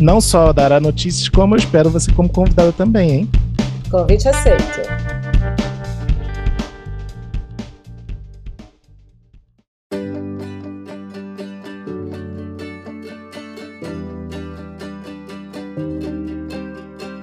Não 0.00 0.20
só 0.20 0.52
dará 0.52 0.80
notícias, 0.80 1.28
como 1.28 1.54
eu 1.54 1.58
espero 1.58 1.88
você 1.88 2.12
como 2.12 2.28
convidada 2.28 2.72
também, 2.72 3.10
hein? 3.10 3.30
Convite 3.90 4.28
aceito. 4.28 4.80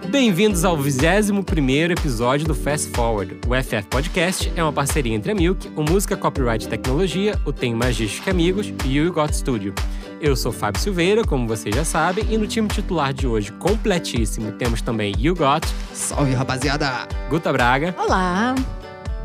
Bem-vindos 0.09 0.63
ao 0.63 0.77
21º 0.77 1.91
episódio 1.91 2.47
do 2.47 2.55
Fast 2.55 2.89
Forward. 2.91 3.37
O 3.47 3.55
FF 3.55 3.87
Podcast 3.89 4.51
é 4.55 4.63
uma 4.63 4.71
parceria 4.71 5.13
entre 5.13 5.31
a 5.31 5.35
Milk, 5.35 5.69
o 5.75 5.83
Música 5.83 6.15
Copyright 6.15 6.67
Tecnologia, 6.69 7.37
o 7.45 7.51
Tem 7.51 7.73
Magística 7.73 8.31
Amigos 8.31 8.71
e 8.85 8.99
o 8.99 9.05
You 9.05 9.13
Got 9.13 9.33
Studio. 9.33 9.73
Eu 10.21 10.35
sou 10.35 10.51
Fábio 10.51 10.79
Silveira, 10.79 11.23
como 11.23 11.47
vocês 11.47 11.75
já 11.75 11.83
sabem, 11.83 12.23
e 12.29 12.37
no 12.37 12.45
time 12.45 12.67
titular 12.67 13.11
de 13.11 13.25
hoje, 13.25 13.51
completíssimo, 13.53 14.51
temos 14.51 14.79
também 14.79 15.15
You 15.17 15.33
Got, 15.33 15.65
Salve, 15.95 16.35
rapaziada! 16.35 17.07
Guta 17.27 17.51
Braga 17.51 17.95
Olá! 17.97 18.53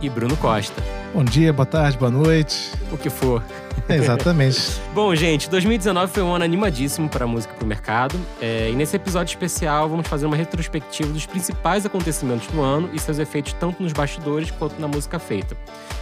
e 0.01 0.09
Bruno 0.09 0.35
Costa. 0.39 0.83
Bom 1.13 1.23
dia, 1.23 1.53
boa 1.53 1.67
tarde, 1.67 1.99
boa 1.99 2.11
noite. 2.11 2.73
O 2.91 2.97
que 2.97 3.11
for. 3.11 3.43
Exatamente. 3.95 4.81
Bom, 4.95 5.15
gente, 5.15 5.49
2019 5.49 6.13
foi 6.13 6.23
um 6.23 6.35
ano 6.35 6.45
animadíssimo 6.45 7.09
para 7.09 7.25
a 7.25 7.29
música 7.29 7.55
e 7.55 7.57
para 7.57 7.65
o 7.65 7.69
mercado. 7.69 8.19
É, 8.41 8.71
e 8.71 8.75
nesse 8.75 8.97
episódio 8.97 9.33
especial, 9.33 9.89
vamos 9.89 10.09
fazer 10.09 10.27
uma 10.27 10.37
retrospectiva 10.37 11.13
dos 11.13 11.27
principais 11.27 11.87
acontecimentos 11.87 12.47
do 12.49 12.61
ano 12.61 12.91
e 12.93 12.99
seus 12.99 13.19
efeitos 13.19 13.53
tanto 13.55 13.83
nos 13.83 13.93
bastidores 13.93 14.51
quanto 14.51 14.81
na 14.81 14.89
música 14.89 15.19
feita. 15.19 15.57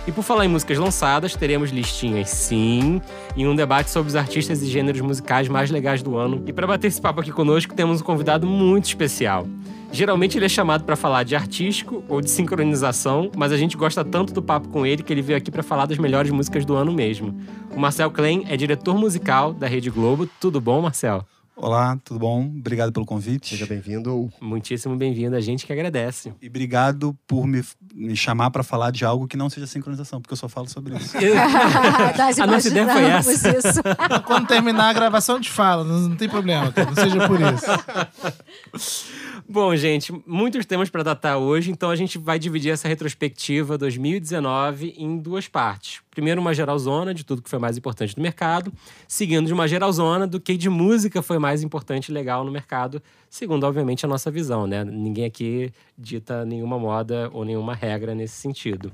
E 0.06 0.12
por 0.12 0.22
falar 0.22 0.44
em 0.44 0.48
músicas 0.48 0.78
lançadas, 0.78 1.34
teremos 1.34 1.70
listinhas 1.70 2.28
sim, 2.30 3.00
e 3.36 3.46
um 3.46 3.55
debate 3.55 3.90
sobre 3.90 4.08
os 4.08 4.16
artistas 4.16 4.62
e 4.62 4.66
gêneros 4.66 5.00
musicais 5.00 5.48
mais 5.48 5.70
legais 5.70 6.02
do 6.02 6.16
ano. 6.16 6.42
E 6.46 6.52
para 6.52 6.66
bater 6.66 6.88
esse 6.88 7.00
papo 7.00 7.20
aqui 7.20 7.32
conosco, 7.32 7.74
temos 7.74 8.00
um 8.00 8.05
convidado 8.05 8.46
muito 8.46 8.86
especial. 8.86 9.46
Geralmente 9.95 10.37
ele 10.37 10.47
é 10.47 10.48
chamado 10.48 10.83
para 10.83 10.97
falar 10.97 11.23
de 11.23 11.37
artístico 11.37 12.03
ou 12.09 12.20
de 12.20 12.28
sincronização, 12.28 13.31
mas 13.37 13.53
a 13.53 13.56
gente 13.56 13.77
gosta 13.77 14.05
tanto 14.05 14.34
do 14.34 14.42
papo 14.42 14.69
com 14.69 14.84
ele 14.84 15.05
que 15.05 15.12
ele 15.12 15.23
veio 15.23 15.39
aqui 15.39 15.53
para 15.53 15.62
falar 15.62 15.86
das 15.86 15.98
melhores 15.98 16.33
músicas 16.33 16.64
do 16.64 16.75
ano 16.75 16.92
mesmo. 16.92 17.33
O 17.70 17.78
Marcel 17.78 18.11
Klein 18.11 18.45
é 18.48 18.56
diretor 18.56 18.98
musical 18.98 19.55
da 19.55 19.69
Rede 19.69 19.91
Globo. 19.91 20.28
Tudo 20.41 20.61
bom, 20.61 20.83
Marcel? 20.83 21.25
Olá, 21.56 21.97
tudo 22.05 22.19
bom? 22.19 22.45
Obrigado 22.45 22.92
pelo 22.92 23.06
convite. 23.06 23.51
Seja 23.51 23.67
bem-vindo. 23.67 24.28
Muitíssimo 24.41 24.97
bem-vindo, 24.97 25.36
a 25.36 25.41
gente 25.41 25.64
que 25.64 25.73
agradece. 25.73 26.33
E 26.42 26.48
obrigado 26.48 27.17
por 27.25 27.47
me, 27.47 27.62
me 27.95 28.17
chamar 28.17 28.50
para 28.50 28.64
falar 28.64 28.91
de 28.91 29.05
algo 29.05 29.28
que 29.28 29.37
não 29.37 29.48
seja 29.48 29.69
sincronização, 29.69 30.20
porque 30.20 30.33
eu 30.33 30.37
só 30.37 30.48
falo 30.48 30.69
sobre 30.69 30.97
isso. 30.97 31.14
Nós 32.19 32.39
a 32.41 32.47
nossa 32.47 32.69
ideia 32.69 32.89
foi 32.89 33.05
essa. 33.05 33.48
isso. 33.56 33.83
Quando 34.27 34.48
terminar 34.48 34.91
a 34.91 34.92
gravação, 34.92 35.41
te 35.41 35.48
fala, 35.48 35.84
não, 35.84 36.09
não 36.09 36.17
tem 36.17 36.28
problema, 36.28 36.73
cara, 36.73 36.91
não 36.91 36.97
seja 36.97 37.28
por 37.28 37.39
isso. 37.41 39.05
Bom, 39.48 39.77
gente, 39.77 40.12
muitos 40.27 40.67
temas 40.67 40.91
para 40.91 41.05
tratar 41.05 41.39
hoje, 41.39 41.70
então 41.70 41.91
a 41.91 41.97
gente 41.97 42.19
vai 42.19 42.39
dividir 42.39 42.73
essa 42.73 42.89
retrospectiva 42.89 43.78
2019 43.78 44.95
em 44.97 45.19
duas 45.19 45.47
partes. 45.47 46.01
Primeiro, 46.11 46.41
uma 46.41 46.55
geralzona 46.55 47.14
de 47.14 47.24
tudo 47.24 47.42
que 47.42 47.51
foi 47.51 47.58
mais 47.58 47.77
importante 47.77 48.17
no 48.17 48.23
mercado, 48.23 48.73
seguindo 49.07 49.47
de 49.47 49.52
uma 49.52 49.68
geralzona 49.68 50.27
do 50.27 50.41
que 50.41 50.57
de 50.57 50.68
música 50.68 51.23
foi 51.23 51.39
mais 51.39 51.63
importante 51.63 52.08
e 52.08 52.13
legal 52.13 52.45
no 52.45 52.51
mercado, 52.51 53.02
segundo, 53.34 53.64
obviamente, 53.64 54.05
a 54.05 54.08
nossa 54.08 54.30
visão, 54.30 54.64
né? 54.64 54.84
Ninguém 54.84 55.24
aqui 55.24 55.72
dita 55.98 56.45
nenhuma 56.45 56.78
moda 56.78 57.28
ou 57.33 57.45
nenhuma 57.45 57.74
regra 57.74 58.14
nesse 58.14 58.36
sentido. 58.36 58.92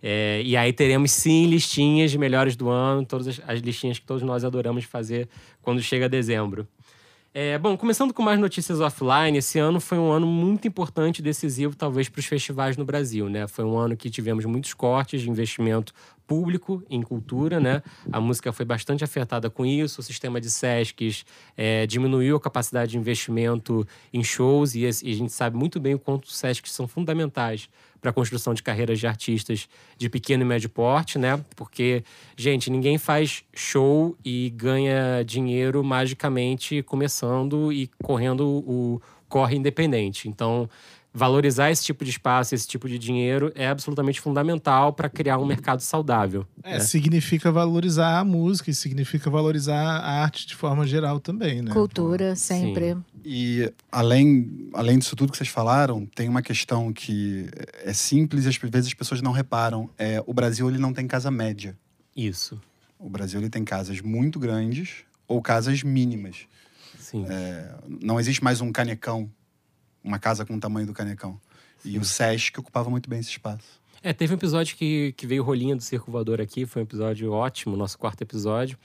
É, 0.00 0.40
e 0.44 0.56
aí 0.56 0.72
teremos 0.72 1.10
sim 1.10 1.46
listinhas 1.46 2.12
de 2.12 2.16
melhores 2.16 2.54
do 2.54 2.68
ano, 2.68 3.04
todas 3.04 3.26
as, 3.26 3.40
as 3.44 3.60
listinhas 3.60 3.98
que 3.98 4.06
todos 4.06 4.22
nós 4.22 4.44
adoramos 4.44 4.84
fazer 4.84 5.28
quando 5.60 5.82
chega 5.82 6.08
dezembro. 6.08 6.66
É, 7.34 7.56
bom, 7.56 7.78
começando 7.78 8.12
com 8.12 8.22
mais 8.22 8.38
notícias 8.38 8.78
offline, 8.78 9.38
esse 9.38 9.58
ano 9.58 9.80
foi 9.80 9.96
um 9.96 10.12
ano 10.12 10.26
muito 10.26 10.68
importante 10.68 11.20
e 11.20 11.22
decisivo, 11.22 11.74
talvez, 11.74 12.06
para 12.06 12.20
os 12.20 12.26
festivais 12.26 12.76
no 12.76 12.84
Brasil, 12.84 13.26
né? 13.30 13.48
Foi 13.48 13.64
um 13.64 13.78
ano 13.78 13.96
que 13.96 14.10
tivemos 14.10 14.44
muitos 14.44 14.74
cortes 14.74 15.22
de 15.22 15.30
investimento 15.30 15.94
público 16.26 16.82
em 16.90 17.00
cultura, 17.00 17.58
né? 17.58 17.82
A 18.12 18.20
música 18.20 18.52
foi 18.52 18.66
bastante 18.66 19.02
afetada 19.02 19.48
com 19.48 19.64
isso, 19.64 20.02
o 20.02 20.04
sistema 20.04 20.38
de 20.42 20.50
SESCs 20.50 21.24
é, 21.56 21.86
diminuiu 21.86 22.36
a 22.36 22.40
capacidade 22.40 22.92
de 22.92 22.98
investimento 22.98 23.86
em 24.12 24.22
shows 24.22 24.74
e, 24.74 24.80
e 24.80 24.86
a 24.86 25.14
gente 25.14 25.32
sabe 25.32 25.56
muito 25.56 25.80
bem 25.80 25.94
o 25.94 25.98
quanto 25.98 26.24
os 26.24 26.36
SESCs 26.36 26.70
são 26.70 26.86
fundamentais 26.86 27.66
para 28.02 28.10
a 28.10 28.12
construção 28.12 28.52
de 28.52 28.62
carreiras 28.64 28.98
de 28.98 29.06
artistas 29.06 29.68
de 29.96 30.10
pequeno 30.10 30.42
e 30.42 30.46
médio 30.46 30.68
porte, 30.68 31.18
né? 31.18 31.42
Porque, 31.54 32.02
gente, 32.36 32.68
ninguém 32.68 32.98
faz 32.98 33.44
show 33.54 34.16
e 34.24 34.50
ganha 34.50 35.22
dinheiro 35.24 35.84
magicamente 35.84 36.82
começando 36.82 37.72
e 37.72 37.88
correndo 38.02 38.44
o 38.44 39.00
corre 39.28 39.56
independente. 39.56 40.28
Então, 40.28 40.68
valorizar 41.14 41.70
esse 41.70 41.84
tipo 41.84 42.04
de 42.04 42.10
espaço, 42.10 42.54
esse 42.54 42.66
tipo 42.66 42.88
de 42.88 42.98
dinheiro 42.98 43.52
é 43.54 43.68
absolutamente 43.68 44.20
fundamental 44.20 44.92
para 44.92 45.08
criar 45.08 45.38
um 45.38 45.44
mercado 45.44 45.80
saudável. 45.80 46.46
É, 46.62 46.80
significa 46.80 47.52
valorizar 47.52 48.18
a 48.18 48.24
música 48.24 48.70
e 48.70 48.74
significa 48.74 49.28
valorizar 49.28 49.76
a 49.98 50.22
arte 50.22 50.46
de 50.46 50.54
forma 50.54 50.86
geral 50.86 51.20
também, 51.20 51.60
né? 51.60 51.72
Cultura, 51.72 52.34
sempre. 52.34 52.96
E 53.24 53.70
além, 53.90 54.70
além 54.72 54.98
disso 54.98 55.14
tudo 55.14 55.32
que 55.32 55.38
vocês 55.38 55.50
falaram, 55.50 56.06
tem 56.06 56.28
uma 56.28 56.42
questão 56.42 56.92
que 56.92 57.46
é 57.84 57.92
simples 57.92 58.46
e 58.46 58.48
às 58.48 58.56
vezes 58.56 58.88
as 58.88 58.94
pessoas 58.94 59.20
não 59.20 59.32
reparam. 59.32 59.90
É, 59.98 60.22
o 60.26 60.32
Brasil 60.32 60.68
ele 60.68 60.78
não 60.78 60.92
tem 60.92 61.06
casa 61.06 61.30
média. 61.30 61.76
Isso, 62.16 62.60
O 62.98 63.08
Brasil 63.08 63.40
ele 63.40 63.50
tem 63.50 63.64
casas 63.64 64.00
muito 64.00 64.38
grandes 64.38 65.04
ou 65.28 65.40
casas 65.42 65.82
mínimas. 65.82 66.46
sim. 66.98 67.24
Não 68.00 68.18
existe 68.20 68.42
mais 68.44 68.60
um 68.60 68.70
canecão, 68.72 69.30
uma 70.02 70.18
casa 70.18 70.44
com 70.44 70.54
o 70.54 70.60
tamanho 70.60 70.86
do 70.86 70.92
canecão. 70.92 71.40
E 71.84 71.98
o 71.98 72.04
Sesc 72.04 72.58
ocupava 72.60 72.88
muito 72.90 73.08
bem 73.10 73.18
esse 73.20 73.30
espaço. 73.30 73.80
É, 74.04 74.12
teve 74.12 74.32
um 74.34 74.36
episódio 74.36 74.76
que, 74.76 75.12
que 75.16 75.26
veio 75.28 75.44
rolinha 75.44 75.76
do 75.76 75.82
Circo 75.82 76.10
Voador 76.10 76.40
aqui, 76.40 76.66
foi 76.66 76.82
um 76.82 76.84
episódio 76.84 77.30
ótimo, 77.32 77.76
nosso 77.76 77.96
quarto 77.96 78.20
episódio, 78.22 78.76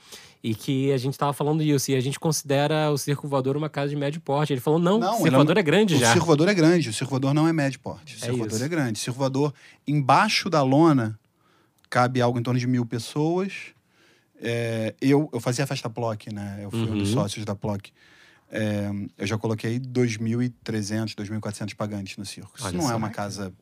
e 0.44 0.54
que 0.54 0.92
a 0.92 0.96
gente 0.96 1.18
tava 1.18 1.32
falando 1.32 1.60
disso, 1.62 1.90
e 1.90 1.96
a 1.96 2.00
gente 2.00 2.20
considera 2.20 2.88
o 2.92 2.96
Circo 2.96 3.26
Voador 3.26 3.56
uma 3.56 3.68
casa 3.68 3.88
de 3.90 3.96
médio 3.96 4.20
porte. 4.20 4.52
Ele 4.52 4.60
falou, 4.60 4.78
não, 4.78 4.98
o 5.00 5.02
Circo 5.02 5.26
ele 5.26 5.34
Voador 5.36 5.58
é 5.58 5.62
grande 5.62 5.94
o 5.96 5.98
já. 5.98 6.12
Circo 6.12 6.26
voador 6.26 6.48
é 6.48 6.54
grande, 6.54 6.88
o 6.88 6.92
circo 6.92 7.10
voador 7.10 7.34
não 7.34 7.48
é 7.48 7.52
médio 7.52 7.80
porte. 7.80 8.14
O 8.14 8.18
É 8.18 8.20
circo 8.20 8.36
voador 8.36 8.54
isso. 8.56 8.64
é 8.64 8.68
grande. 8.68 8.92
O 9.00 9.02
circo 9.02 9.18
voador, 9.18 9.52
embaixo 9.88 10.48
da 10.48 10.62
lona, 10.62 11.18
cabe 11.90 12.20
algo 12.20 12.38
em 12.38 12.42
torno 12.42 12.60
de 12.60 12.66
mil 12.68 12.86
pessoas. 12.86 13.52
É, 14.40 14.94
eu, 15.00 15.28
eu 15.32 15.40
fazia 15.40 15.64
a 15.64 15.66
festa 15.66 15.90
Ploc, 15.90 16.28
né? 16.32 16.60
Eu 16.62 16.70
fui 16.70 16.82
um 16.82 16.96
dos 16.96 17.08
Uhum. 17.08 17.14
sócios 17.22 17.44
da 17.44 17.56
Ploc. 17.56 17.86
É, 18.50 18.90
eu 19.18 19.26
já 19.26 19.36
coloquei 19.36 19.78
2.300, 19.78 21.14
2.400 21.14 21.74
pagantes 21.74 22.16
no 22.16 22.24
circo. 22.24 22.52
Isso 22.56 22.66
Olha 22.66 22.78
não 22.78 22.90
é 22.90 22.94
uma 22.94 23.10
casa. 23.10 23.52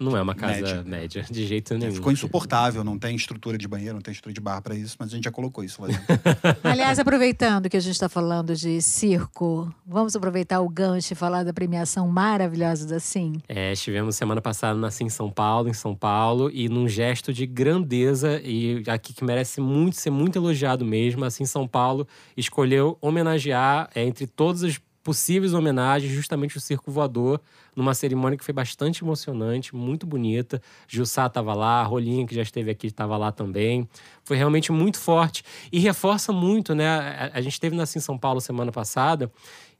Não 0.00 0.16
é 0.16 0.22
uma 0.22 0.34
casa 0.34 0.60
média, 0.60 0.82
Média. 0.84 1.26
de 1.30 1.46
jeito 1.46 1.76
nenhum. 1.76 1.92
Ficou 1.92 2.10
insuportável, 2.10 2.82
não 2.82 2.98
tem 2.98 3.14
estrutura 3.14 3.58
de 3.58 3.68
banheiro, 3.68 3.94
não 3.94 4.00
tem 4.00 4.12
estrutura 4.12 4.32
de 4.32 4.40
bar 4.40 4.62
para 4.62 4.74
isso, 4.74 4.96
mas 4.98 5.10
a 5.10 5.14
gente 5.14 5.24
já 5.24 5.30
colocou 5.30 5.62
isso 5.62 5.82
lá 5.82 5.88
dentro. 5.88 6.04
Aliás, 6.64 6.98
aproveitando 6.98 7.68
que 7.68 7.76
a 7.76 7.80
gente 7.80 7.92
está 7.92 8.08
falando 8.08 8.56
de 8.56 8.80
circo, 8.80 9.72
vamos 9.86 10.16
aproveitar 10.16 10.60
o 10.60 10.68
gancho 10.68 11.12
e 11.12 11.16
falar 11.16 11.44
da 11.44 11.52
premiação 11.52 12.08
maravilhosa 12.08 12.86
da 12.86 12.98
Sim. 12.98 13.42
É, 13.46 13.72
estivemos 13.72 14.16
semana 14.16 14.40
passada 14.40 14.78
na 14.78 14.90
Sim 14.90 15.10
São 15.10 15.30
Paulo, 15.30 15.68
em 15.68 15.74
São 15.74 15.94
Paulo, 15.94 16.50
e 16.50 16.68
num 16.68 16.88
gesto 16.88 17.32
de 17.32 17.44
grandeza, 17.44 18.40
e 18.42 18.82
aqui 18.86 19.12
que 19.12 19.22
merece 19.22 19.60
muito 19.60 19.96
ser 19.96 20.10
muito 20.10 20.38
elogiado 20.38 20.84
mesmo, 20.84 21.24
a 21.24 21.30
Sim 21.30 21.44
São 21.44 21.68
Paulo 21.68 22.08
escolheu 22.36 22.96
homenagear, 23.02 23.90
é, 23.94 24.02
entre 24.04 24.26
todas 24.26 24.62
as 24.62 24.80
possíveis 25.02 25.54
homenagens, 25.54 26.12
justamente 26.12 26.56
o 26.56 26.60
Circo 26.60 26.90
Voador, 26.90 27.40
numa 27.80 27.94
cerimônia 27.94 28.36
que 28.36 28.44
foi 28.44 28.52
bastante 28.52 29.02
emocionante, 29.02 29.74
muito 29.74 30.06
bonita. 30.06 30.60
Jussá 30.86 31.26
estava 31.26 31.54
lá, 31.54 31.82
Rolinha, 31.82 32.26
que 32.26 32.34
já 32.34 32.42
esteve 32.42 32.70
aqui, 32.70 32.88
estava 32.88 33.16
lá 33.16 33.32
também. 33.32 33.88
Foi 34.22 34.36
realmente 34.36 34.70
muito 34.70 34.98
forte 34.98 35.42
e 35.72 35.78
reforça 35.78 36.32
muito, 36.32 36.74
né? 36.74 36.86
A, 36.86 37.30
a 37.34 37.40
gente 37.40 37.54
esteve 37.54 37.74
na 37.74 37.86
Sim 37.86 37.98
São 37.98 38.18
Paulo 38.18 38.40
semana 38.40 38.70
passada 38.70 39.32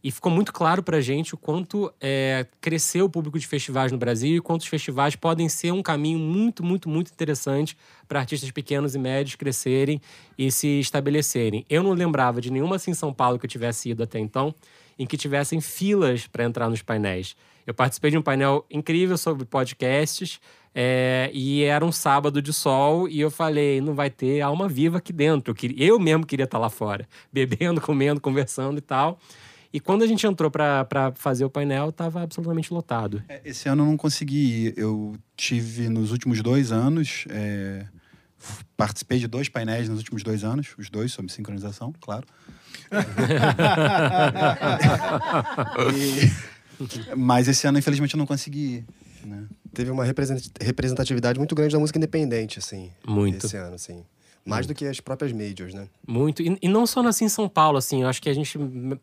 e 0.03 0.11
ficou 0.11 0.33
muito 0.33 0.51
claro 0.51 0.83
pra 0.83 1.01
gente 1.01 1.35
o 1.35 1.37
quanto 1.37 1.93
é, 2.01 2.47
cresceu 2.59 3.05
o 3.05 3.11
público 3.11 3.39
de 3.39 3.47
festivais 3.47 3.93
no 3.93 3.99
Brasil 3.99 4.37
e 4.37 4.41
quanto 4.41 4.63
os 4.63 4.67
festivais 4.67 5.15
podem 5.15 5.49
ser 5.49 5.73
um 5.73 5.83
caminho 5.83 6.19
muito, 6.19 6.65
muito, 6.65 6.89
muito 6.89 7.13
interessante 7.13 7.77
para 8.09 8.19
artistas 8.19 8.51
pequenos 8.51 8.95
e 8.95 8.99
médios 8.99 9.37
crescerem 9.37 10.01
e 10.39 10.51
se 10.51 10.81
estabelecerem. 10.81 11.67
Eu 11.69 11.83
não 11.83 11.93
lembrava 11.93 12.41
de 12.41 12.51
nenhuma 12.51 12.77
assim 12.77 12.93
em 12.93 12.95
São 12.95 13.13
Paulo 13.13 13.39
que 13.39 13.45
eu 13.45 13.51
tivesse 13.51 13.91
ido 13.91 14.03
até 14.03 14.19
então 14.19 14.55
em 15.01 15.07
que 15.07 15.17
tivessem 15.17 15.63
filas 15.63 16.27
para 16.27 16.45
entrar 16.45 16.69
nos 16.69 16.83
painéis. 16.83 17.35
Eu 17.67 17.73
participei 17.73 18.11
de 18.11 18.19
um 18.19 18.23
painel 18.23 18.67
incrível 18.71 19.17
sobre 19.17 19.47
podcasts 19.47 20.39
é, 20.75 21.31
e 21.33 21.65
era 21.65 21.83
um 21.83 21.91
sábado 21.91 22.43
de 22.43 22.53
sol 22.53 23.09
e 23.09 23.19
eu 23.19 23.31
falei, 23.31 23.81
não 23.81 23.95
vai 23.95 24.11
ter 24.11 24.43
alma 24.43 24.69
viva 24.69 24.99
aqui 24.99 25.11
dentro. 25.11 25.53
Eu, 25.53 25.55
queria, 25.55 25.87
eu 25.87 25.99
mesmo 25.99 26.27
queria 26.27 26.45
estar 26.45 26.59
lá 26.59 26.69
fora, 26.69 27.09
bebendo, 27.33 27.81
comendo, 27.81 28.21
conversando 28.21 28.77
e 28.77 28.83
tal. 28.83 29.19
E 29.73 29.81
quando 29.81 30.03
a 30.03 30.07
gente 30.07 30.27
entrou 30.27 30.51
para 30.51 31.13
fazer 31.15 31.47
o 31.47 31.51
painel, 31.51 31.89
estava 31.89 32.21
absolutamente 32.21 32.75
lotado. 32.75 33.23
É, 33.27 33.41
Esse 33.43 33.71
ano 33.71 33.85
eu 33.85 33.87
não 33.87 33.97
consegui 33.97 34.67
ir. 34.67 34.75
Eu 34.77 35.17
tive 35.35 35.89
nos 35.89 36.13
últimos 36.13 36.43
dois 36.43 36.73
anos. 36.73 37.25
é, 37.31 37.87
participei 38.77 39.19
de 39.19 39.27
dois 39.27 39.49
painéis 39.49 39.89
nos 39.89 39.99
últimos 39.99 40.23
dois 40.23 40.45
anos, 40.45 40.75
os 40.79 40.91
dois 40.91 41.11
sobre 41.13 41.33
sincronização, 41.33 41.93
claro. 42.01 42.27
E- 45.93 46.31
mas 47.17 47.49
esse 47.49 47.67
ano, 47.67 47.79
infelizmente, 47.79 48.15
eu 48.15 48.19
não 48.19 48.27
consegui 48.27 48.85
ir. 49.23 49.27
Né? 49.27 49.45
Teve 49.75 49.91
uma 49.91 50.05
represent- 50.05 50.51
representatividade 50.61 51.39
muito 51.39 51.55
grande 51.55 51.73
da 51.75 51.79
música 51.79 51.99
independente, 51.99 52.59
assim. 52.59 52.91
Muito. 53.07 53.47
Esse 53.47 53.57
ano, 53.57 53.75
assim. 53.75 54.03
Mais 54.47 54.67
do 54.67 54.75
que 54.75 54.87
as 54.87 54.99
próprias 55.01 55.33
majors, 55.33 55.75
né? 55.75 55.87
Muito. 56.09 56.43
E, 56.43 56.57
e 56.63 56.69
não 56.69 56.87
só 56.87 57.07
assim 57.07 57.27
em 57.27 57.29
São 57.29 57.47
Paulo, 57.47 57.77
assim, 57.77 58.03
eu 58.03 58.09
acho 58.09 58.23
que 58.23 58.31
a 58.31 58.35
gente 58.35 58.59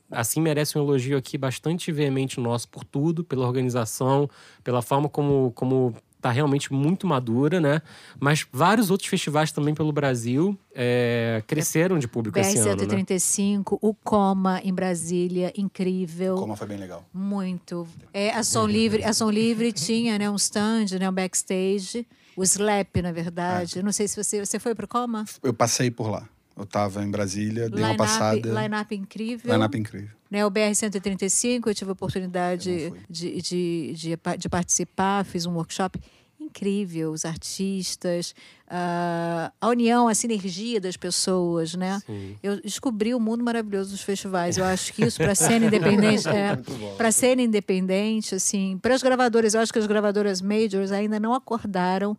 assim 0.10 0.42
merece 0.42 0.76
um 0.78 0.82
elogio 0.82 1.16
aqui 1.16 1.38
bastante 1.38 1.92
veemente 1.92 2.40
nosso 2.40 2.68
por 2.68 2.84
tudo, 2.84 3.24
pela 3.24 3.46
organização, 3.46 4.28
pela 4.64 4.82
forma 4.82 5.08
como 5.08 5.52
como 5.54 5.94
tá 6.22 6.32
realmente 6.32 6.74
muito 6.74 7.06
madura, 7.06 7.60
né? 7.60 7.82
Mas 8.20 8.46
vários 8.52 8.90
outros 8.90 9.10
festivais 9.10 9.52
também 9.52 9.74
pelo 9.74 9.92
Brasil 9.92 10.58
é, 10.74 11.44
cresceram 11.48 12.00
de 12.00 12.08
público 12.08 12.38
esse 12.40 12.58
ano, 12.60 12.76
né? 12.76 13.04
BR-135, 13.04 13.78
o 13.82 13.94
Coma 13.94 14.60
em 14.64 14.74
Brasília, 14.74 15.54
incrível. 15.56 16.36
Como 16.36 16.56
foi 16.56 16.68
bem 16.68 16.78
legal. 16.78 17.06
Muito. 17.14 17.88
É, 18.14 18.32
a 18.32 18.44
Som 18.44 18.68
Livre, 18.68 19.04
a 19.04 19.14
Som 19.14 19.30
Livre 19.30 19.72
tinha 19.72 20.18
né, 20.18 20.30
um 20.30 20.36
stand, 20.36 20.98
né, 21.00 21.10
um 21.10 21.14
backstage. 21.14 22.06
O 22.36 22.44
Slap, 22.44 22.98
na 23.02 23.12
verdade. 23.12 23.80
Eu 23.80 23.84
Não 23.84 23.92
sei 23.92 24.08
se 24.08 24.24
você, 24.24 24.46
você 24.46 24.60
foi 24.60 24.76
pro 24.76 24.88
Coma? 24.88 25.26
Eu 25.42 25.54
passei 25.54 25.90
por 25.90 26.10
lá. 26.10 26.28
Eu 26.58 26.64
estava 26.64 27.04
em 27.04 27.10
Brasília, 27.12 27.70
dei 27.70 27.84
uma 27.84 27.92
Line-up- 27.92 27.98
passada. 27.98 28.62
Line-up 28.62 28.96
incrível. 28.96 29.54
Line-up 29.54 29.78
incrível. 29.78 30.10
Né, 30.30 30.46
o 30.46 30.52
BR-135, 30.52 31.68
eu 31.68 31.76
tive 31.76 31.90
a 31.90 31.94
oportunidade 31.94 32.92
de, 33.10 33.42
de, 33.42 33.94
de, 33.94 34.18
de 34.38 34.50
participar, 34.50 35.24
fiz 35.24 35.46
um 35.46 35.54
workshop 35.54 36.00
incrível, 36.40 37.12
os 37.12 37.26
artistas, 37.26 38.34
ah, 38.70 39.52
a 39.60 39.68
união, 39.70 40.08
a 40.08 40.14
sinergia 40.16 40.80
das 40.82 40.98
pessoas, 40.98 41.76
né? 41.76 42.02
Sim. 42.06 42.36
Eu 42.44 42.62
descobri 42.62 43.14
o 43.14 43.20
mundo 43.20 43.44
maravilhoso 43.44 43.92
dos 43.92 44.02
festivais. 44.02 44.58
Eu 44.58 44.66
acho 44.66 44.94
que 44.94 45.04
isso, 45.06 45.18
para 45.18 45.34
cena 45.36 45.66
independente, 45.68 46.28
é, 46.30 46.58
para 46.98 47.12
cena 47.12 47.42
independente, 47.42 48.36
assim, 48.36 48.78
para 48.82 48.96
as 48.96 49.02
gravadoras, 49.04 49.54
eu 49.54 49.62
acho 49.62 49.72
que 49.74 49.80
as 49.80 49.88
gravadoras 49.88 50.42
majors 50.42 50.92
ainda 50.92 51.20
não 51.20 51.34
acordaram 51.34 52.18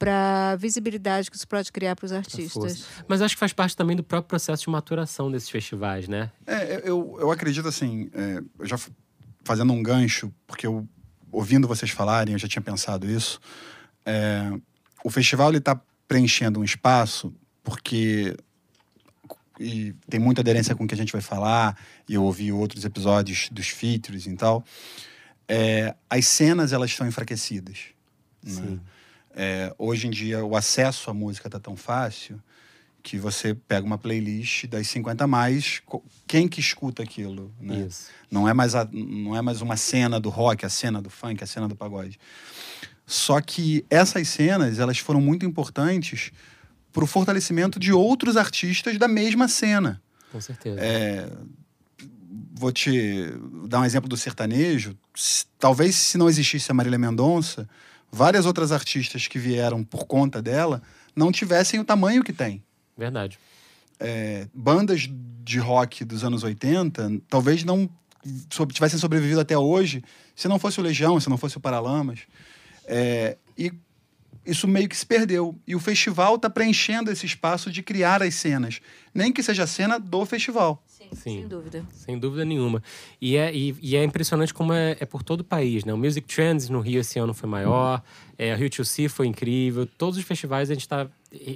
para 0.00 0.52
a 0.52 0.56
visibilidade 0.56 1.30
que 1.30 1.36
isso 1.36 1.46
pode 1.46 1.70
criar 1.70 1.94
para 1.94 2.06
os 2.06 2.12
artistas. 2.12 2.86
Mas 3.06 3.20
acho 3.20 3.36
que 3.36 3.38
faz 3.38 3.52
parte 3.52 3.76
também 3.76 3.94
do 3.94 4.02
próprio 4.02 4.30
processo 4.30 4.64
de 4.64 4.70
maturação 4.70 5.30
desses 5.30 5.50
festivais, 5.50 6.08
né? 6.08 6.32
É, 6.46 6.80
eu, 6.88 7.18
eu 7.20 7.30
acredito 7.30 7.68
assim, 7.68 8.10
é, 8.14 8.40
já 8.66 8.78
fazendo 9.44 9.74
um 9.74 9.82
gancho, 9.82 10.32
porque 10.46 10.66
eu, 10.66 10.88
ouvindo 11.30 11.68
vocês 11.68 11.90
falarem, 11.90 12.32
eu 12.32 12.38
já 12.38 12.48
tinha 12.48 12.62
pensado 12.62 13.08
isso. 13.08 13.38
é, 14.06 14.50
o 15.04 15.10
festival 15.10 15.50
ele 15.50 15.58
está 15.58 15.78
preenchendo 16.08 16.60
um 16.60 16.64
espaço 16.64 17.32
porque 17.62 18.34
e 19.58 19.94
tem 20.08 20.18
muita 20.18 20.40
aderência 20.40 20.74
com 20.74 20.84
o 20.84 20.86
que 20.86 20.94
a 20.94 20.96
gente 20.96 21.12
vai 21.12 21.20
falar 21.20 21.76
e 22.08 22.14
eu 22.14 22.24
ouvi 22.24 22.50
outros 22.50 22.86
episódios 22.86 23.50
dos 23.52 23.68
features 23.68 24.26
e 24.26 24.34
tal. 24.34 24.64
é, 25.46 25.94
as 26.08 26.26
cenas 26.26 26.72
elas 26.72 26.90
estão 26.90 27.06
enfraquecidas. 27.06 27.88
né? 28.42 28.80
É, 29.34 29.72
hoje 29.78 30.06
em 30.06 30.10
dia 30.10 30.44
o 30.44 30.56
acesso 30.56 31.10
à 31.10 31.14
música 31.14 31.48
está 31.48 31.58
tão 31.60 31.76
fácil 31.76 32.40
que 33.02 33.16
você 33.16 33.54
pega 33.54 33.86
uma 33.86 33.96
playlist 33.96 34.66
das 34.66 34.86
50 34.88 35.24
a 35.24 35.26
mais, 35.26 35.80
quem 36.26 36.46
que 36.46 36.60
escuta 36.60 37.02
aquilo, 37.02 37.50
né? 37.58 37.86
Isso. 37.86 38.08
Não 38.30 38.46
é 38.48 38.52
mais 38.52 38.74
a- 38.74 38.86
não 38.92 39.34
é 39.34 39.40
mais 39.40 39.62
uma 39.62 39.76
cena 39.76 40.20
do 40.20 40.28
rock, 40.28 40.66
a 40.66 40.68
cena 40.68 41.00
do 41.00 41.08
funk, 41.08 41.42
a 41.42 41.46
cena 41.46 41.66
do 41.66 41.74
pagode. 41.74 42.18
Só 43.06 43.40
que 43.40 43.84
essas 43.88 44.28
cenas, 44.28 44.78
elas 44.78 44.98
foram 44.98 45.20
muito 45.20 45.46
importantes 45.46 46.30
para 46.92 47.02
o 47.02 47.06
fortalecimento 47.06 47.78
de 47.80 47.92
outros 47.92 48.36
artistas 48.36 48.98
da 48.98 49.08
mesma 49.08 49.48
cena. 49.48 50.02
Com 50.30 50.40
certeza. 50.40 50.78
É, 50.80 51.28
vou 52.52 52.70
te 52.70 53.32
dar 53.66 53.80
um 53.80 53.84
exemplo 53.84 54.08
do 54.08 54.16
sertanejo. 54.16 54.96
Talvez 55.58 55.94
se 55.96 56.18
não 56.18 56.28
existisse 56.28 56.70
a 56.70 56.74
Marília 56.74 56.98
Mendonça, 56.98 57.68
várias 58.10 58.46
outras 58.46 58.72
artistas 58.72 59.26
que 59.26 59.38
vieram 59.38 59.84
por 59.84 60.06
conta 60.06 60.42
dela 60.42 60.82
não 61.14 61.30
tivessem 61.30 61.78
o 61.80 61.84
tamanho 61.84 62.24
que 62.24 62.32
tem. 62.32 62.62
Verdade. 62.96 63.38
É, 63.98 64.46
bandas 64.54 65.08
de 65.42 65.58
rock 65.58 66.04
dos 66.04 66.24
anos 66.24 66.42
80 66.42 67.20
talvez 67.28 67.64
não 67.64 67.88
tivessem 68.72 68.98
sobrevivido 68.98 69.40
até 69.40 69.56
hoje 69.56 70.02
se 70.34 70.48
não 70.48 70.58
fosse 70.58 70.80
o 70.80 70.82
Legião, 70.82 71.18
se 71.20 71.28
não 71.28 71.36
fosse 71.36 71.56
o 71.56 71.60
Paralamas. 71.60 72.20
É, 72.86 73.36
e 73.56 73.72
isso 74.44 74.66
meio 74.66 74.88
que 74.88 74.96
se 74.96 75.06
perdeu. 75.06 75.58
E 75.66 75.74
o 75.74 75.80
festival 75.80 76.36
está 76.36 76.48
preenchendo 76.48 77.10
esse 77.10 77.26
espaço 77.26 77.70
de 77.70 77.82
criar 77.82 78.22
as 78.22 78.34
cenas. 78.34 78.80
Nem 79.14 79.32
que 79.32 79.42
seja 79.42 79.64
a 79.64 79.66
cena 79.66 79.98
do 79.98 80.24
festival. 80.24 80.82
Sim, 81.12 81.40
sem 81.40 81.48
dúvida. 81.48 81.84
Sem 81.92 82.18
dúvida 82.18 82.44
nenhuma. 82.44 82.82
E 83.20 83.36
é, 83.36 83.54
e, 83.54 83.74
e 83.80 83.96
é 83.96 84.04
impressionante 84.04 84.54
como 84.54 84.72
é, 84.72 84.96
é 85.00 85.06
por 85.06 85.22
todo 85.22 85.40
o 85.40 85.44
país, 85.44 85.84
né? 85.84 85.92
O 85.92 85.98
Music 85.98 86.26
Trends 86.26 86.68
no 86.68 86.80
Rio 86.80 87.00
esse 87.00 87.18
ano 87.18 87.34
foi 87.34 87.48
maior, 87.48 88.02
é, 88.38 88.52
a 88.52 88.56
Rio 88.56 88.70
to 88.70 88.84
Sea 88.84 89.08
foi 89.10 89.26
incrível. 89.26 89.86
Todos 89.86 90.18
os 90.18 90.24
festivais 90.24 90.70
a 90.70 90.74
gente 90.74 90.82
está 90.82 91.08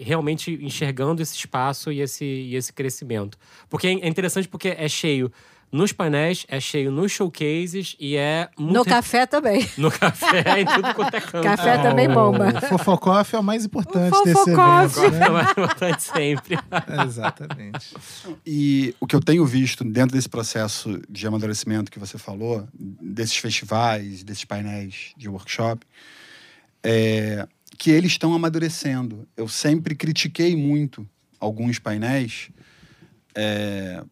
realmente 0.02 0.52
enxergando 0.62 1.22
esse 1.22 1.36
espaço 1.36 1.90
e 1.90 2.00
esse, 2.00 2.24
e 2.24 2.56
esse 2.56 2.72
crescimento. 2.72 3.38
Porque 3.68 3.86
é 3.86 4.08
interessante 4.08 4.48
porque 4.48 4.68
é 4.68 4.88
cheio 4.88 5.32
nos 5.74 5.92
painéis, 5.92 6.46
é 6.48 6.60
cheio 6.60 6.92
nos 6.92 7.10
showcases 7.10 7.96
e 7.98 8.14
é 8.16 8.48
muito... 8.56 8.74
No 8.74 8.84
café 8.84 9.26
também. 9.26 9.68
No 9.76 9.90
café, 9.90 10.60
em 10.60 10.64
tudo 10.66 10.94
quanto 10.94 11.14
é 11.16 11.20
canto. 11.20 11.42
Café 11.42 11.78
também 11.78 12.08
bomba. 12.08 12.48
O 12.62 12.66
Fofocoff 12.68 13.34
é 13.34 13.38
o 13.40 13.42
mais 13.42 13.64
importante 13.64 14.16
O 14.16 14.22
desse 14.22 14.34
Fofocoff. 14.34 14.98
evento, 15.00 15.14
É 15.16 15.18
né? 15.18 15.28
mais 15.30 15.50
importante 15.50 16.02
sempre. 16.02 16.58
Exatamente. 17.04 17.94
E 18.46 18.94
o 19.00 19.06
que 19.06 19.16
eu 19.16 19.20
tenho 19.20 19.44
visto 19.44 19.82
dentro 19.82 20.14
desse 20.14 20.28
processo 20.28 21.02
de 21.10 21.26
amadurecimento 21.26 21.90
que 21.90 21.98
você 21.98 22.16
falou, 22.18 22.66
desses 22.72 23.36
festivais, 23.36 24.22
desses 24.22 24.44
painéis 24.44 25.12
de 25.16 25.28
workshop, 25.28 25.84
é 26.84 27.48
que 27.76 27.90
eles 27.90 28.12
estão 28.12 28.32
amadurecendo. 28.32 29.26
Eu 29.36 29.48
sempre 29.48 29.96
critiquei 29.96 30.54
muito 30.54 31.04
alguns 31.40 31.80
painéis, 31.80 32.48
é, 33.34 34.02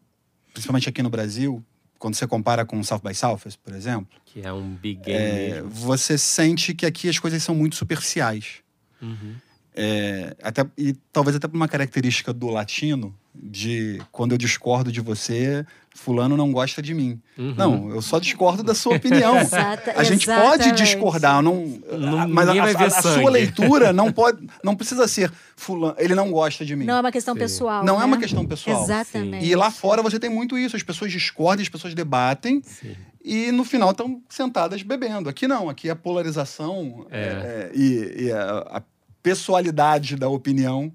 principalmente 0.53 0.87
aqui 0.87 1.01
no 1.01 1.09
Brasil, 1.09 1.63
quando 1.97 2.15
você 2.15 2.27
compara 2.27 2.65
com 2.65 2.79
o 2.79 2.83
South 2.83 3.01
by 3.03 3.13
Southwest, 3.15 3.59
por 3.63 3.73
exemplo, 3.73 4.07
Que 4.25 4.41
é 4.41 4.53
um 4.53 4.75
big 4.75 5.01
game 5.01 5.17
é, 5.17 5.61
você 5.63 6.17
sente 6.17 6.73
que 6.73 6.85
aqui 6.85 7.09
as 7.09 7.17
coisas 7.17 7.41
são 7.41 7.55
muito 7.55 7.75
superficiais. 7.75 8.61
Uhum. 9.01 9.35
É, 9.75 10.35
até, 10.41 10.65
e 10.77 10.93
talvez 11.11 11.35
até 11.35 11.47
por 11.47 11.55
uma 11.55 11.67
característica 11.67 12.31
do 12.31 12.47
latino, 12.47 13.15
de 13.35 14.01
quando 14.11 14.33
eu 14.33 14.37
discordo 14.37 14.91
de 14.91 15.01
você, 15.01 15.65
fulano 15.95 16.37
não 16.37 16.51
gosta 16.51 16.81
de 16.81 16.93
mim. 16.93 17.19
Uhum. 17.37 17.55
Não, 17.57 17.89
eu 17.89 18.01
só 18.01 18.19
discordo 18.19 18.61
da 18.63 18.75
sua 18.75 18.95
opinião. 18.95 19.37
Exata- 19.41 19.93
A 19.95 20.03
gente 20.03 20.25
pode 20.25 20.41
exatamente. 20.63 20.83
discordar, 20.83 21.41
não, 21.41 21.65
Não- 21.99 22.27
mas 22.27 22.47
a, 22.49 22.53
a- 22.53 22.85
a 22.87 23.01
sua 23.01 23.29
leitura 23.29 23.91
não 23.91 24.11
pode, 24.13 24.45
não 24.63 24.75
precisa 24.75 25.07
ser 25.07 25.31
fulano, 25.55 25.95
ele 25.97 26.13
não 26.13 26.31
gosta 26.31 26.63
de 26.63 26.75
mim. 26.75 26.85
Não 26.85 26.97
é 26.97 26.99
uma 26.99 27.11
questão 27.11 27.33
Sim. 27.33 27.39
pessoal. 27.39 27.83
Não 27.83 27.95
é 27.95 27.99
né? 27.99 28.05
uma 28.05 28.17
questão 28.17 28.45
pessoal. 28.45 28.83
Exatamente. 28.83 29.45
E 29.45 29.55
lá 29.55 29.71
fora 29.71 30.01
você 30.03 30.19
tem 30.19 30.29
muito 30.29 30.57
isso, 30.57 30.75
as 30.75 30.83
pessoas 30.83 31.11
discordam, 31.11 31.63
as 31.63 31.69
pessoas 31.69 31.93
debatem 31.95 32.61
Sim. 32.63 32.95
e 33.23 33.51
no 33.51 33.63
final 33.63 33.91
estão 33.91 34.21
sentadas 34.29 34.83
bebendo. 34.83 35.27
Aqui 35.27 35.47
não, 35.47 35.69
aqui 35.69 35.89
a 35.89 35.95
polarização 35.95 37.07
É. 37.09 37.19
é, 37.19 37.71
e, 37.73 38.25
e 38.25 38.31
a, 38.31 38.59
a 38.77 38.81
pessoalidade 39.23 40.15
da 40.15 40.29
opinião 40.29 40.91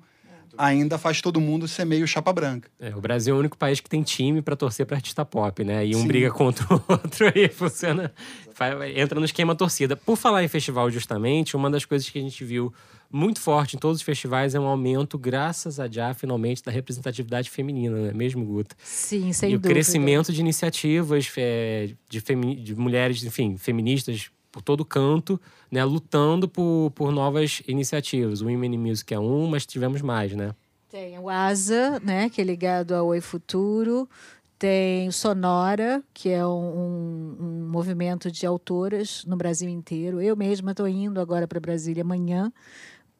ainda 0.58 0.98
faz 0.98 1.22
todo 1.22 1.40
mundo 1.40 1.66
ser 1.68 1.84
meio 1.84 2.06
chapa 2.06 2.32
branca. 2.32 2.68
É, 2.80 2.94
o 2.94 3.00
Brasil 3.00 3.34
é 3.34 3.36
o 3.36 3.40
único 3.40 3.56
país 3.56 3.80
que 3.80 3.88
tem 3.88 4.02
time 4.02 4.42
pra 4.42 4.56
torcer 4.56 4.84
pra 4.84 4.96
artista 4.96 5.24
pop, 5.24 5.62
né? 5.64 5.86
E 5.86 5.94
um 5.96 6.00
Sim. 6.02 6.06
briga 6.08 6.30
contra 6.30 6.66
o 6.74 6.82
outro 6.88 7.32
e 7.34 7.48
funciona. 7.48 8.12
fa- 8.52 8.88
Entra 8.90 9.18
no 9.20 9.24
esquema 9.24 9.54
torcida. 9.54 9.96
Por 9.96 10.16
falar 10.16 10.42
em 10.44 10.48
festival, 10.48 10.90
justamente, 10.90 11.56
uma 11.56 11.70
das 11.70 11.84
coisas 11.84 12.08
que 12.10 12.18
a 12.18 12.22
gente 12.22 12.44
viu 12.44 12.72
muito 13.10 13.40
forte 13.40 13.74
em 13.76 13.78
todos 13.78 13.98
os 13.98 14.02
festivais 14.02 14.54
é 14.54 14.60
um 14.60 14.66
aumento, 14.66 15.16
graças 15.16 15.80
a 15.80 15.88
já, 15.88 16.12
finalmente, 16.12 16.62
da 16.62 16.70
representatividade 16.70 17.48
feminina, 17.48 17.96
não 17.96 18.06
é 18.10 18.12
mesmo, 18.12 18.44
Guta? 18.44 18.76
Sim, 18.82 19.32
sem 19.32 19.52
e 19.52 19.54
o 19.54 19.58
dúvida. 19.58 19.72
crescimento 19.72 20.30
de 20.32 20.40
iniciativas 20.40 21.32
é, 21.38 21.90
de, 22.10 22.20
de 22.62 22.74
mulheres, 22.76 23.22
enfim, 23.24 23.56
feministas 23.56 24.30
por 24.58 24.62
todo 24.62 24.84
canto, 24.84 25.40
né, 25.70 25.84
lutando 25.84 26.48
por, 26.48 26.90
por 26.94 27.12
novas 27.12 27.62
iniciativas. 27.68 28.40
O 28.40 28.46
Women 28.46 28.74
in 28.74 28.78
Music 28.78 29.14
é 29.14 29.18
um, 29.18 29.46
mas 29.46 29.64
tivemos 29.64 30.02
mais, 30.02 30.34
né? 30.34 30.52
Tem 30.90 31.16
o 31.18 31.28
ASA, 31.28 32.00
né, 32.00 32.28
que 32.28 32.40
é 32.40 32.44
ligado 32.44 32.92
ao 32.92 33.06
Oi 33.06 33.20
Futuro. 33.20 34.08
Tem 34.58 35.06
o 35.06 35.12
Sonora, 35.12 36.02
que 36.12 36.28
é 36.30 36.44
um, 36.44 36.50
um- 37.38 37.68
movimento 37.70 38.32
de 38.32 38.44
autoras 38.44 39.24
no 39.24 39.36
Brasil 39.36 39.68
inteiro. 39.68 40.20
Eu 40.20 40.34
mesma 40.34 40.72
estou 40.72 40.88
indo 40.88 41.20
agora 41.20 41.46
para 41.46 41.60
Brasília 41.60 42.02
amanhã 42.02 42.52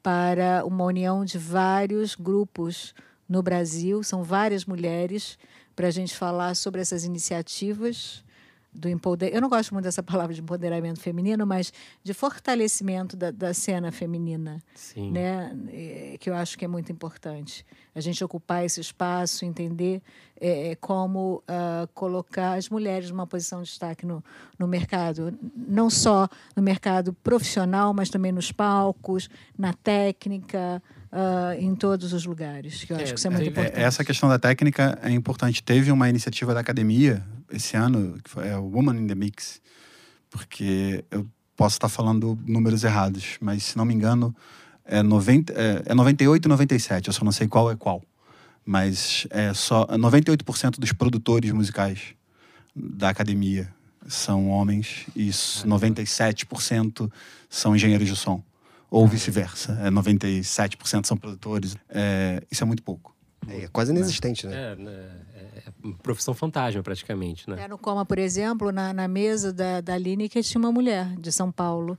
para 0.02 0.64
uma 0.64 0.84
união 0.84 1.24
de 1.24 1.38
vários 1.38 2.16
grupos 2.16 2.94
no 3.28 3.42
Brasil. 3.42 4.02
São 4.02 4.24
várias 4.24 4.64
mulheres 4.64 5.38
para 5.76 5.86
a 5.86 5.90
gente 5.92 6.16
falar 6.16 6.56
sobre 6.56 6.80
essas 6.80 7.04
iniciativas 7.04 8.24
do 8.78 8.88
empoderamento. 8.88 9.36
Eu 9.36 9.42
não 9.42 9.48
gosto 9.48 9.72
muito 9.74 9.84
dessa 9.84 10.02
palavra 10.02 10.34
de 10.34 10.40
empoderamento 10.40 11.00
feminino, 11.00 11.46
mas 11.46 11.72
de 12.02 12.14
fortalecimento 12.14 13.16
da, 13.16 13.30
da 13.30 13.52
cena 13.52 13.90
feminina 13.90 14.62
Sim. 14.74 15.10
né, 15.10 15.56
eh, 15.68 16.16
que 16.18 16.30
eu 16.30 16.34
acho 16.34 16.56
que 16.56 16.64
é 16.64 16.68
muito 16.68 16.92
importante. 16.92 17.66
A 17.98 18.00
gente 18.00 18.22
ocupar 18.22 18.64
esse 18.64 18.80
espaço, 18.80 19.44
entender 19.44 20.00
eh, 20.40 20.76
como 20.80 21.42
ah, 21.48 21.88
colocar 21.92 22.54
as 22.56 22.68
mulheres 22.68 23.10
numa 23.10 23.26
posição 23.26 23.60
de 23.60 23.68
destaque 23.68 24.06
no, 24.06 24.22
no 24.58 24.68
mercado, 24.68 25.36
não 25.54 25.90
só 25.90 26.28
no 26.54 26.62
mercado 26.62 27.12
profissional, 27.12 27.92
mas 27.92 28.08
também 28.08 28.30
nos 28.30 28.52
palcos, 28.52 29.28
na 29.58 29.72
técnica, 29.72 30.80
ah, 31.10 31.56
em 31.58 31.74
todos 31.74 32.12
os 32.12 32.24
lugares. 32.24 32.84
Que 32.84 32.92
eu 32.92 32.98
É, 32.98 33.02
acho 33.02 33.14
que 33.14 33.18
isso 33.18 33.26
é 33.26 33.30
muito 33.30 33.48
importante. 33.48 33.78
É, 33.78 33.82
essa 33.82 34.04
questão 34.04 34.28
da 34.28 34.38
técnica 34.38 34.98
é 35.02 35.10
importante. 35.10 35.62
Teve 35.62 35.90
uma 35.90 36.08
iniciativa 36.08 36.54
da 36.54 36.60
academia 36.60 37.24
esse 37.50 37.76
ano, 37.76 38.18
que 38.22 38.30
foi 38.30 38.46
é 38.46 38.56
o 38.56 38.64
Woman 38.64 38.96
in 38.96 39.06
the 39.06 39.14
Mix, 39.14 39.60
porque 40.30 41.04
eu 41.10 41.26
posso 41.56 41.74
estar 41.74 41.88
falando 41.88 42.38
números 42.46 42.84
errados, 42.84 43.38
mas 43.40 43.64
se 43.64 43.76
não 43.76 43.84
me 43.84 43.92
engano, 43.92 44.34
é, 44.88 45.02
90, 45.02 45.52
é, 45.52 45.82
é 45.86 45.94
98 45.94 46.46
e 46.46 46.48
97, 46.48 47.06
eu 47.08 47.12
só 47.12 47.24
não 47.24 47.32
sei 47.32 47.46
qual 47.46 47.70
é 47.70 47.76
qual. 47.76 48.02
Mas 48.64 49.26
é 49.30 49.54
só 49.54 49.86
98% 49.86 50.78
dos 50.78 50.92
produtores 50.92 51.50
musicais 51.52 52.00
da 52.74 53.08
academia 53.08 53.72
são 54.06 54.48
homens 54.50 55.06
e 55.14 55.28
s- 55.28 55.66
97% 55.66 57.10
são 57.48 57.74
engenheiros 57.74 58.08
de 58.08 58.16
som. 58.16 58.42
Ou 58.90 59.06
vice-versa. 59.06 59.78
É 59.82 59.90
97% 59.90 61.06
são 61.06 61.16
produtores. 61.16 61.76
É, 61.90 62.42
isso 62.50 62.62
é 62.64 62.66
muito 62.66 62.82
pouco. 62.82 63.14
É 63.46 63.68
quase 63.72 63.90
inexistente, 63.90 64.46
né? 64.46 64.72
É, 64.72 64.76
né, 64.76 64.90
é, 64.90 65.10
é 65.10 65.10
uma 65.27 65.27
profissão 66.02 66.34
fantasma, 66.34 66.82
praticamente, 66.82 67.48
né? 67.48 67.64
É, 67.64 67.68
no 67.68 67.78
Coma, 67.78 68.04
por 68.04 68.18
exemplo, 68.18 68.70
na, 68.72 68.92
na 68.92 69.08
mesa 69.08 69.52
da, 69.52 69.80
da 69.80 69.96
Lineker 69.96 70.42
tinha 70.42 70.58
uma 70.58 70.72
mulher 70.72 71.14
de 71.18 71.30
São 71.32 71.50
Paulo. 71.50 71.98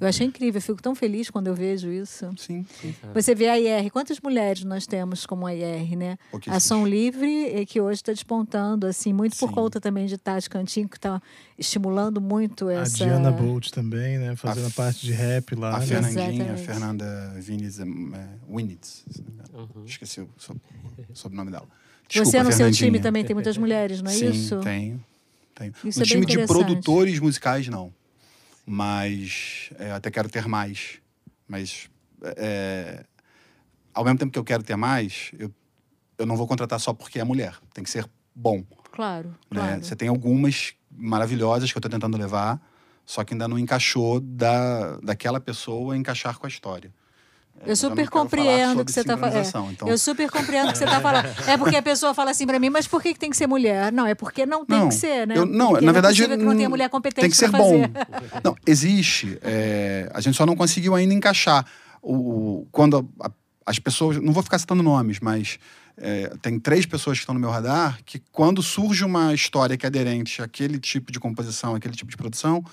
Eu 0.00 0.06
achei 0.06 0.26
incrível, 0.26 0.58
eu 0.58 0.62
fico 0.62 0.82
tão 0.82 0.94
feliz 0.94 1.30
quando 1.30 1.46
eu 1.46 1.54
vejo 1.54 1.90
isso. 1.90 2.30
Sim, 2.36 2.64
sim. 2.80 2.94
Você 3.14 3.34
vê 3.34 3.48
a 3.48 3.58
IR, 3.58 3.90
quantas 3.90 4.20
mulheres 4.20 4.62
nós 4.64 4.86
temos 4.86 5.24
como 5.24 5.46
a 5.46 5.54
IR, 5.54 5.96
né? 5.96 6.12
A 6.12 6.30
Pouquíssimas. 6.30 6.62
Som 6.62 6.86
Livre, 6.86 7.64
que 7.66 7.80
hoje 7.80 7.96
está 8.00 8.12
despontando, 8.12 8.86
assim, 8.86 9.12
muito 9.12 9.36
por 9.38 9.48
Sim. 9.48 9.54
conta 9.54 9.80
também 9.80 10.06
de 10.06 10.18
Tati 10.18 10.50
Cantinho, 10.50 10.88
que 10.88 10.96
está 10.96 11.22
estimulando 11.58 12.20
muito 12.20 12.68
A 12.68 12.74
essa... 12.74 12.96
Diana 12.96 13.30
Bolt 13.30 13.70
também, 13.70 14.18
né? 14.18 14.36
Fazendo 14.36 14.66
A 14.66 14.68
a, 14.68 14.72
parte 14.72 15.06
de 15.06 15.12
rap 15.12 15.54
lá. 15.54 15.76
A 15.76 15.80
né? 15.80 15.86
Fernandinha, 15.86 16.52
a. 16.52 16.56
Fernanda 16.56 17.34
Vinitz, 17.38 17.80
é, 17.80 17.82
é, 17.84 18.28
Winitz. 18.48 19.04
Uhum. 19.54 19.84
esqueci 19.84 20.20
o 20.20 20.28
sob- 20.36 20.60
sobrenome 21.14 21.50
dela. 21.50 21.66
Você 22.08 22.22
Desculpa, 22.22 22.44
no 22.44 22.52
seu 22.52 22.70
time 22.72 22.98
também 22.98 23.24
tem 23.24 23.34
muitas 23.34 23.58
mulheres, 23.58 24.00
não 24.00 24.10
é 24.10 24.14
Sim, 24.14 24.30
isso? 24.30 24.60
tenho. 24.60 25.04
tenho. 25.54 25.74
Isso 25.84 25.98
no 25.98 26.04
é 26.04 26.08
time 26.08 26.24
de 26.24 26.46
produtores 26.46 27.18
musicais, 27.20 27.68
não. 27.68 27.92
Mas 28.64 29.70
é, 29.78 29.92
até 29.92 30.10
quero 30.10 30.28
ter 30.28 30.46
mais. 30.48 31.00
Mas 31.46 31.88
é, 32.22 33.04
ao 33.92 34.04
mesmo 34.04 34.18
tempo 34.18 34.32
que 34.32 34.38
eu 34.38 34.44
quero 34.44 34.62
ter 34.62 34.76
mais, 34.76 35.30
eu, 35.38 35.52
eu 36.16 36.24
não 36.24 36.36
vou 36.36 36.46
contratar 36.46 36.80
só 36.80 36.94
porque 36.94 37.20
é 37.20 37.24
mulher. 37.24 37.56
Tem 37.74 37.84
que 37.84 37.90
ser 37.90 38.08
bom. 38.34 38.64
Claro, 38.90 39.28
né? 39.50 39.60
claro. 39.60 39.84
Você 39.84 39.94
tem 39.94 40.08
algumas 40.08 40.74
maravilhosas 40.90 41.70
que 41.70 41.76
eu 41.76 41.80
estou 41.80 41.90
tentando 41.90 42.16
levar, 42.16 42.60
só 43.04 43.22
que 43.22 43.34
ainda 43.34 43.46
não 43.46 43.58
encaixou 43.58 44.20
da, 44.20 44.98
daquela 45.00 45.40
pessoa 45.40 45.96
encaixar 45.96 46.38
com 46.38 46.46
a 46.46 46.48
história. 46.48 46.92
É, 47.66 47.70
Eu 47.72 47.76
super 47.76 48.08
compreendo 48.08 48.80
o 48.82 48.84
que 48.84 48.92
você 48.92 49.00
está 49.00 49.16
falando. 49.16 49.32
sincronização, 49.44 49.70
Então, 49.72 49.88
Eu 49.88 49.98
super 49.98 50.30
compreendo 50.30 50.68
o 50.68 50.72
que 50.72 50.78
você 50.78 50.84
está 50.84 51.00
falando. 51.00 51.26
É 51.46 51.56
porque 51.58 51.76
a 51.76 51.82
pessoa 51.82 52.14
fala 52.14 52.30
assim 52.30 52.46
para 52.46 52.58
mim, 52.58 52.70
mas 52.70 52.86
por 52.86 53.02
que, 53.02 53.12
que 53.12 53.18
tem 53.18 53.30
que 53.30 53.36
ser 53.36 53.46
mulher? 53.46 53.92
Não, 53.92 54.06
é 54.06 54.14
porque 54.14 54.46
não 54.46 54.64
tem 54.64 54.78
Não, 54.78 54.88
que 54.88 54.94
ser, 54.94 55.26
né? 55.26 55.36
eu- 55.36 55.44
não, 55.46 55.70
Porque 55.70 55.84
na 55.84 55.90
é 55.90 55.92
verdade, 55.92 56.22
que 56.26 56.36
não 56.36 56.54
tenha 56.56 56.68
hum, 56.68 56.70
mulher 56.70 56.88
competente 56.88 57.20
tem 57.22 57.30
que 57.30 57.36
ser 57.36 57.50
bom. 57.50 57.82
Não, 58.44 58.54
existe. 58.66 59.38
é, 59.42 60.08
a 60.14 60.20
gente 60.20 60.36
só 60.36 60.46
não 60.46 60.54
conseguiu 60.56 60.94
ainda 60.94 61.12
encaixar. 61.14 61.64
O, 62.02 62.66
quando 62.70 63.08
a- 63.20 63.26
a- 63.26 63.30
as 63.66 63.78
pessoas. 63.78 64.16
Não 64.18 64.32
vou 64.32 64.42
ficar 64.42 64.58
citando 64.58 64.82
nomes, 64.82 65.18
mas 65.20 65.58
é, 65.96 66.32
tem 66.40 66.58
três 66.58 66.86
pessoas 66.86 67.18
que 67.18 67.22
estão 67.22 67.34
no 67.34 67.40
meu 67.40 67.50
radar 67.50 67.98
que, 68.04 68.20
quando 68.32 68.62
surge 68.62 69.04
uma 69.04 69.34
história 69.34 69.76
que 69.76 69.84
é 69.84 69.88
aderente 69.88 70.40
àquele 70.40 70.78
tipo 70.78 71.10
de 71.12 71.18
composição, 71.20 71.74
àquele 71.74 71.94
tipo 71.94 72.10
de 72.10 72.16
produção, 72.16 72.64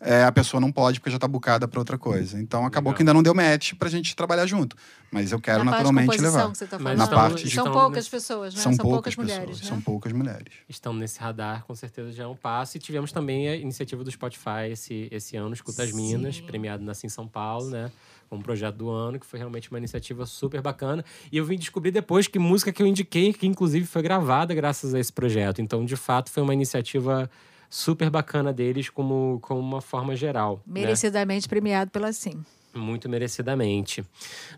é, 0.00 0.22
a 0.24 0.30
pessoa 0.32 0.60
não 0.60 0.70
pode 0.70 1.00
porque 1.00 1.10
já 1.10 1.16
está 1.16 1.26
bucada 1.28 1.66
para 1.66 1.78
outra 1.80 1.98
coisa. 1.98 2.40
Então 2.40 2.64
acabou 2.64 2.90
Legal. 2.90 2.96
que 2.96 3.02
ainda 3.02 3.14
não 3.14 3.22
deu 3.22 3.34
match 3.34 3.74
para 3.74 3.88
a 3.88 3.90
gente 3.90 4.14
trabalhar 4.14 4.46
junto. 4.46 4.76
Mas 5.10 5.32
eu 5.32 5.40
quero 5.40 5.64
Na 5.64 5.70
naturalmente 5.72 6.20
levar. 6.20 6.50
que 6.50 6.58
você 6.58 6.66
tá. 6.66 6.78
Na 6.78 6.92
estão- 6.92 7.08
parte 7.18 7.44
de- 7.48 7.54
São 7.54 7.72
poucas 7.72 7.90
nesse- 7.96 8.10
pessoas, 8.10 8.54
né? 8.54 8.60
São, 8.60 8.76
poucas, 8.76 9.14
poucas 9.14 9.16
mulheres, 9.16 9.40
pessoas. 9.46 9.62
né? 9.62 9.68
São 9.68 9.80
poucas 9.80 10.12
mulheres. 10.12 10.46
Estão 10.68 10.92
nesse 10.92 11.18
radar, 11.18 11.64
com 11.64 11.74
certeza 11.74 12.12
já 12.12 12.24
é 12.24 12.26
um 12.26 12.36
passo. 12.36 12.76
E 12.76 12.80
tivemos 12.80 13.10
também 13.10 13.48
a 13.48 13.56
iniciativa 13.56 14.04
do 14.04 14.10
Spotify 14.10 14.70
esse, 14.70 15.08
esse 15.10 15.36
ano, 15.36 15.54
Escuta 15.54 15.82
as 15.82 15.92
Minas, 15.92 16.36
Sim. 16.36 16.42
premiado 16.42 16.84
na 16.84 16.92
Sim 16.94 17.08
São 17.08 17.26
Paulo, 17.26 17.70
né? 17.70 17.90
Como 18.28 18.42
projeto 18.42 18.74
do 18.76 18.90
ano, 18.90 19.18
que 19.18 19.24
foi 19.24 19.38
realmente 19.38 19.70
uma 19.70 19.78
iniciativa 19.78 20.26
super 20.26 20.60
bacana. 20.60 21.02
E 21.32 21.38
eu 21.38 21.44
vim 21.46 21.56
descobrir 21.56 21.90
depois 21.90 22.26
que 22.28 22.38
música 22.38 22.70
que 22.70 22.82
eu 22.82 22.86
indiquei, 22.86 23.32
que 23.32 23.46
inclusive 23.46 23.86
foi 23.86 24.02
gravada 24.02 24.54
graças 24.54 24.92
a 24.92 25.00
esse 25.00 25.10
projeto. 25.10 25.62
Então, 25.62 25.82
de 25.86 25.96
fato, 25.96 26.30
foi 26.30 26.42
uma 26.42 26.52
iniciativa 26.52 27.30
super 27.70 28.10
bacana 28.10 28.52
deles 28.52 28.88
como, 28.90 29.38
como 29.42 29.60
uma 29.60 29.80
forma 29.80 30.14
geral. 30.16 30.62
né? 30.66 30.80
Merecidamente 30.80 31.48
premiado 31.48 31.90
pela 31.90 32.12
Sim. 32.12 32.44
Muito 32.74 33.08
merecidamente. 33.08 34.04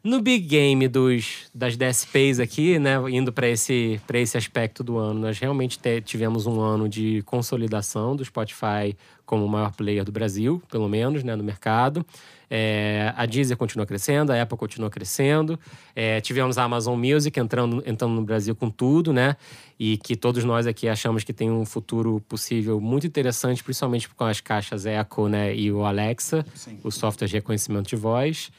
No 0.03 0.21
big 0.21 0.45
game 0.47 0.89
dos, 0.89 1.49
das 1.55 1.77
DSPs 1.77 2.41
aqui, 2.41 2.79
né, 2.79 2.97
indo 3.11 3.33
para 3.33 3.49
esse, 3.49 4.01
pra 4.07 4.19
esse 4.19 4.37
aspecto 4.37 4.83
do 4.83 4.99
ano, 4.99 5.21
nós 5.21 5.39
realmente 5.39 5.79
te- 5.79 6.03
tivemos 6.03 6.45
um 6.45 6.61
ano 6.61 6.89
de 6.89 7.23
consolidação 7.23 8.17
do 8.17 8.25
Spotify 8.25 8.97
como 9.25 9.45
o 9.45 9.49
maior 9.49 9.73
player 9.73 10.05
do 10.05 10.11
Brasil, 10.13 10.61
pelo 10.71 10.89
menos, 10.89 11.23
né, 11.23 11.37
no 11.37 11.45
mercado. 11.45 12.05
É, 12.51 13.13
a 13.17 13.25
Deezer 13.27 13.57
continua 13.57 13.87
crescendo, 13.87 14.33
a 14.33 14.43
Apple 14.43 14.59
continua 14.59 14.91
crescendo. 14.91 15.59
É, 15.95 16.21
tivemos 16.21 16.59
a 16.59 16.65
Amazon 16.65 16.99
Music 16.99 17.39
entrando, 17.39 17.81
entrando 17.87 18.13
no 18.15 18.23
Brasil 18.23 18.57
com 18.57 18.69
tudo, 18.69 19.13
né? 19.13 19.37
E 19.83 19.97
que 19.97 20.15
todos 20.15 20.45
nós 20.45 20.67
aqui 20.67 20.87
achamos 20.87 21.25
que 21.25 21.33
tem 21.33 21.51
um 21.51 21.65
futuro 21.65 22.23
possível 22.29 22.79
muito 22.79 23.07
interessante, 23.07 23.65
principalmente 23.65 24.11
com 24.11 24.25
as 24.25 24.39
caixas 24.39 24.85
Echo 24.85 25.27
né, 25.27 25.57
e 25.57 25.73
o 25.73 25.87
Alexa, 25.87 26.45
Sim. 26.55 26.79
o 26.85 26.91
software 26.91 27.27
de 27.27 27.33
reconhecimento 27.33 27.89
de 27.89 27.97
voz. 27.97 28.53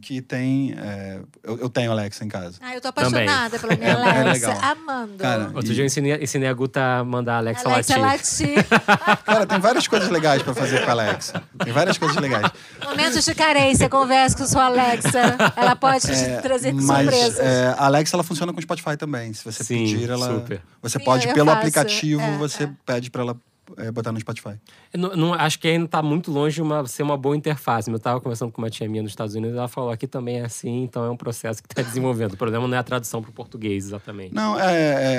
Que 0.00 0.20
tem. 0.20 0.74
é, 0.76 1.20
eu, 1.42 1.58
eu 1.58 1.68
tenho 1.70 1.90
Alexa 1.90 2.24
em 2.24 2.28
casa. 2.28 2.58
Ah, 2.60 2.74
eu 2.74 2.80
tô 2.80 2.88
apaixonada 2.88 3.58
pela 3.58 3.76
minha 3.76 3.88
É 4.10 4.20
Alexa, 4.20 4.48
legal. 4.48 4.70
amando. 4.72 5.16
Cara, 5.18 5.44
Outro 5.54 5.70
E- 5.70 5.74
dia 5.74 5.82
eu 5.82 5.86
ensinei, 5.86 6.14
ensinei 6.22 6.48
a 6.48 6.52
Guta 6.52 6.80
a 6.98 7.04
mandar 7.04 7.34
a 7.34 7.38
Alexa, 7.38 7.68
Alexa 7.68 7.96
latir. 7.96 8.54
latir. 8.56 8.66
Cara, 9.24 9.46
tem 9.46 9.58
várias 9.58 9.86
coisas 9.88 10.08
legais 10.10 10.42
pra 10.42 10.54
fazer 10.54 10.82
com 10.84 10.88
a 10.88 10.92
Alexa. 10.92 11.42
Tem 11.64 11.72
várias 11.72 11.96
coisas 11.98 12.16
legais. 12.18 12.50
Momentos 12.84 13.24
de 13.24 13.34
carência, 13.34 13.88
conversa 13.88 14.36
com 14.36 14.46
sua 14.46 14.64
Alexa. 14.66 15.36
Ela 15.56 15.74
pode 15.76 16.00
te 16.06 16.42
trazer 16.42 16.72
Mas 16.74 17.06
surpresas. 17.08 17.38
é, 17.40 17.74
a 17.78 17.86
Alexa 17.86 18.16
ela 18.16 18.22
funciona 18.24 18.52
com 18.52 18.58
o 18.58 18.62
Spotify 18.62 18.96
também. 18.96 19.32
Se 19.32 19.44
você 19.44 19.64
Sim, 19.64 19.84
pedir, 19.84 20.10
ela. 20.10 20.26
super. 20.34 20.60
Você 20.82 20.98
Sim, 20.98 21.04
pode, 21.04 21.32
pelo 21.32 21.46
faço, 21.46 21.58
aplicativo, 21.58 22.20
é, 22.22 22.36
você 22.36 22.64
é. 22.64 22.70
pede 22.84 23.10
pra 23.10 23.22
ela 23.22 23.36
é, 23.76 23.90
botar 23.90 24.12
no 24.12 24.20
Spotify. 24.20 24.54
Não, 24.94 25.14
não- 25.16 25.34
acho 25.34 25.58
que 25.58 25.68
ainda 25.68 25.86
tá 25.88 26.02
muito 26.02 26.30
longe 26.30 26.56
de 26.56 26.62
uma, 26.62 26.86
ser 26.86 27.02
uma 27.02 27.16
boa 27.16 27.36
interface. 27.36 27.90
Eu 27.90 27.98
tava 27.98 28.20
conversando 28.20 28.50
com 28.52 28.60
uma 28.62 28.70
tia 28.70 28.88
minha 28.88 29.02
nos 29.02 29.12
Estados 29.12 29.34
Unidos, 29.34 29.56
ela 29.56 29.68
falou 29.68 29.90
aqui 29.90 30.06
também 30.06 30.40
é 30.40 30.44
assim, 30.44 30.82
então 30.84 31.04
é 31.04 31.10
um 31.10 31.16
processo 31.16 31.62
que 31.62 31.68
está 31.72 31.82
desenvolvendo. 31.88 32.34
O 32.34 32.36
problema 32.36 32.66
não 32.68 32.76
é 32.76 32.78
a 32.78 32.82
tradução 32.82 33.20
para 33.22 33.30
o 33.30 33.34
português, 33.34 33.86
exatamente. 33.86 34.34
Não, 34.34 34.58
é. 34.58 34.72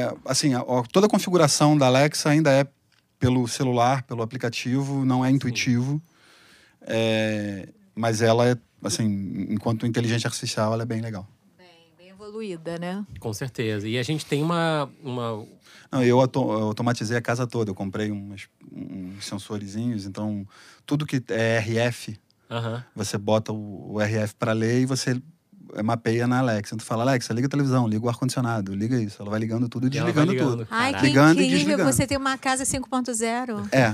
é, 0.05 0.13
assim, 0.25 0.53
a- 0.53 0.59
a- 0.61 0.83
toda 0.91 1.07
a 1.07 1.09
configuração 1.09 1.77
da 1.77 1.87
Alexa 1.87 2.29
ainda 2.29 2.51
é 2.51 2.65
pelo 3.19 3.47
celular, 3.47 4.03
pelo 4.03 4.21
aplicativo, 4.23 5.05
não 5.05 5.23
é 5.23 5.29
intuitivo. 5.29 6.01
É, 6.81 7.69
mas 7.95 8.21
ela 8.21 8.47
é, 8.49 8.55
assim, 8.83 9.47
enquanto 9.49 9.85
inteligência 9.85 10.27
artificial, 10.27 10.73
ela 10.73 10.83
é 10.83 10.85
bem 10.85 11.01
legal. 11.01 11.27
Evoluída, 12.25 12.77
né? 12.77 13.03
Com 13.19 13.33
certeza. 13.33 13.87
E 13.87 13.97
a 13.97 14.03
gente 14.03 14.25
tem 14.27 14.43
uma. 14.43 14.87
uma 15.03 15.43
Não, 15.91 16.03
eu 16.03 16.19
auto- 16.19 16.39
eu 16.39 16.67
automatizei 16.67 17.17
a 17.17 17.21
casa 17.21 17.47
toda. 17.47 17.71
Eu 17.71 17.75
comprei 17.75 18.11
umas- 18.11 18.47
uns 18.71 19.25
sensorizinhos, 19.25 20.05
então 20.05 20.47
tudo 20.85 21.03
que 21.05 21.21
é 21.29 21.57
RF, 21.57 22.15
aham. 22.49 22.83
você 22.95 23.17
bota 23.17 23.51
o, 23.51 23.93
o 23.93 23.99
RF 24.01 24.35
para 24.35 24.53
ler 24.53 24.81
e 24.81 24.85
você 24.85 25.19
mapeia 25.83 26.27
na 26.27 26.39
Alexa. 26.39 26.75
Tu 26.75 26.83
fala, 26.83 27.03
Alexa, 27.03 27.33
liga 27.33 27.47
a 27.47 27.49
televisão, 27.49 27.87
liga 27.87 28.05
o 28.05 28.09
ar-condicionado, 28.09 28.73
liga 28.75 28.99
isso. 29.01 29.21
Ela 29.21 29.31
vai 29.31 29.39
ligando 29.39 29.67
tudo 29.69 29.85
e 29.85 29.87
E 29.87 29.89
desligando 29.89 30.31
ligando. 30.33 30.49
tudo. 30.51 30.67
Ai, 30.71 30.93
que 30.93 31.05
Ligando 31.05 31.39
e 31.41 31.45
incrível! 31.45 31.57
desligando. 31.65 31.91
Você 31.93 32.07
tem 32.07 32.17
uma 32.17 32.37
casa 32.37 32.63
5.0. 32.63 33.67
É, 33.71 33.91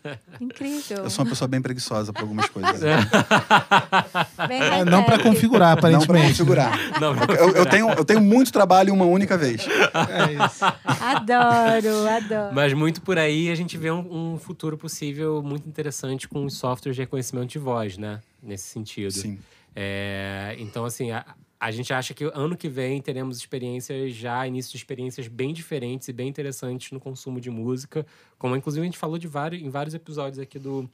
Incrível. 0.40 0.98
eu 1.04 1.10
sou 1.10 1.24
uma 1.24 1.30
pessoa 1.30 1.48
bem 1.48 1.60
preguiçosa 1.60 2.12
para 2.12 2.22
algumas 2.22 2.48
coisas. 2.48 2.80
Bem 4.48 4.62
É, 4.62 4.84
não 4.84 5.04
para 5.04 5.18
configurar, 5.22 5.74
Não 5.74 5.80
para 5.80 5.96
aparentemente. 5.96 6.28
configurar. 6.38 6.78
Não, 7.00 7.14
Eu, 7.34 7.50
eu 7.56 7.66
tenho, 7.66 7.90
eu 7.90 8.04
tenho 8.04 8.20
muito 8.20 8.52
trabalho 8.52 8.92
uma 8.92 9.04
única 9.04 9.36
vez. 9.36 9.66
É 9.66 10.46
isso. 10.46 10.64
Adoro, 11.00 12.08
adoro. 12.08 12.54
Mas 12.54 12.72
muito 12.72 13.00
por 13.00 13.18
aí 13.18 13.50
a 13.50 13.54
gente 13.54 13.76
vê 13.76 13.90
um, 13.90 14.34
um 14.34 14.38
futuro 14.38 14.76
possível 14.78 15.42
muito 15.42 15.68
interessante 15.68 16.28
com 16.28 16.44
os 16.44 16.54
softwares 16.54 16.96
de 16.96 17.02
reconhecimento 17.02 17.48
de 17.50 17.58
voz, 17.58 17.96
né? 17.98 18.20
Nesse 18.42 18.68
sentido. 18.68 19.10
Sim. 19.12 19.38
É, 19.74 20.56
então, 20.58 20.84
assim, 20.84 21.10
a, 21.10 21.24
a 21.58 21.70
gente 21.70 21.92
acha 21.92 22.14
que 22.14 22.24
ano 22.24 22.56
que 22.56 22.68
vem 22.68 23.02
teremos 23.02 23.36
experiências 23.36 24.14
já, 24.14 24.46
início 24.46 24.72
de 24.72 24.78
experiências 24.78 25.28
bem 25.28 25.52
diferentes 25.52 26.08
e 26.08 26.12
bem 26.12 26.28
interessantes 26.28 26.90
no 26.90 26.98
consumo 26.98 27.40
de 27.40 27.50
música, 27.50 28.06
como 28.38 28.56
inclusive 28.56 28.82
a 28.82 28.86
gente 28.86 28.98
falou 28.98 29.18
de 29.18 29.28
vários, 29.28 29.62
em 29.62 29.68
vários 29.68 29.94
episódios 29.94 30.38
aqui 30.38 30.58
do, 30.58 30.88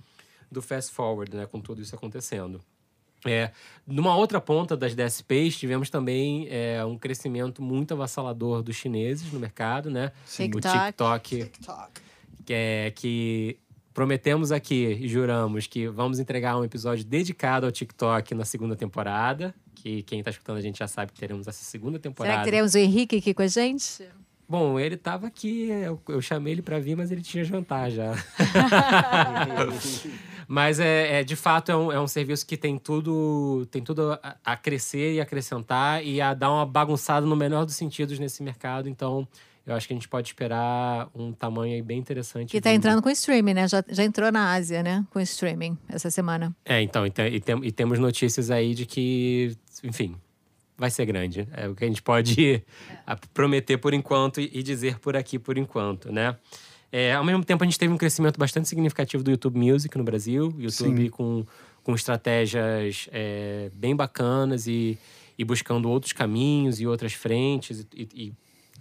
do 0.50 0.60
Fast 0.60 0.92
Forward, 0.92 1.34
né? 1.36 1.46
Com 1.46 1.60
tudo 1.60 1.80
isso 1.80 1.94
acontecendo. 1.94 2.60
É, 3.24 3.50
numa 3.86 4.16
outra 4.16 4.40
ponta 4.40 4.76
das 4.76 4.94
DSPs, 4.94 5.56
tivemos 5.56 5.88
também 5.88 6.46
é, 6.50 6.84
um 6.84 6.98
crescimento 6.98 7.62
muito 7.62 7.94
avassalador 7.94 8.62
dos 8.62 8.76
chineses 8.76 9.32
no 9.32 9.40
mercado, 9.40 9.90
né? 9.90 10.12
Sim. 10.24 10.50
O 10.54 10.60
TikTok. 10.60 11.44
TikTok, 11.44 12.00
que, 12.44 12.52
é, 12.52 12.92
que 12.94 13.58
prometemos 13.96 14.52
aqui 14.52 14.98
e 15.00 15.08
juramos 15.08 15.66
que 15.66 15.88
vamos 15.88 16.18
entregar 16.18 16.58
um 16.58 16.62
episódio 16.62 17.02
dedicado 17.02 17.64
ao 17.64 17.72
TikTok 17.72 18.34
na 18.34 18.44
segunda 18.44 18.76
temporada. 18.76 19.54
Que 19.74 20.02
quem 20.02 20.22
tá 20.22 20.30
escutando 20.30 20.58
a 20.58 20.60
gente 20.60 20.78
já 20.80 20.86
sabe 20.86 21.12
que 21.12 21.18
teremos 21.18 21.48
essa 21.48 21.64
segunda 21.64 21.98
temporada. 21.98 22.34
Será 22.34 22.44
que 22.44 22.50
teremos 22.50 22.74
o 22.74 22.78
Henrique 22.78 23.16
aqui 23.16 23.32
com 23.32 23.40
a 23.40 23.46
gente? 23.46 24.06
Bom, 24.46 24.78
ele 24.78 24.98
tava 24.98 25.26
aqui, 25.26 25.70
eu, 25.70 25.98
eu 26.08 26.20
chamei 26.20 26.52
ele 26.52 26.60
para 26.60 26.78
vir, 26.78 26.94
mas 26.94 27.10
ele 27.10 27.22
tinha 27.22 27.42
jantar 27.42 27.90
já. 27.90 28.12
mas 30.46 30.78
é, 30.78 31.20
é, 31.20 31.24
de 31.24 31.34
fato 31.34 31.72
é 31.72 31.76
um, 31.76 31.90
é 31.90 31.98
um 31.98 32.06
serviço 32.06 32.46
que 32.46 32.58
tem 32.58 32.76
tudo, 32.76 33.66
tem 33.70 33.82
tudo 33.82 34.12
a, 34.22 34.36
a 34.44 34.56
crescer 34.58 35.14
e 35.14 35.22
acrescentar 35.22 36.04
e 36.04 36.20
a 36.20 36.34
dar 36.34 36.52
uma 36.52 36.66
bagunçada 36.66 37.24
no 37.24 37.34
menor 37.34 37.64
dos 37.64 37.76
sentidos 37.76 38.18
nesse 38.18 38.42
mercado. 38.42 38.90
Então, 38.90 39.26
eu 39.66 39.74
acho 39.74 39.86
que 39.88 39.92
a 39.92 39.96
gente 39.96 40.08
pode 40.08 40.28
esperar 40.28 41.08
um 41.14 41.32
tamanho 41.32 41.74
aí 41.74 41.82
bem 41.82 41.98
interessante. 41.98 42.50
Que 42.50 42.60
tá 42.60 42.70
vindo. 42.70 42.78
entrando 42.78 43.02
com 43.02 43.10
streaming, 43.10 43.54
né? 43.54 43.66
Já, 43.68 43.82
já 43.88 44.04
entrou 44.04 44.30
na 44.30 44.52
Ásia, 44.52 44.82
né? 44.82 45.04
Com 45.10 45.18
streaming 45.20 45.76
essa 45.88 46.08
semana. 46.10 46.54
É, 46.64 46.80
então, 46.80 47.06
e, 47.06 47.10
tem- 47.10 47.34
e 47.34 47.40
tem- 47.40 47.64
e 47.64 47.72
temos 47.72 47.98
notícias 47.98 48.50
aí 48.50 48.74
de 48.74 48.86
que, 48.86 49.56
enfim, 49.82 50.14
vai 50.78 50.90
ser 50.90 51.04
grande. 51.06 51.48
É 51.52 51.68
o 51.68 51.74
que 51.74 51.84
a 51.84 51.88
gente 51.88 52.02
pode 52.02 52.62
a- 53.06 53.16
prometer 53.34 53.76
por 53.78 53.92
enquanto 53.92 54.40
e, 54.40 54.62
dizer 54.62 54.98
por 55.00 55.16
aqui 55.16 55.38
por 55.38 55.58
enquanto, 55.58 56.12
né? 56.12 56.36
É, 56.92 57.12
ao 57.14 57.24
mesmo 57.24 57.44
tempo, 57.44 57.64
a 57.64 57.66
gente 57.66 57.78
teve 57.78 57.92
um 57.92 57.98
crescimento 57.98 58.38
bastante 58.38 58.68
significativo 58.68 59.22
do 59.24 59.30
YouTube 59.30 59.58
Music 59.58 59.98
no 59.98 60.04
Brasil. 60.04 60.54
YouTube 60.56 61.02
Sim. 61.04 61.10
com, 61.10 61.44
com 61.82 61.94
estratégias 61.94 63.08
é, 63.12 63.70
bem 63.74 63.94
bacanas 63.96 64.66
e, 64.66 64.96
e 65.36 65.44
buscando 65.44 65.88
outros 65.90 66.12
caminhos 66.12 66.80
e 66.80 66.86
outras 66.86 67.12
frentes 67.12 67.86
e- 67.94 68.08
e, 68.14 68.32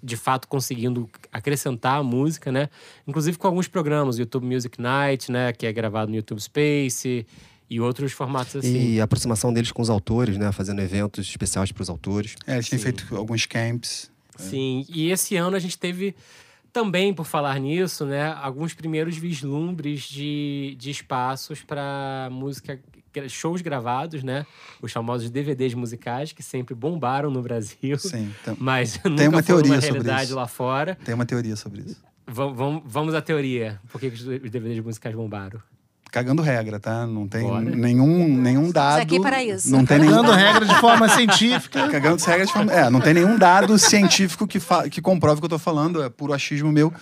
de 0.06 0.16
fato 0.16 0.48
conseguindo 0.48 1.10
acrescentar 1.32 2.00
a 2.00 2.04
música, 2.04 2.52
né? 2.52 2.70
Inclusive 3.08 3.38
com 3.38 3.48
alguns 3.48 3.68
programas, 3.68 4.20
YouTube 4.20 4.46
Music 4.46 4.80
Night, 4.80 5.32
né? 5.32 5.52
Que 5.52 5.66
é 5.66 5.74
gravado 5.74 6.12
no 6.12 6.16
YouTube 6.16 6.40
Space 6.40 7.26
e 7.68 7.82
outros 7.82 8.12
formatos 8.12 8.58
assim. 8.58 8.94
E 8.94 9.02
a 9.02 9.06
aproximação 9.06 9.52
deles 9.52 9.72
com 9.72 9.82
os 9.82 9.90
autores, 9.90 10.38
né? 10.38 10.52
Fazendo 10.52 10.80
eventos 10.82 11.28
especiais 11.28 11.72
para 11.72 11.82
os 11.82 11.90
autores. 11.90 12.36
É, 12.46 12.54
eles 12.54 12.70
têm 12.70 12.78
Sim. 12.78 12.84
feito 12.84 13.16
alguns 13.18 13.48
camps. 13.48 14.12
Sim, 14.38 14.86
e 14.90 15.10
esse 15.12 15.36
ano 15.38 15.56
a 15.56 15.60
gente 15.60 15.78
teve 15.78 16.14
também, 16.74 17.14
por 17.14 17.26
falar 17.26 17.58
nisso, 17.58 18.06
né, 18.06 18.34
alguns 18.34 18.74
primeiros 18.74 19.16
vislumbres 19.16 20.02
de, 20.02 20.76
de 20.78 20.92
espaços 20.92 21.64
para 21.64 22.28
música, 22.30 22.78
shows 23.30 23.62
gravados, 23.62 24.24
né? 24.24 24.46
Os 24.82 24.92
famosos 24.92 25.30
DVDs 25.30 25.74
musicais, 25.74 26.32
que 26.32 26.44
sempre 26.44 26.74
bombaram 26.76 27.30
no 27.32 27.42
Brasil, 27.42 27.98
Sim, 27.98 28.32
tem, 28.44 28.56
mas 28.60 29.00
nunca 29.04 29.24
uma 29.24 29.32
foram 29.32 29.44
teoria 29.44 29.72
uma 29.74 29.82
sobre 29.82 29.92
realidade 29.94 30.26
isso. 30.26 30.36
lá 30.36 30.48
fora. 30.48 30.98
tem 31.04 31.14
uma 31.16 31.26
teoria 31.26 31.56
sobre 31.56 31.82
isso. 31.82 32.02
Vam- 32.28 32.54
vam- 32.54 32.82
Vamos 32.86 33.14
à 33.14 33.22
teoria. 33.22 33.80
Por 33.92 34.00
que 34.02 34.10
que 34.10 34.16
os 34.16 34.24
DVDs 34.52 34.84
musicais 34.84 35.14
bombaram? 35.16 35.60
Cagando 36.12 36.42
regra, 36.42 36.80
tá? 36.80 37.06
Não 37.06 37.28
tem 37.28 37.44
Bora. 37.44 37.62
nenhum, 37.62 38.38
nenhum 38.42 38.72
dado. 38.72 39.02
aqui 39.02 39.20
para 39.20 39.44
isso. 39.44 39.70
Não 39.70 39.86
tem 39.86 40.00
nenhum 40.00 40.12
Dando 40.12 40.32
regra 40.32 40.66
de 40.66 40.76
forma 40.80 41.10
científica. 41.10 41.88
Cagando 41.92 42.16
as 42.16 42.24
regras. 42.26 42.48
de 42.48 42.54
forma- 42.54 42.72
É, 42.72 42.90
não 42.90 43.02
tem 43.02 43.14
nenhum 43.14 43.38
dado 43.38 43.78
científico 43.78 44.48
que, 44.48 44.58
fa- 44.60 44.88
que 44.90 45.02
comprove 45.02 45.40
o 45.40 45.42
que 45.42 45.46
eu 45.46 45.50
tô 45.50 45.60
falando, 45.60 46.02
é 46.02 46.10
puro 46.10 46.32
achismo 46.32 46.72
meu. 46.72 46.94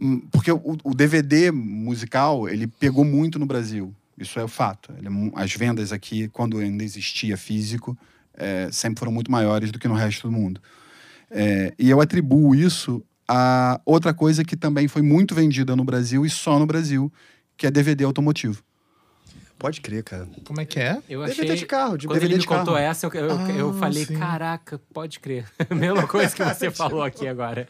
Hum, 0.00 0.22
Porque 0.30 0.52
o, 0.52 0.76
o 0.84 0.94
DVD 0.94 1.50
musical, 1.50 2.48
ele 2.48 2.66
pegou 2.68 3.04
muito 3.04 3.38
no 3.38 3.46
Brasil. 3.46 3.92
Isso 4.18 4.38
é 4.38 4.44
o 4.44 4.48
fato. 4.48 4.92
Ele 4.96 5.08
é 5.08 5.10
as 5.34 5.52
vendas 5.54 5.92
aqui, 5.92 6.28
quando 6.28 6.58
ainda 6.58 6.82
existia 6.82 7.36
físico, 7.36 7.96
é, 8.34 8.68
sempre 8.72 8.98
foram 8.98 9.12
muito 9.12 9.30
maiores 9.30 9.70
do 9.70 9.78
que 9.78 9.86
no 9.88 9.94
resto 9.94 10.28
do 10.28 10.32
mundo. 10.32 10.60
É, 11.30 11.74
e 11.78 11.90
eu 11.90 12.00
atribuo 12.00 12.54
isso 12.54 13.04
a 13.28 13.80
outra 13.84 14.14
coisa 14.14 14.44
que 14.44 14.56
também 14.56 14.86
foi 14.88 15.02
muito 15.02 15.34
vendida 15.34 15.74
no 15.74 15.84
Brasil 15.84 16.24
e 16.24 16.30
só 16.30 16.58
no 16.58 16.66
Brasil, 16.66 17.12
que 17.56 17.66
é 17.66 17.70
DVD 17.70 18.04
automotivo. 18.04 18.62
Pode 19.58 19.80
crer, 19.80 20.04
cara. 20.04 20.28
Como 20.44 20.60
é 20.60 20.66
que 20.66 20.78
é? 20.78 21.02
Eu 21.08 21.24
DVD 21.24 21.42
achei... 21.42 21.56
de 21.56 21.66
carro, 21.66 21.96
de 21.96 22.06
Quando 22.06 22.14
DVD 22.20 22.26
ele 22.32 22.34
me 22.36 22.40
de 22.42 22.46
carro. 22.46 22.60
contou 22.60 22.76
essa, 22.76 23.06
eu, 23.06 23.10
eu, 23.14 23.40
eu 23.56 23.70
Ah, 23.70 23.72
falei, 23.74 24.04
sim. 24.04 24.18
caraca, 24.18 24.78
pode 24.92 25.18
crer. 25.18 25.46
Mesma 25.74 26.06
coisa 26.06 26.34
que 26.36 26.44
você 26.44 26.70
falou 26.70 27.02
aqui 27.02 27.26
agora. 27.26 27.66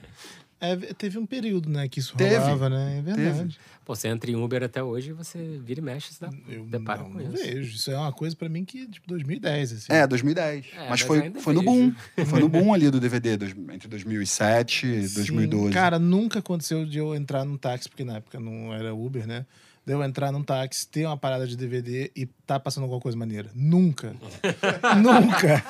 É, 0.59 0.75
teve 0.95 1.19
um 1.19 1.27
período, 1.27 1.69
né, 1.69 1.87
que 1.87 2.01
isso 2.01 2.17
Teve. 2.17 2.37
rolava, 2.37 2.71
né? 2.71 2.99
É 2.99 3.03
verdade. 3.03 3.59
Pô, 3.85 3.95
você 3.95 4.09
entra 4.09 4.31
em 4.31 4.37
Uber 4.37 4.63
até 4.63 4.83
hoje, 4.83 5.13
você 5.13 5.61
vira 5.63 5.81
e 5.81 5.83
mexe, 5.83 6.15
você 6.15 6.25
dá, 6.27 6.33
Eu 6.49 6.65
depara 6.65 7.03
não, 7.03 7.11
com 7.11 7.19
não 7.19 7.35
isso. 7.35 7.45
vejo. 7.45 7.77
Isso 7.77 7.91
é 7.91 7.99
uma 7.99 8.11
coisa 8.13 8.35
pra 8.35 8.49
mim 8.49 8.65
que, 8.65 8.87
tipo, 8.89 9.07
2010, 9.07 9.73
assim. 9.73 9.93
É, 9.93 10.07
2010. 10.07 10.67
É, 10.73 10.79
mas 10.79 10.89
mas 10.89 11.01
foi, 11.03 11.31
foi 11.41 11.55
no 11.55 11.63
boom. 11.63 11.93
Foi 12.27 12.41
no 12.41 12.49
boom 12.49 12.73
ali 12.73 12.91
do 12.91 12.99
DVD, 12.99 13.37
dois- 13.37 13.55
entre 13.71 13.87
2007 13.87 14.87
e 14.87 15.09
Sim, 15.09 15.15
2012. 15.15 15.73
Cara, 15.73 15.99
nunca 15.99 16.39
aconteceu 16.39 16.87
de 16.87 16.99
eu 16.99 17.15
entrar 17.15 17.45
num 17.45 17.57
táxi, 17.59 17.89
porque 17.89 18.03
na 18.05 18.17
época 18.17 18.41
não 18.41 18.73
era 18.73 18.95
Uber, 18.95 19.27
né? 19.27 19.45
De 19.85 19.93
eu 19.93 20.03
entrar 20.03 20.33
num 20.33 20.43
táxi, 20.43 20.89
ter 20.89 21.05
uma 21.07 21.17
parada 21.19 21.47
de 21.47 21.55
DVD 21.57 22.11
e 22.17 22.27
tá 22.47 22.59
passando 22.59 22.85
alguma 22.85 23.01
coisa 23.01 23.17
maneira. 23.17 23.51
Nunca. 23.55 24.17
nunca. 25.01 25.63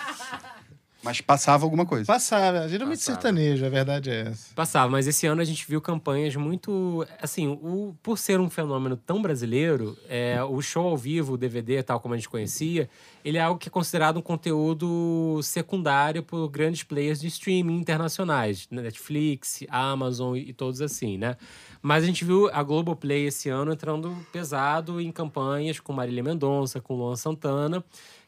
Mas 1.03 1.21
passava 1.21 1.65
alguma 1.65 1.87
coisa. 1.87 2.05
Passava. 2.05 2.69
Geralmente 2.69 2.99
Passava. 2.99 3.21
sertanejo, 3.21 3.65
a 3.65 3.69
verdade 3.69 4.11
é 4.11 4.21
essa. 4.29 4.55
Passava, 4.55 4.91
mas 4.91 5.07
esse 5.07 5.27
ano 5.27 5.41
a 5.41 5.45
gente 5.45 5.67
viu 5.69 5.81
campanhas 5.81 6.35
muito. 6.37 7.07
Assim, 7.21 7.47
o, 7.47 7.95
por 8.03 8.19
ser 8.19 8.41
um 8.41 8.51
fenômeno 8.51 8.97
tão 8.97 9.23
brasileiro, 9.23 9.97
é, 10.09 10.43
o 10.43 10.61
show 10.61 10.87
ao 10.89 10.97
vivo, 10.97 11.35
o 11.35 11.37
DVD, 11.37 11.83
tal 11.83 12.01
como 12.01 12.15
a 12.15 12.17
gente 12.17 12.29
conhecia, 12.29 12.89
ele 13.25 13.39
é 13.39 13.43
algo 13.43 13.59
que 13.59 13.69
é 13.69 13.71
considerado 13.71 14.17
um 14.17 14.23
conteúdo 14.23 15.41
secundário 15.43 16.23
por 16.23 16.49
grandes 16.49 16.83
players 16.83 17.21
de 17.21 17.29
streaming 17.29 17.77
internacionais? 17.77 18.67
Netflix, 18.71 19.65
Amazon 19.69 20.37
e, 20.37 20.51
e 20.51 20.53
todos 20.53 20.81
assim, 20.81 21.19
né? 21.19 21.37
Mas 21.83 22.03
a 22.03 22.07
gente 22.07 22.25
viu 22.25 22.51
a 22.53 22.63
Globoplay 22.63 23.27
esse 23.27 23.49
ano 23.49 23.73
entrando 23.73 24.17
pesado 24.33 25.01
em 25.01 25.13
campanhas 25.13 25.79
com 25.79 25.93
Marília 25.93 26.23
Mendonça, 26.23 26.81
com 26.81 26.97
Luan 26.97 27.15
Santana 27.15 27.85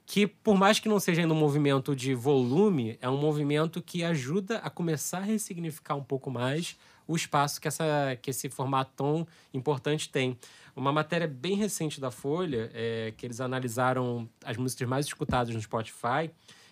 que 0.09 0.27
por 0.27 0.57
mais 0.57 0.81
que 0.81 0.89
não 0.89 0.99
seja 0.99 1.21
ainda 1.21 1.35
um 1.35 1.37
movimento 1.37 1.95
de 1.95 2.15
volume, 2.15 2.97
é 2.99 3.11
um 3.11 3.19
movimento 3.19 3.83
que 3.83 4.03
ajuda 4.03 4.57
a 4.61 4.71
começar 4.71 5.19
a 5.19 5.21
ressignificar 5.21 5.97
um 5.97 6.03
pouco 6.03 6.31
mais 6.31 6.79
o 7.07 7.15
espaço 7.15 7.61
que, 7.61 7.69
essa, 7.69 8.19
que 8.23 8.31
esse 8.31 8.49
formato 8.49 8.91
tão 8.97 9.27
importante 9.53 10.09
tem. 10.09 10.39
Uma 10.75 10.91
matéria 10.91 11.29
bem 11.29 11.57
recente 11.57 12.01
da 12.01 12.11
Folha, 12.11 12.71
é, 12.73 13.13
que 13.19 13.27
eles 13.27 13.39
analisaram 13.39 14.27
as 14.43 14.57
músicas 14.57 14.89
mais 14.89 15.05
escutadas 15.05 15.55
no 15.55 15.61
Spotify, 15.61 16.31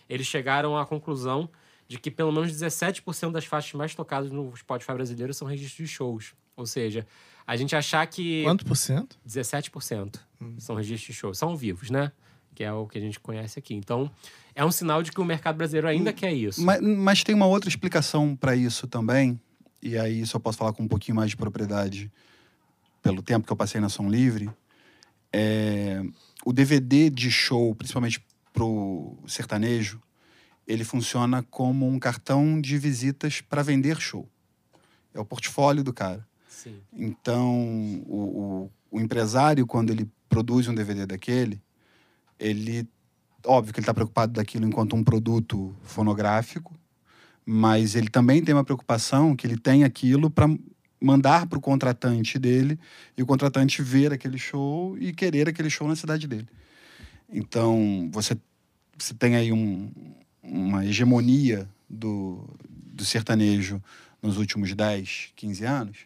eles 0.09 0.27
chegaram 0.27 0.79
à 0.79 0.87
conclusão 0.87 1.47
de 1.87 1.99
que 1.99 2.11
pelo 2.11 2.33
menos 2.33 2.51
17% 2.51 3.33
das 3.33 3.45
faixas 3.45 3.75
mais 3.75 3.95
tocadas 3.95 4.31
no 4.31 4.57
Spotify 4.57 4.95
brasileiro 4.95 5.35
são 5.35 5.47
registros 5.47 5.87
de 5.87 5.95
shows. 5.95 6.33
Ou 6.57 6.65
seja, 6.65 7.07
a 7.47 7.55
gente 7.55 7.77
achar 7.77 8.07
que... 8.07 8.45
Quanto 8.45 8.65
por 8.65 8.79
cento? 8.79 9.19
17% 9.29 10.21
são 10.57 10.75
registros 10.75 11.15
de 11.15 11.21
shows. 11.21 11.37
São 11.37 11.55
vivos, 11.55 11.91
né? 11.91 12.11
Que 12.57 12.65
é 12.65 12.73
o 12.73 12.87
que 12.87 12.97
a 12.97 13.01
gente 13.01 13.21
conhece 13.21 13.59
aqui. 13.59 13.75
Então, 13.75 14.11
é 14.55 14.65
um 14.65 14.73
sinal 14.73 15.03
de 15.03 15.13
que 15.13 15.21
o 15.21 15.25
mercado 15.27 15.57
brasileiro 15.57 15.87
ainda 15.87 16.11
quer 16.11 16.33
isso. 16.33 16.65
Mas, 16.65 16.81
mas 16.81 17.23
tem 17.23 17.35
uma 17.35 17.45
outra 17.45 17.69
explicação 17.69 18.35
para 18.35 18.57
isso 18.57 18.87
também, 18.87 19.39
e 19.83 19.99
aí 19.99 20.23
eu 20.33 20.41
posso 20.41 20.57
falar 20.57 20.73
com 20.73 20.83
um 20.83 20.89
pouquinho 20.89 21.17
mais 21.17 21.31
de 21.31 21.37
propriedade 21.37 22.11
pelo 23.03 23.23
tempo 23.23 23.47
que 23.47 23.53
eu 23.53 23.57
passei 23.57 23.79
na 23.79 23.91
Som 23.91 24.09
Livre. 24.09 24.51
É, 25.31 26.03
o 26.47 26.53
DVD 26.53 27.11
de 27.11 27.31
show, 27.31 27.75
principalmente 27.75 28.25
pro 28.55 29.19
sertanejo, 29.27 30.01
ele 30.67 30.83
funciona 30.83 31.43
como 31.43 31.87
um 31.87 31.99
cartão 31.99 32.59
de 32.59 32.79
visitas 32.79 33.43
para 33.43 33.63
vender 33.63 34.01
show. 34.01 34.27
É 35.13 35.21
o 35.21 35.27
portfólio 35.27 35.85
do 35.85 35.93
cara. 35.93 36.27
Sim. 36.49 36.81
Então, 36.95 38.03
o, 38.07 38.71
o, 38.91 38.97
o 38.97 39.01
empresário, 39.01 39.67
quando 39.67 39.91
ele 39.91 40.11
produz 40.27 40.67
um 40.69 40.75
DVD 40.75 41.05
daquele, 41.05 41.61
ele. 42.39 42.89
Óbvio 43.45 43.73
que 43.73 43.79
ele 43.79 43.85
está 43.85 43.95
preocupado 43.95 44.33
daquilo 44.33 44.67
enquanto 44.67 44.97
um 44.97 45.05
produto 45.05 45.75
fonográfico, 45.83 46.75
mas 47.45 47.95
ele 47.95 48.09
também 48.09 48.43
tem 48.43 48.53
uma 48.53 48.65
preocupação 48.65 49.37
que 49.37 49.47
ele 49.47 49.57
tem 49.57 49.85
aquilo 49.85 50.29
para 50.29 50.49
mandar 51.01 51.47
para 51.47 51.59
o 51.59 51.61
contratante 51.61 52.39
dele 52.39 52.79
e 53.17 53.23
o 53.23 53.27
contratante 53.27 53.83
ver 53.83 54.13
aquele 54.13 54.39
show 54.39 54.99
e 54.99 55.13
querer 55.13 55.49
aquele 55.49 55.71
show 55.71 55.87
na 55.87 55.95
cidade 55.95 56.27
dele. 56.27 56.49
Então, 57.29 58.09
você, 58.13 58.37
você 58.97 59.15
tem 59.15 59.37
aí 59.37 59.53
um, 59.53 59.93
uma 60.43 60.85
hegemonia 60.85 61.69
do, 61.89 62.49
do 62.69 63.05
sertanejo 63.05 63.83
nos 64.23 64.39
últimos 64.39 64.75
10, 64.75 65.33
15 65.37 65.65
anos, 65.65 65.99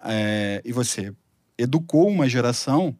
é, 0.00 0.60
e 0.64 0.72
você 0.72 1.14
educou 1.56 2.08
uma 2.08 2.28
geração 2.28 2.96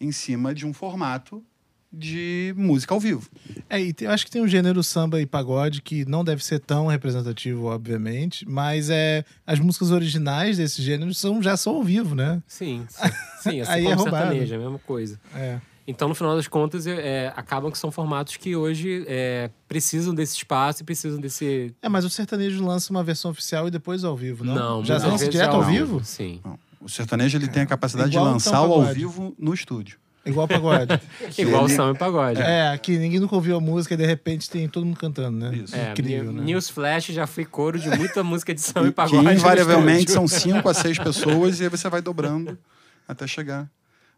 em 0.00 0.12
cima 0.12 0.54
de 0.54 0.64
um 0.64 0.72
formato 0.72 1.44
de 1.92 2.52
música 2.56 2.92
ao 2.92 3.00
vivo. 3.00 3.28
É, 3.68 3.80
e 3.80 3.92
tem- 3.92 4.06
eu 4.06 4.12
acho 4.12 4.24
que 4.24 4.30
tem 4.30 4.42
um 4.42 4.48
gênero 4.48 4.82
samba 4.82 5.20
e 5.20 5.26
pagode 5.26 5.80
que 5.82 6.04
não 6.04 6.22
deve 6.22 6.44
ser 6.44 6.58
tão 6.60 6.86
representativo, 6.86 7.64
obviamente, 7.66 8.46
mas 8.48 8.90
é 8.90 9.24
as 9.46 9.58
músicas 9.58 9.90
originais 9.90 10.58
desse 10.58 10.82
gênero 10.82 11.14
são, 11.14 11.42
já 11.42 11.56
são 11.56 11.76
ao 11.76 11.82
vivo, 11.82 12.14
né? 12.14 12.42
Sim, 12.46 12.84
sim. 12.88 13.08
sim 13.40 13.60
assim 13.62 13.72
Aí 13.72 13.82
como 13.84 13.92
é 13.92 13.96
roubado. 13.96 14.16
sertanejo, 14.26 14.52
é 14.52 14.56
a 14.56 14.60
mesma 14.60 14.78
coisa. 14.80 15.20
É. 15.34 15.60
Então, 15.86 16.06
no 16.06 16.14
final 16.14 16.36
das 16.36 16.46
contas, 16.46 16.86
é, 16.86 16.92
é, 17.26 17.32
acabam 17.34 17.70
que 17.72 17.78
são 17.78 17.90
formatos 17.90 18.36
que 18.36 18.54
hoje 18.54 19.06
é, 19.08 19.50
precisam 19.66 20.14
desse 20.14 20.36
espaço 20.36 20.82
e 20.82 20.84
precisam 20.84 21.18
desse. 21.18 21.74
É, 21.80 21.88
mas 21.88 22.04
o 22.04 22.10
sertanejo 22.10 22.62
lança 22.62 22.90
uma 22.92 23.02
versão 23.02 23.30
oficial 23.30 23.66
e 23.66 23.70
depois 23.70 24.04
ao 24.04 24.14
vivo, 24.14 24.44
não? 24.44 24.54
Não, 24.54 24.84
já 24.84 24.98
lança 24.98 25.26
direto 25.26 25.52
é 25.52 25.56
ao 25.56 25.64
vivo? 25.64 26.04
Sim. 26.04 26.42
O 26.78 26.90
sertanejo 26.90 27.38
ele 27.38 27.48
tem 27.48 27.62
a 27.62 27.66
capacidade 27.66 28.10
Igual 28.10 28.36
de 28.36 28.42
então 28.42 28.52
lançar 28.52 28.68
o 28.68 28.72
ao 28.74 28.84
vivo 28.94 29.34
no 29.38 29.54
estúdio. 29.54 29.98
Igual 30.26 30.46
pagode. 30.46 31.00
Igual 31.38 31.62
o 31.64 31.66
ele- 31.68 31.74
samba 31.74 31.94
e 31.94 31.98
pagode. 31.98 32.40
é, 32.40 32.68
aqui 32.70 32.98
ninguém 32.98 33.18
nunca 33.20 33.34
ouviu 33.34 33.56
a 33.56 33.60
música 33.60 33.94
e 33.94 33.96
de 33.96 34.04
repente 34.04 34.50
tem 34.50 34.68
todo 34.68 34.84
mundo 34.84 34.98
cantando, 34.98 35.38
né? 35.38 35.56
Isso. 35.56 35.74
É, 35.74 35.92
Incrível, 35.92 36.32
né? 36.32 36.42
News 36.44 36.68
Flash 36.68 37.06
já 37.06 37.26
fui 37.26 37.44
coro 37.44 37.78
de 37.78 37.88
muita 37.96 38.22
música 38.22 38.52
de 38.54 38.60
samba 38.60 38.86
E 38.88 38.90
que 38.90 38.94
pagode. 38.96 39.22
no 39.24 39.32
invariavelmente 39.32 40.10
são 40.10 40.28
cinco 40.28 40.68
a 40.68 40.74
seis 40.74 40.98
pessoas 41.00 41.60
e 41.60 41.64
aí 41.64 41.68
você 41.70 41.88
vai 41.88 42.02
dobrando 42.02 42.58
até 43.06 43.26
chegar. 43.26 43.70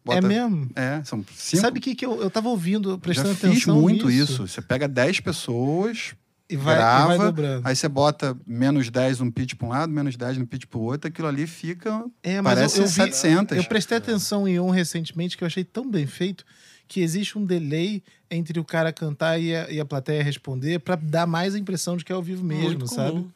É 0.08 0.20
mesmo? 0.20 0.68
É, 0.74 1.02
são 1.04 1.22
cinco. 1.36 1.60
Sabe 1.60 1.78
o 1.78 1.82
que, 1.82 1.94
que 1.94 2.06
eu, 2.06 2.20
eu 2.22 2.30
tava 2.30 2.48
ouvindo, 2.48 2.92
Já 2.92 2.98
prestando 2.98 3.34
fiz 3.34 3.44
atenção 3.44 3.80
muito 3.80 4.08
nisso. 4.08 4.32
isso. 4.44 4.48
Você 4.48 4.62
pega 4.62 4.88
10 4.88 5.20
pessoas, 5.20 6.14
E 6.50 6.56
vai, 6.56 6.74
e 6.74 6.78
grava, 6.78 7.06
vai 7.06 7.18
dobrando. 7.18 7.68
aí 7.68 7.76
você 7.76 7.88
bota 7.88 8.36
menos 8.46 8.90
10 8.90 9.20
num 9.20 9.30
pitch 9.30 9.54
para 9.54 9.66
um 9.66 9.70
lado, 9.70 9.92
menos 9.92 10.16
10 10.16 10.38
no 10.38 10.46
pitch 10.46 10.64
para 10.66 10.78
o 10.78 10.82
outro, 10.82 11.08
aquilo 11.08 11.28
ali 11.28 11.46
fica. 11.46 12.04
É, 12.22 12.40
mas 12.40 12.54
parece 12.54 12.78
eu, 12.78 12.82
eu 12.82 12.88
vi- 12.88 12.94
700. 12.94 13.56
Eu 13.56 13.64
prestei 13.64 13.98
atenção 13.98 14.48
em 14.48 14.58
um 14.58 14.70
recentemente 14.70 15.36
que 15.36 15.44
eu 15.44 15.46
achei 15.46 15.62
tão 15.64 15.88
bem 15.88 16.06
feito 16.06 16.44
que 16.88 17.00
existe 17.00 17.38
um 17.38 17.44
delay 17.44 18.02
entre 18.28 18.58
o 18.58 18.64
cara 18.64 18.92
cantar 18.92 19.38
e 19.40 19.54
a, 19.54 19.70
e 19.70 19.78
a 19.78 19.84
plateia 19.84 20.24
responder 20.24 20.80
pra 20.80 20.96
dar 20.96 21.24
mais 21.26 21.54
a 21.54 21.58
impressão 21.58 21.96
de 21.96 22.04
que 22.04 22.10
é 22.10 22.14
ao 22.16 22.22
vivo 22.22 22.44
mesmo, 22.44 22.64
Muito 22.64 22.88
sabe? 22.88 23.10
comum. 23.12 23.28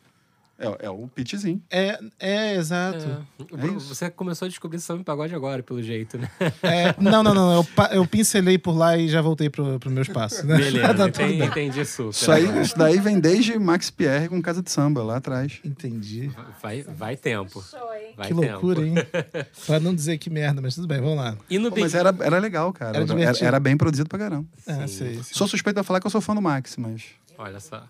É, 0.58 0.86
é 0.86 0.90
o 0.90 1.08
pitchzinho. 1.08 1.60
É, 1.70 1.98
é 2.18 2.54
exato. 2.54 3.04
É. 3.04 3.44
É 3.54 3.56
Bruno, 3.56 3.78
isso. 3.78 3.92
Você 3.94 4.08
começou 4.08 4.46
a 4.46 4.48
descobrir 4.48 4.78
samba 4.80 5.00
e 5.00 5.04
pagode 5.04 5.34
agora, 5.34 5.62
pelo 5.62 5.82
jeito, 5.82 6.16
né? 6.16 6.30
É, 6.62 6.94
não, 7.00 7.22
não, 7.22 7.34
não. 7.34 7.52
Eu, 7.54 7.66
eu 7.92 8.06
pincelei 8.06 8.56
por 8.56 8.72
lá 8.72 8.96
e 8.96 9.08
já 9.08 9.20
voltei 9.20 9.50
pro, 9.50 9.80
pro 9.80 9.90
meu 9.90 10.02
espaço. 10.02 10.46
Né? 10.46 10.56
Beleza, 10.56 10.94
Tá 10.94 11.28
entendi, 11.28 11.84
super. 11.84 12.10
Isso, 12.10 12.30
aí, 12.30 12.62
isso 12.62 12.78
daí 12.78 13.00
vem 13.00 13.18
desde 13.18 13.58
Max 13.58 13.90
Pierre 13.90 14.28
com 14.28 14.40
Casa 14.40 14.62
de 14.62 14.70
Samba, 14.70 15.02
lá 15.02 15.16
atrás. 15.16 15.60
Entendi. 15.64 16.30
Vai, 16.62 16.82
vai 16.82 17.16
tempo. 17.16 17.62
Vai 18.16 18.28
que 18.28 18.32
loucura, 18.34 18.80
tempo. 18.80 18.98
hein? 18.98 19.06
pra 19.66 19.80
não 19.80 19.94
dizer 19.94 20.18
que 20.18 20.30
merda, 20.30 20.60
mas 20.60 20.74
tudo 20.76 20.86
bem, 20.86 21.00
vamos 21.00 21.16
lá. 21.16 21.36
E 21.50 21.58
no 21.58 21.68
Pô, 21.68 21.74
Big... 21.76 21.82
mas 21.84 21.94
era, 21.94 22.14
era 22.20 22.38
legal, 22.38 22.72
cara. 22.72 22.98
Era 22.98 23.22
Era, 23.22 23.44
era 23.44 23.60
bem 23.60 23.76
produzido 23.76 24.08
pra 24.08 24.18
caramba. 24.18 24.46
Ah, 24.66 24.86
sei, 24.86 25.14
sei. 25.14 25.22
Sou 25.22 25.48
suspeito 25.48 25.80
de 25.80 25.86
falar 25.86 26.00
que 26.00 26.06
eu 26.06 26.10
sou 26.10 26.20
fã 26.20 26.34
do 26.34 26.40
Max, 26.42 26.76
mas. 26.76 27.02
Olha 27.36 27.58
só. 27.58 27.82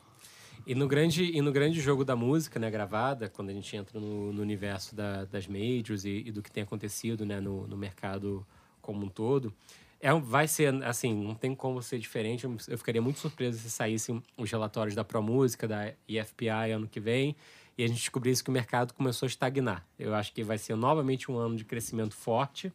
E 0.67 0.75
no 0.75 0.89
grande, 0.89 1.25
e 1.25 1.43
no 1.43 1.53
grande 1.53 1.79
jogo 1.81 2.05
da 2.05 2.17
música, 2.17 2.59
né, 2.59 2.71
gravada, 2.71 3.29
quando 3.29 3.51
a 3.51 3.53
gente 3.53 3.77
entra 3.77 4.01
no, 4.01 4.33
no 4.33 4.41
universo 4.41 4.95
da- 4.95 5.25
das 5.27 5.47
majors 5.47 6.05
e, 6.07 6.25
e 6.27 6.33
do 6.33 6.43
que 6.43 6.51
tem 6.51 6.63
acontecido, 6.63 7.27
né, 7.27 7.39
no, 7.39 7.67
no 7.67 7.77
mercado 7.77 8.47
como 8.81 9.05
um 9.05 9.09
todo, 9.09 9.53
é, 10.01 10.13
vai 10.13 10.49
ser, 10.49 10.83
assim, 10.85 11.15
não 11.15 11.35
tem 11.35 11.55
como 11.55 11.83
ser 11.83 11.99
diferente. 11.99 12.45
Eu, 12.45 12.79
ficaria 12.79 13.03
muito 13.03 13.19
surpreso 13.19 13.59
se 13.59 13.71
saíssem 13.71 14.23
os 14.39 14.51
relatórios 14.51 14.95
da 14.95 15.05
ProMúsica, 15.05 15.69
da 15.69 15.93
EFPI 16.09 16.73
ano 16.75 16.89
que 16.89 17.01
vem, 17.01 17.37
e 17.77 17.85
a 17.85 17.87
gente 17.87 17.99
descobrisse 17.99 18.43
que 18.43 18.51
o 18.51 18.53
mercado 18.53 18.95
começou 18.95 19.27
a 19.27 19.29
estagnar. 19.29 19.87
Eu 19.99 20.15
acho 20.15 20.33
que 20.33 20.43
vai 20.43 20.57
ser 20.57 20.77
novamente 20.77 21.31
um 21.31 21.37
ano 21.37 21.57
de 21.57 21.65
crescimento 21.65 22.15
forte, 22.15 22.73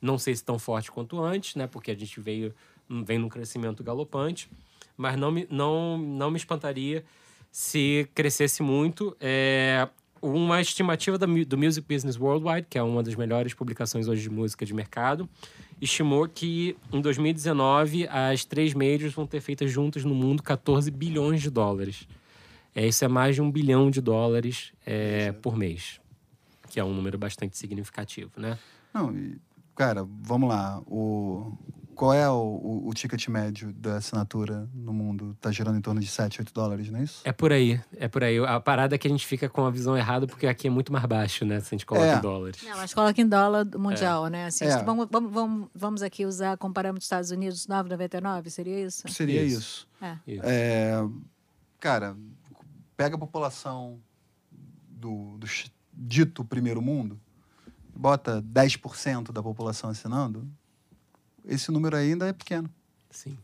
não 0.00 0.18
sei 0.18 0.34
se 0.34 0.44
tão 0.44 0.58
forte 0.58 0.90
quanto 0.92 1.20
antes, 1.20 1.54
né? 1.56 1.66
Porque 1.66 1.90
a 1.90 1.96
gente 1.96 2.20
veio 2.20 2.54
vem 2.88 3.18
num 3.18 3.28
crescimento 3.28 3.82
galopante, 3.82 4.50
mas 4.96 5.16
não 5.16 5.30
me, 5.30 5.46
não, 5.50 5.96
não 5.96 6.30
me 6.30 6.36
espantaria 6.36 7.04
se 7.52 8.08
crescesse 8.14 8.62
muito. 8.62 9.14
É, 9.20 9.86
uma 10.22 10.60
estimativa 10.60 11.18
da, 11.18 11.26
do 11.26 11.58
Music 11.58 11.86
Business 11.86 12.18
Worldwide, 12.18 12.66
que 12.70 12.78
é 12.78 12.82
uma 12.82 13.02
das 13.02 13.14
melhores 13.14 13.52
publicações 13.52 14.08
hoje 14.08 14.22
de 14.22 14.30
música 14.30 14.64
de 14.64 14.72
mercado, 14.72 15.28
estimou 15.80 16.26
que 16.26 16.76
em 16.90 17.00
2019 17.00 18.08
as 18.08 18.44
três 18.44 18.72
majors 18.72 19.12
vão 19.12 19.26
ter 19.26 19.42
feito 19.42 19.68
juntas 19.68 20.02
no 20.04 20.14
mundo 20.14 20.42
14 20.42 20.90
bilhões 20.90 21.42
de 21.42 21.50
dólares. 21.50 22.08
É, 22.74 22.86
isso 22.86 23.04
é 23.04 23.08
mais 23.08 23.34
de 23.34 23.42
um 23.42 23.50
bilhão 23.50 23.90
de 23.90 24.00
dólares 24.00 24.72
é, 24.86 25.32
por 25.32 25.54
mês, 25.54 26.00
que 26.70 26.80
é 26.80 26.84
um 26.84 26.94
número 26.94 27.18
bastante 27.18 27.58
significativo, 27.58 28.30
né? 28.38 28.58
Não, 28.94 29.14
e, 29.14 29.38
cara, 29.74 30.06
vamos 30.22 30.48
lá. 30.48 30.80
O, 30.86 31.52
qual 31.94 32.12
é 32.14 32.28
o, 32.28 32.34
o, 32.34 32.88
o 32.88 32.94
ticket 32.94 33.28
médio 33.28 33.72
da 33.72 33.96
assinatura 33.96 34.68
no 34.74 34.92
mundo? 34.92 35.36
Tá 35.40 35.50
girando 35.52 35.76
em 35.78 35.80
torno 35.80 36.00
de 36.00 36.06
7, 36.06 36.40
8 36.40 36.52
dólares, 36.52 36.90
não 36.90 36.98
é 37.00 37.04
isso? 37.04 37.20
É 37.24 37.32
por 37.32 37.52
aí, 37.52 37.80
é 37.96 38.08
por 38.08 38.24
aí. 38.24 38.38
A 38.38 38.58
parada 38.60 38.94
é 38.94 38.98
que 38.98 39.06
a 39.06 39.10
gente 39.10 39.26
fica 39.26 39.48
com 39.48 39.64
a 39.66 39.70
visão 39.70 39.96
errada, 39.96 40.26
porque 40.26 40.46
aqui 40.46 40.66
é 40.66 40.70
muito 40.70 40.92
mais 40.92 41.04
baixo, 41.06 41.44
né? 41.44 41.60
Se 41.60 41.68
a 41.74 41.78
gente 41.78 41.86
coloca 41.86 42.06
É. 42.06 42.16
em 42.16 42.20
dólares. 42.20 42.62
Não, 42.62 42.76
mas 42.76 42.92
coloca 42.94 43.20
em 43.20 43.28
dólar 43.28 43.66
mundial, 43.76 44.26
né? 44.28 44.46
Assim, 44.46 44.64
É. 44.64 44.82
vamos, 44.82 45.06
vamos, 45.10 45.32
vamos, 45.32 45.68
vamos 45.74 46.02
aqui 46.02 46.24
usar 46.26 46.56
como 46.56 46.72
parâmetro 46.74 47.00
dos 47.00 47.06
Estados 47.06 47.30
Unidos 47.30 47.66
9,99, 47.66 48.48
seria 48.50 48.84
isso? 48.86 49.08
Seria 49.08 49.42
Isso. 49.42 49.58
isso. 49.58 49.88
É. 50.00 50.18
Isso. 50.26 50.42
É, 50.44 51.08
cara, 51.78 52.16
pega 52.96 53.16
a 53.16 53.18
população 53.18 54.00
do, 54.88 55.36
do 55.38 55.46
dito 55.92 56.44
primeiro 56.44 56.80
mundo, 56.80 57.20
bota 57.94 58.40
10% 58.42 59.30
da 59.32 59.42
população 59.42 59.90
assinando, 59.90 60.48
esse 61.44 61.70
número 61.70 61.96
ainda 61.96 62.28
é 62.28 62.32
pequeno. 62.32 62.70
Sim, 63.10 63.36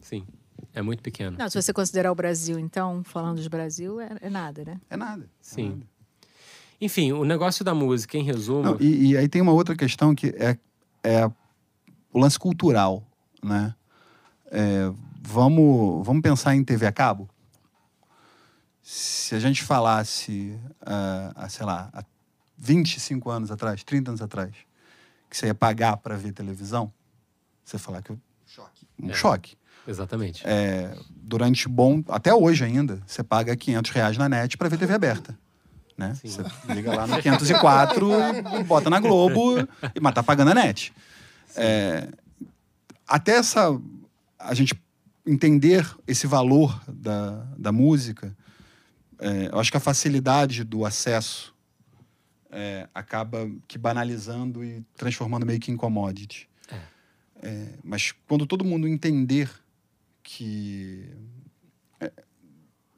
sim. 0.00 0.26
É 0.74 0.82
muito 0.82 1.02
pequeno. 1.02 1.36
Não, 1.38 1.48
se 1.48 1.60
você 1.60 1.72
considerar 1.72 2.12
o 2.12 2.14
Brasil, 2.14 2.58
então, 2.58 3.02
falando 3.04 3.40
de 3.40 3.48
Brasil, 3.48 4.00
é, 4.00 4.16
é 4.20 4.30
nada, 4.30 4.64
né? 4.64 4.80
É 4.90 4.96
nada. 4.96 5.24
é 5.24 5.28
Sim. 5.40 5.70
nada. 5.70 5.86
Enfim, 6.80 7.12
o 7.12 7.24
negócio 7.24 7.64
da 7.64 7.74
música, 7.74 8.18
em 8.18 8.22
resumo, 8.22 8.62
Não, 8.62 8.76
e, 8.80 9.12
e 9.12 9.16
aí 9.16 9.28
tem 9.28 9.40
uma 9.40 9.52
outra 9.52 9.74
questão 9.74 10.14
que 10.14 10.28
é, 10.36 10.58
é 11.02 11.26
o 12.12 12.18
lance 12.18 12.38
cultural, 12.38 13.02
né? 13.42 13.74
É, 14.50 14.92
vamos, 15.22 16.06
vamos 16.06 16.22
pensar 16.22 16.54
em 16.54 16.62
TV 16.62 16.86
a 16.86 16.92
cabo? 16.92 17.28
Se 18.82 19.34
a 19.34 19.40
gente 19.40 19.64
falasse, 19.64 20.58
ah, 20.80 21.32
há, 21.34 21.48
sei 21.48 21.66
lá, 21.66 21.88
há 21.92 22.04
25 22.58 23.30
anos 23.30 23.50
atrás, 23.50 23.82
30 23.82 24.10
anos 24.10 24.22
atrás, 24.22 24.54
que 25.28 25.36
você 25.36 25.46
ia 25.46 25.54
pagar 25.54 25.96
para 25.96 26.16
ver 26.16 26.32
televisão, 26.32 26.92
você 27.70 27.78
falar 27.78 28.02
que 28.02 28.10
eu- 28.10 28.20
um 29.02 29.10
É. 29.10 29.12
choque. 29.14 29.56
exatamente. 29.86 30.42
É, 30.46 30.96
durante 31.10 31.68
bom, 31.68 32.02
até 32.08 32.32
hoje 32.34 32.64
ainda, 32.64 33.00
você 33.06 33.22
paga 33.22 33.54
500 33.56 33.90
reais 33.90 34.16
na 34.16 34.28
net 34.28 34.56
para 34.56 34.68
ver 34.68 34.78
TV 34.78 34.94
aberta. 34.94 35.38
Né? 35.98 36.14
Sim. 36.14 36.28
Você 36.28 36.42
liga 36.72 36.94
lá 36.94 37.06
no 37.06 37.20
504 37.22 38.08
e 38.60 38.64
bota 38.64 38.88
na 38.90 38.98
Globo, 39.00 39.58
e, 39.94 40.00
mas 40.00 40.14
tá 40.14 40.22
pagando 40.22 40.50
a 40.50 40.54
net. 40.54 40.92
É, 41.54 42.08
até 43.06 43.32
essa, 43.36 43.68
a 44.38 44.54
gente 44.54 44.74
entender 45.26 45.86
esse 46.06 46.26
valor 46.26 46.80
da, 46.88 47.44
da 47.58 47.72
música, 47.72 48.36
é, 49.18 49.48
eu 49.52 49.58
acho 49.58 49.70
que 49.70 49.76
a 49.76 49.80
facilidade 49.80 50.64
do 50.64 50.84
acesso 50.84 51.54
é, 52.50 52.88
acaba 52.94 53.48
que 53.66 53.76
banalizando 53.78 54.62
e 54.64 54.82
transformando 54.96 55.44
meio 55.46 55.58
que 55.60 55.70
em 55.70 55.76
commodity. 55.76 56.48
É, 57.42 57.66
mas 57.84 58.12
quando 58.26 58.46
todo 58.46 58.64
mundo 58.64 58.88
entender 58.88 59.50
que 60.22 61.08
é, 62.00 62.10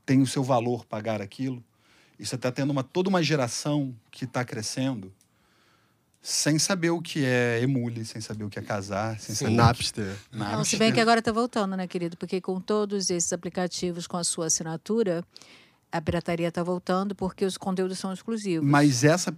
tem 0.06 0.20
o 0.22 0.26
seu 0.26 0.42
valor 0.42 0.84
pagar 0.86 1.20
aquilo, 1.20 1.62
e 2.18 2.26
você 2.26 2.34
está 2.34 2.50
tendo 2.50 2.70
uma, 2.70 2.82
toda 2.82 3.08
uma 3.08 3.22
geração 3.22 3.94
que 4.10 4.24
está 4.24 4.44
crescendo, 4.44 5.12
sem 6.20 6.58
saber 6.58 6.90
o 6.90 7.00
que 7.00 7.24
é 7.24 7.60
emule, 7.62 8.04
sem 8.04 8.20
saber 8.20 8.44
o 8.44 8.50
que 8.50 8.58
é 8.58 8.62
casar, 8.62 9.18
sem 9.20 9.34
Sim. 9.34 9.44
saber 9.44 9.56
Napster. 9.56 10.16
Não, 10.32 10.64
se 10.64 10.76
bem 10.76 10.92
que 10.92 11.00
agora 11.00 11.20
está 11.20 11.30
voltando, 11.30 11.76
né, 11.76 11.86
querido? 11.86 12.16
Porque 12.16 12.40
com 12.40 12.60
todos 12.60 13.08
esses 13.10 13.32
aplicativos 13.32 14.06
com 14.06 14.16
a 14.16 14.24
sua 14.24 14.46
assinatura, 14.46 15.24
a 15.92 16.00
pirataria 16.00 16.48
está 16.48 16.62
voltando 16.62 17.14
porque 17.14 17.44
os 17.44 17.56
conteúdos 17.56 17.98
são 17.98 18.12
exclusivos. 18.12 18.68
Mas 18.68 19.04
essa. 19.04 19.34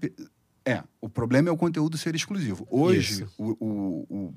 É, 0.64 0.82
o 1.00 1.08
problema 1.08 1.48
é 1.48 1.52
o 1.52 1.56
conteúdo 1.56 1.96
ser 1.98 2.14
exclusivo. 2.14 2.66
Hoje, 2.70 3.24
Isso. 3.24 3.34
o, 3.38 3.56
o- 3.60 4.06
o- 4.08 4.34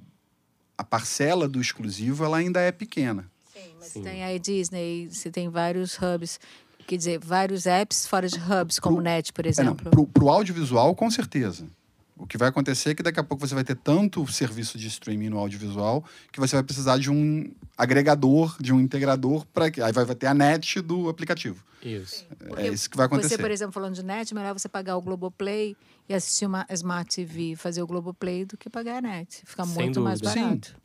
a 0.77 0.83
parcela 0.83 1.47
do 1.47 1.59
exclusivo 1.62 2.23
ela 2.25 2.38
ainda 2.38 2.59
é 2.59 2.71
pequena. 2.71 3.29
Sim, 3.53 3.73
mas 3.79 3.89
Sim. 3.89 4.01
tem 4.01 4.23
aí 4.23 4.39
Disney, 4.39 5.09
você 5.12 5.29
tem 5.29 5.49
vários 5.49 5.97
hubs, 5.97 6.39
quer 6.88 6.97
dizer, 6.97 7.19
vários 7.19 7.65
apps 7.65 8.07
fora 8.07 8.27
de 8.27 8.39
hubs, 8.39 8.79
como 8.79 8.97
o 8.97 9.01
Net, 9.01 9.31
por 9.31 9.45
É, 9.45 9.49
exemplo. 9.49 9.89
pro, 9.91 10.07
pro 10.07 10.29
audiovisual, 10.29 10.95
com 10.95 11.09
certeza. 11.12 11.67
O 12.15 12.28
que 12.28 12.38
vai 12.38 12.49
acontecer 12.49 12.91
é 12.91 12.95
que 12.95 13.04
daqui 13.04 13.19
a 13.19 13.23
pouco 13.23 13.45
você 13.45 13.56
vai 13.56 13.63
ter 13.63 13.76
tanto 13.76 14.26
serviço 14.32 14.78
de 14.78 14.88
streaming 14.88 15.30
no 15.30 15.39
audiovisual 15.39 16.04
que 16.32 16.39
você 16.39 16.56
vai 16.56 16.63
precisar 16.63 16.97
de 16.97 17.10
um 17.10 17.52
agregador, 17.78 18.56
de 18.62 18.71
um 18.71 18.80
integrador, 18.80 19.45
para 19.47 19.71
que 19.71 19.82
aí 19.82 19.91
vai, 19.91 20.06
vai 20.06 20.15
ter 20.15 20.28
a 20.28 20.34
net 20.34 20.80
do 20.82 21.10
aplicativo. 21.10 21.63
Isso. 21.82 22.26
é 22.56 22.67
isso 22.67 22.89
que 22.89 22.95
vai 22.95 23.08
acontecer. 23.08 23.36
Você, 23.36 23.41
por 23.41 23.52
exemplo, 23.52 23.73
falando 23.73 23.95
de 23.95 24.04
net, 24.04 24.34
melhor 24.34 24.54
você 24.54 24.69
pagar 24.69 24.95
o 24.95 25.02
Globoplay 25.02 25.76
e 26.08 26.13
assistir 26.13 26.45
uma 26.45 26.65
Smart 26.69 27.13
TV, 27.13 27.56
fazer 27.58 27.82
o 27.82 27.88
Globoplay, 27.88 28.45
do 28.45 28.56
que 28.56 28.69
pagar 28.69 28.97
a 28.97 29.02
net. 29.02 29.41
Fica 29.45 29.65
Sem 29.65 29.84
muito 29.84 29.99
mais 29.99 30.21
dúvida. 30.21 30.39
barato. 30.39 30.76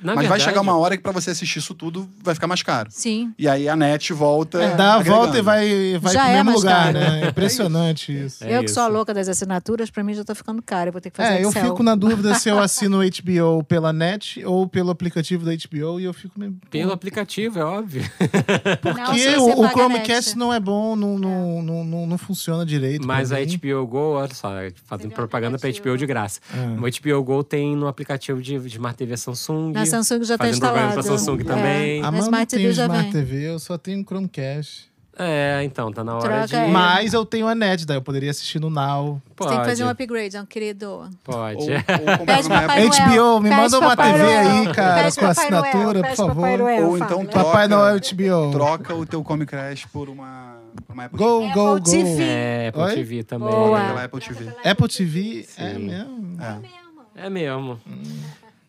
Na 0.00 0.14
Mas 0.14 0.26
vai 0.26 0.36
verdade, 0.36 0.44
chegar 0.44 0.60
uma 0.60 0.76
hora 0.76 0.96
que 0.96 1.02
para 1.02 1.12
você 1.12 1.30
assistir 1.30 1.60
isso 1.60 1.74
tudo 1.74 2.08
vai 2.22 2.34
ficar 2.34 2.46
mais 2.46 2.62
caro. 2.62 2.88
Sim. 2.90 3.32
E 3.38 3.48
aí 3.48 3.68
a 3.68 3.74
net 3.76 4.12
volta. 4.12 4.60
É, 4.62 4.74
dá 4.76 4.92
a 4.92 4.94
agregando. 4.96 5.16
volta 5.22 5.38
e 5.38 5.42
vai, 5.42 5.98
vai 5.98 6.12
Já 6.12 6.20
pro 6.22 6.30
é 6.30 6.34
mesmo 6.34 6.44
mais 6.50 6.60
lugar, 6.60 6.84
caro. 6.92 6.98
né? 6.98 7.20
É 7.24 7.28
impressionante 7.28 8.12
isso. 8.24 8.44
É 8.44 8.58
eu 8.58 8.62
que 8.62 8.68
sou 8.68 8.82
a 8.82 8.86
isso. 8.86 8.92
louca 8.94 9.14
das 9.14 9.28
assinaturas, 9.28 9.90
pra 9.90 10.02
mim 10.04 10.12
já 10.14 10.24
tá 10.24 10.34
ficando 10.34 10.60
caro. 10.62 10.88
Eu 10.88 10.92
vou 10.92 11.00
ter 11.00 11.10
que 11.10 11.16
fazer 11.16 11.34
É, 11.34 11.44
eu 11.44 11.48
Excel. 11.48 11.64
fico 11.70 11.82
na 11.82 11.94
dúvida 11.94 12.34
se 12.34 12.48
eu 12.48 12.58
assino 12.60 13.00
o 13.00 13.02
HBO 13.02 13.64
pela 13.64 13.92
net 13.92 14.44
ou 14.44 14.68
pelo 14.68 14.90
aplicativo 14.90 15.44
da 15.44 15.52
HBO 15.52 15.98
e 16.00 16.04
eu 16.04 16.12
fico 16.12 16.38
meio. 16.38 16.56
Pelo 16.70 16.92
aplicativo, 16.92 17.58
é 17.58 17.64
óbvio. 17.64 18.02
Não, 18.84 19.04
Porque 19.06 19.18
se 19.18 19.36
o, 19.36 19.60
o 19.64 19.68
Chromecast 19.68 20.36
não 20.36 20.52
é 20.52 20.60
bom, 20.60 20.96
não, 20.96 21.18
não, 21.18 21.62
não, 21.62 21.84
não, 21.84 22.06
não 22.06 22.18
funciona 22.18 22.64
direito. 22.66 23.06
Mas 23.06 23.32
a. 23.32 23.36
HBO 23.44 23.86
Go, 23.86 23.98
olha 24.14 24.34
só, 24.34 24.50
fazendo 24.84 25.12
propaganda 25.12 25.58
pra 25.58 25.68
aplicativo. 25.68 25.90
HBO 25.94 25.98
de 25.98 26.06
graça. 26.06 26.40
É. 26.52 26.66
O 26.80 27.16
HBO 27.18 27.22
Go 27.24 27.44
tem 27.44 27.76
no 27.76 27.86
aplicativo 27.86 28.40
de, 28.42 28.58
de 28.58 28.68
Smart 28.68 28.96
TV 28.96 29.16
Samsung. 29.16 29.72
Na 29.84 30.02
Samsung 30.02 30.24
já 30.24 30.38
tá 30.38 30.48
instalado. 30.48 30.92
pra 30.94 31.02
Samsung 31.02 31.40
É. 31.40 31.44
também. 31.44 32.02
A 32.02 32.10
não 32.10 32.18
Smart 32.20 32.46
tem 32.46 32.58
TV 32.60 32.72
já 32.72 32.82
Smart 32.84 33.02
vem. 33.04 33.12
TV, 33.12 33.48
eu 33.48 33.58
só 33.58 33.76
tenho 33.78 34.02
Chromecast. 34.04 34.92
É, 35.16 35.60
então, 35.62 35.92
tá 35.92 36.02
na 36.02 36.16
hora 36.16 36.22
Troca 36.28 36.46
de. 36.48 36.56
aí. 36.56 36.72
Mas 36.72 37.12
eu 37.14 37.24
tenho 37.24 37.46
a 37.46 37.54
net, 37.54 37.86
daí 37.86 37.96
eu 37.96 38.02
poderia 38.02 38.32
assistir 38.32 38.58
no 38.58 38.68
Now. 38.68 39.22
Pode. 39.36 39.48
Você 39.48 39.54
tem 39.54 39.62
que 39.62 39.70
fazer 39.70 39.84
um 39.84 39.88
upgrade, 39.88 40.36
não, 40.36 40.44
querido. 40.44 41.08
Pode. 41.22 41.56
Ou, 41.62 41.68
ou 41.70 41.76
comprar 42.18 42.36
Pede 42.36 42.48
numa 42.48 42.60
Papai 42.62 42.86
Apple- 42.86 42.98
Noel. 42.98 43.08
HBO, 43.30 43.40
me 43.40 43.48
Pede 43.48 43.60
manda 43.60 43.78
uma 43.78 43.88
Papai 43.96 44.12
TV 44.12 44.24
Noel. 44.24 44.38
aí, 44.50 44.74
cara, 44.74 45.02
Pede 45.04 45.14
com 45.14 45.26
Papai 45.28 45.50
Noel, 45.50 45.62
assinatura, 45.64 46.02
pede 46.02 46.16
por 46.16 46.26
Papai 46.26 46.34
favor. 46.34 46.58
Noel, 46.58 46.88
Ou 46.88 46.96
então 46.96 47.08
fala. 47.08 47.24
troca- 47.26 47.44
Papai 47.44 47.68
Noel 47.68 47.96
HBO. 48.00 48.50
Troca 48.50 48.94
o 48.96 49.06
teu 49.06 49.22
Chromecast 49.22 49.86
por 49.92 50.08
uma, 50.08 50.56
por 50.84 50.92
uma 50.94 51.04
Apple 51.04 51.16
Go, 51.18 51.40
TV. 51.42 51.54
go, 51.54 51.66
Apple 51.68 51.80
go. 51.80 51.90
TV. 51.90 52.22
É, 52.24 52.66
Apple 52.70 52.82
Oi? 52.82 52.94
TV 52.96 53.22
também. 53.22 53.48
Boa. 53.50 53.80
Pela 53.86 54.04
Apple 54.06 54.20
TV. 54.20 54.48
Apple 54.68 54.88
TV 54.88 55.46
é 55.56 55.72
Sim. 55.74 55.78
mesmo. 55.78 56.36
É. 56.42 57.26
É 57.26 57.30
mesmo. 57.30 57.78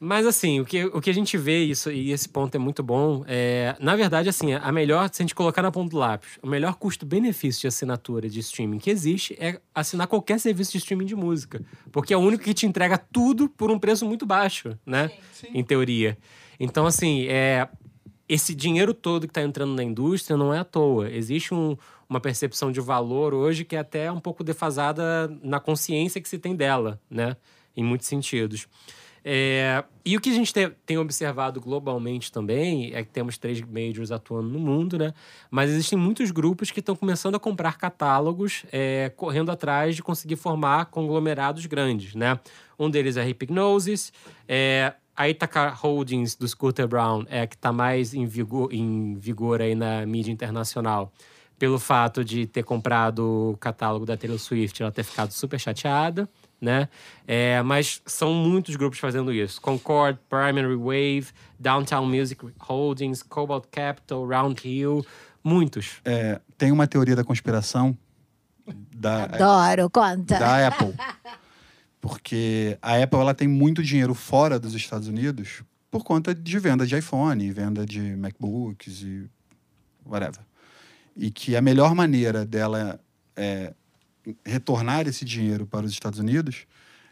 Mas 0.06 0.28
assim, 0.28 0.60
o 0.60 0.66
que, 0.66 0.86
o 0.86 1.02
que 1.02 1.10
a 1.10 1.14
gente 1.14 1.36
vê, 1.36 1.64
isso, 1.64 1.92
e 1.92 2.12
esse 2.12 2.30
ponto 2.30 2.54
é 2.54 2.60
muito 2.60 2.84
bom, 2.84 3.24
é, 3.28 3.76
na 3.80 3.96
verdade, 3.96 4.30
assim, 4.30 4.54
a 4.54 4.72
melhor, 4.72 5.10
se 5.12 5.22
a 5.22 5.24
gente 5.24 5.34
colocar 5.34 5.64
na 5.64 5.72
ponta 5.72 5.90
do 5.90 5.98
lápis, 5.98 6.38
o 6.44 6.48
melhor 6.48 6.76
custo-benefício 6.76 7.62
de 7.62 7.68
assinatura 7.68 8.30
de 8.30 8.40
streaming 8.40 8.78
que 8.78 8.92
existe 8.92 9.36
é 9.40 9.60
assinar 9.74 10.06
qualquer 10.06 10.40
serviço 10.40 10.74
de 10.74 10.78
streaming 10.78 11.06
de 11.08 11.16
música. 11.16 11.60
Porque 11.92 12.14
é 12.14 12.18
o 12.18 12.20
único 12.20 12.44
que 12.44 12.54
te 12.54 12.68
entrega 12.68 13.00
tudo 13.00 13.50
por 13.50 13.72
um 13.72 13.80
preço 13.80 14.06
muito 14.06 14.28
baixo, 14.28 14.78
né? 14.86 15.10
Em 15.56 15.64
teoria. 15.64 16.16
Então, 16.60 16.86
assim, 16.86 17.26
é, 17.28 17.68
esse 18.30 18.54
dinheiro 18.54 18.94
todo 18.94 19.22
que 19.26 19.32
está 19.32 19.42
entrando 19.42 19.74
na 19.74 19.84
indústria 19.84 20.38
não 20.38 20.54
é 20.54 20.60
à 20.60 20.64
toa. 20.64 21.10
Existe 21.10 21.52
um- 21.52 21.76
uma 22.08 22.20
percepção 22.20 22.72
de 22.72 22.80
valor 22.80 23.34
hoje 23.34 23.66
que 23.66 23.76
é 23.76 23.80
até 23.80 24.12
um 24.12 24.20
pouco 24.20 24.44
defasada 24.44 25.28
na 25.42 25.60
consciência 25.60 26.22
que 26.22 26.30
se 26.30 26.38
tem 26.38 26.56
dela, 26.56 27.02
né? 27.10 27.36
Em 27.76 27.84
muitos 27.84 28.06
sentidos. 28.08 28.68
É, 29.28 29.84
e 30.06 30.16
o 30.16 30.22
que 30.22 30.30
a 30.30 30.34
gente 30.34 30.54
tem, 30.54 30.72
tem 30.86 31.00
observado 31.00 31.60
globalmente 31.60 32.32
também 32.32 32.94
é 32.94 33.04
que 33.04 33.10
temos 33.10 33.40
três 33.40 33.60
majors 33.60 34.12
atuando 34.12 34.50
no 34.50 34.60
mundo, 34.60 35.00
né? 35.00 35.16
Mas 35.50 35.72
existem 35.72 35.98
muitos 35.98 36.30
grupos 36.30 36.70
que 36.70 36.80
estão 36.80 36.96
começando 36.96 37.34
a 37.34 37.40
comprar 37.40 37.76
catálogos, 37.76 38.66
é, 38.72 39.12
correndo 39.16 39.52
atrás 39.52 39.96
de 39.96 40.04
conseguir 40.04 40.36
formar 40.36 40.86
conglomerados 40.86 41.66
grandes, 41.66 42.14
né? 42.14 42.40
Um 42.78 42.88
deles 42.88 43.18
é 43.18 43.22
a 43.22 43.26
Hypnosis, 43.26 44.14
é, 44.48 44.94
a 45.16 45.28
Ithaca 45.28 45.70
Holdings 45.70 46.36
do 46.36 46.48
Scooter 46.48 46.88
Brown 46.88 47.26
é 47.28 47.42
a 47.42 47.48
que 47.48 47.56
está 47.56 47.74
mais 47.74 48.14
em 48.14 48.28
vigor, 48.28 48.72
em 48.72 49.16
vigor 49.16 49.60
aí 49.60 49.74
na 49.74 50.06
mídia 50.06 50.32
internacional. 50.32 51.12
Pelo 51.58 51.80
fato 51.80 52.24
de 52.24 52.46
ter 52.46 52.64
comprado 52.64 53.54
o 53.54 53.58
catálogo 53.58 54.06
da 54.06 54.16
Taylor 54.16 54.38
Swift, 54.38 54.84
ela 54.84 54.92
ter 54.92 55.04
ficado 55.04 55.32
super 55.32 55.58
chateada, 55.58 56.30
né? 56.60 56.90
É, 57.28 57.62
mas 57.62 58.02
são 58.06 58.34
muitos 58.34 58.76
grupos 58.76 59.00
fazendo 59.00 59.32
isso. 59.32 59.62
Concord, 59.62 60.20
Primary 60.30 60.76
Wave, 60.76 61.28
Downtown 61.60 62.06
Music 62.06 62.44
Holdings, 62.60 63.22
Cobalt 63.24 63.66
Capital, 63.72 64.26
Round 64.28 64.68
Hill, 64.68 65.06
muitos. 65.44 66.02
É, 66.04 66.40
tem 66.58 66.72
uma 66.72 66.88
teoria 66.88 67.16
da 67.16 67.24
conspiração 67.24 67.98
da, 68.96 69.26
Adoro, 69.26 69.90
conta. 69.90 70.40
da 70.40 70.68
Apple. 70.68 70.94
Porque 72.02 72.78
a 72.82 73.02
Apple 73.02 73.20
ela 73.20 73.34
tem 73.34 73.48
muito 73.48 73.82
dinheiro 73.84 74.14
fora 74.14 74.60
dos 74.60 74.74
Estados 74.74 75.08
Unidos 75.08 75.64
por 75.90 76.04
conta 76.04 76.36
de 76.36 76.60
venda 76.60 76.86
de 76.86 76.98
iPhone, 76.98 77.52
venda 77.52 77.86
de 77.86 78.02
MacBooks 78.16 79.02
e 79.02 79.30
whatever. 80.06 80.42
E 81.16 81.32
que 81.32 81.56
a 81.56 81.62
melhor 81.62 81.96
maneira 81.96 82.46
dela 82.46 83.00
é, 83.36 83.74
retornar 84.46 85.08
esse 85.08 85.26
dinheiro 85.26 85.66
para 85.66 85.86
os 85.86 85.92
Estados 85.92 86.20
Unidos 86.20 86.66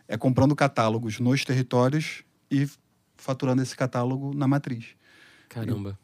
é 0.07 0.17
comprando 0.17 0.55
catálogos 0.55 1.19
nos 1.19 1.43
territórios 1.43 2.23
e 2.49 2.67
faturando 3.17 3.61
esse 3.61 3.75
catálogo 3.75 4.33
na 4.33 4.47
matriz. 4.47 4.85
Caramba. 5.49 5.97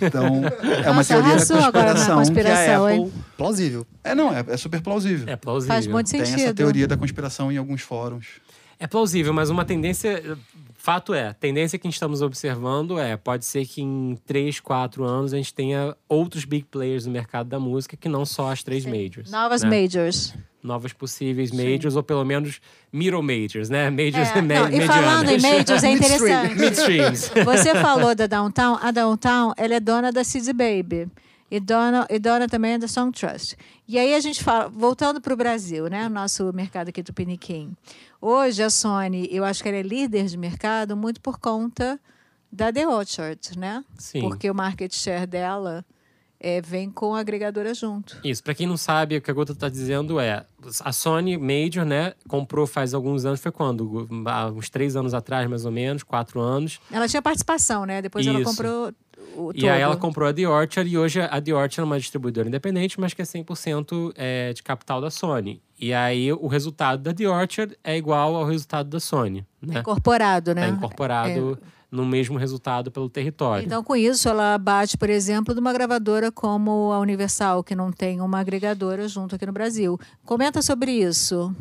Então, 0.00 0.42
é 0.84 0.90
uma 0.90 0.96
Nossa, 0.96 1.14
teoria 1.14 1.36
da 1.36 1.54
na 1.54 1.62
conspiração, 1.62 2.06
que 2.06 2.12
a 2.12 2.16
conspiração, 2.16 2.86
Apple... 2.86 3.12
Plausível. 3.36 3.86
É, 4.02 4.14
não, 4.14 4.34
é, 4.34 4.44
é 4.48 4.56
super 4.56 4.80
plausível. 4.80 5.28
É 5.28 5.36
plausível. 5.36 5.74
Faz 5.74 5.86
muito 5.86 6.10
Tem 6.10 6.24
sentido. 6.24 6.44
essa 6.44 6.54
teoria 6.54 6.86
da 6.86 6.96
conspiração 6.96 7.52
em 7.52 7.56
alguns 7.56 7.82
fóruns. 7.82 8.40
É 8.78 8.86
plausível, 8.86 9.32
mas 9.32 9.50
uma 9.50 9.64
tendência. 9.64 10.38
Fato 10.86 11.12
é, 11.12 11.26
a 11.26 11.34
tendência 11.34 11.80
que 11.80 11.88
estamos 11.88 12.22
observando 12.22 12.96
é: 12.96 13.16
pode 13.16 13.44
ser 13.44 13.66
que 13.66 13.82
em 13.82 14.16
3, 14.24 14.60
4 14.60 15.02
anos 15.02 15.34
a 15.34 15.36
gente 15.36 15.52
tenha 15.52 15.96
outros 16.08 16.44
big 16.44 16.64
players 16.66 17.06
no 17.06 17.12
mercado 17.12 17.48
da 17.48 17.58
música 17.58 17.96
que 17.96 18.08
não 18.08 18.24
só 18.24 18.52
as 18.52 18.62
três 18.62 18.86
majors. 18.86 19.28
Novas 19.28 19.64
né? 19.64 19.82
majors. 19.82 20.32
Novas 20.62 20.92
possíveis 20.92 21.50
majors, 21.50 21.96
ou 21.96 22.04
pelo 22.04 22.24
menos 22.24 22.60
middle 22.92 23.20
majors, 23.20 23.68
né? 23.68 23.90
Majors 23.90 24.30
É, 24.30 24.40
me 24.40 24.54
não, 24.54 24.68
e 24.68 24.80
falando 24.86 25.28
em 25.28 25.40
majors, 25.40 25.82
é 25.82 25.90
interessante. 25.90 26.54
Midstreams. 26.54 27.32
Você 27.44 27.74
falou 27.74 28.14
da 28.14 28.28
Downtown. 28.28 28.78
A 28.80 28.92
Downtown, 28.92 29.54
ela 29.56 29.74
é 29.74 29.80
dona 29.80 30.12
da 30.12 30.22
CD 30.22 30.52
Baby. 30.52 31.10
E 31.50 31.60
dona, 31.60 32.06
e 32.10 32.18
dona 32.18 32.48
também 32.48 32.78
da 32.78 32.88
Song 32.88 33.16
Trust. 33.16 33.56
E 33.86 33.98
aí 33.98 34.14
a 34.14 34.20
gente 34.20 34.42
fala, 34.42 34.68
voltando 34.68 35.20
para 35.20 35.32
o 35.32 35.36
Brasil, 35.36 35.86
né? 35.88 36.06
O 36.06 36.10
nosso 36.10 36.52
mercado 36.52 36.88
aqui 36.88 37.02
do 37.02 37.12
Piniquim. 37.12 37.76
Hoje 38.20 38.62
a 38.62 38.70
Sony, 38.70 39.28
eu 39.30 39.44
acho 39.44 39.62
que 39.62 39.68
ela 39.68 39.78
é 39.78 39.82
líder 39.82 40.26
de 40.26 40.36
mercado 40.36 40.96
muito 40.96 41.20
por 41.20 41.38
conta 41.38 42.00
da 42.50 42.72
The 42.72 42.88
Orchard, 42.88 43.58
né? 43.58 43.84
Sim. 43.96 44.22
Porque 44.22 44.50
o 44.50 44.54
market 44.54 44.92
share 44.92 45.26
dela 45.26 45.84
é, 46.40 46.60
vem 46.60 46.90
com 46.90 47.14
a 47.14 47.20
agregadora 47.20 47.72
junto. 47.74 48.18
Isso, 48.24 48.42
pra 48.42 48.54
quem 48.54 48.66
não 48.66 48.76
sabe, 48.76 49.16
o 49.16 49.22
que 49.22 49.30
a 49.30 49.34
Gota 49.34 49.54
tá 49.54 49.68
dizendo 49.68 50.20
é: 50.20 50.44
a 50.80 50.92
Sony 50.92 51.36
Major, 51.36 51.84
né, 51.84 52.14
comprou 52.28 52.66
faz 52.66 52.94
alguns 52.94 53.24
anos, 53.24 53.40
foi 53.40 53.52
quando? 53.52 54.08
Há 54.26 54.48
uns 54.48 54.68
três 54.68 54.96
anos 54.96 55.14
atrás, 55.14 55.48
mais 55.48 55.64
ou 55.64 55.72
menos, 55.72 56.02
quatro 56.02 56.40
anos. 56.40 56.80
Ela 56.90 57.08
tinha 57.08 57.22
participação, 57.22 57.84
né? 57.84 58.02
Depois 58.02 58.26
ela 58.26 58.40
Isso. 58.40 58.50
comprou 58.50 58.92
o 59.36 59.52
E 59.54 59.68
aí 59.68 59.80
ela 59.80 59.96
comprou 59.96 60.28
a 60.28 60.32
The 60.32 60.48
Orchard 60.48 60.90
e 60.90 60.98
hoje 60.98 61.20
a 61.20 61.40
The 61.40 61.52
Orchard 61.52 61.80
é 61.80 61.84
uma 61.84 61.98
distribuidora 61.98 62.48
independente, 62.48 62.98
mas 62.98 63.14
que 63.14 63.22
é 63.22 63.24
100% 63.24 64.12
é, 64.16 64.52
de 64.52 64.62
capital 64.62 65.00
da 65.00 65.10
Sony. 65.10 65.62
E 65.78 65.92
aí 65.92 66.32
o 66.32 66.46
resultado 66.46 67.02
da 67.02 67.12
The 67.12 67.28
Orchard 67.28 67.76
é 67.84 67.96
igual 67.96 68.34
ao 68.34 68.44
resultado 68.44 68.88
da 68.88 69.00
Sony, 69.00 69.46
né? 69.60 69.80
incorporado, 69.80 70.54
né? 70.54 70.62
Tá 70.62 70.68
incorporado 70.68 71.58
no 71.90 72.04
mesmo 72.04 72.36
resultado 72.36 72.90
pelo 72.90 73.08
território. 73.08 73.64
Então, 73.64 73.82
com 73.82 73.96
isso, 73.96 74.28
ela 74.28 74.58
bate, 74.58 74.98
por 74.98 75.08
exemplo, 75.08 75.54
de 75.54 75.60
uma 75.60 75.72
gravadora 75.72 76.32
como 76.32 76.92
a 76.92 76.98
Universal, 76.98 77.62
que 77.62 77.74
não 77.74 77.92
tem 77.92 78.20
uma 78.20 78.40
agregadora 78.40 79.06
junto 79.08 79.34
aqui 79.34 79.46
no 79.46 79.52
Brasil. 79.52 79.98
Comenta 80.24 80.60
sobre 80.62 80.92
isso. 80.92 81.54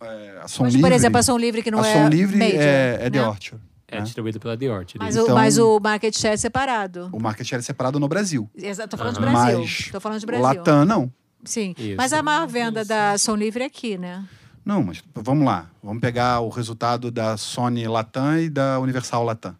É, 0.00 0.38
a 0.42 0.48
Som 0.48 0.64
Mas, 0.64 0.74
Livre, 0.74 0.88
por 0.88 0.94
exemplo, 0.94 1.18
a 1.18 1.22
Som 1.22 1.38
Livre, 1.38 1.62
que 1.62 1.70
não 1.70 1.80
a 1.80 1.88
é 1.88 1.92
Som 1.94 2.08
Livre 2.08 2.36
major, 2.36 2.60
é, 2.60 2.98
é 3.00 3.10
The 3.10 3.18
né? 3.18 3.26
Orchard. 3.26 3.64
É 3.88 3.96
né? 3.98 4.02
distribuído 4.02 4.40
pela 4.40 4.56
The 4.56 4.70
Orchard. 4.70 4.98
Mas, 4.98 5.14
isso. 5.14 5.22
o, 5.22 5.26
Então- 5.26 5.34
mas 5.36 5.58
o 5.58 5.78
market 5.80 6.16
share 6.16 6.34
é 6.34 6.36
separado. 6.36 7.08
O 7.12 7.20
market 7.20 7.46
share 7.46 7.60
é 7.60 7.62
separado 7.62 8.00
no 8.00 8.08
Brasil. 8.08 8.48
Exato, 8.54 8.90
tô 8.90 8.96
falando 8.96 9.18
de 9.18 9.24
Aham. 9.24 9.32
Brasil. 9.32 9.58
Mas 9.60 9.88
Tô 9.92 10.00
falando 10.00 10.20
de 10.20 10.26
Brasil. 10.26 10.42
Latam, 10.44 10.84
não. 10.84 11.12
Sim. 11.44 11.74
Isso. 11.78 11.96
Mas 11.96 12.12
a 12.12 12.22
maior 12.22 12.46
venda 12.46 12.84
da 12.84 13.18
Som 13.18 13.36
Livre 13.36 13.62
é 13.62 13.66
aqui, 13.66 13.98
né? 13.98 14.24
Não, 14.64 14.82
mas 14.82 15.02
vamos 15.14 15.44
lá. 15.44 15.68
Vamos 15.82 16.00
pegar 16.00 16.40
o 16.40 16.48
resultado 16.48 17.10
da 17.10 17.36
Sony 17.36 17.86
Latam 17.86 18.38
e 18.38 18.48
da 18.48 18.80
Universal 18.80 19.22
Latam. 19.22 19.54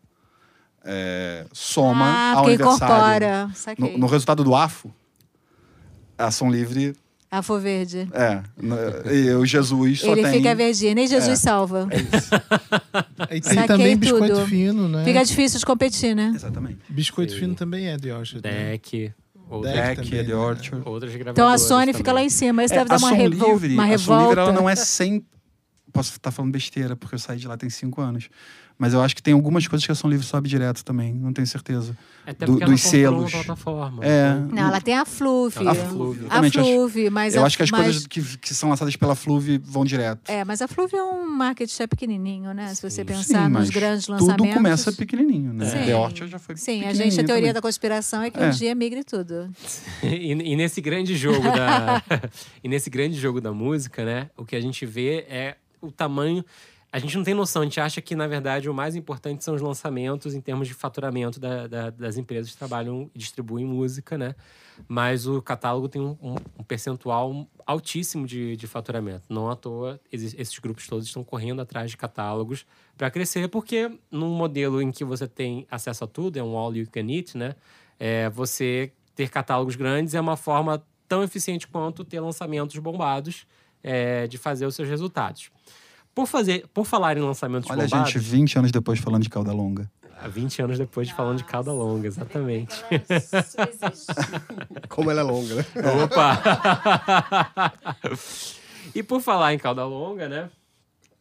É, 0.83 1.47
soma 1.53 2.05
ah, 2.05 2.33
a 2.33 2.35
porque 2.37 2.49
Universal. 2.63 2.77
incorpora. 2.77 3.51
No, 3.79 3.99
no 3.99 4.07
resultado 4.07 4.43
do 4.45 4.55
AFO, 4.55 4.95
a 6.17 6.27
Ação 6.27 6.51
Livre 6.51 6.95
Afo 7.39 7.59
verde. 7.59 8.09
é. 8.13 8.43
E 9.13 9.31
o 9.35 9.45
Jesus 9.45 10.01
só 10.01 10.13
Ele 10.13 10.23
tem. 10.23 10.33
fica 10.35 10.55
verdinho, 10.55 10.95
nem 10.95 11.07
Jesus 11.07 11.33
É. 11.33 11.37
salva. 11.37 11.89
Aí 13.29 13.41
tem 13.41 13.55
Saquei 13.55 13.67
também 13.67 13.97
biscoito 13.97 14.35
tudo. 14.35 14.47
fino, 14.47 14.89
né? 14.89 15.05
Fica 15.05 15.25
difícil 15.25 15.59
de 15.59 15.67
competir, 15.67 16.15
né? 16.15 16.33
Exatamente. 16.35 16.79
Biscoito 16.89 17.35
fino 17.35 17.55
também 17.55 17.89
é 17.89 17.97
de 17.97 18.11
Orchard. 18.11 18.41
né? 18.49 18.71
Deck, 18.73 19.13
outras, 19.51 19.75
Deck 19.75 19.87
Deck, 19.97 20.11
também, 20.11 20.25
The 20.25 20.33
né? 20.33 20.35
Orchard. 20.39 20.89
outras 20.89 21.13
gravadoras. 21.15 21.33
Então 21.39 21.49
a 21.49 21.59
Sony 21.59 21.81
também. 21.87 21.95
fica 21.95 22.13
lá 22.13 22.23
em 22.23 22.29
cima. 22.31 22.65
Isso 22.65 22.75
É, 22.75 22.79
deve 22.79 22.91
dar 22.91 22.99
uma, 22.99 23.13
revol 23.13 23.53
Livre, 23.55 23.75
uma 23.75 23.85
a 23.85 23.87
Som 23.99 24.13
Livre 24.13 24.25
revolta. 24.27 24.41
ela 24.41 24.53
não 24.53 24.69
é 24.69 24.77
sem. 24.77 25.25
Posso 25.93 26.11
estar 26.13 26.31
falando 26.31 26.53
besteira, 26.53 26.97
porque 26.97 27.15
eu 27.15 27.19
saí 27.19 27.39
de 27.39 27.47
lá 27.47 27.57
tem 27.57 27.71
cinco 27.71 28.01
anos. 28.01 28.29
Mas 28.77 28.93
eu 28.93 29.01
acho 29.01 29.15
que 29.15 29.23
tem 29.23 29.33
algumas 29.35 29.69
coisas 29.69 29.87
que 29.87 29.93
a 29.93 29.95
Som 29.95 30.09
Livre 30.09 30.27
sobe 30.27 30.49
direto 30.49 30.85
também, 30.85 31.15
não 31.15 31.33
tenho 31.33 31.47
certeza. 31.47 31.97
Até 32.27 32.45
do- 32.45 32.53
porque 32.53 32.65
ela 32.65 32.73
dos 32.73 32.83
comprou 32.83 33.01
selos. 33.01 33.23
uma 33.35 33.45
plataforma. 33.45 34.05
É. 34.05 34.35
Não, 34.53 34.67
ela 34.69 34.81
tem 34.81 34.97
a 34.97 35.05
Fluve. 35.05 35.67
A 35.69 35.71
A 35.71 35.75
Fluve. 35.77 36.27
Acho- 36.29 36.53
Fluve, 36.65 37.09
mas 37.11 37.35
eu 37.37 37.43
a, 37.43 37.47
acho 37.47 37.57
que 37.57 37.63
as 37.63 37.71
mas- 37.71 37.83
coisas 37.85 38.07
que, 38.09 38.39
que 38.39 38.53
são 38.53 38.69
lançadas 38.71 38.97
pela 38.97 39.15
Fluve 39.15 39.59
vão 39.59 39.85
direto. 39.85 40.29
É, 40.29 40.45
mas 40.45 40.61
a 40.61 40.67
Fluve 40.67 40.97
é 40.97 41.03
um 41.05 41.25
market 41.31 41.71
share 41.71 41.87
pequenininho, 41.89 42.53
né? 42.53 42.75
Se 42.75 42.83
você 42.83 43.03
Sim. 43.03 43.05
pensar 43.05 43.23
Sim, 43.23 43.35
nos 43.45 43.51
mas 43.53 43.71
grandes 43.71 44.09
lançamentos. 44.09 44.45
Tudo 44.45 44.55
começa 44.55 44.91
pequenininho, 44.93 45.53
né? 45.53 45.67
Sim. 45.67 45.85
The 45.85 45.95
Orchard 45.97 46.33
já 46.33 46.39
foi 46.41 46.57
Sim, 46.57 46.81
a 46.81 46.87
pequenininho 46.89 47.11
gente, 47.13 47.21
a 47.21 47.25
teoria 47.25 47.43
também. 47.43 47.53
da 47.55 47.63
conspiração 47.63 48.23
é 48.23 48.31
que 48.31 48.41
É. 48.41 48.47
um 48.49 48.51
dia 48.51 48.75
migre 48.75 49.05
tudo. 49.05 49.49
E, 50.03 50.33
e 50.33 50.57
nesse 50.57 50.81
grande 50.81 51.17
jogo 51.17 51.43
da 51.43 52.03
e 52.63 52.69
nesse 52.69 52.91
grande 52.91 53.19
jogo 53.21 53.41
da 53.41 53.53
música, 53.53 54.05
né? 54.05 54.31
O 54.37 54.45
que 54.45 54.57
a 54.57 54.61
gente 54.61 54.85
vê 54.85 55.25
é 55.29 55.57
o 55.81 55.93
tamanho. 55.93 56.45
A 56.95 56.99
gente 57.01 57.17
não 57.17 57.25
tem 57.25 57.35
noção, 57.35 57.63
a 57.63 57.65
gente 57.65 57.81
acha 57.81 58.01
que, 58.01 58.15
na 58.15 58.29
verdade, 58.29 58.71
o 58.71 58.73
mais 58.73 58.95
importante 58.95 59.43
são 59.43 59.57
os 59.57 59.61
lançamentos 59.61 60.33
em 60.33 60.41
termos 60.41 60.69
de 60.69 60.75
faturamento 60.75 61.41
da- 61.41 61.67
da- 61.67 61.91
das 61.91 62.17
empresas 62.17 62.53
que 62.53 62.57
trabalham 62.57 63.11
e 63.13 63.19
distribuem 63.19 63.67
música, 63.67 64.17
né? 64.17 64.37
Mas 64.87 65.27
o 65.27 65.43
catálogo 65.43 65.89
tem 65.89 66.01
um, 66.01 66.17
um- 66.23 66.37
um 66.57 66.63
percentual 66.63 67.49
altíssimo 67.67 68.25
de, 68.29 68.57
de 68.57 68.69
faturamento. 68.69 69.25
Não 69.29 69.51
à 69.51 69.57
toa, 69.57 70.01
esses 70.13 70.57
grupos 70.61 70.87
todos 70.87 71.05
estão 71.05 71.25
correndo 71.25 71.61
atrás 71.61 71.91
de 71.91 71.97
catálogos 71.97 72.65
para 72.97 73.11
crescer, 73.11 73.49
porque 73.49 73.91
num 74.09 74.31
modelo 74.33 74.81
em 74.81 74.93
que 74.93 75.05
você 75.05 75.27
tem 75.27 75.67
acesso 75.69 76.05
a 76.05 76.07
tudo, 76.07 76.39
é 76.39 76.45
um 76.45 76.57
all 76.57 76.73
you 76.77 76.87
can 76.89 77.11
eat, 77.11 77.37
né? 77.37 77.57
É, 77.99 78.31
você 78.31 78.93
ter 79.17 79.29
catálogos 79.31 79.75
grandes 79.75 80.15
é 80.15 80.21
uma 80.21 80.37
forma 80.37 80.81
tão 81.09 81.25
eficiente 81.25 81.67
quanto 81.67 82.05
ter 82.05 82.21
lançamentos 82.21 82.79
bombados 82.79 83.49
é, 83.83 84.29
de 84.29 84.39
fazer 84.39 84.65
os 84.65 84.77
seus 84.77 84.89
resultados. 84.89 85.51
Por, 86.15 86.27
fazer, 86.27 86.67
por 86.73 86.85
falar 86.85 87.17
em 87.17 87.21
lançamentos 87.21 87.71
Olha, 87.71 87.85
bombados... 87.85 88.13
gente, 88.13 88.23
20 88.23 88.59
anos 88.59 88.73
depois 88.73 88.99
falando 88.99 89.23
de 89.23 89.31
cauda 89.31 89.53
longa. 89.53 89.91
Há 90.21 90.29
20 90.29 90.63
anos 90.63 90.79
depois 90.79 91.09
de 91.09 91.15
falando 91.15 91.39
de 91.39 91.45
cauda 91.45 91.73
longa, 91.73 92.07
exatamente. 92.07 92.77
Como 94.89 95.11
ela 95.11 95.21
é 95.21 95.25
longa, 95.25 95.55
né? 95.57 95.65
Opa! 96.05 97.73
e 98.95 99.03
por 99.03 99.21
falar 99.21 99.53
em 99.53 99.59
cauda 99.59 99.85
longa, 99.85 100.29
né? 100.29 100.51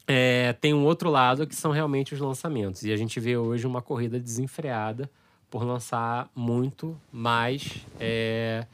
é, 0.08 0.54
tem 0.54 0.74
um 0.74 0.84
outro 0.84 1.10
lado 1.10 1.48
que 1.48 1.56
são 1.56 1.72
realmente 1.72 2.14
os 2.14 2.20
lançamentos. 2.20 2.84
E 2.84 2.92
a 2.92 2.98
gente 2.98 3.20
vê 3.20 3.38
hoje 3.38 3.66
uma 3.66 3.82
corrida 3.82 4.20
desenfreada 4.20 5.10
por 5.50 5.64
lançar 5.64 6.30
muito 6.36 7.00
mais. 7.12 7.86
é, 8.00 8.66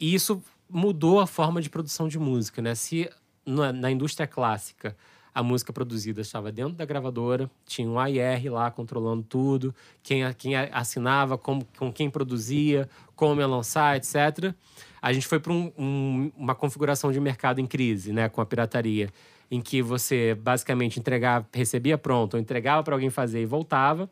e 0.00 0.14
isso 0.14 0.42
mudou 0.68 1.20
a 1.20 1.26
forma 1.26 1.62
de 1.62 1.70
produção 1.70 2.08
de 2.08 2.18
música, 2.18 2.60
né? 2.60 2.74
Se 2.74 3.08
na, 3.46 3.72
na 3.72 3.90
indústria 3.90 4.26
clássica 4.26 4.96
a 5.34 5.42
música 5.42 5.72
produzida 5.72 6.20
estava 6.20 6.52
dentro 6.52 6.74
da 6.74 6.84
gravadora, 6.84 7.50
tinha 7.66 7.88
um 7.88 7.98
AIR 7.98 8.52
lá 8.52 8.70
controlando 8.70 9.22
tudo, 9.24 9.74
quem, 10.02 10.22
quem 10.34 10.54
assinava, 10.56 11.36
como, 11.36 11.66
com 11.76 11.92
quem 11.92 12.08
produzia, 12.08 12.88
como 13.16 13.40
ia 13.40 13.46
lançar, 13.46 13.96
etc. 13.96 14.54
A 15.02 15.12
gente 15.12 15.26
foi 15.26 15.40
para 15.40 15.52
um- 15.52 15.72
um- 15.76 16.32
uma 16.36 16.54
configuração 16.54 17.10
de 17.10 17.18
mercado 17.18 17.60
em 17.60 17.66
crise, 17.66 18.12
né, 18.12 18.28
com 18.28 18.40
a 18.40 18.46
pirataria, 18.46 19.10
em 19.50 19.60
que 19.60 19.82
você 19.82 20.34
basicamente 20.34 20.98
entregava, 21.00 21.46
recebia 21.52 21.98
pronto, 21.98 22.34
ou 22.34 22.40
entregava 22.40 22.82
para 22.82 22.94
alguém 22.94 23.10
fazer 23.10 23.42
e 23.42 23.46
voltava. 23.46 24.08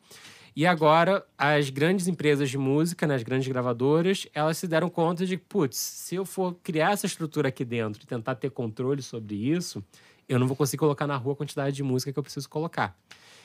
E 0.54 0.66
agora, 0.66 1.24
as 1.38 1.70
grandes 1.70 2.06
empresas 2.08 2.50
de 2.50 2.58
música, 2.58 3.06
né, 3.06 3.14
as 3.14 3.22
grandes 3.22 3.48
gravadoras, 3.48 4.26
elas 4.34 4.58
se 4.58 4.68
deram 4.68 4.90
conta 4.90 5.24
de, 5.24 5.38
putz, 5.38 5.78
se 5.78 6.14
eu 6.16 6.26
for 6.26 6.54
criar 6.62 6.92
essa 6.92 7.06
estrutura 7.06 7.48
aqui 7.48 7.64
dentro 7.64 8.02
e 8.02 8.06
tentar 8.06 8.34
ter 8.34 8.50
controle 8.50 9.00
sobre 9.00 9.34
isso, 9.34 9.82
eu 10.28 10.38
não 10.38 10.46
vou 10.46 10.56
conseguir 10.56 10.78
colocar 10.78 11.06
na 11.06 11.16
rua 11.16 11.32
a 11.34 11.36
quantidade 11.36 11.76
de 11.76 11.82
música 11.82 12.12
que 12.12 12.18
eu 12.18 12.22
preciso 12.22 12.48
colocar. 12.48 12.96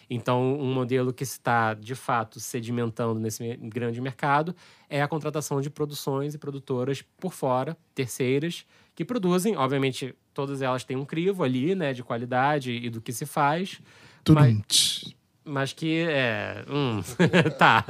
Então, 0.10 0.58
um 0.58 0.74
modelo 0.74 1.12
que 1.12 1.24
está, 1.24 1.74
de 1.74 1.94
fato, 1.94 2.40
sedimentando 2.40 3.20
nesse 3.20 3.58
grande 3.64 4.00
mercado 4.00 4.56
é 4.90 5.02
a 5.02 5.08
contratação 5.08 5.60
de 5.60 5.70
produções 5.70 6.34
e 6.34 6.38
produtoras 6.38 7.02
por 7.20 7.34
fora, 7.34 7.76
terceiras, 7.94 8.66
que 8.96 9.04
produzem. 9.04 9.58
Obviamente, 9.58 10.16
todas 10.34 10.62
elas 10.62 10.86
têm 10.86 10.96
um 10.96 11.04
crivo 11.04 11.44
ali, 11.44 11.76
né, 11.76 11.92
de 11.94 12.04
qualidade 12.04 12.72
e 12.72 12.90
do 12.90 13.02
que 13.02 13.12
se 13.12 13.26
faz, 13.26 13.82
Tudo 14.24 14.40
Mas- 14.40 15.14
mas 15.44 15.74
que 15.74 16.06
é. 16.08 16.64
Hum, 16.70 17.02
tá. 17.58 17.84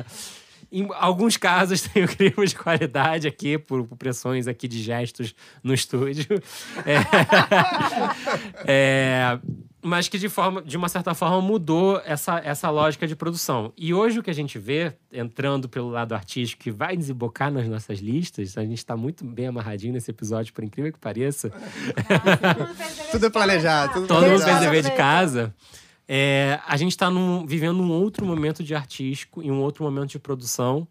Em 0.72 0.88
alguns 0.96 1.38
casos 1.38 1.82
tem 1.88 2.04
o 2.04 2.08
crivo 2.08 2.46
de 2.46 2.56
qualidade 2.56 3.28
aqui, 3.28 3.58
por, 3.58 3.86
por 3.86 3.98
pressões 3.98 4.48
aqui 4.48 4.68
de 4.68 4.82
gestos 4.82 5.34
no 5.64 5.74
estúdio. 5.74 6.28
É, 6.86 6.98
é, 8.66 9.40
mas 9.82 10.08
que 10.08 10.18
de, 10.18 10.30
forma, 10.30 10.62
de 10.62 10.78
uma 10.78 10.90
certa 10.90 11.14
forma 11.14 11.42
mudou 11.42 12.02
essa, 12.06 12.40
essa 12.40 12.70
lógica 12.70 13.08
de 13.08 13.16
produção. 13.16 13.74
E 13.78 13.94
hoje 13.94 14.20
o 14.20 14.24
que 14.24 14.30
a 14.30 14.34
gente 14.34 14.58
vê, 14.60 14.94
entrando 15.12 15.68
pelo 15.70 15.90
lado 15.90 16.14
artístico, 16.14 16.64
que 16.64 16.72
vai 16.72 16.96
desembocar 16.96 17.52
nas 17.52 17.68
nossas 17.68 18.00
listas, 18.00 18.58
a 18.58 18.62
gente 18.62 18.78
está 18.78 18.96
muito 18.96 19.26
bem 19.26 19.48
amarradinho 19.48 19.94
nesse 19.94 20.12
episódio, 20.12 20.54
por 20.54 20.64
incrível 20.64 20.92
que 20.92 21.00
pareça. 21.00 21.52
Tudo 23.12 23.26
é 23.26 23.30
planejado. 23.30 23.94
Tudo 23.94 24.08
Todo 24.08 24.26
mundo 24.26 24.42
fez 24.42 24.60
dever 24.60 24.84
de 24.84 24.92
casa. 24.92 25.54
É, 26.08 26.60
a 26.66 26.78
gente 26.78 26.92
está 26.92 27.10
vivendo 27.46 27.82
um 27.82 27.92
outro 27.92 28.26
momento 28.26 28.64
de 28.64 28.74
artístico 28.74 29.44
e 29.44 29.52
um 29.52 29.60
outro 29.62 29.84
momento 29.84 30.12
de 30.12 30.20
produção 30.20 30.88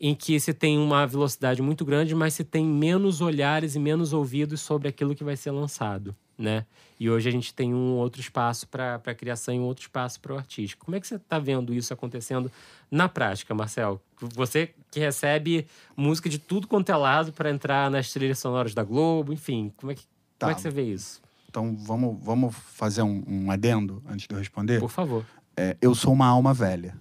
em 0.00 0.14
que 0.14 0.40
se 0.40 0.52
tem 0.52 0.78
uma 0.78 1.06
velocidade 1.06 1.62
muito 1.62 1.84
grande, 1.84 2.14
mas 2.14 2.34
se 2.34 2.44
tem 2.44 2.64
menos 2.64 3.20
olhares 3.20 3.74
e 3.74 3.78
menos 3.78 4.12
ouvidos 4.12 4.60
sobre 4.60 4.88
aquilo 4.88 5.14
que 5.14 5.22
vai 5.22 5.36
ser 5.36 5.50
lançado, 5.50 6.14
né? 6.36 6.66
E 6.98 7.08
hoje 7.10 7.28
a 7.28 7.32
gente 7.32 7.52
tem 7.54 7.74
um 7.74 7.94
outro 7.94 8.20
espaço 8.20 8.66
para 8.68 8.96
a 9.04 9.14
criação 9.14 9.54
e 9.54 9.58
um 9.58 9.64
outro 9.64 9.82
espaço 9.82 10.20
para 10.20 10.34
o 10.34 10.36
artístico. 10.38 10.84
Como 10.84 10.96
é 10.96 11.00
que 11.00 11.06
você 11.06 11.16
está 11.16 11.38
vendo 11.38 11.72
isso 11.74 11.92
acontecendo 11.92 12.50
na 12.90 13.08
prática, 13.08 13.54
Marcel? 13.54 14.00
Você 14.34 14.70
que 14.90 15.00
recebe 15.00 15.66
música 15.96 16.28
de 16.28 16.38
tudo 16.38 16.66
quanto 16.66 16.90
é 16.90 16.96
lado 16.96 17.32
para 17.32 17.50
entrar 17.50 17.90
nas 17.90 18.12
trilhas 18.12 18.38
sonoras 18.38 18.74
da 18.74 18.82
Globo, 18.82 19.32
enfim, 19.32 19.72
como 19.76 19.92
é 19.92 19.94
que, 19.94 20.02
como 20.38 20.50
é 20.50 20.54
Tá. 20.54 20.54
que 20.54 20.60
você 20.60 20.70
vê 20.70 20.82
isso? 20.82 21.22
Então, 21.54 21.72
vamos, 21.76 22.18
vamos 22.20 22.56
fazer 22.74 23.02
um, 23.02 23.22
um 23.28 23.48
adendo 23.48 24.02
antes 24.08 24.26
de 24.26 24.34
eu 24.34 24.40
responder? 24.40 24.80
Por 24.80 24.90
favor. 24.90 25.24
É, 25.56 25.76
eu 25.80 25.94
sou 25.94 26.12
uma 26.12 26.26
alma 26.26 26.52
velha. 26.52 26.96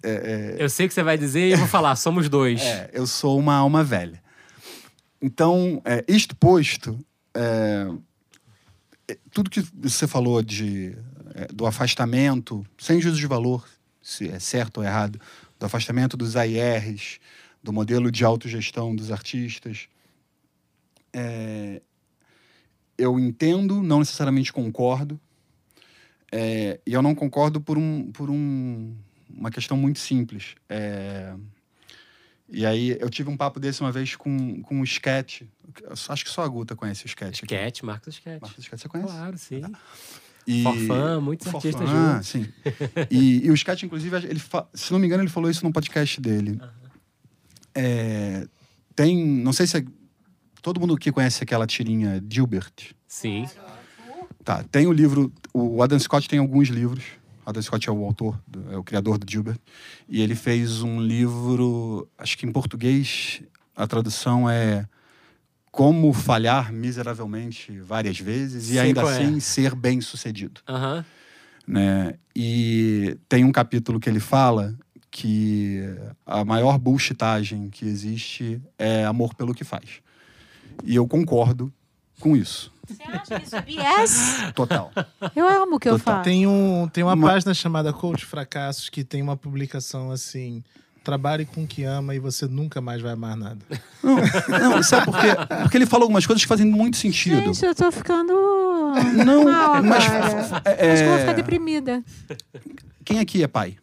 É, 0.00 0.54
Eu 0.60 0.70
sei 0.70 0.86
o 0.86 0.88
que 0.88 0.94
você 0.94 1.02
vai 1.02 1.18
dizer 1.18 1.48
e 1.48 1.50
eu 1.50 1.58
vou 1.58 1.66
falar, 1.66 1.96
somos 1.96 2.28
dois. 2.28 2.62
É, 2.62 2.90
eu 2.92 3.04
sou 3.04 3.36
uma 3.36 3.56
alma 3.56 3.82
velha. 3.82 4.22
Então, 5.20 5.82
é, 5.84 6.04
isto 6.06 6.36
posto, 6.36 6.96
é, 7.34 7.88
é, 9.08 9.18
tudo 9.32 9.50
que 9.50 9.66
você 9.74 10.06
falou 10.06 10.40
de, 10.40 10.96
é, 11.34 11.46
do 11.52 11.66
afastamento, 11.66 12.64
sem 12.78 13.00
juízo 13.00 13.18
de 13.18 13.26
valor, 13.26 13.68
se 14.00 14.28
é 14.28 14.38
certo 14.38 14.78
ou 14.78 14.84
errado, 14.84 15.20
do 15.58 15.66
afastamento 15.66 16.16
dos 16.16 16.36
AIRs, 16.36 17.18
do 17.60 17.72
modelo 17.72 18.08
de 18.12 18.24
autogestão 18.24 18.94
dos 18.94 19.10
artistas, 19.10 19.88
é, 21.12 21.82
eu 22.98 23.18
entendo, 23.18 23.82
não 23.82 23.98
necessariamente 24.00 24.52
concordo, 24.52 25.20
é, 26.30 26.80
e 26.86 26.92
eu 26.92 27.02
não 27.02 27.14
concordo 27.14 27.60
por, 27.60 27.78
um, 27.78 28.10
por 28.12 28.28
um, 28.30 28.94
uma 29.30 29.50
questão 29.50 29.76
muito 29.76 29.98
simples. 29.98 30.54
É, 30.68 31.34
e 32.48 32.66
aí 32.66 32.96
eu 33.00 33.08
tive 33.08 33.30
um 33.30 33.36
papo 33.36 33.58
desse 33.60 33.80
uma 33.80 33.92
vez 33.92 34.16
com, 34.16 34.60
com 34.62 34.80
o 34.80 34.84
Sketch. 34.84 35.42
Acho 36.08 36.24
que 36.24 36.30
só 36.30 36.42
a 36.42 36.48
Guta 36.48 36.74
conhece 36.76 37.04
o 37.04 37.06
Sketch. 37.06 37.42
aqui. 37.42 37.54
Sketch, 37.54 37.82
Marcos 37.82 38.14
Sketch. 38.14 38.42
Marcos 38.42 38.64
Sketch 38.64 38.80
você 38.82 38.88
conhece? 38.88 39.12
Claro, 39.12 39.38
sim. 39.38 39.62
E... 40.46 40.62
Forfã, 40.62 41.20
muitos 41.20 41.50
Forfã, 41.50 41.68
artistas 41.68 41.88
ah, 41.88 42.12
juntos. 42.12 42.28
sim. 42.28 42.46
E, 43.10 43.46
e 43.46 43.50
o 43.50 43.54
Sketch, 43.54 43.84
inclusive, 43.84 44.16
ele 44.28 44.38
fa- 44.38 44.68
se 44.74 44.92
não 44.92 44.98
me 44.98 45.06
engano, 45.06 45.22
ele 45.22 45.30
falou 45.30 45.50
isso 45.50 45.64
num 45.64 45.72
podcast 45.72 46.20
dele. 46.20 46.60
É, 47.74 48.46
tem, 48.94 49.24
não 49.24 49.52
sei 49.52 49.66
se 49.66 49.78
é- 49.78 49.84
todo 50.64 50.80
mundo 50.80 50.94
aqui 50.94 51.12
conhece 51.12 51.44
aquela 51.44 51.66
tirinha 51.66 52.24
Gilbert. 52.26 52.72
Sim. 53.06 53.46
Tá, 54.42 54.64
tem 54.64 54.86
o 54.86 54.92
livro, 54.92 55.30
o 55.52 55.82
Adam 55.82 55.98
Scott 55.98 56.26
tem 56.26 56.38
alguns 56.38 56.68
livros. 56.68 57.04
O 57.44 57.50
Adam 57.50 57.60
Scott 57.60 57.86
é 57.86 57.92
o 57.92 58.02
autor, 58.02 58.40
é 58.70 58.76
o 58.76 58.82
criador 58.82 59.18
do 59.18 59.30
Gilbert. 59.30 59.58
E 60.08 60.22
ele 60.22 60.34
fez 60.34 60.80
um 60.80 61.02
livro, 61.02 62.08
acho 62.16 62.38
que 62.38 62.46
em 62.46 62.50
português 62.50 63.42
a 63.76 63.86
tradução 63.86 64.48
é 64.48 64.88
como 65.70 66.10
falhar 66.14 66.72
miseravelmente 66.72 67.78
várias 67.80 68.18
vezes 68.18 68.70
e 68.70 68.72
Sei 68.72 68.78
ainda 68.78 69.02
é. 69.02 69.04
assim 69.04 69.40
ser 69.40 69.74
bem 69.74 70.00
sucedido. 70.00 70.62
Aham. 70.66 71.04
Né? 71.66 72.14
E 72.34 73.18
tem 73.28 73.44
um 73.44 73.52
capítulo 73.52 74.00
que 74.00 74.08
ele 74.08 74.20
fala 74.20 74.74
que 75.10 75.82
a 76.24 76.42
maior 76.42 76.78
bullshitagem 76.78 77.68
que 77.68 77.84
existe 77.84 78.62
é 78.78 79.04
amor 79.04 79.34
pelo 79.34 79.54
que 79.54 79.62
faz. 79.62 80.02
E 80.82 80.96
eu 80.96 81.06
concordo 81.06 81.72
com 82.20 82.36
isso. 82.36 82.72
Você 82.86 83.02
acha 83.02 83.42
isso 83.42 83.56
é 83.56 83.62
BS? 83.62 84.52
Total. 84.54 84.90
Eu 85.34 85.48
amo 85.48 85.76
o 85.76 85.80
que 85.80 85.88
eu 85.88 85.98
Total. 85.98 86.16
faço. 86.16 86.24
Tem, 86.24 86.46
um, 86.46 86.88
tem 86.92 87.02
uma 87.02 87.14
Uma- 87.14 87.28
página 87.30 87.54
chamada 87.54 87.92
Coach 87.92 88.24
Fracassos 88.26 88.88
que 88.90 89.02
tem 89.02 89.22
uma 89.22 89.36
publicação 89.36 90.10
assim: 90.10 90.62
trabalhe 91.02 91.46
com 91.46 91.64
o 91.64 91.66
que 91.66 91.82
ama 91.84 92.14
e 92.14 92.18
você 92.18 92.46
nunca 92.46 92.80
mais 92.82 93.00
vai 93.00 93.12
amar 93.12 93.36
nada. 93.36 93.58
Não, 94.02 94.16
não 94.70 94.82
sabe 94.82 95.06
por 95.06 95.18
quê? 95.18 95.28
Porque 95.62 95.78
ele 95.78 95.86
fala 95.86 96.04
algumas 96.04 96.26
coisas 96.26 96.42
que 96.42 96.48
fazem 96.48 96.66
muito 96.66 96.98
sentido. 96.98 97.36
Gente, 97.36 97.64
eu 97.64 97.74
tô 97.74 97.90
ficando 97.90 98.32
Não, 99.24 99.44
mal 99.44 99.82
mas 99.82 100.04
é, 100.66 100.92
Acho 100.92 101.02
que 101.02 101.08
eu 101.08 101.10
vou 101.10 101.18
ficar 101.20 101.32
deprimida. 101.32 102.04
quem 103.02 103.18
aqui 103.18 103.42
é 103.42 103.48
pai? 103.48 103.76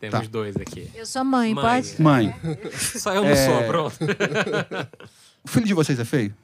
Temos 0.00 0.20
Tá. 0.20 0.24
dois 0.30 0.54
aqui. 0.56 0.90
Eu 0.94 1.06
sou 1.06 1.24
mãe, 1.24 1.54
Mãe. 1.54 1.64
pode? 1.64 2.02
Mãe. 2.02 2.34
Só 2.76 3.14
eu 3.14 3.22
não 3.22 3.30
É. 3.30 3.36
sou, 3.46 3.62
pronto. 3.64 3.96
O 5.44 5.48
filho 5.48 5.66
de 5.66 5.74
vocês 5.74 5.98
é 6.00 6.04
feio? 6.04 6.34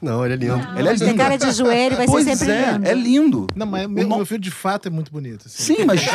Não, 0.00 0.24
ele 0.24 0.34
é 0.34 0.36
lindo. 0.36 0.54
Ele 0.76 0.80
é 0.88 0.90
Mas 0.92 0.98
tem 1.00 1.08
lindo. 1.08 1.18
cara 1.20 1.36
de 1.36 1.50
joelho, 1.52 1.96
vai 1.96 2.06
pois 2.06 2.24
ser 2.24 2.36
sempre 2.36 2.54
é, 2.54 2.72
lindo. 2.72 2.86
é 2.88 2.94
lindo. 2.94 3.46
Não, 3.54 3.66
mas 3.66 3.88
meu, 3.88 4.06
no- 4.06 4.16
meu 4.18 4.26
filho 4.26 4.40
de 4.40 4.50
fato 4.50 4.86
é 4.86 4.90
muito 4.90 5.10
bonito. 5.12 5.46
assim. 5.46 5.74
Sim, 5.74 5.84
mas 5.84 6.00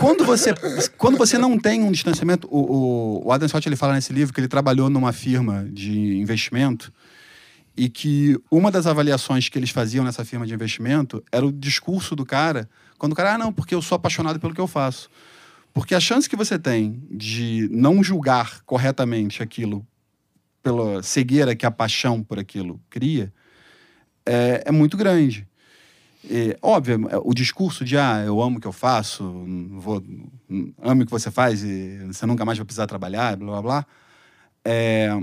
quando 0.00 0.24
você 0.24 0.54
quando 0.96 1.18
você 1.18 1.36
não 1.38 1.58
tem 1.58 1.82
um 1.82 1.90
distanciamento, 1.90 2.46
o, 2.50 2.58
o, 3.22 3.26
o 3.28 3.32
Adam 3.32 3.48
Scott 3.48 3.68
ele 3.68 3.76
fala 3.76 3.94
nesse 3.94 4.12
livro 4.12 4.32
que 4.32 4.40
ele 4.40 4.48
trabalhou 4.48 4.88
numa 4.88 5.12
firma 5.12 5.66
de 5.70 6.16
investimento 6.18 6.92
e 7.76 7.88
que 7.88 8.38
uma 8.50 8.70
das 8.70 8.86
avaliações 8.86 9.48
que 9.48 9.58
eles 9.58 9.70
faziam 9.70 10.04
nessa 10.04 10.24
firma 10.24 10.46
de 10.46 10.54
investimento 10.54 11.22
era 11.32 11.44
o 11.46 11.52
discurso 11.52 12.14
do 12.14 12.24
cara 12.24 12.68
quando 12.98 13.12
o 13.12 13.16
cara 13.16 13.34
ah 13.34 13.38
não 13.38 13.52
porque 13.52 13.74
eu 13.74 13.82
sou 13.82 13.96
apaixonado 13.96 14.38
pelo 14.38 14.54
que 14.54 14.60
eu 14.60 14.66
faço 14.68 15.08
porque 15.72 15.94
a 15.94 16.00
chance 16.00 16.28
que 16.28 16.36
você 16.36 16.58
tem 16.58 17.02
de 17.10 17.68
não 17.70 18.02
julgar 18.02 18.62
corretamente 18.64 19.42
aquilo 19.42 19.86
pela 20.62 21.02
cegueira 21.02 21.56
que 21.56 21.64
a 21.64 21.70
paixão 21.70 22.22
por 22.22 22.38
aquilo 22.38 22.80
cria 22.90 23.32
é, 24.26 24.64
é 24.66 24.72
muito 24.72 24.96
grande. 24.96 25.48
Óbvio, 26.60 27.08
é, 27.08 27.16
o 27.22 27.32
discurso 27.32 27.84
de 27.84 27.96
ah, 27.96 28.22
eu 28.24 28.42
amo 28.42 28.58
o 28.58 28.60
que 28.60 28.66
eu 28.66 28.72
faço, 28.72 29.24
vou, 29.70 30.02
ame 30.82 31.02
o 31.02 31.06
que 31.06 31.10
você 31.10 31.30
faz 31.30 31.62
e 31.62 31.98
você 32.06 32.26
nunca 32.26 32.44
mais 32.44 32.58
vai 32.58 32.64
precisar 32.64 32.86
trabalhar, 32.86 33.36
blá 33.36 33.52
blá 33.52 33.62
blá. 33.62 33.86
É, 34.62 35.18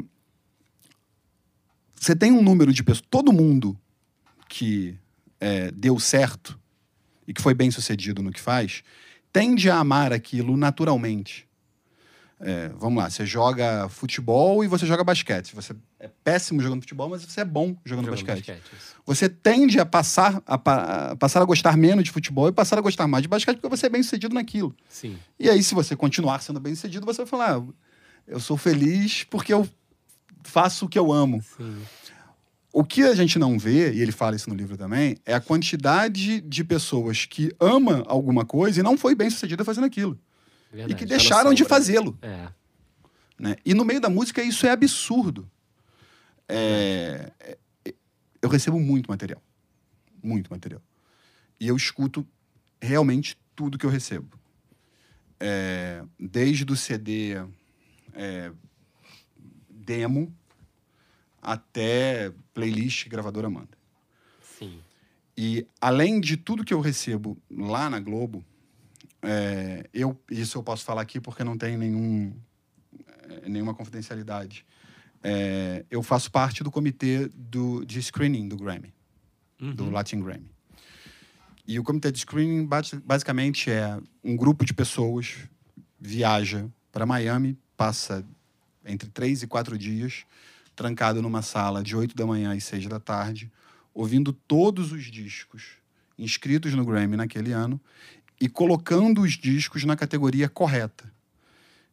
você 1.95 2.15
tem 2.15 2.31
um 2.31 2.41
número 2.41 2.73
de 2.73 2.83
pessoas, 2.83 3.05
todo 3.09 3.31
mundo 3.31 3.77
que 4.49 4.97
é, 5.39 5.69
deu 5.71 5.99
certo 5.99 6.59
e 7.27 7.33
que 7.33 7.41
foi 7.41 7.53
bem 7.53 7.69
sucedido 7.69 8.23
no 8.23 8.31
que 8.31 8.39
faz, 8.39 8.83
tende 9.39 9.69
a 9.69 9.77
amar 9.77 10.11
aquilo 10.13 10.57
naturalmente. 10.57 11.47
É, 12.39 12.69
vamos 12.77 13.01
lá, 13.01 13.09
você 13.09 13.25
joga 13.25 13.89
futebol 13.89 14.63
e 14.63 14.67
você 14.67 14.85
joga 14.85 15.03
basquete. 15.03 15.55
Você 15.55 15.75
é 15.99 16.07
péssimo 16.23 16.61
jogando 16.61 16.81
futebol, 16.81 17.09
mas 17.09 17.23
você 17.23 17.41
é 17.41 17.45
bom 17.45 17.75
jogando, 17.83 18.05
Jogando 18.05 18.25
basquete 18.25 18.55
basquete, 18.55 18.71
você 19.05 19.27
tende 19.27 19.79
a 19.79 19.85
passar 19.85 20.41
a, 20.45 20.53
a 20.53 21.15
passar 21.15 21.41
a 21.41 21.45
gostar 21.45 21.75
menos 21.75 22.03
de 22.03 22.11
futebol 22.11 22.47
e 22.47 22.51
passar 22.51 22.77
a 22.77 22.81
gostar 22.81 23.07
mais 23.07 23.23
de 23.23 23.27
basquete 23.27 23.55
porque 23.55 23.75
você 23.75 23.87
é 23.87 23.89
bem 23.89 24.03
sucedido 24.03 24.35
naquilo. 24.35 24.75
Sim. 24.87 25.17
E 25.39 25.49
aí, 25.49 25.63
se 25.63 25.73
você 25.73 25.95
continuar 25.95 26.41
sendo 26.43 26.59
bem 26.59 26.75
sucedido, 26.75 27.05
você 27.07 27.23
vai 27.23 27.27
falar: 27.27 27.57
"Ah, 27.57 27.63
eu 28.27 28.39
sou 28.39 28.55
feliz 28.55 29.23
porque 29.23 29.51
eu 29.51 29.67
faço 30.43 30.85
o 30.85 30.89
que 30.89 30.97
eu 30.97 31.11
amo. 31.11 31.41
Sim. 31.41 31.81
O 32.71 32.83
que 32.83 33.03
a 33.03 33.15
gente 33.15 33.39
não 33.39 33.57
vê, 33.57 33.93
e 33.93 34.01
ele 34.01 34.11
fala 34.11 34.35
isso 34.35 34.49
no 34.49 34.55
livro 34.55 34.77
também, 34.77 35.17
é 35.25 35.33
a 35.33 35.39
quantidade 35.41 36.41
de 36.41 36.63
pessoas 36.63 37.25
que 37.25 37.51
ama 37.59 38.03
alguma 38.07 38.45
coisa 38.45 38.79
e 38.79 38.83
não 38.83 38.97
foi 38.97 39.15
bem 39.15 39.29
sucedida 39.29 39.63
fazendo 39.63 39.85
aquilo. 39.85 40.19
Verdade, 40.71 40.93
e 40.93 40.95
que 40.95 41.05
tá 41.05 41.09
deixaram 41.09 41.53
de 41.53 41.63
sombra. 41.63 41.75
fazê-lo. 41.75 42.19
É. 42.21 42.49
né? 43.39 43.55
E 43.65 43.73
no 43.73 43.85
meio 43.85 44.01
da 44.01 44.09
música 44.09 44.43
isso 44.43 44.65
é 44.67 44.71
absurdo. 44.71 45.49
É, 46.47 47.31
é, 47.39 47.57
eu 48.41 48.49
recebo 48.49 48.79
muito 48.79 49.09
material. 49.09 49.41
Muito 50.21 50.49
material. 50.49 50.81
E 51.59 51.67
eu 51.67 51.75
escuto 51.75 52.27
realmente 52.81 53.37
tudo 53.55 53.77
que 53.77 53.85
eu 53.85 53.89
recebo. 53.89 54.37
É, 55.39 56.03
desde 56.19 56.71
o 56.71 56.75
CD 56.75 57.35
é, 58.13 58.51
demo 59.69 60.33
até 61.47 62.33
playlist 62.53 63.07
gravadora 63.07 63.49
manda. 63.49 63.77
Sim. 64.41 64.81
E 65.37 65.65
além 65.79 66.19
de 66.19 66.35
tudo 66.35 66.65
que 66.65 66.73
eu 66.73 66.81
recebo 66.81 67.37
lá 67.49 67.89
na 67.89 68.01
Globo, 68.01 68.43
é, 69.21 69.89
eu 69.93 70.19
isso 70.29 70.57
eu 70.57 70.63
posso 70.63 70.83
falar 70.83 71.01
aqui 71.01 71.21
porque 71.21 71.45
não 71.45 71.57
tem 71.57 71.77
nenhum 71.77 72.35
é, 73.29 73.47
nenhuma 73.47 73.73
confidencialidade. 73.73 74.65
É, 75.23 75.85
eu 75.89 76.03
faço 76.03 76.29
parte 76.29 76.63
do 76.65 76.69
comitê 76.69 77.29
do, 77.33 77.85
de 77.85 78.01
screening 78.03 78.49
do 78.49 78.57
Grammy, 78.57 78.93
do 79.73 79.89
Latin 79.89 80.19
Grammy. 80.19 80.51
E 81.65 81.79
o 81.79 81.83
comitê 81.83 82.11
de 82.11 82.19
screening 82.19 82.65
basi- 82.65 82.99
basicamente 82.99 83.71
é 83.71 83.97
um 84.21 84.35
grupo 84.35 84.65
de 84.65 84.73
pessoas 84.73 85.47
viaja 85.99 86.67
para 86.91 87.05
Miami, 87.05 87.57
passa 87.77 88.25
entre 88.85 89.09
três 89.09 89.43
e 89.43 89.47
quatro 89.47 89.77
dias 89.77 90.25
trancado 90.77 91.23
numa 91.23 91.41
sala 91.41 91.83
de 91.83 91.95
8 91.95 92.15
da 92.15 92.25
manhã 92.25 92.53
às 92.53 92.63
6 92.63 92.85
da 92.85 92.99
tarde, 92.99 93.51
ouvindo 93.93 94.31
todos 94.31 94.91
os 94.91 95.05
discos 95.05 95.63
inscritos 96.17 96.73
no 96.73 96.85
Grammy 96.85 97.17
naquele 97.17 97.51
ano 97.51 97.81
e 98.39 98.47
colocando 98.47 99.21
os 99.21 99.33
discos 99.33 99.83
na 99.83 99.95
categoria 99.95 100.47
correta. 100.47 101.11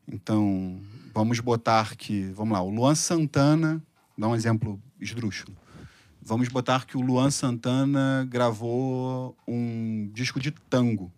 Então, 0.06 0.80
vamos 1.14 1.40
botar 1.40 1.96
que, 1.96 2.24
vamos 2.32 2.52
lá, 2.52 2.62
o 2.62 2.68
Luan 2.68 2.94
Santana, 2.94 3.82
dá 4.16 4.28
um 4.28 4.34
exemplo 4.34 4.78
esdrúxulo. 5.00 5.56
Vamos 6.20 6.48
botar 6.48 6.84
que 6.84 6.96
o 6.96 7.00
Luan 7.00 7.30
Santana 7.30 8.26
gravou 8.30 9.34
um 9.48 10.10
disco 10.12 10.38
de 10.38 10.50
tango. 10.50 11.10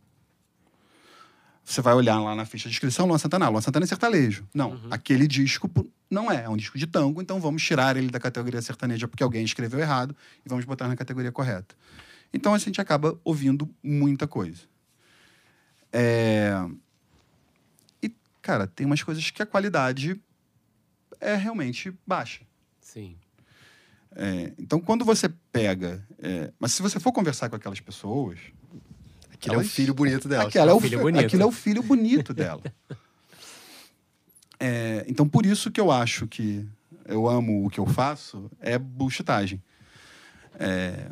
Você 1.66 1.82
vai 1.82 1.94
olhar 1.94 2.20
lá 2.20 2.32
na 2.36 2.44
ficha 2.44 2.68
de 2.68 2.74
inscrição, 2.76 3.06
Luan 3.06 3.18
Santana, 3.18 3.48
Luan 3.48 3.60
Santana 3.60 3.84
é 3.84 3.88
sertanejo. 3.88 4.46
Não, 4.54 4.80
aquele 4.88 5.26
disco 5.26 5.68
não 6.08 6.30
é, 6.30 6.44
é 6.44 6.48
um 6.48 6.56
disco 6.56 6.78
de 6.78 6.86
tango, 6.86 7.20
então 7.20 7.40
vamos 7.40 7.60
tirar 7.60 7.96
ele 7.96 8.08
da 8.08 8.20
categoria 8.20 8.62
sertaneja 8.62 9.08
porque 9.08 9.24
alguém 9.24 9.44
escreveu 9.44 9.80
errado 9.80 10.14
e 10.44 10.48
vamos 10.48 10.64
botar 10.64 10.86
na 10.86 10.94
categoria 10.94 11.32
correta. 11.32 11.74
Então 12.32 12.54
a 12.54 12.58
gente 12.58 12.80
acaba 12.80 13.18
ouvindo 13.24 13.68
muita 13.82 14.28
coisa. 14.28 14.62
É... 15.92 16.52
E, 18.00 18.14
cara, 18.40 18.68
tem 18.68 18.86
umas 18.86 19.02
coisas 19.02 19.28
que 19.32 19.42
a 19.42 19.46
qualidade 19.46 20.20
é 21.20 21.34
realmente 21.34 21.92
baixa. 22.06 22.42
Sim. 22.80 23.16
É, 24.14 24.52
então, 24.56 24.80
quando 24.80 25.04
você 25.04 25.28
pega. 25.50 26.06
é, 26.20 26.52
mas 26.60 26.72
se 26.72 26.80
você 26.80 27.00
for 27.00 27.10
conversar 27.10 27.50
com 27.50 27.56
aquelas 27.56 27.80
pessoas. 27.80 28.38
Aquele 29.38 29.54
é 29.54 29.58
o 29.58 29.60
elas- 29.60 29.72
filho 29.72 29.94
bonito 29.94 30.28
dela. 30.28 30.44
Aquela 30.48 30.70
é 30.70 30.74
o, 30.74 30.80
filho 30.80 30.98
fi- 30.98 31.02
bonito. 31.02 31.24
Aquilo 31.26 31.42
é 31.42 31.46
o 31.46 31.52
filho 31.52 31.82
bonito 31.82 32.34
dela. 32.34 32.62
É, 34.58 35.04
então, 35.06 35.28
por 35.28 35.44
isso 35.44 35.70
que 35.70 35.78
eu 35.78 35.90
acho 35.90 36.26
que 36.26 36.66
eu 37.04 37.28
amo 37.28 37.66
o 37.66 37.68
que 37.68 37.78
eu 37.78 37.84
faço, 37.84 38.50
é 38.58 38.78
bullshitagem. 38.78 39.62
É, 40.58 41.10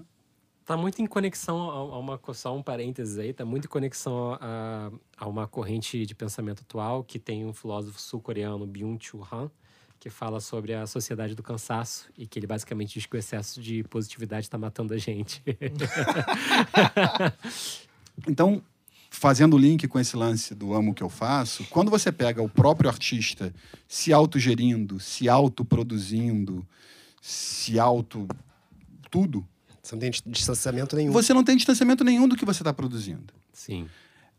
Tá 0.64 0.79
muito 0.79 1.03
em 1.03 1.07
conexão 1.07 1.70
a, 1.70 1.75
a 1.75 1.99
uma 1.99 2.18
só 2.33 2.57
um 2.57 2.62
parênteses 2.62 3.18
aí, 3.18 3.35
tá 3.35 3.45
muito 3.45 3.66
em 3.66 3.68
conexão 3.68 4.39
a, 4.41 4.91
a 5.18 5.29
uma 5.29 5.47
corrente 5.47 6.07
de 6.07 6.14
pensamento 6.14 6.62
atual 6.62 7.05
que 7.05 7.18
tem 7.18 7.45
um 7.45 7.53
filósofo 7.53 8.01
sul-coreano 8.01 8.66
Byung-Chul 8.66 9.29
Han, 9.31 9.51
que 10.01 10.09
fala 10.09 10.41
sobre 10.41 10.72
a 10.72 10.87
sociedade 10.87 11.35
do 11.35 11.43
cansaço 11.43 12.09
e 12.16 12.27
que 12.27 12.39
ele 12.39 12.47
basicamente 12.47 12.95
diz 12.95 13.05
que 13.05 13.14
o 13.14 13.18
excesso 13.18 13.61
de 13.61 13.85
positividade 13.85 14.47
está 14.47 14.57
matando 14.57 14.95
a 14.95 14.97
gente. 14.97 15.43
Então, 18.29 18.62
fazendo 19.11 19.55
o 19.55 19.59
link 19.59 19.87
com 19.87 19.99
esse 19.99 20.17
lance 20.17 20.55
do 20.55 20.75
amo 20.75 20.95
que 20.95 21.03
eu 21.03 21.09
faço, 21.09 21.65
quando 21.71 21.91
você 21.91 22.11
pega 22.11 22.43
o 22.43 22.49
próprio 22.49 22.89
artista 22.91 23.55
se 23.89 24.12
autogerindo, 24.12 24.99
se 25.01 25.29
autoproduzindo, 25.29 26.67
se 27.21 27.79
auto. 27.79 28.27
tudo, 29.11 29.47
Você 29.83 29.95
não 29.95 30.01
tem 30.01 30.11
distanciamento 30.27 30.97
nenhum. 30.97 31.12
você 31.12 31.33
não 31.35 31.45
tem 31.45 31.57
distanciamento 31.57 32.03
nenhum 32.05 32.27
do 32.27 32.37
que 32.37 32.45
você 32.45 32.62
está 32.62 32.73
produzindo. 32.73 33.33
Sim. 33.53 33.87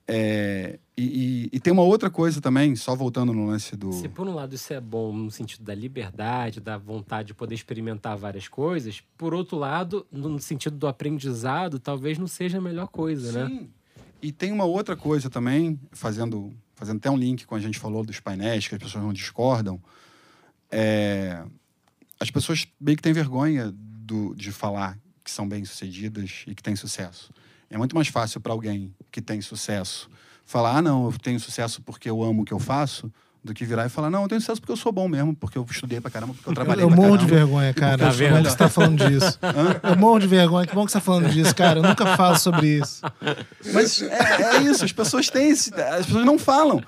É, 0.08 0.78
e, 0.95 1.03
e- 1.03 1.49
e 1.53 1.60
tem 1.60 1.74
uma 1.74 1.82
outra 1.82 2.10
coisa 2.12 2.39
também, 2.39 2.76
só 2.76 2.95
voltando 2.95 3.34
no 3.34 3.47
lance 3.47 3.76
do. 3.76 3.91
Se 3.91 4.08
por 4.08 4.28
um 4.28 4.34
lado 4.36 4.53
isso 4.53 4.72
é 4.72 4.80
bom 4.80 5.12
no 5.12 5.32
sentido 5.32 5.64
da 5.64 5.74
liberdade, 5.74 6.60
da 6.60 6.78
vontade 6.78 7.28
de 7.30 7.34
poder 7.34 7.56
experimentar 7.56 8.16
várias 8.16 8.47
coisas, 8.47 9.01
por 9.18 9.34
outro 9.34 9.58
lado, 9.58 10.06
no 10.12 10.39
sentido 10.39 10.78
do 10.78 10.88
aprendizado, 10.88 11.80
talvez 11.80 12.18
não 12.20 12.28
seja 12.28 12.60
a 12.60 12.62
melhor 12.62 12.88
coisa, 12.88 13.32
né? 13.32 13.47
Sim. 13.47 13.70
E 14.22 14.32
tem 14.32 14.51
uma 14.51 14.64
outra 14.66 14.95
coisa 14.95 15.28
também, 15.30 15.80
fazendo, 15.91 16.53
fazendo 16.76 16.97
até 16.97 17.10
um 17.10 17.18
link 17.18 17.45
com 17.45 17.56
a 17.56 17.60
gente 17.60 17.80
falou 17.80 18.03
dos 18.06 18.20
painéis, 18.20 18.68
que 18.68 18.76
as 18.76 18.82
pessoas 18.82 19.03
não 19.03 19.12
discordam. 19.14 19.80
é, 20.72 21.43
as 22.20 22.32
pessoas 22.32 22.68
meio 22.80 22.95
que 22.95 23.03
têm 23.03 23.12
vergonha 23.14 23.74
do, 23.76 24.34
de 24.36 24.51
falar 24.51 24.97
que 25.24 25.30
são 25.32 25.47
bem-sucedidas 25.47 26.43
e 26.47 26.53
que 26.56 26.62
têm 26.64 26.76
sucesso. 26.76 27.32
É 27.70 27.78
muito 27.78 27.95
mais 27.95 28.07
fácil 28.07 28.39
para 28.39 28.53
alguém 28.53 28.93
que 29.11 29.22
tem 29.22 29.41
sucesso 29.41 30.09
falar, 30.45 30.78
ah, 30.78 30.82
não, 30.82 31.05
eu 31.05 31.13
tenho 31.18 31.39
sucesso 31.39 31.82
porque 31.82 32.09
eu 32.09 32.22
amo 32.24 32.43
o 32.43 32.45
que 32.45 32.53
eu 32.53 32.59
faço, 32.59 33.11
do 33.43 33.53
que 33.53 33.63
virar 33.63 33.86
e 33.86 33.89
falar, 33.89 34.09
não, 34.09 34.24
eu 34.24 34.28
tenho 34.28 34.41
sucesso 34.41 34.59
porque 34.59 34.72
eu 34.72 34.78
sou 34.78 34.91
bom 34.91 35.07
mesmo, 35.07 35.36
porque 35.36 35.57
eu 35.57 35.66
estudei 35.70 36.01
pra 36.01 36.09
caramba, 36.09 36.34
porque 36.34 36.49
eu 36.49 36.53
trabalhei 36.53 36.84
Eu 36.84 36.88
pra 36.88 36.95
morro 36.95 37.09
caramba. 37.11 37.28
de 37.28 37.34
vergonha, 37.36 37.74
cara. 37.76 37.97
Tá 37.97 38.09
vendo? 38.09 38.43
que 38.43 38.49
você 38.49 38.57
tá 38.57 38.70
falando 38.70 39.07
disso. 39.07 39.39
Eu 39.84 39.95
morro 39.97 40.20
de 40.20 40.28
vergonha. 40.28 40.66
Que 40.66 40.74
bom 40.74 40.84
que 40.84 40.91
você 40.91 40.97
tá 40.97 41.01
falando 41.01 41.30
disso, 41.30 41.55
cara. 41.55 41.80
Eu 41.80 41.84
nunca 41.84 42.18
falo 42.18 42.39
sobre 42.39 42.80
isso. 42.80 43.01
Mas 43.72 44.01
é, 44.01 44.57
é 44.57 44.61
isso, 44.63 44.84
as 44.84 44.91
pessoas 44.91 45.30
têm 45.30 45.49
esse, 45.49 45.72
as 45.76 46.07
pessoas 46.07 46.26
não 46.26 46.39
falam. 46.39 46.82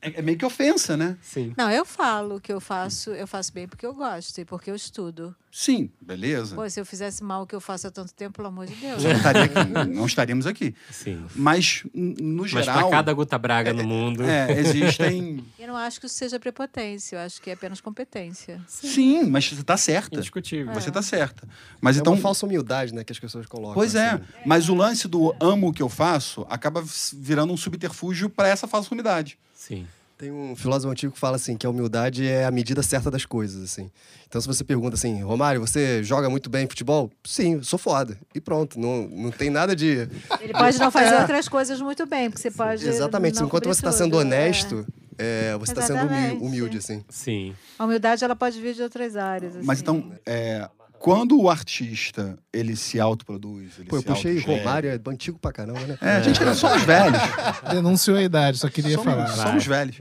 É, 0.00 0.20
é 0.20 0.22
meio 0.22 0.38
que 0.38 0.44
ofensa, 0.46 0.96
né? 0.96 1.16
Sim. 1.20 1.52
Não, 1.56 1.68
eu 1.70 1.84
falo 1.84 2.40
que 2.40 2.52
eu 2.52 2.60
faço, 2.60 3.10
eu 3.10 3.26
faço 3.26 3.52
bem 3.52 3.66
porque 3.66 3.84
eu 3.84 3.92
gosto 3.92 4.38
e 4.40 4.44
porque 4.44 4.70
eu 4.70 4.74
estudo. 4.76 5.34
Sim, 5.50 5.90
beleza. 6.00 6.54
Pô, 6.54 6.68
se 6.70 6.78
eu 6.78 6.86
fizesse 6.86 7.24
mal 7.24 7.42
o 7.42 7.46
que 7.46 7.54
eu 7.54 7.60
faço 7.60 7.88
há 7.88 7.90
tanto 7.90 8.14
tempo, 8.14 8.34
pelo 8.36 8.46
amor 8.48 8.66
de 8.66 8.74
Deus. 8.76 9.02
Não, 9.02 9.10
estaria 9.10 9.42
aqui, 9.44 9.64
não 9.88 10.06
estaríamos 10.06 10.46
aqui. 10.46 10.72
Sim. 10.90 11.24
Mas, 11.34 11.82
no 11.92 12.42
Mas 12.42 12.50
geral. 12.50 12.78
pra 12.78 12.90
cada 12.90 13.12
Guta 13.12 13.36
Braga 13.38 13.72
no 13.72 13.82
mundo. 13.82 14.22
é, 14.22 14.52
existem. 14.60 15.44
Eu 15.58 15.66
não 15.68 15.76
acho 15.76 15.98
que 15.98 16.06
isso 16.06 16.14
seja 16.14 16.38
prepotência, 16.38 17.16
eu 17.16 17.20
acho 17.20 17.42
que 17.42 17.50
é 17.50 17.54
apenas 17.54 17.80
competência. 17.80 18.60
Sim, 18.68 19.24
mas 19.24 19.48
você 19.50 19.64
tá 19.64 19.76
certa. 19.76 20.16
Indiscutível. 20.16 20.72
Você 20.74 20.90
tá 20.92 21.02
certa. 21.02 21.48
Mas 21.80 21.96
É 21.96 22.00
então. 22.00 22.12
uma 22.12 22.22
falsa 22.22 22.46
humildade, 22.46 22.94
né, 22.94 23.02
que 23.02 23.12
as 23.12 23.18
pessoas 23.18 23.46
colocam. 23.46 23.74
Pois 23.74 23.94
é, 23.96 24.10
assim. 24.10 24.22
mas 24.46 24.68
o 24.68 24.74
lance 24.74 25.08
do 25.08 25.34
amo 25.40 25.68
o 25.70 25.72
que 25.72 25.82
eu 25.82 25.88
faço 25.88 26.46
acaba 26.48 26.84
virando 27.14 27.52
um 27.52 27.56
subterfúgio 27.56 28.30
para 28.30 28.46
essa 28.48 28.68
falsa 28.68 28.90
humildade. 28.92 29.38
Sim. 29.68 29.86
Tem 30.16 30.32
um 30.32 30.56
filósofo 30.56 30.90
antigo 30.90 31.12
que 31.12 31.18
fala 31.18 31.36
assim, 31.36 31.56
que 31.56 31.64
a 31.64 31.70
humildade 31.70 32.26
é 32.26 32.44
a 32.44 32.50
medida 32.50 32.82
certa 32.82 33.08
das 33.08 33.24
coisas, 33.24 33.62
assim. 33.62 33.88
Então, 34.26 34.40
se 34.40 34.48
você 34.48 34.64
pergunta 34.64 34.96
assim, 34.96 35.22
Romário, 35.22 35.60
você 35.60 36.02
joga 36.02 36.28
muito 36.28 36.50
bem 36.50 36.66
futebol? 36.66 37.08
Sim, 37.24 37.54
eu 37.54 37.62
sou 37.62 37.78
foda. 37.78 38.18
E 38.34 38.40
pronto, 38.40 38.80
não, 38.80 39.06
não 39.06 39.30
tem 39.30 39.48
nada 39.48 39.76
de... 39.76 40.08
Ele 40.40 40.52
pode 40.52 40.76
não 40.78 40.90
fazer 40.90 41.20
outras 41.20 41.48
coisas 41.48 41.80
muito 41.80 42.04
bem, 42.04 42.30
porque 42.30 42.42
você 42.42 42.50
pode. 42.50 42.88
Exatamente, 42.88 43.40
enquanto 43.40 43.66
você 43.66 43.78
está 43.78 43.92
sendo 43.92 44.16
é. 44.16 44.20
honesto, 44.20 44.84
é, 45.16 45.56
você 45.56 45.70
está 45.70 45.82
sendo 45.82 46.08
humilde, 46.44 46.78
assim. 46.78 47.04
Sim. 47.08 47.54
A 47.78 47.84
humildade 47.84 48.24
ela 48.24 48.34
pode 48.34 48.60
vir 48.60 48.74
de 48.74 48.82
outras 48.82 49.14
áreas. 49.14 49.54
Mas 49.64 49.80
assim. 49.80 49.82
então, 49.82 50.12
é, 50.26 50.68
quando 50.98 51.40
o 51.40 51.48
artista 51.48 52.38
ele 52.52 52.74
se 52.76 52.98
autoproduz, 53.00 53.78
ele 53.78 53.88
Pô, 53.88 53.96
eu 53.96 54.00
se 54.00 54.06
puxei 54.06 54.38
Romário, 54.40 54.90
é 54.90 55.00
antigo 55.10 55.38
pra 55.38 55.52
caramba, 55.52 55.80
né? 55.86 55.98
É, 56.00 56.10
a 56.16 56.20
gente 56.22 56.42
é, 56.42 56.54
somos 56.54 56.82
velhos. 56.82 57.18
Denunciou 57.70 58.16
a 58.16 58.22
idade, 58.22 58.58
só 58.58 58.68
queria 58.68 58.96
Somos, 58.96 59.12
falar. 59.12 59.28
somos 59.28 59.66
velhos. 59.66 59.98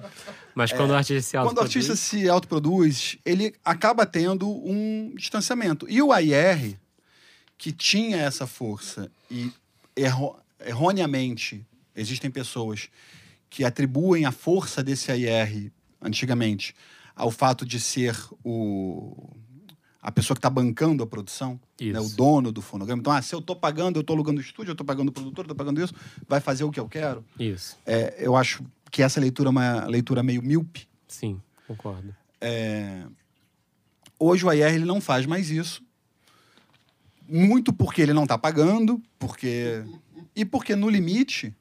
Mas 0.56 0.72
quando 0.74 0.91
o 0.91 0.95
artista 0.95 1.22
se 1.22 1.38
É, 1.38 1.41
Quando 1.43 1.58
o 1.58 1.62
artista 1.62 1.91
autoproduz- 1.93 2.00
se 2.24 2.30
autoproduz, 2.30 3.18
ele 3.26 3.54
acaba 3.64 4.06
tendo 4.06 4.50
um 4.50 5.14
distanciamento. 5.16 5.86
E 5.88 6.02
o 6.02 6.12
AIR, 6.12 6.80
que 7.58 7.72
tinha 7.72 8.18
essa 8.18 8.48
força 8.48 9.12
e 9.30 9.52
erro- 9.95 10.36
erroneamente 10.66 11.64
existem 11.95 12.30
pessoas 12.32 12.89
que 13.50 13.64
atribuem 13.64 14.26
a 14.26 14.32
força 14.32 14.84
desse 14.84 15.12
AIR 15.12 15.72
antigamente 16.02 16.76
ao 17.16 17.32
fato 17.32 17.66
de 17.66 17.80
ser 17.80 18.16
o 18.43 19.30
a 20.02 20.12
pessoa 20.12 20.36
que 20.36 20.39
está 20.39 20.50
bancando 20.50 21.04
a 21.04 21.08
produção, 21.08 21.60
né, 21.82 22.00
o 22.00 22.10
dono 22.10 22.52
do 22.52 22.62
fonograma. 22.62 23.00
Então, 23.00 23.12
ah, 23.12 23.22
se 23.22 23.34
eu 23.34 23.39
estou 23.39 23.56
pagando, 23.56 23.98
eu 23.98 24.02
estou 24.02 24.16
alugando 24.16 24.39
o 24.39 24.41
estúdio, 24.41 24.72
eu 24.72 24.74
estou 24.74 24.86
pagando 24.86 25.10
o 25.10 25.12
produtor, 25.12 25.39
eu 25.39 25.52
estou 25.52 25.56
pagando 25.56 25.84
isso, 25.84 25.93
vai 26.28 26.39
fazer 26.39 26.64
o 26.64 26.72
que 26.72 26.80
eu 26.80 26.88
quero. 26.88 27.26
Isso. 27.39 27.78
É, 27.86 28.16
eu 28.20 28.36
acho 28.36 28.64
que 28.91 29.02
essa 29.02 29.20
leitura 29.20 29.50
é 29.50 29.52
uma 29.52 29.86
leitura 29.86 30.24
meio 30.24 30.41
míope. 30.41 30.88
Sim, 31.08 31.41
concordo. 31.68 32.16
É, 32.39 33.04
Hoje 34.20 34.45
o 34.45 34.50
AIR 34.50 34.74
ele 34.74 34.86
não 34.86 35.00
faz 35.00 35.26
mais 35.26 35.50
isso. 35.50 35.84
Muito 37.28 37.72
porque 37.72 38.02
ele 38.02 38.14
não 38.14 38.24
está 38.24 38.38
pagando, 38.38 39.02
porque 39.20 39.84
e 40.36 40.45
porque 40.45 40.76
no 40.76 40.89
limite 40.89 41.54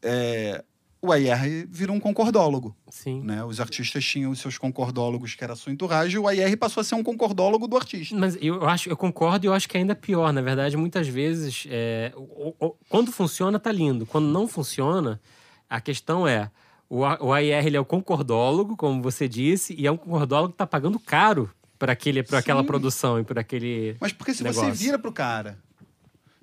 é, 0.00 0.64
o 1.02 1.10
AIR 1.10 1.66
vira 1.68 1.90
um 1.90 1.98
concordólogo. 1.98 2.74
Sim. 2.88 3.22
Né? 3.22 3.42
Os 3.44 3.58
artistas 3.60 4.04
tinham 4.04 4.30
os 4.30 4.38
seus 4.38 4.56
concordólogos, 4.56 5.34
que 5.34 5.42
era 5.42 5.54
a 5.54 5.56
sua 5.56 5.72
entourage, 5.72 6.14
e 6.14 6.18
o 6.18 6.28
AIR 6.28 6.56
passou 6.56 6.80
a 6.80 6.84
ser 6.84 6.94
um 6.94 7.02
concordólogo 7.02 7.66
do 7.66 7.76
artista. 7.76 8.16
Mas 8.16 8.38
eu 8.40 8.64
acho, 8.68 8.88
eu 8.88 8.96
concordo 8.96 9.44
e 9.44 9.48
eu 9.48 9.52
acho 9.52 9.68
que 9.68 9.76
é 9.76 9.80
ainda 9.80 9.96
pior. 9.96 10.32
Na 10.32 10.40
verdade, 10.40 10.76
muitas 10.76 11.08
vezes, 11.08 11.66
é, 11.68 12.12
o- 12.16 12.54
o- 12.60 12.76
quando 12.88 13.10
funciona, 13.10 13.58
tá 13.58 13.72
lindo. 13.72 14.06
Quando 14.06 14.26
não 14.26 14.46
funciona, 14.46 15.20
a 15.68 15.80
questão 15.80 16.26
é. 16.26 16.50
O, 16.88 16.98
o 17.00 17.32
AIR 17.32 17.66
ele 17.66 17.76
é 17.76 17.80
o 17.80 17.84
concordólogo, 17.84 18.76
como 18.76 19.02
você 19.02 19.26
disse, 19.26 19.74
e 19.76 19.86
é 19.86 19.90
um 19.90 19.96
concordólogo 19.96 20.52
que 20.52 20.58
tá 20.58 20.66
pagando 20.66 21.00
caro 21.00 21.50
por, 21.78 21.90
aquele, 21.90 22.22
por 22.22 22.36
aquela 22.36 22.62
produção 22.62 23.18
e 23.18 23.24
por 23.24 23.38
aquele. 23.38 23.96
Mas 23.98 24.12
porque 24.12 24.32
se 24.34 24.42
você 24.44 24.60
negócio. 24.60 24.74
vira 24.74 24.98
pro 24.98 25.10
cara, 25.10 25.58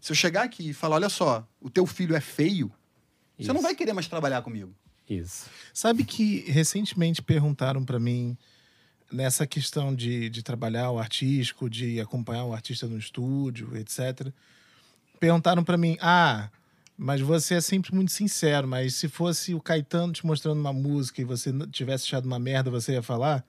se 0.02 0.12
eu 0.12 0.16
chegar 0.16 0.44
aqui 0.44 0.72
e 0.72 0.74
falar, 0.74 0.96
olha 0.96 1.08
só, 1.10 1.48
o 1.62 1.70
teu 1.70 1.86
filho 1.86 2.16
é 2.16 2.20
feio, 2.20 2.72
você 3.40 3.48
não 3.48 3.56
Isso. 3.56 3.64
vai 3.64 3.76
querer 3.76 3.94
mais 3.94 4.08
trabalhar 4.08 4.42
comigo. 4.42 4.74
Isso. 5.10 5.50
Sabe 5.74 6.04
que 6.04 6.42
recentemente 6.52 7.22
perguntaram 7.22 7.84
pra 7.84 8.00
mim 8.00 8.38
nessa 9.12 9.48
questão 9.48 9.96
de, 9.96 10.30
de 10.30 10.44
trabalhar 10.44 10.92
o 10.92 11.00
artístico, 11.00 11.70
de 11.70 12.00
acompanhar 12.00 12.46
o 12.46 12.54
artista 12.54 12.86
no 12.86 12.98
estúdio, 12.98 13.76
etc. 13.76 14.32
Perguntaram 15.20 15.64
pra 15.64 15.78
mim: 15.78 15.98
"Ah, 16.00 16.50
mas 16.98 17.22
você 17.22 17.56
é 17.56 17.62
sempre 17.62 17.94
muito 17.96 18.12
sincero, 18.12 18.68
mas 18.68 18.96
se 18.96 19.08
fosse 19.08 19.56
o 19.56 19.62
Caetano 19.62 20.14
te 20.14 20.26
mostrando 20.26 20.60
uma 20.60 20.74
música 20.74 21.22
e 21.22 21.26
você 21.26 21.52
tivesse 21.72 22.06
achado 22.06 22.26
uma 22.26 22.40
merda, 22.40 22.70
você 22.70 22.94
ia 22.94 23.02
falar?" 23.02 23.44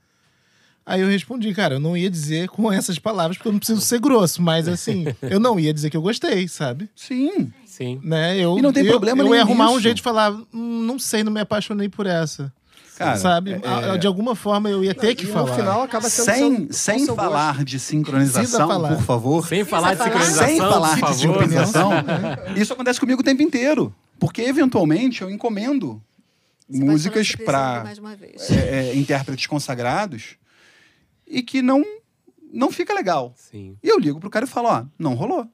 Aí 0.85 1.01
eu 1.03 1.09
respondi, 1.09 1.53
cara, 1.55 1.75
eu 1.75 1.81
não 1.81 1.97
ia 1.97 2.11
dizer 2.11 2.49
com 2.49 2.73
essas 2.73 2.99
palavras 2.99 3.37
porque 3.37 3.49
eu 3.49 3.53
não 3.53 3.59
preciso 3.61 3.81
ser 3.81 4.01
grosso, 4.01 4.43
mas 4.43 4.67
assim, 4.67 5.05
eu 5.23 5.39
não 5.39 5.61
ia 5.61 5.73
dizer 5.73 5.89
que 5.91 5.97
eu 5.97 6.03
gostei, 6.03 6.49
sabe? 6.49 6.89
Sim. 6.97 7.53
Sim. 7.65 8.01
Né? 8.03 8.37
Eu, 8.39 8.59
E 8.59 8.63
não 8.63 8.73
tem 8.73 8.85
eu, 8.85 8.91
problema 8.91 9.23
eu 9.23 9.27
ia 9.27 9.31
nenhum 9.33 9.43
arrumar 9.43 9.71
um 9.71 9.81
jeito 9.81 9.97
de 9.97 10.03
falar, 10.03 10.33
"Hum, 10.53 10.85
não 10.85 10.99
sei, 10.99 11.23
não 11.23 11.31
me 11.33 11.41
apaixonei 11.41 11.89
por 11.89 12.07
essa. 12.07 12.53
Cara, 12.99 13.17
sabe? 13.17 13.53
é- 13.53 13.93
A- 13.93 13.97
De 13.97 14.07
alguma 14.07 14.35
forma 14.35 14.69
eu 14.69 14.85
ia 14.85 14.95
ter 14.95 15.15
que 15.15 15.25
e 15.25 15.27
falar. 15.27 15.51
no 15.51 15.55
final 15.57 15.83
acaba 15.83 16.11
sendo 16.11 16.25
sem 16.27 16.57
seu- 16.67 16.73
sem 16.73 16.99
seu 17.07 17.15
falar 17.17 17.57
de 17.65 17.77
Precisa 17.77 17.79
sincronização, 17.91 18.69
falar. 18.69 18.95
por 18.97 19.03
favor. 19.05 19.47
Sem 19.49 19.65
falar 19.65 19.95
de 19.95 20.03
sincronização, 20.05 20.47
Sem 20.47 20.59
falar 20.59 21.01
por 21.01 21.11
de 21.13 21.17
sincronização, 21.19 21.91
isso 22.57 22.73
acontece 22.75 23.01
comigo 23.01 23.21
o 23.23 23.25
tempo 23.25 23.43
inteiro. 23.43 23.95
Porque, 24.19 24.43
eventualmente, 24.43 25.23
eu 25.23 25.31
encomendo 25.31 26.03
músicas 26.69 27.27
você 27.29 27.37
precisa 27.39 27.45
para 27.51 28.15
vez. 28.17 28.51
é, 28.51 28.95
intérpretes 28.95 29.47
consagrados 29.47 30.37
e 31.31 31.43
que 31.43 31.63
não, 31.63 31.83
não 32.53 32.71
fica 32.71 32.93
legal. 32.93 33.33
Sim, 33.37 33.77
E 33.83 33.89
eu 33.89 33.99
ligo 33.99 34.19
pro 34.21 34.29
cara 34.31 34.45
e 34.45 34.49
falo, 34.49 34.69
ó, 34.69 34.85
não 34.99 35.15
rolou. 35.15 35.47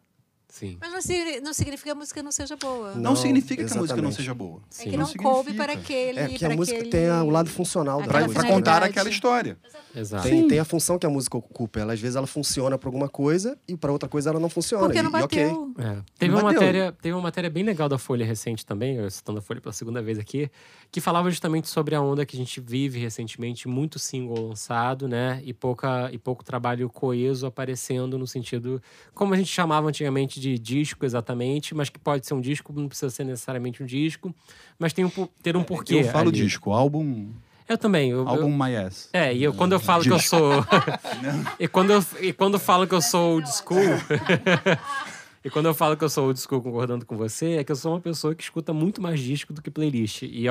sim. 0.49 0.79
Mas 0.81 0.91
não, 0.91 1.41
não 1.43 1.53
significa 1.53 1.85
que 1.85 1.91
a 1.91 1.95
música 1.95 2.22
não 2.22 2.33
seja 2.33 2.57
boa. 2.57 2.95
Não, 2.95 3.01
Não, 3.03 3.16
significa 3.16 3.57
que 3.57 3.61
a 3.61 3.77
música 3.77 3.79
não 3.79 3.85
exatamente. 4.09 4.16
seja 4.16 4.33
boa. 4.35 4.61
é 4.61 4.62
Sim. 4.70 4.91
que 4.91 4.97
não 4.97 5.07
não, 5.07 5.14
coube 5.14 5.53
para 5.53 5.74
aquele. 5.74 6.18
É 6.18 6.29
que 6.29 6.39
para 6.39 6.55
a 6.55 6.57
música 6.57 6.79
aquele- 6.79 6.91
tem 6.91 7.11
o 7.11 7.29
lado 7.29 7.51
funcional 7.51 8.01
da 8.01 8.20
música. 8.20 8.41
pra 8.41 8.49
contar 8.51 8.83
aquela 8.83 9.11
história. 9.11 9.59
Exato. 9.95 10.22
Tem, 10.29 10.47
tem 10.49 10.59
a 10.59 10.64
função 10.64 10.99
que 10.99 11.05
a 11.07 11.11
música 11.11 11.37
ocupa. 11.37 11.81
Ela, 11.81 11.93
às 11.93 12.01
vezes 12.01 12.16
ela 12.16 12.27
funciona 12.27 12.79
pra 12.79 12.89
alguma 12.89 13.09
coisa 13.09 13.59
e 13.68 13.77
pra 13.77 13.93
outra 13.93 14.09
coisa 14.09 14.31
ela 14.31 14.41
não 14.41 14.49
funciona. 14.49 14.85
Porque 14.85 14.99
e, 14.99 15.03
não 15.03 15.11
e 15.11 15.22
ok. 15.22 15.45
bateu. 15.45 15.74
É. 15.79 16.03
Teve, 16.18 16.33
Não 16.33 16.39
uma 16.41 16.43
bateu. 16.45 16.61
matéria, 16.61 16.93
teve 17.03 17.14
uma 17.14 17.22
matéria 17.22 17.51
bem 17.51 17.62
legal 17.62 17.89
da 17.89 17.99
Folha 17.99 18.24
recente 18.24 18.64
também, 18.64 18.97
eu 18.97 19.11
citando 19.11 19.39
a 19.39 19.43
Folha 19.43 19.61
pela 19.61 19.72
segunda 19.74 20.01
vez 20.03 20.18
aqui, 20.18 20.51
que 20.91 21.01
falava 21.01 21.30
justamente 21.30 21.68
sobre 21.68 21.95
a 21.95 22.01
onda 22.01 22.24
que 22.24 22.37
a 22.37 22.39
gente 22.39 22.61
vive 22.61 22.99
recentemente, 22.99 23.68
muito 23.68 23.99
single 23.99 24.49
lançado, 24.49 25.07
né? 25.07 25.43
E, 25.45 25.53
pouca, 25.53 26.09
e 26.12 26.18
pouco 26.18 26.45
trabalho 26.45 26.89
coeso 26.89 27.47
aparecendo 27.47 28.18
no 28.18 28.26
sentido, 28.26 28.80
como 29.14 29.34
a 29.34 29.37
gente 29.37 29.51
chamava 29.51 29.89
antigamente 29.89 30.41
de 30.41 30.59
disco 30.59 31.05
exatamente, 31.05 31.74
mas 31.74 31.89
que 31.89 31.99
pode 31.99 32.26
ser 32.26 32.34
um 32.34 32.41
disco, 32.41 32.72
não 32.72 32.89
precisa 32.89 33.11
ser 33.11 33.24
necessariamente 33.24 33.82
um 33.82 33.87
disco, 33.87 34.34
mas 34.78 34.93
tem 34.93 35.05
um, 35.05 35.11
ter 35.43 35.57
um 35.57 35.62
porquê. 35.62 35.97
eu 35.97 36.05
falo 36.05 36.28
ali. 36.28 36.39
disco, 36.39 36.72
álbum, 36.72 37.30
Eu 37.68 37.76
também. 37.76 38.11
Eu, 38.11 38.26
álbum 38.26 38.51
My 38.51 38.76
Ass. 38.76 39.09
é, 39.12 39.34
e 39.34 39.43
eu, 39.43 39.53
quando 39.53 39.72
eu 39.72 39.80
falo 39.80 40.03
que 40.03 40.12
eu 40.12 40.18
sou. 40.18 40.64
e, 41.59 41.66
quando 41.68 41.93
eu, 41.93 42.05
e 42.20 42.32
quando 42.32 42.55
eu 42.55 42.61
falo 42.61 42.87
que 42.87 42.95
eu 42.95 43.03
sou 43.03 43.34
old 43.34 43.49
school. 43.53 43.82
e 45.45 45.51
quando 45.51 45.66
eu 45.66 45.74
falo 45.74 45.97
que 45.97 46.05
eu 46.05 46.09
sou 46.09 46.26
old 46.26 46.41
school 46.41 46.62
concordando 46.62 47.05
com 47.05 47.16
você, 47.16 47.57
é 47.57 47.64
que 47.64 47.72
eu 47.72 47.76
sou 47.76 47.93
uma 47.93 48.01
pessoa 48.01 48.34
que 48.34 48.43
escuta 48.43 48.72
muito 48.72 49.03
mais 49.03 49.20
disco 49.20 49.53
do 49.53 49.61
que 49.61 49.70
playlist. 49.70 50.22
E 50.22 50.47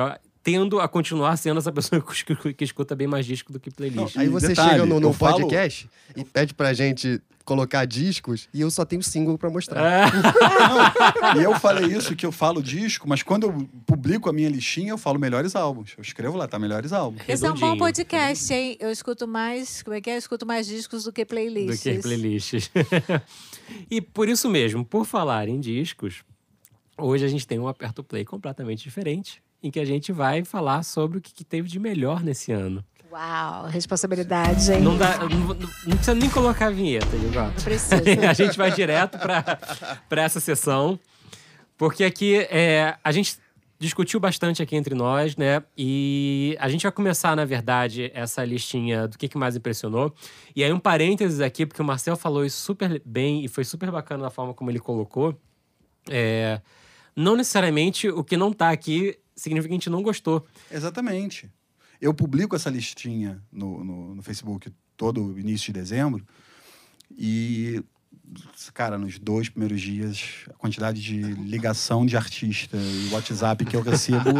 tendo 0.46 0.78
a 0.78 0.86
continuar 0.86 1.36
sendo 1.36 1.58
essa 1.58 1.72
pessoa 1.72 2.00
que 2.40 2.54
que 2.54 2.64
escuta 2.64 2.94
bem 2.94 3.08
mais 3.08 3.26
disco 3.26 3.52
do 3.52 3.58
que 3.58 3.68
playlist. 3.68 4.16
Aí 4.16 4.28
você 4.28 4.48
Detalhe, 4.48 4.70
chega 4.70 4.86
no, 4.86 5.00
no 5.00 5.08
eu 5.08 5.12
falo- 5.12 5.40
podcast 5.40 5.90
e 6.14 6.24
pede 6.24 6.54
pra 6.54 6.72
gente 6.72 7.20
colocar 7.44 7.84
discos 7.84 8.48
e 8.54 8.60
eu 8.60 8.70
só 8.70 8.84
tenho 8.84 9.02
single 9.02 9.36
pra 9.36 9.50
mostrar. 9.50 9.82
É. 9.84 10.06
E 11.36 11.42
eu 11.42 11.58
falei 11.58 11.86
isso, 11.86 12.14
que 12.14 12.24
eu 12.24 12.30
falo 12.30 12.62
disco, 12.62 13.08
mas 13.08 13.22
quando 13.22 13.44
eu 13.44 13.68
publico 13.84 14.30
a 14.30 14.32
minha 14.32 14.48
listinha, 14.48 14.90
eu 14.90 14.98
falo 14.98 15.18
melhores 15.18 15.56
álbuns. 15.56 15.94
Eu 15.98 16.02
escrevo 16.02 16.36
lá, 16.36 16.46
tá? 16.46 16.58
Melhores 16.58 16.92
álbuns. 16.92 17.22
Esse 17.28 17.44
é 17.44 17.50
um 17.50 17.54
bom 17.54 17.76
podcast, 17.76 18.52
hein? 18.54 18.76
Eu 18.78 18.90
escuto 18.90 19.26
mais. 19.26 19.82
Como 19.82 19.94
é 19.96 20.00
que 20.00 20.08
é? 20.10 20.14
Eu 20.14 20.18
escuto 20.18 20.46
mais 20.46 20.66
discos 20.66 21.04
do 21.04 21.12
que 21.12 21.24
do 21.24 21.28
playlists. 21.28 21.82
que 21.82 21.98
playlists. 21.98 22.70
e 23.90 24.00
por 24.00 24.28
isso 24.28 24.48
mesmo, 24.48 24.84
por 24.84 25.04
falar 25.04 25.48
em 25.48 25.58
discos, 25.58 26.22
hoje 26.96 27.24
a 27.24 27.28
gente 27.28 27.46
tem 27.46 27.58
um 27.58 27.66
Aperto 27.66 28.04
Play 28.04 28.24
completamente 28.24 28.84
diferente, 28.84 29.42
em 29.62 29.70
que 29.70 29.80
a 29.80 29.84
gente 29.84 30.12
vai 30.12 30.44
falar 30.44 30.82
sobre 30.82 31.18
o 31.18 31.20
que, 31.20 31.32
que 31.32 31.44
teve 31.44 31.68
de 31.68 31.78
melhor 31.78 32.22
nesse 32.22 32.52
ano. 32.52 32.84
Uau, 33.10 33.66
responsabilidade, 33.66 34.72
hein? 34.72 34.82
Não, 34.82 34.96
dá, 34.96 35.18
não, 35.18 35.28
não 35.28 35.96
precisa 35.96 36.14
nem 36.14 36.28
colocar 36.28 36.66
a 36.66 36.70
vinheta, 36.70 37.14
Igor. 37.16 37.44
Não 37.44 37.52
precisa. 37.52 37.96
a 38.28 38.32
gente 38.34 38.58
vai 38.58 38.70
direto 38.72 39.18
para 39.18 40.22
essa 40.22 40.40
sessão, 40.40 40.98
porque 41.78 42.04
aqui 42.04 42.36
é, 42.50 42.96
a 43.02 43.12
gente 43.12 43.38
discutiu 43.78 44.18
bastante 44.18 44.62
aqui 44.62 44.74
entre 44.74 44.94
nós, 44.94 45.36
né? 45.36 45.62
E 45.76 46.56
a 46.58 46.68
gente 46.68 46.82
vai 46.82 46.92
começar, 46.92 47.36
na 47.36 47.44
verdade, 47.44 48.10
essa 48.14 48.44
listinha 48.44 49.06
do 49.06 49.16
que, 49.18 49.28
que 49.28 49.38
mais 49.38 49.54
impressionou. 49.56 50.12
E 50.54 50.64
aí, 50.64 50.72
um 50.72 50.78
parênteses 50.78 51.40
aqui, 51.40 51.66
porque 51.66 51.82
o 51.82 51.84
Marcel 51.84 52.16
falou 52.16 52.44
isso 52.44 52.60
super 52.60 53.00
bem 53.04 53.44
e 53.44 53.48
foi 53.48 53.64
super 53.64 53.90
bacana 53.90 54.24
da 54.24 54.30
forma 54.30 54.54
como 54.54 54.70
ele 54.70 54.78
colocou. 54.78 55.38
É, 56.08 56.60
não 57.14 57.36
necessariamente 57.36 58.08
o 58.08 58.24
que 58.24 58.36
não 58.36 58.52
tá 58.52 58.70
aqui 58.70 59.18
significa 59.36 59.68
que 59.68 59.74
a 59.74 59.78
gente 59.78 59.90
não 59.90 60.02
gostou. 60.02 60.46
Exatamente. 60.70 61.50
Eu 62.00 62.12
publico 62.12 62.56
essa 62.56 62.70
listinha 62.70 63.42
no, 63.52 63.84
no, 63.84 64.14
no 64.14 64.22
Facebook 64.22 64.72
todo 64.96 65.38
início 65.38 65.72
de 65.72 65.78
dezembro 65.78 66.26
e, 67.10 67.82
cara, 68.74 68.98
nos 68.98 69.18
dois 69.18 69.48
primeiros 69.48 69.80
dias, 69.80 70.22
a 70.50 70.54
quantidade 70.54 71.00
de 71.00 71.20
ligação 71.20 72.04
de 72.04 72.16
artista 72.16 72.76
e 72.76 73.08
WhatsApp 73.12 73.64
que 73.64 73.76
eu 73.76 73.82
recebo. 73.82 74.30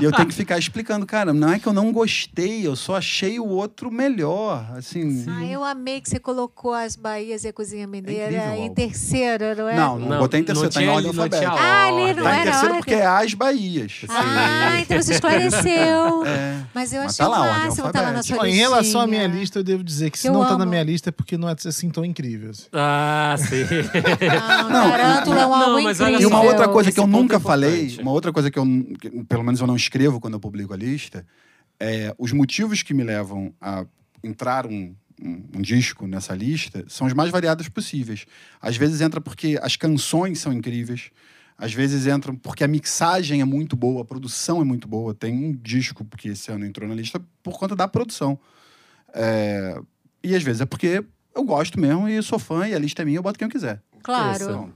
e 0.00 0.04
eu 0.04 0.10
tenho 0.12 0.28
que 0.28 0.34
ficar 0.34 0.58
explicando, 0.58 1.04
cara, 1.06 1.32
não 1.32 1.52
é 1.52 1.58
que 1.58 1.66
eu 1.66 1.72
não 1.72 1.92
gostei, 1.92 2.66
eu 2.66 2.74
só 2.74 2.96
achei 2.96 3.38
o 3.38 3.46
outro 3.46 3.90
melhor. 3.90 4.66
Assim. 4.76 5.24
Ah, 5.28 5.44
eu 5.44 5.62
amei 5.62 6.00
que 6.00 6.08
você 6.08 6.18
colocou 6.18 6.72
as 6.72 6.96
Bahias 6.96 7.44
e 7.44 7.48
a 7.48 7.52
Cozinha 7.52 7.86
Mineira 7.86 8.32
o 8.32 8.56
em 8.56 8.62
álbum. 8.62 8.74
terceira, 8.74 9.54
não 9.54 9.68
é? 9.68 9.76
Não, 9.76 9.98
não, 9.98 10.08
Não, 10.08 10.18
botei 10.18 10.40
em 10.40 10.42
não 10.42 10.46
terceiro, 10.46 10.72
tá 10.72 10.82
em 10.82 10.88
ordem 10.88 11.08
alfabética. 11.08 11.52
Ah, 11.52 11.86
ali 11.88 12.14
não 12.14 12.22
Tá 12.24 12.30
em 12.36 12.40
era 12.40 12.42
terceiro 12.44 12.66
ordem. 12.74 12.78
porque 12.80 12.94
é 12.94 13.06
as 13.06 13.34
Bahias. 13.34 14.00
Ah, 14.08 14.80
então 14.80 15.00
você 15.02 15.12
esclareceu. 15.12 16.24
É. 16.34 16.62
Mas 16.74 16.92
eu 16.92 17.02
Mas 17.02 17.12
achei 17.12 17.24
tá 17.24 17.28
lá, 17.28 17.58
máximo 17.58 17.92
tá 17.92 18.00
lá 18.00 18.12
na 18.12 18.22
sua 18.22 18.38
Ó, 18.38 18.46
em 18.46 18.54
relação 18.54 19.00
à 19.00 19.06
minha 19.06 19.26
lista, 19.26 19.58
eu 19.58 19.62
devo 19.64 19.84
dizer 19.84 20.10
que 20.10 20.18
se 20.18 20.26
Eu 20.26 20.32
não 20.32 20.40
tá 20.42 20.50
amo. 20.50 20.58
na 20.60 20.66
minha 20.66 20.82
lista 20.82 21.10
é 21.10 21.12
porque 21.12 21.36
não 21.36 21.48
é 21.48 21.54
assim 21.66 21.90
tão 21.90 22.04
incrível. 22.04 22.50
assim. 22.50 22.64
Ah, 22.72 22.93
sim. 23.38 23.64
Não, 24.70 24.90
Tarântula 24.90 25.40
é 25.40 25.46
um 25.46 25.50
não, 25.50 25.54
álbum 25.54 25.82
mas 25.82 26.00
olha 26.00 26.10
incrível. 26.10 26.28
E 26.28 26.32
uma 26.32 26.42
só, 26.42 26.48
outra 26.48 26.68
coisa 26.68 26.92
que 26.92 27.00
eu 27.00 27.04
ponto 27.04 27.16
nunca 27.16 27.36
é 27.36 27.40
falei, 27.40 27.82
importante. 27.82 28.02
uma 28.02 28.12
outra 28.12 28.32
coisa 28.32 28.50
que 28.50 28.58
eu, 28.58 28.64
que, 29.00 29.10
pelo 29.24 29.44
menos 29.44 29.60
eu 29.60 29.66
não 29.66 29.76
escrevo 29.76 30.20
quando 30.20 30.34
eu 30.34 30.40
publico 30.40 30.72
a 30.72 30.76
lista, 30.76 31.26
é 31.78 32.14
os 32.18 32.32
motivos 32.32 32.82
que 32.82 32.94
me 32.94 33.02
levam 33.02 33.52
a 33.60 33.84
entrar 34.22 34.66
um, 34.66 34.94
um, 35.22 35.44
um 35.56 35.62
disco 35.62 36.06
nessa 36.06 36.34
lista 36.34 36.84
são 36.88 37.06
os 37.06 37.12
mais 37.12 37.30
variados 37.30 37.68
possíveis. 37.68 38.26
Às 38.60 38.76
vezes 38.76 39.00
entra 39.00 39.20
porque 39.20 39.58
as 39.62 39.76
canções 39.76 40.38
são 40.40 40.52
incríveis, 40.52 41.10
às 41.56 41.72
vezes 41.72 42.06
entram 42.06 42.34
porque 42.34 42.64
a 42.64 42.68
mixagem 42.68 43.40
é 43.40 43.44
muito 43.44 43.76
boa, 43.76 44.02
a 44.02 44.04
produção 44.04 44.60
é 44.60 44.64
muito 44.64 44.88
boa. 44.88 45.14
Tem 45.14 45.32
um 45.32 45.52
disco 45.52 46.04
que 46.16 46.28
esse 46.28 46.50
ano 46.50 46.66
entrou 46.66 46.88
na 46.88 46.94
lista 46.94 47.20
por 47.42 47.58
conta 47.58 47.76
da 47.76 47.86
produção. 47.86 48.38
É, 49.14 49.80
e 50.22 50.34
às 50.34 50.42
vezes 50.42 50.62
é 50.62 50.66
porque 50.66 51.04
eu 51.34 51.44
gosto 51.44 51.78
mesmo 51.80 52.08
e 52.08 52.22
sou 52.22 52.38
fã 52.38 52.66
e 52.68 52.74
a 52.74 52.78
lista 52.78 53.02
é 53.02 53.04
minha, 53.04 53.18
eu 53.18 53.22
boto 53.22 53.38
quem 53.38 53.46
eu 53.46 53.50
quiser. 53.52 53.80
Claro. 54.04 54.70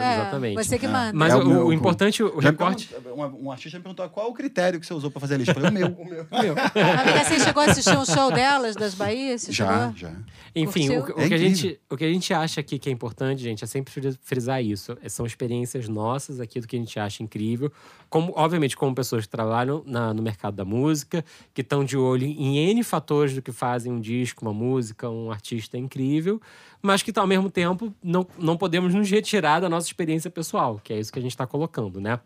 É, 0.00 0.14
exatamente. 0.14 0.54
Você 0.54 0.78
que 0.78 0.86
manda. 0.86 1.12
Mas 1.12 1.32
É 1.32 1.36
o, 1.36 1.40
o 1.42 1.46
meu- 1.48 1.66
o 1.66 1.72
importante, 1.72 2.22
o 2.22 2.38
recorte. 2.38 2.88
Um, 3.14 3.46
um 3.46 3.50
artista 3.52 3.76
me 3.76 3.82
perguntou 3.82 4.08
qual 4.08 4.30
o 4.30 4.32
critério 4.32 4.78
que 4.80 4.86
você 4.86 4.94
usou 4.94 5.10
para 5.10 5.20
fazer 5.20 5.34
a 5.34 5.38
lista. 5.38 5.50
Eu 5.52 5.60
falei, 5.60 5.68
o 5.68 5.88
meu. 5.88 5.88
o 6.30 6.42
meu. 6.42 6.54
Amiga, 6.54 7.24
você 7.24 7.40
chegou 7.40 7.62
a 7.62 7.66
assistir 7.66 7.98
um 7.98 8.04
show 8.06 8.30
delas, 8.30 8.76
das 8.76 8.94
Bahias? 8.94 9.46
Já, 9.50 9.92
chegou? 9.92 9.96
já. 9.96 10.12
Enfim, 10.54 10.90
o, 10.90 11.00
o 11.00 11.02
É 11.02 11.12
que 11.12 11.20
a 11.22 11.24
incrível. 11.24 11.38
gente, 11.48 11.80
o 11.90 11.96
que 11.96 12.04
a 12.04 12.12
gente 12.12 12.32
acha 12.34 12.60
aqui 12.60 12.78
que 12.78 12.88
é 12.88 12.92
importante, 12.92 13.42
gente, 13.42 13.64
é 13.64 13.66
sempre 13.66 13.92
fri- 13.92 14.18
frisar 14.22 14.62
isso. 14.62 14.96
É, 15.02 15.08
São 15.08 15.26
experiências 15.26 15.88
nossas 15.88 16.40
aqui 16.40 16.60
do 16.60 16.68
que 16.68 16.76
a 16.76 16.78
gente 16.78 16.98
acha 17.00 17.22
incrível. 17.22 17.72
Como, 18.08 18.32
obviamente, 18.36 18.76
como 18.76 18.94
pessoas 18.94 19.24
que 19.24 19.30
trabalham 19.30 19.82
na- 19.86 20.12
no 20.14 20.22
mercado 20.22 20.54
da 20.54 20.64
música, 20.64 21.24
que 21.52 21.62
estão 21.62 21.84
de 21.84 21.96
olho 21.96 22.26
em 22.26 22.58
N 22.70 22.82
fatores 22.84 23.34
do 23.34 23.42
que 23.42 23.50
fazem 23.50 23.90
um 23.90 23.98
disco, 24.00 24.44
uma 24.44 24.52
música, 24.52 25.08
um 25.08 25.30
artista 25.32 25.78
incrível, 25.78 26.40
mas 26.82 27.02
que, 27.02 27.16
ao 27.16 27.26
mesmo 27.26 27.48
tempo, 27.48 27.94
não, 28.02 28.26
não 28.36 28.56
podemos 28.56 28.92
nos 28.92 29.08
retirar 29.08 29.60
da 29.60 29.68
nossa 29.68 29.86
experiência 29.86 30.28
pessoal, 30.28 30.80
que 30.82 30.92
é 30.92 30.98
isso 30.98 31.12
que 31.12 31.18
a 31.18 31.22
gente 31.22 31.30
está 31.30 31.46
colocando, 31.46 32.00
né? 32.00 32.18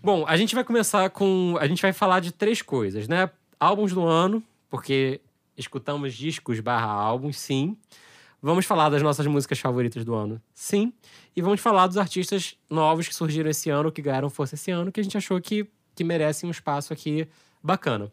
Bom, 0.00 0.24
a 0.26 0.36
gente 0.36 0.54
vai 0.54 0.62
começar 0.62 1.10
com. 1.10 1.56
A 1.60 1.66
gente 1.66 1.82
vai 1.82 1.92
falar 1.92 2.20
de 2.20 2.32
três 2.32 2.62
coisas, 2.62 3.08
né? 3.08 3.28
Álbuns 3.58 3.92
do 3.92 4.04
ano, 4.04 4.42
porque 4.70 5.20
escutamos 5.56 6.14
discos 6.14 6.60
barra 6.60 6.86
álbuns, 6.86 7.38
sim. 7.38 7.76
Vamos 8.40 8.66
falar 8.66 8.88
das 8.88 9.02
nossas 9.02 9.26
músicas 9.26 9.60
favoritas 9.60 10.04
do 10.04 10.14
ano, 10.14 10.40
sim. 10.54 10.92
E 11.34 11.40
vamos 11.40 11.60
falar 11.60 11.86
dos 11.86 11.96
artistas 11.96 12.56
novos 12.68 13.06
que 13.06 13.14
surgiram 13.14 13.50
esse 13.50 13.70
ano, 13.70 13.92
que 13.92 14.02
ganharam 14.02 14.28
força 14.28 14.56
esse 14.56 14.70
ano, 14.70 14.90
que 14.90 15.00
a 15.00 15.02
gente 15.02 15.16
achou 15.16 15.40
que, 15.40 15.66
que 15.94 16.02
merecem 16.02 16.48
um 16.48 16.50
espaço 16.50 16.92
aqui 16.92 17.28
bacana. 17.62 18.10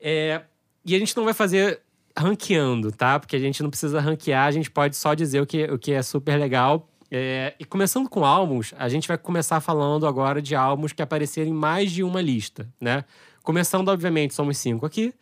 É, 0.00 0.42
e 0.84 0.94
a 0.96 0.98
gente 0.98 1.14
não 1.16 1.24
vai 1.24 1.34
fazer 1.34 1.82
ranqueando, 2.16 2.92
tá? 2.92 3.18
Porque 3.18 3.36
a 3.36 3.38
gente 3.38 3.62
não 3.62 3.70
precisa 3.70 4.00
ranquear, 4.00 4.46
a 4.46 4.50
gente 4.50 4.70
pode 4.70 4.96
só 4.96 5.14
dizer 5.14 5.40
o 5.40 5.46
que, 5.46 5.64
o 5.64 5.78
que 5.78 5.92
é 5.92 6.02
super 6.02 6.38
legal. 6.38 6.88
É, 7.10 7.54
e 7.60 7.64
começando 7.64 8.08
com 8.08 8.24
álbuns, 8.24 8.72
a 8.78 8.88
gente 8.88 9.06
vai 9.06 9.18
começar 9.18 9.60
falando 9.60 10.06
agora 10.06 10.40
de 10.40 10.54
álbuns 10.54 10.92
que 10.92 11.02
apareceram 11.02 11.50
em 11.50 11.54
mais 11.54 11.92
de 11.92 12.02
uma 12.02 12.22
lista, 12.22 12.66
né? 12.80 13.04
Começando, 13.42 13.88
obviamente, 13.88 14.34
somos 14.34 14.56
cinco 14.56 14.86
aqui. 14.86 15.12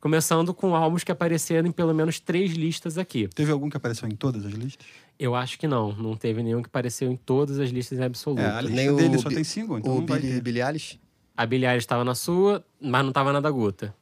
Começando 0.00 0.54
com 0.54 0.76
álbuns 0.76 1.02
que 1.02 1.10
apareceram 1.10 1.66
em 1.68 1.72
pelo 1.72 1.92
menos 1.92 2.20
três 2.20 2.52
listas 2.52 2.96
aqui. 2.98 3.26
Teve 3.34 3.50
algum 3.50 3.68
que 3.68 3.76
apareceu 3.76 4.06
em 4.08 4.14
todas 4.14 4.44
as 4.46 4.52
listas? 4.52 4.86
Eu 5.18 5.34
acho 5.34 5.58
que 5.58 5.66
não. 5.66 5.92
Não 5.92 6.14
teve 6.14 6.40
nenhum 6.42 6.62
que 6.62 6.68
apareceu 6.68 7.10
em 7.10 7.16
todas 7.16 7.58
as 7.58 7.70
listas 7.70 7.98
em 7.98 8.04
absoluto. 8.04 8.40
É, 8.40 8.46
a 8.46 8.60
lista 8.60 8.76
Nem 8.76 8.90
o 8.90 8.96
dele 8.96 9.18
só 9.18 9.28
Bi- 9.28 9.34
tem 9.34 9.42
cinco, 9.44 9.76
então 9.76 9.92
o 9.96 10.00
não 10.00 10.06
vai 10.06 10.20
Billy, 10.20 10.34
ter. 10.34 10.40
Billie 10.40 10.62
Eilish. 10.62 11.00
A 11.36 11.44
Billie 11.46 11.66
Eilish 11.66 11.82
estava 11.82 12.04
na 12.04 12.14
sua, 12.14 12.64
mas 12.80 13.02
não 13.02 13.08
estava 13.08 13.32
na 13.32 13.40
da 13.40 13.50
Guta. 13.50 13.92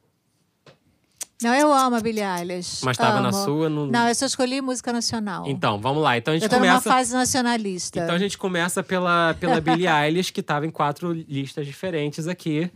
Não, 1.43 1.55
eu 1.55 1.73
amo 1.73 1.97
a 1.97 2.01
Billie 2.01 2.23
Eilish. 2.25 2.81
Mas 2.85 2.95
estava 2.95 3.21
na 3.21 3.31
sua. 3.33 3.69
Não... 3.69 3.87
Não, 3.87 4.09
eu 4.09 4.15
só 4.15 4.25
escolhi 4.27 4.61
música 4.63 4.93
nacional. 4.93 5.45
Então, 5.47 5.79
vamos 5.79 6.03
lá. 6.03 6.17
Então 6.17 6.33
a 6.33 6.37
gente 6.37 6.45
eu 6.45 6.49
tô 6.49 6.57
numa 6.57 6.67
começa. 6.69 6.89
fase 6.91 7.13
nacionalista. 7.13 8.01
Então 8.01 8.15
a 8.15 8.19
gente 8.19 8.39
começa 8.39 8.83
pela, 8.83 9.35
pela 9.39 9.61
Billie 9.61 9.87
Eilish, 9.89 10.33
que 10.33 10.41
estava 10.41 10.65
em 10.67 10.71
quatro 10.71 11.13
listas 11.13 11.67
diferentes 11.67 12.27
aqui, 12.27 12.71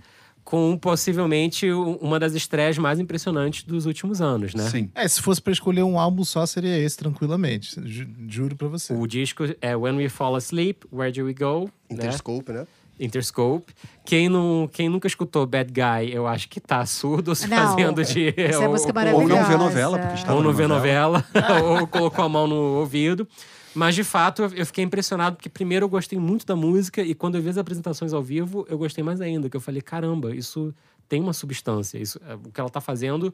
com 0.44 0.76
possivelmente 0.76 1.70
uma 1.72 2.18
das 2.18 2.34
estreias 2.34 2.76
mais 2.76 2.98
impressionantes 3.00 3.62
dos 3.62 3.86
últimos 3.86 4.20
anos, 4.20 4.54
né? 4.54 4.68
Sim. 4.68 4.90
É, 4.94 5.08
se 5.08 5.22
fosse 5.22 5.40
pra 5.40 5.52
escolher 5.52 5.82
um 5.82 5.98
álbum 5.98 6.24
só, 6.24 6.44
seria 6.44 6.76
esse, 6.78 6.96
tranquilamente. 6.98 7.80
Ju- 7.88 8.08
juro 8.28 8.56
pra 8.56 8.68
você. 8.68 8.92
O 8.92 9.06
disco 9.06 9.44
é 9.62 9.74
When 9.74 9.96
We 9.96 10.08
Fall 10.10 10.36
Asleep, 10.36 10.86
Where 10.92 11.12
Do 11.12 11.24
We 11.26 11.32
Go? 11.34 11.60
né? 11.64 11.70
Interscope, 11.96 12.52
né? 12.52 12.66
Interscope. 13.00 13.72
Quem, 14.04 14.28
não, 14.28 14.68
quem 14.72 14.88
nunca 14.88 15.06
escutou 15.06 15.46
Bad 15.46 15.72
Guy, 15.72 16.12
eu 16.12 16.26
acho 16.26 16.48
que 16.48 16.60
tá 16.60 16.84
surdo 16.84 17.34
se 17.34 17.48
Não, 17.48 17.56
fazendo 17.56 18.04
de. 18.04 18.28
essa 18.36 18.62
é 18.62 18.66
ou- 18.66 18.72
música 18.72 18.92
ou- 19.12 19.22
Ou 19.22 19.28
não 19.28 19.44
vê 19.44 19.56
novela, 19.56 19.98
porque 19.98 20.14
estava 20.14 20.34
ou 20.36 20.42
não 20.42 20.52
vê 20.52 20.66
novela, 20.66 21.24
ou 21.64 21.86
colocou 21.86 22.24
a 22.24 22.28
mão 22.28 22.46
no 22.46 22.56
ouvido. 22.78 23.26
Mas, 23.74 23.94
de 23.94 24.02
fato, 24.02 24.42
eu 24.54 24.66
fiquei 24.66 24.82
impressionado, 24.84 25.36
porque 25.36 25.48
primeiro 25.48 25.84
eu 25.84 25.88
gostei 25.88 26.18
muito 26.18 26.44
da 26.44 26.56
música, 26.56 27.02
e 27.02 27.14
quando 27.14 27.36
eu 27.36 27.42
vi 27.42 27.48
as 27.50 27.56
apresentações 27.56 28.12
ao 28.12 28.20
vivo, 28.22 28.66
eu 28.68 28.76
gostei 28.76 29.02
mais 29.04 29.20
ainda, 29.20 29.48
que 29.48 29.56
eu 29.56 29.60
falei, 29.60 29.80
caramba, 29.80 30.34
isso 30.34 30.74
tem 31.08 31.20
uma 31.20 31.32
substância, 31.32 31.96
isso, 31.98 32.20
é, 32.28 32.34
o 32.34 32.50
que 32.52 32.60
ela 32.60 32.68
tá 32.70 32.80
fazendo 32.80 33.32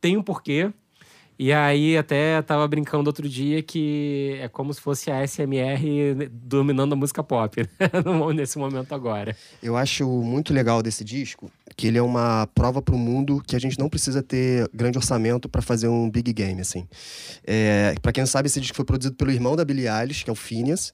tem 0.00 0.16
um 0.16 0.22
porquê. 0.22 0.70
E 1.36 1.52
aí, 1.52 1.96
até 1.96 2.40
tava 2.42 2.66
brincando 2.68 3.08
outro 3.10 3.28
dia 3.28 3.60
que 3.62 4.38
é 4.40 4.48
como 4.48 4.72
se 4.72 4.80
fosse 4.80 5.10
a 5.10 5.26
SMR 5.26 6.28
dominando 6.30 6.92
a 6.92 6.96
música 6.96 7.24
pop, 7.24 7.60
né? 7.80 8.34
Nesse 8.34 8.56
momento 8.58 8.94
agora. 8.94 9.36
Eu 9.62 9.76
acho 9.76 10.06
muito 10.06 10.52
legal 10.52 10.82
desse 10.82 11.02
disco 11.04 11.50
que 11.76 11.88
ele 11.88 11.98
é 11.98 12.02
uma 12.02 12.46
prova 12.54 12.80
pro 12.80 12.96
mundo 12.96 13.42
que 13.44 13.56
a 13.56 13.58
gente 13.58 13.78
não 13.80 13.88
precisa 13.88 14.22
ter 14.22 14.68
grande 14.72 14.96
orçamento 14.96 15.48
para 15.48 15.60
fazer 15.60 15.88
um 15.88 16.08
big 16.08 16.32
game, 16.32 16.60
assim. 16.60 16.86
É, 17.44 17.94
para 18.00 18.12
quem 18.12 18.22
não 18.22 18.26
sabe, 18.28 18.46
esse 18.46 18.60
disco 18.60 18.76
foi 18.76 18.84
produzido 18.84 19.16
pelo 19.16 19.32
irmão 19.32 19.56
da 19.56 19.64
Billie 19.64 19.88
Eilish, 19.88 20.22
que 20.24 20.30
é 20.30 20.32
o 20.32 20.36
Phineas. 20.36 20.92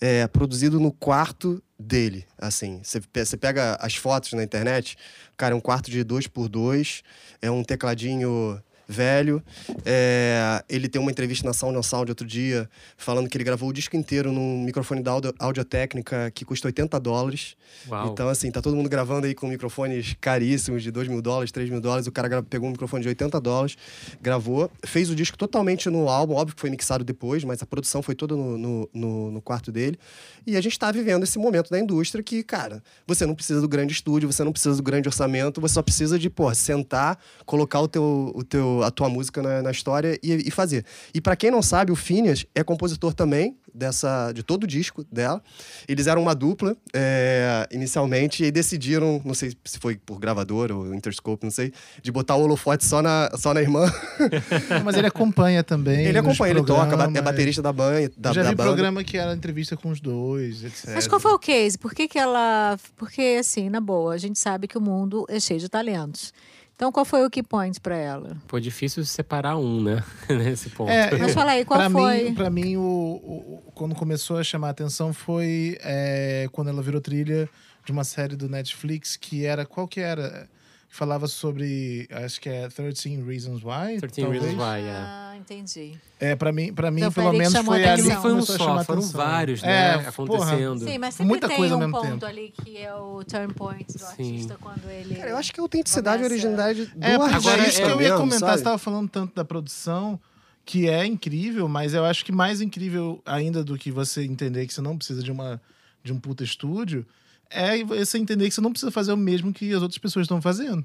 É, 0.00 0.26
produzido 0.26 0.78
no 0.80 0.90
quarto 0.92 1.62
dele, 1.78 2.24
assim. 2.38 2.80
Você 2.82 3.00
pe- 3.00 3.24
você 3.24 3.36
pega 3.36 3.76
as 3.80 3.94
fotos 3.94 4.32
na 4.34 4.42
internet, 4.42 4.96
cara, 5.36 5.54
é 5.54 5.56
um 5.56 5.60
quarto 5.60 5.90
de 5.90 6.02
dois 6.04 6.26
por 6.26 6.48
dois, 6.48 7.02
é 7.40 7.50
um 7.50 7.62
tecladinho 7.64 8.58
velho. 8.88 9.42
É, 9.84 10.62
ele 10.68 10.88
tem 10.88 11.00
uma 11.00 11.10
entrevista 11.10 11.46
na 11.46 11.52
Sound 11.52 11.76
on 11.76 11.82
Sound 11.82 12.10
outro 12.10 12.26
dia, 12.26 12.68
falando 12.96 13.28
que 13.28 13.36
ele 13.36 13.44
gravou 13.44 13.68
o 13.68 13.72
disco 13.72 13.96
inteiro 13.96 14.32
num 14.32 14.62
microfone 14.64 15.02
da 15.02 15.10
audio, 15.12 15.32
Audio-Técnica 15.38 16.30
que 16.34 16.44
custa 16.44 16.68
80 16.68 16.98
dólares. 17.00 17.56
Uau. 17.88 18.12
Então, 18.12 18.28
assim, 18.28 18.50
tá 18.50 18.60
todo 18.62 18.76
mundo 18.76 18.88
gravando 18.88 19.26
aí 19.26 19.34
com 19.34 19.46
microfones 19.48 20.14
caríssimos, 20.20 20.82
de 20.82 20.90
2 20.90 21.08
mil 21.08 21.20
dólares, 21.22 21.50
3 21.52 21.68
mil 21.70 21.80
dólares. 21.80 22.06
O 22.06 22.12
cara 22.12 22.42
pegou 22.42 22.68
um 22.68 22.72
microfone 22.72 23.02
de 23.02 23.08
80 23.08 23.40
dólares, 23.40 23.76
gravou, 24.20 24.70
fez 24.84 25.10
o 25.10 25.14
disco 25.14 25.36
totalmente 25.36 25.88
no 25.90 26.08
álbum. 26.08 26.34
Óbvio 26.34 26.54
que 26.54 26.60
foi 26.60 26.70
mixado 26.70 27.04
depois, 27.04 27.44
mas 27.44 27.62
a 27.62 27.66
produção 27.66 28.02
foi 28.02 28.14
toda 28.14 28.34
no, 28.36 28.56
no, 28.58 28.90
no- 28.92 29.30
no 29.30 29.40
quarto 29.42 29.70
dele. 29.72 29.98
E 30.46 30.56
a 30.56 30.60
gente 30.60 30.78
tá 30.78 30.90
vivendo 30.92 31.24
esse 31.24 31.38
momento 31.38 31.70
da 31.70 31.78
indústria 31.78 32.22
que, 32.22 32.42
cara, 32.42 32.82
você 33.06 33.26
não 33.26 33.34
precisa 33.34 33.60
do 33.60 33.68
grande 33.68 33.92
estúdio, 33.92 34.30
você 34.30 34.44
não 34.44 34.52
precisa 34.52 34.76
do 34.76 34.82
grande 34.82 35.08
orçamento, 35.08 35.60
você 35.60 35.74
só 35.74 35.82
precisa 35.82 36.18
de, 36.18 36.30
pô, 36.30 36.52
sentar, 36.54 37.18
colocar 37.44 37.80
o 37.80 37.88
teu, 37.88 38.32
o 38.34 38.44
teu, 38.44 38.75
a 38.82 38.90
tua 38.90 39.08
música 39.08 39.42
na, 39.42 39.62
na 39.62 39.70
história 39.70 40.18
e, 40.22 40.48
e 40.48 40.50
fazer. 40.50 40.84
E 41.14 41.20
para 41.20 41.36
quem 41.36 41.50
não 41.50 41.62
sabe, 41.62 41.92
o 41.92 41.96
Phineas 41.96 42.46
é 42.54 42.62
compositor 42.62 43.14
também 43.14 43.56
dessa, 43.76 44.32
de 44.32 44.42
todo 44.42 44.64
o 44.64 44.66
disco 44.66 45.04
dela. 45.12 45.42
Eles 45.86 46.06
eram 46.06 46.22
uma 46.22 46.34
dupla, 46.34 46.76
é, 46.94 47.68
inicialmente, 47.70 48.44
e 48.44 48.50
decidiram, 48.50 49.20
não 49.24 49.34
sei 49.34 49.52
se 49.64 49.78
foi 49.78 49.96
por 49.96 50.18
gravador 50.18 50.72
ou 50.72 50.94
Interscope, 50.94 51.44
não 51.44 51.50
sei, 51.50 51.72
de 52.02 52.10
botar 52.10 52.36
o 52.36 52.42
holofote 52.42 52.84
só 52.84 53.02
na, 53.02 53.30
só 53.36 53.52
na 53.52 53.60
irmã. 53.60 53.92
Mas 54.84 54.96
ele 54.96 55.06
acompanha 55.06 55.62
também. 55.62 56.06
ele 56.06 56.18
acompanha, 56.18 56.52
ele 56.52 56.64
toca, 56.64 56.94
é 56.94 57.22
baterista 57.22 57.60
da, 57.60 57.72
banha, 57.72 58.10
da, 58.16 58.32
já 58.32 58.42
da 58.42 58.50
vi 58.50 58.54
banda. 58.54 58.70
programa 58.70 59.04
que 59.04 59.18
era 59.18 59.34
entrevista 59.34 59.76
com 59.76 59.90
os 59.90 60.00
dois, 60.00 60.64
etc. 60.64 60.90
Mas 60.94 61.06
qual 61.06 61.20
foi 61.20 61.32
o 61.32 61.38
case? 61.38 61.78
Por 61.78 61.94
que, 61.94 62.08
que 62.08 62.18
ela. 62.18 62.78
Porque, 62.96 63.36
assim, 63.38 63.68
na 63.68 63.80
boa, 63.80 64.14
a 64.14 64.18
gente 64.18 64.38
sabe 64.38 64.66
que 64.66 64.78
o 64.78 64.80
mundo 64.80 65.26
é 65.28 65.38
cheio 65.38 65.60
de 65.60 65.68
talentos. 65.68 66.32
Então, 66.76 66.92
qual 66.92 67.06
foi 67.06 67.24
o 67.24 67.30
key 67.30 67.42
point 67.42 67.80
pra 67.80 67.96
ela? 67.96 68.36
Pô, 68.46 68.60
difícil 68.60 69.02
separar 69.06 69.56
um, 69.56 69.82
né? 69.82 70.04
Nesse 70.28 70.68
ponto. 70.68 70.90
É, 70.90 71.16
Mas 71.16 71.32
fala 71.32 71.52
aí, 71.52 71.64
qual 71.64 71.80
pra 71.80 71.90
foi? 71.90 72.24
Mim, 72.24 72.34
pra 72.34 72.50
mim, 72.50 72.76
o, 72.76 72.82
o- 72.82 73.62
o- 73.66 73.72
quando 73.74 73.94
começou 73.94 74.36
a 74.38 74.44
chamar 74.44 74.68
a 74.68 74.70
atenção 74.72 75.12
foi 75.12 75.78
é, 75.80 76.46
quando 76.52 76.68
ela 76.68 76.82
virou 76.82 77.00
trilha 77.00 77.48
de 77.84 77.92
uma 77.92 78.04
série 78.04 78.36
do 78.36 78.46
Netflix 78.48 79.16
que 79.16 79.46
era. 79.46 79.64
Qual 79.64 79.88
que 79.88 80.00
era? 80.00 80.46
Que 80.88 80.94
falava 80.96 81.26
sobre. 81.26 82.06
Acho 82.10 82.40
que 82.40 82.48
é 82.48 82.68
13 82.68 83.16
Reasons 83.22 83.62
Why. 83.62 83.98
13 84.00 84.20
talvez. 84.22 84.42
Reasons 84.42 84.58
Why, 84.62 84.80
é. 84.82 84.90
Ah, 84.92 85.34
entendi. 85.36 85.98
É, 86.20 86.34
pra 86.36 86.52
mim, 86.52 86.72
pra 86.72 86.90
mim 86.90 87.00
Então 87.00 87.12
pelo 87.12 87.32
menos 87.32 87.52
foi 87.58 87.84
ali 87.84 88.10
foi 88.12 88.32
um 88.32 88.42
só, 88.42 88.56
foram 88.84 89.00
atenção. 89.02 89.20
vários, 89.20 89.62
É, 89.62 89.66
né? 89.66 90.10
porra, 90.12 90.44
acontecendo. 90.44 90.78
Sim, 90.84 90.98
mas 90.98 91.14
sempre 91.14 91.26
Muita 91.28 91.48
tem 91.48 91.56
coisa 91.56 91.74
ao 91.74 91.78
um 91.80 91.82
mesmo 91.82 91.94
ponto 92.00 92.08
tempo. 92.10 92.24
ali 92.26 92.52
que 92.64 92.78
é 92.78 92.94
o 92.94 93.22
turn 93.24 93.52
point 93.52 93.86
do 93.98 94.06
artista 94.06 94.56
quando 94.60 94.88
ele. 94.88 95.14
Cara, 95.16 95.30
eu 95.30 95.36
acho 95.36 95.52
que 95.52 95.60
a 95.60 95.62
autenticidade 95.62 96.22
e 96.22 96.26
a 96.26 96.28
Começa- 96.28 96.46
originalidade 96.48 96.86
do 96.86 97.04
É, 97.04 97.14
artista 97.16 97.36
Agora, 97.36 97.62
é 97.64 97.68
isso 97.68 97.76
que 97.78 97.82
eu 97.84 97.90
ia 97.90 97.96
mesmo, 97.96 98.16
comentar. 98.18 98.38
sabe? 98.40 98.52
Você 98.52 98.58
estava 98.58 98.78
falando 98.78 99.08
tanto 99.10 99.34
da 99.34 99.44
produção, 99.44 100.20
que 100.64 100.88
é 100.88 101.04
incrível, 101.04 101.68
mas 101.68 101.94
eu 101.94 102.04
acho 102.04 102.24
que 102.24 102.32
mais 102.32 102.60
incrível 102.60 103.20
ainda 103.26 103.62
do 103.62 103.76
que 103.76 103.90
você 103.90 104.24
entender 104.24 104.66
que 104.66 104.72
você 104.72 104.80
não 104.80 104.96
precisa 104.96 105.22
de, 105.22 105.30
uma, 105.30 105.60
de 106.02 106.12
um 106.12 106.18
puta 106.18 106.42
estúdio, 106.44 107.04
é 107.50 107.82
você 107.84 108.18
entender 108.18 108.48
que 108.48 108.54
você 108.54 108.60
não 108.60 108.70
precisa 108.70 108.90
fazer 108.90 109.12
o 109.12 109.16
mesmo 109.16 109.52
que 109.52 109.72
as 109.72 109.82
outras 109.82 109.98
pessoas 109.98 110.24
estão 110.24 110.40
fazendo. 110.40 110.84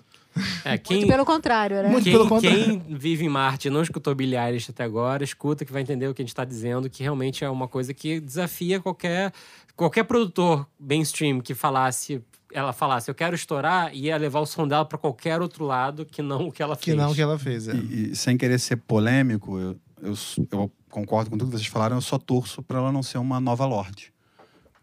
É, 0.63 0.77
quem, 0.77 0.97
Muito 0.97 1.09
pelo 1.09 1.25
contrário, 1.25 1.81
né? 1.83 1.89
Muito 1.89 2.03
quem, 2.05 2.13
pelo 2.13 2.27
contrário. 2.27 2.81
quem 2.81 2.95
vive 2.97 3.25
em 3.25 3.29
Marte 3.29 3.67
e 3.67 3.71
não 3.71 3.81
escutou 3.81 4.15
Billie 4.15 4.37
Eilish 4.37 4.71
até 4.71 4.83
agora, 4.83 5.23
escuta 5.23 5.65
que 5.65 5.73
vai 5.73 5.81
entender 5.81 6.07
o 6.07 6.13
que 6.13 6.21
a 6.21 6.23
gente 6.23 6.29
está 6.31 6.45
dizendo, 6.45 6.89
que 6.89 7.03
realmente 7.03 7.43
é 7.43 7.49
uma 7.49 7.67
coisa 7.67 7.93
que 7.93 8.19
desafia 8.19 8.79
qualquer, 8.79 9.33
qualquer 9.75 10.03
produtor 10.03 10.65
mainstream 10.79 11.41
que 11.41 11.53
falasse, 11.53 12.21
ela 12.53 12.71
falasse, 12.71 13.11
eu 13.11 13.15
quero 13.15 13.35
estourar, 13.35 13.93
ia 13.93 14.15
levar 14.17 14.39
o 14.39 14.45
som 14.45 14.65
dela 14.67 14.85
para 14.85 14.97
qualquer 14.97 15.41
outro 15.41 15.65
lado 15.65 16.05
que 16.05 16.21
não 16.21 16.47
o 16.47 16.51
que 16.51 16.63
ela 16.63 16.77
Que 16.77 16.85
fez. 16.85 16.97
não 16.97 17.11
o 17.11 17.15
que 17.15 17.21
ela 17.21 17.37
fez. 17.37 17.67
É. 17.67 17.75
E, 17.75 18.11
e 18.11 18.15
sem 18.15 18.37
querer 18.37 18.59
ser 18.59 18.77
polêmico, 18.77 19.59
eu, 19.59 19.75
eu, 20.01 20.13
eu 20.49 20.71
concordo 20.89 21.29
com 21.29 21.37
tudo 21.37 21.51
que 21.51 21.57
vocês 21.57 21.67
falaram, 21.67 21.97
eu 21.97 22.01
só 22.01 22.17
torço 22.17 22.61
para 22.63 22.77
ela 22.77 22.91
não 22.91 23.03
ser 23.03 23.17
uma 23.17 23.39
nova 23.41 23.65
Lorde. 23.65 24.13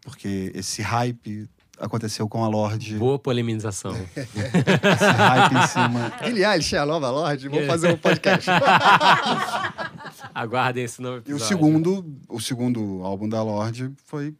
Porque 0.02 0.52
esse 0.54 0.80
hype 0.82 1.48
aconteceu 1.80 2.28
com 2.28 2.44
a 2.44 2.48
Lorde. 2.48 2.96
Boa 2.96 3.18
polemização. 3.18 3.92
Esse 4.16 4.36
hype 4.36 5.54
em 5.54 5.66
cima. 5.66 6.12
Eilish 6.22 6.74
é 6.74 6.78
a 6.78 6.86
nova 6.86 7.10
Lorde, 7.10 7.48
vamos 7.48 7.66
fazer 7.66 7.92
um 7.92 7.96
podcast. 7.96 8.50
Aguardem 10.34 10.84
esse 10.84 11.00
novo 11.02 11.16
E 11.16 11.18
o 11.18 11.36
episódio. 11.36 11.46
segundo, 11.46 12.16
o 12.28 12.40
segundo 12.40 13.02
álbum 13.02 13.28
da 13.28 13.42
Lorde 13.42 13.90
foi, 14.04 14.34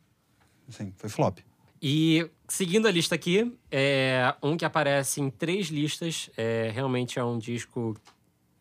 assim, 0.69 0.93
foi 0.97 1.09
flop. 1.09 1.39
E 1.81 2.29
seguindo 2.49 2.87
a 2.87 2.91
lista 2.91 3.15
aqui, 3.15 3.57
é 3.71 4.35
um 4.43 4.57
que 4.57 4.65
aparece 4.65 5.21
em 5.21 5.31
três 5.31 5.69
listas. 5.69 6.31
É, 6.37 6.71
realmente 6.75 7.19
é 7.19 7.25
um 7.25 7.39
disco 7.39 7.97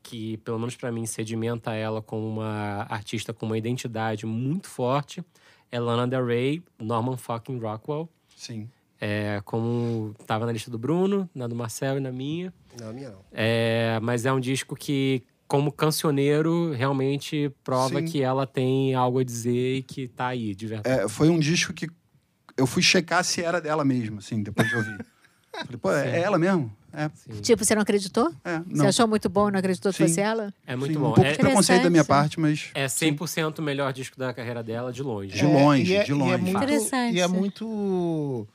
que, 0.03 0.38
pelo 0.38 0.59
menos 0.59 0.75
pra 0.75 0.91
mim, 0.91 1.05
sedimenta 1.05 1.73
ela 1.73 2.01
como 2.01 2.28
uma 2.28 2.86
artista 2.89 3.34
com 3.34 3.45
uma 3.45 3.57
identidade 3.57 4.25
muito 4.25 4.67
forte. 4.67 5.23
É 5.71 5.80
Lana 5.80 6.07
Del 6.07 6.25
Rey, 6.25 6.63
Norman 6.80 7.17
fucking 7.17 7.59
Rockwell. 7.59 8.09
Sim. 8.38 8.69
É, 9.01 9.41
como 9.43 10.15
tava 10.25 10.45
na 10.45 10.51
lista 10.51 10.71
do 10.71 10.77
Bruno, 10.77 11.29
na 11.33 11.47
do 11.47 11.55
Marcel 11.55 11.97
e 11.97 11.99
na 11.99 12.11
minha. 12.11 12.53
Não, 12.79 12.89
a 12.89 12.93
minha 12.93 13.09
não. 13.09 13.19
É, 13.31 13.99
mas 14.01 14.25
é 14.25 14.31
um 14.31 14.39
disco 14.39 14.75
que, 14.75 15.23
como 15.47 15.71
cancioneiro, 15.71 16.71
realmente 16.71 17.51
prova 17.63 17.99
Sim. 17.99 18.05
que 18.05 18.21
ela 18.21 18.47
tem 18.47 18.93
algo 18.95 19.19
a 19.19 19.23
dizer 19.23 19.77
e 19.77 19.83
que 19.83 20.07
tá 20.07 20.27
aí, 20.27 20.55
de 20.55 20.67
verdade. 20.67 21.01
É, 21.01 21.09
foi 21.09 21.29
um 21.29 21.39
disco 21.39 21.73
que 21.73 21.89
eu 22.55 22.67
fui 22.67 22.81
checar 22.81 23.23
se 23.23 23.43
era 23.43 23.59
dela 23.59 23.83
mesmo, 23.83 24.19
assim, 24.19 24.41
depois 24.41 24.69
de 24.69 24.75
ouvir. 24.75 25.05
Falei, 25.65 25.77
pô, 25.77 25.91
é, 25.91 26.17
é 26.17 26.21
ela 26.21 26.38
mesmo? 26.38 26.75
É, 26.99 27.11
Tipo, 27.41 27.63
você 27.63 27.75
não 27.75 27.83
acreditou? 27.83 28.33
é. 28.43 28.57
Você 28.59 28.65
Não. 28.75 28.87
achou 28.87 29.07
muito 29.07 29.29
bom 29.29 29.49
e 29.49 29.51
não 29.51 29.59
acreditou 29.59 29.91
que 29.91 29.97
Sim. 29.99 30.07
fosse 30.07 30.19
ela? 30.19 30.51
É 30.65 30.75
muito 30.75 30.93
Sim, 30.93 30.99
bom. 30.99 31.11
Um 31.11 31.13
pouco 31.13 31.27
É- 31.29 31.33
de 31.33 31.37
preconceito 31.37 31.83
da 31.83 31.89
minha 31.91 32.03
parte, 32.03 32.39
mas. 32.39 32.71
É 32.73 32.87
100% 32.87 33.59
o 33.59 33.61
melhor 33.61 33.93
disco 33.93 34.17
da 34.17 34.33
carreira 34.33 34.63
dela, 34.63 34.91
de 34.91 35.03
longe. 35.03 35.29
De 35.37 35.45
longe, 35.45 35.95
é, 35.95 36.03
de 36.03 36.11
e 36.11 36.13
longe. 36.15 36.33
é 36.33 36.37
muito, 36.37 36.57
Interessante. 36.57 37.15
E 37.15 37.19
é 37.21 37.27
muito. 37.27 38.47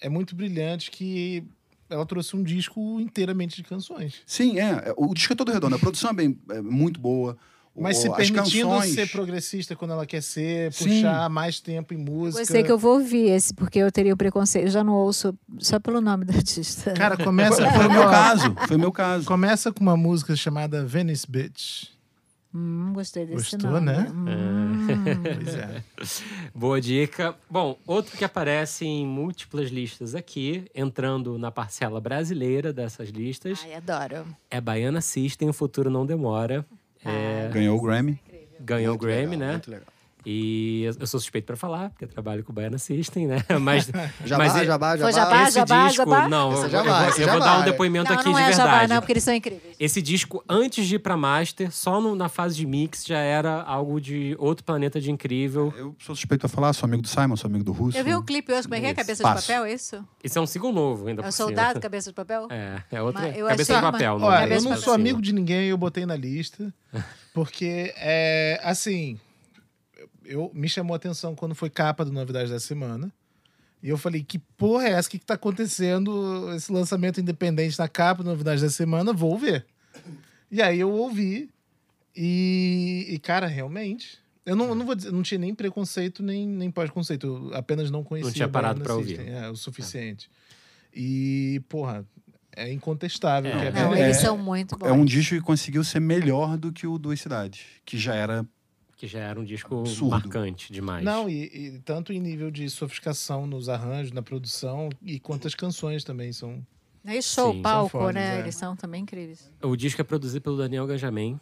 É 0.00 0.08
muito 0.10 0.36
brilhante 0.36 0.90
que 0.90 1.42
ela 1.88 2.04
trouxe 2.04 2.36
um 2.36 2.42
disco 2.42 3.00
inteiramente 3.00 3.56
de 3.56 3.64
canções. 3.64 4.16
Sim, 4.26 4.58
é. 4.60 4.92
O 4.96 5.14
disco 5.14 5.32
é 5.32 5.36
todo 5.36 5.50
redondo. 5.50 5.74
A 5.74 5.78
produção 5.78 6.10
é, 6.10 6.12
bem, 6.12 6.38
é 6.50 6.60
muito 6.60 7.00
boa. 7.00 7.36
Mas 7.80 7.98
se 7.98 8.10
permitindo 8.10 8.68
canções- 8.70 8.94
ser 8.94 9.10
progressista 9.10 9.76
quando 9.76 9.92
ela 9.92 10.04
quer 10.06 10.22
ser, 10.22 10.72
Sim. 10.72 10.84
puxar 10.84 11.28
mais 11.30 11.60
tempo 11.60 11.94
em 11.94 11.96
música. 11.96 12.40
Gostei 12.42 12.62
que 12.62 12.72
eu 12.72 12.78
vou 12.78 12.94
ouvir 12.98 13.30
esse, 13.30 13.52
porque 13.54 13.78
eu 13.78 13.90
teria 13.92 14.14
o 14.14 14.16
preconceito. 14.16 14.66
Eu 14.66 14.70
já 14.70 14.82
não 14.84 14.94
ouço 14.94 15.34
só 15.58 15.78
pelo 15.78 16.00
nome 16.00 16.24
do 16.24 16.32
artista. 16.34 16.92
Cara, 16.92 17.16
começa. 17.16 17.56
Foi, 17.62 17.70
foi 17.70 17.86
o 17.86 17.90
meu 17.92 18.02
caso. 18.10 18.54
Foi 18.66 18.76
o 18.76 18.80
meu 18.80 18.92
caso. 18.92 19.26
Começa 19.26 19.72
com 19.72 19.80
uma 19.80 19.96
música 19.96 20.34
chamada 20.36 20.84
Venice 20.84 21.26
Bitch. 21.30 21.84
Hum, 22.54 22.92
gostei 22.94 23.26
desse 23.26 23.56
Gostou, 23.56 23.72
nome. 23.72 23.86
né? 23.86 24.10
Hum. 24.10 24.86
Pois 25.44 25.54
é. 25.54 25.82
Boa 26.54 26.80
dica. 26.80 27.34
Bom, 27.48 27.78
outro 27.86 28.16
que 28.16 28.24
aparece 28.24 28.86
em 28.86 29.06
múltiplas 29.06 29.68
listas 29.68 30.14
aqui, 30.14 30.64
entrando 30.74 31.38
na 31.38 31.50
parcela 31.50 32.00
brasileira 32.00 32.72
dessas 32.72 33.10
listas, 33.10 33.60
Ai, 33.64 33.74
adoro. 33.74 34.24
é 34.50 34.60
Baiana 34.62 35.02
System, 35.02 35.50
O 35.50 35.52
Futuro 35.52 35.90
Não 35.90 36.06
Demora. 36.06 36.64
É, 37.08 37.48
Ganhou 37.52 37.78
o 37.78 37.80
Grammy. 37.80 38.20
ganhou 38.60 38.94
o 38.94 38.98
Grammy, 38.98 39.36
legal, 39.36 39.38
né? 39.38 39.52
Muito 39.52 39.70
legal. 39.70 39.86
E 40.26 40.82
eu- 40.84 40.94
eu 41.00 41.06
sou 41.06 41.18
suspeito 41.20 41.46
pra 41.46 41.56
falar, 41.56 41.90
porque 41.90 42.04
eu 42.04 42.08
trabalho 42.08 42.42
com 42.44 42.52
o 42.52 42.54
Baiana 42.54 42.76
System, 42.78 43.26
né? 43.26 43.42
Mas, 43.60 43.86
Jabá, 44.24 44.44
mas 44.44 44.52
jabá, 44.52 44.96
jabá. 44.96 44.98
Foi 44.98 45.12
jabá? 45.12 45.42
esse 45.44 45.52
jabá, 45.54 45.86
disco, 45.88 45.96
jabá? 46.04 46.28
não, 46.28 46.52
Esse 46.52 46.58
eu, 46.60 46.62
é 46.62 46.66
eu 46.66 46.70
jabá, 46.70 47.00
vou, 47.00 47.08
esse 47.08 47.22
eu 47.22 47.28
é 47.28 47.30
vou 47.30 47.40
dar 47.40 47.60
um 47.60 47.64
depoimento 47.64 48.10
Não, 48.10 48.18
aqui 48.18 48.26
não 48.28 48.34
de 48.34 48.40
é 48.40 48.46
verdade. 48.48 48.70
jabá, 48.70 48.88
não, 48.88 49.00
porque 49.00 49.12
eles 49.12 49.24
são 49.24 49.32
incríveis. 49.34 49.76
Esse 49.78 50.02
disco, 50.02 50.44
antes 50.48 50.86
de 50.86 50.96
ir 50.96 50.98
pra 50.98 51.16
Master, 51.16 51.72
só 51.72 52.00
no- 52.00 52.14
na 52.14 52.28
fase 52.28 52.56
de 52.56 52.66
mix, 52.66 53.04
já 53.06 53.18
era 53.18 53.62
algo 53.62 54.00
de 54.00 54.34
outro 54.38 54.64
planeta 54.64 55.00
de 55.00 55.10
incrível. 55.10 55.72
Eu 55.76 55.94
sou 55.98 56.14
suspeito 56.14 56.44
a 56.46 56.48
falar, 56.48 56.72
sou 56.72 56.86
amigo 56.86 57.02
do 57.02 57.08
Simon, 57.08 57.36
sou 57.36 57.48
amigo 57.48 57.64
do 57.64 57.72
Russo. 57.72 57.96
Eu 57.96 58.04
vi 58.04 58.14
o 58.14 58.22
clipe 58.22 58.52
hoje, 58.52 58.62
como 58.64 58.74
é 58.74 58.80
que 58.80 58.86
é? 58.86 58.88
Isso. 58.90 58.96
Cabeça 58.96 59.22
Passo. 59.22 59.40
de 59.42 59.46
papel, 59.46 59.64
é 59.64 59.72
isso? 59.72 60.04
Esse 60.22 60.36
é 60.36 60.40
um 60.40 60.46
single 60.46 60.72
novo 60.72 61.06
ainda 61.08 61.22
É 61.22 61.24
por 61.24 61.28
o 61.28 61.32
cima. 61.32 61.46
soldado, 61.48 61.80
cabeça 61.80 62.10
de 62.10 62.14
papel? 62.14 62.48
É, 62.50 62.82
é. 62.90 63.00
Mas 63.00 63.36
eu 63.36 63.46
cabeça 63.46 63.72
de 63.74 63.78
uma- 63.80 63.92
papel. 63.92 64.18
não 64.18 64.26
Olha, 64.26 64.52
é 64.52 64.56
eu 64.56 64.62
não 64.62 64.72
sou 64.72 64.82
cima. 64.82 64.94
amigo 64.96 65.22
de 65.22 65.32
ninguém, 65.32 65.68
eu 65.68 65.78
botei 65.78 66.04
na 66.04 66.16
lista. 66.16 66.72
Porque, 67.34 67.92
é, 67.96 68.60
assim, 68.64 69.18
eu, 70.28 70.50
me 70.54 70.68
chamou 70.68 70.94
a 70.94 70.96
atenção 70.96 71.34
quando 71.34 71.54
foi 71.54 71.70
capa 71.70 72.04
do 72.04 72.12
Novidade 72.12 72.50
da 72.50 72.60
Semana. 72.60 73.12
E 73.82 73.88
eu 73.88 73.96
falei, 73.96 74.22
que 74.22 74.38
porra 74.38 74.88
é 74.88 74.90
essa? 74.92 75.08
O 75.08 75.10
que, 75.10 75.18
que 75.18 75.24
tá 75.26 75.34
acontecendo? 75.34 76.52
Esse 76.54 76.72
lançamento 76.72 77.20
independente 77.20 77.78
na 77.78 77.88
capa 77.88 78.22
do 78.22 78.30
Novidade 78.30 78.60
da 78.60 78.70
Semana, 78.70 79.12
vou 79.12 79.38
ver. 79.38 79.64
E 80.50 80.60
aí 80.60 80.80
eu 80.80 80.90
ouvi. 80.90 81.48
E, 82.16 83.06
e, 83.08 83.18
cara, 83.18 83.46
realmente. 83.46 84.18
Eu 84.44 84.56
não, 84.56 84.68
eu 84.70 84.74
não 84.74 84.84
vou 84.84 84.94
dizer, 84.94 85.12
não 85.12 85.22
tinha 85.22 85.38
nem 85.38 85.54
preconceito, 85.54 86.22
nem, 86.22 86.46
nem 86.46 86.70
pós-conceito. 86.70 87.26
Eu 87.26 87.56
apenas 87.56 87.90
não 87.90 88.02
conhecia. 88.02 88.32
tinha 88.32 88.48
parado 88.48 88.80
pra 88.80 88.94
ouvir. 88.94 89.20
É, 89.20 89.48
o 89.48 89.54
suficiente. 89.54 90.28
E, 90.92 91.62
porra, 91.68 92.04
é 92.56 92.72
incontestável. 92.72 93.52
É. 93.52 93.58
que 93.60 93.66
é 93.66 93.70
Não, 93.70 93.94
eles 93.94 94.16
é- 94.16 94.20
são 94.20 94.36
muito 94.36 94.76
bons. 94.76 94.88
É 94.88 94.92
um 94.92 95.04
disco 95.04 95.34
que 95.34 95.40
conseguiu 95.40 95.84
ser 95.84 96.00
melhor 96.00 96.56
do 96.56 96.72
que 96.72 96.86
o 96.86 96.98
Duas 96.98 97.20
Cidades, 97.20 97.60
que 97.84 97.96
já 97.96 98.14
era. 98.14 98.44
Que 98.98 99.06
já 99.06 99.20
era 99.20 99.38
um 99.38 99.44
disco 99.44 99.78
Absurdo. 99.80 100.10
marcante 100.10 100.72
demais. 100.72 101.04
Não, 101.04 101.30
e, 101.30 101.44
e 101.44 101.78
tanto 101.84 102.12
em 102.12 102.18
nível 102.18 102.50
de 102.50 102.68
sofisticação 102.68 103.46
nos 103.46 103.68
arranjos, 103.68 104.10
na 104.10 104.22
produção, 104.22 104.88
e 105.00 105.20
quantas 105.20 105.54
canções 105.54 106.02
também 106.02 106.32
são. 106.32 106.66
E 107.04 107.22
show, 107.22 107.52
Sim, 107.52 107.62
palco, 107.62 107.90
são 107.92 108.00
fodas, 108.00 108.14
né? 108.16 108.38
é. 108.38 108.40
Eles 108.40 108.56
são 108.56 108.74
também 108.74 109.02
incríveis. 109.02 109.50
O 109.62 109.76
disco 109.76 110.00
é 110.00 110.04
produzido 110.04 110.42
pelo 110.42 110.58
Daniel 110.58 110.84
Ganjamin 110.84 111.38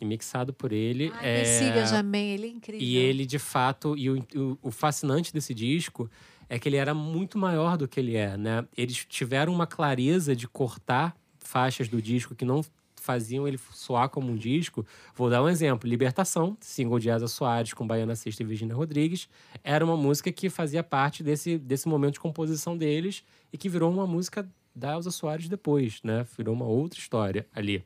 e 0.00 0.04
mixado 0.04 0.52
por 0.52 0.72
ele. 0.72 1.12
Ai, 1.14 1.28
é... 1.28 1.38
me 1.38 1.46
siga, 1.46 1.86
Jamém, 1.86 2.32
ele 2.32 2.46
é 2.46 2.50
incrível. 2.50 2.86
E 2.86 2.96
ele, 2.96 3.24
de 3.24 3.38
fato, 3.38 3.96
e 3.96 4.10
o, 4.10 4.18
o, 4.34 4.58
o 4.62 4.70
fascinante 4.72 5.32
desse 5.32 5.54
disco 5.54 6.10
é 6.48 6.58
que 6.58 6.68
ele 6.68 6.76
era 6.76 6.92
muito 6.92 7.38
maior 7.38 7.76
do 7.76 7.86
que 7.86 8.00
ele 8.00 8.16
é, 8.16 8.36
né? 8.36 8.66
Eles 8.76 9.04
tiveram 9.08 9.52
uma 9.52 9.66
clareza 9.66 10.34
de 10.34 10.48
cortar 10.48 11.16
faixas 11.38 11.88
do 11.88 12.02
disco 12.02 12.34
que 12.34 12.44
não 12.44 12.64
faziam 13.06 13.46
ele 13.46 13.58
soar 13.72 14.08
como 14.10 14.30
um 14.30 14.36
disco. 14.36 14.84
Vou 15.14 15.30
dar 15.30 15.42
um 15.42 15.48
exemplo. 15.48 15.88
Libertação, 15.88 16.56
single 16.60 16.98
de 16.98 17.08
Asa 17.10 17.28
Soares 17.28 17.72
com 17.72 17.86
Baiana 17.86 18.16
Sexta 18.16 18.42
e 18.42 18.46
Virginia 18.46 18.74
Rodrigues, 18.74 19.28
era 19.62 19.84
uma 19.84 19.96
música 19.96 20.30
que 20.32 20.50
fazia 20.50 20.82
parte 20.82 21.22
desse, 21.22 21.56
desse 21.56 21.88
momento 21.88 22.14
de 22.14 22.20
composição 22.20 22.76
deles 22.76 23.22
e 23.52 23.56
que 23.56 23.68
virou 23.68 23.90
uma 23.90 24.06
música 24.06 24.46
da 24.74 24.92
Elza 24.92 25.10
Soares 25.10 25.48
depois, 25.48 26.00
né? 26.02 26.26
Virou 26.36 26.54
uma 26.54 26.66
outra 26.66 26.98
história 26.98 27.46
ali. 27.54 27.82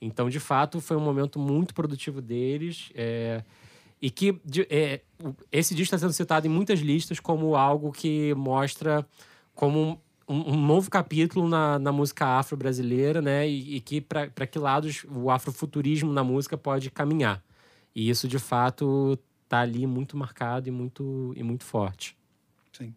Então, 0.00 0.28
de 0.30 0.38
fato, 0.38 0.80
foi 0.80 0.96
um 0.96 1.00
momento 1.00 1.38
muito 1.38 1.74
produtivo 1.74 2.20
deles. 2.20 2.90
é, 2.94 3.42
E 4.02 4.08
que 4.10 4.40
de- 4.44 4.66
é, 4.70 5.00
esse 5.52 5.74
disco 5.74 5.94
está 5.94 5.98
sendo 5.98 6.12
citado 6.14 6.46
em 6.46 6.50
muitas 6.50 6.80
listas 6.80 7.20
como 7.20 7.54
algo 7.54 7.92
que 7.92 8.32
mostra 8.34 9.04
como 9.54 10.00
um, 10.30 10.52
um 10.52 10.56
novo 10.56 10.88
capítulo 10.88 11.48
na, 11.48 11.76
na 11.78 11.90
música 11.90 12.24
afro-brasileira, 12.24 13.20
né? 13.20 13.48
E, 13.48 13.76
e 13.76 13.80
que 13.80 14.00
para 14.00 14.46
que 14.46 14.58
lados 14.58 15.04
o 15.10 15.28
afrofuturismo 15.28 16.12
na 16.12 16.22
música 16.22 16.56
pode 16.56 16.88
caminhar. 16.90 17.42
E 17.92 18.08
isso, 18.08 18.28
de 18.28 18.38
fato, 18.38 19.18
tá 19.48 19.60
ali 19.60 19.84
muito 19.88 20.16
marcado 20.16 20.68
e 20.68 20.70
muito, 20.70 21.32
e 21.36 21.42
muito 21.42 21.64
forte. 21.64 22.16
Sim. 22.72 22.94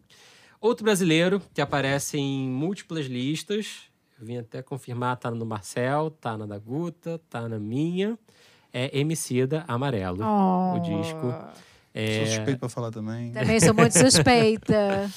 Outro 0.60 0.84
brasileiro 0.84 1.42
que 1.52 1.60
aparece 1.60 2.16
em 2.16 2.48
múltiplas 2.48 3.06
listas, 3.06 3.90
eu 4.18 4.24
vim 4.24 4.36
até 4.36 4.62
confirmar, 4.62 5.16
tá 5.16 5.30
no 5.30 5.44
Marcel, 5.44 6.10
tá 6.10 6.38
na 6.38 6.46
da 6.46 6.58
Guta, 6.58 7.20
tá 7.28 7.48
na 7.48 7.58
minha, 7.58 8.16
é 8.72 8.96
Emicida 8.96 9.64
Amarelo, 9.66 10.24
o 10.24 10.78
disco. 10.78 11.34
É, 11.92 12.18
Sou 12.18 12.26
suspeito 12.36 12.60
pra 12.60 12.68
falar 12.68 12.90
também. 12.90 13.32
Também 13.32 13.60
sou 13.60 13.74
muito 13.74 13.92
suspeita. 13.98 15.10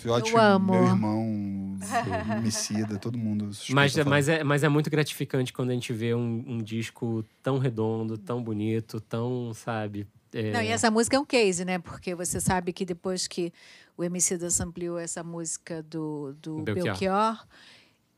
Fiote, 0.00 0.32
Eu 0.32 0.38
amo. 0.38 0.72
meu 0.72 0.84
irmão, 0.84 1.78
homicida, 2.38 2.98
todo 2.98 3.18
mundo. 3.18 3.50
Mas, 3.70 3.92
falar. 3.92 4.04
mas, 4.08 4.28
é, 4.28 4.44
mas 4.44 4.64
é 4.64 4.68
muito 4.68 4.90
gratificante 4.90 5.52
quando 5.52 5.70
a 5.70 5.74
gente 5.74 5.92
vê 5.92 6.14
um, 6.14 6.44
um 6.46 6.58
disco 6.58 7.24
tão 7.42 7.58
redondo, 7.58 8.16
tão 8.16 8.42
bonito, 8.42 9.00
tão, 9.00 9.52
sabe... 9.54 10.06
é, 10.32 10.52
Não, 10.52 10.62
e 10.62 10.68
essa 10.68 10.90
música 10.90 11.16
é 11.16 11.20
um 11.20 11.24
case, 11.24 11.64
né? 11.64 11.78
Porque 11.78 12.14
você 12.14 12.40
sabe 12.40 12.72
que 12.72 12.84
depois 12.84 13.26
que 13.26 13.52
o 13.96 14.04
MC 14.04 14.38
da 14.38 14.48
ampliou 14.62 14.98
essa 14.98 15.22
música 15.22 15.82
do, 15.82 16.34
do 16.40 16.62
Belchior. 16.62 16.84
Belchior. 16.86 17.46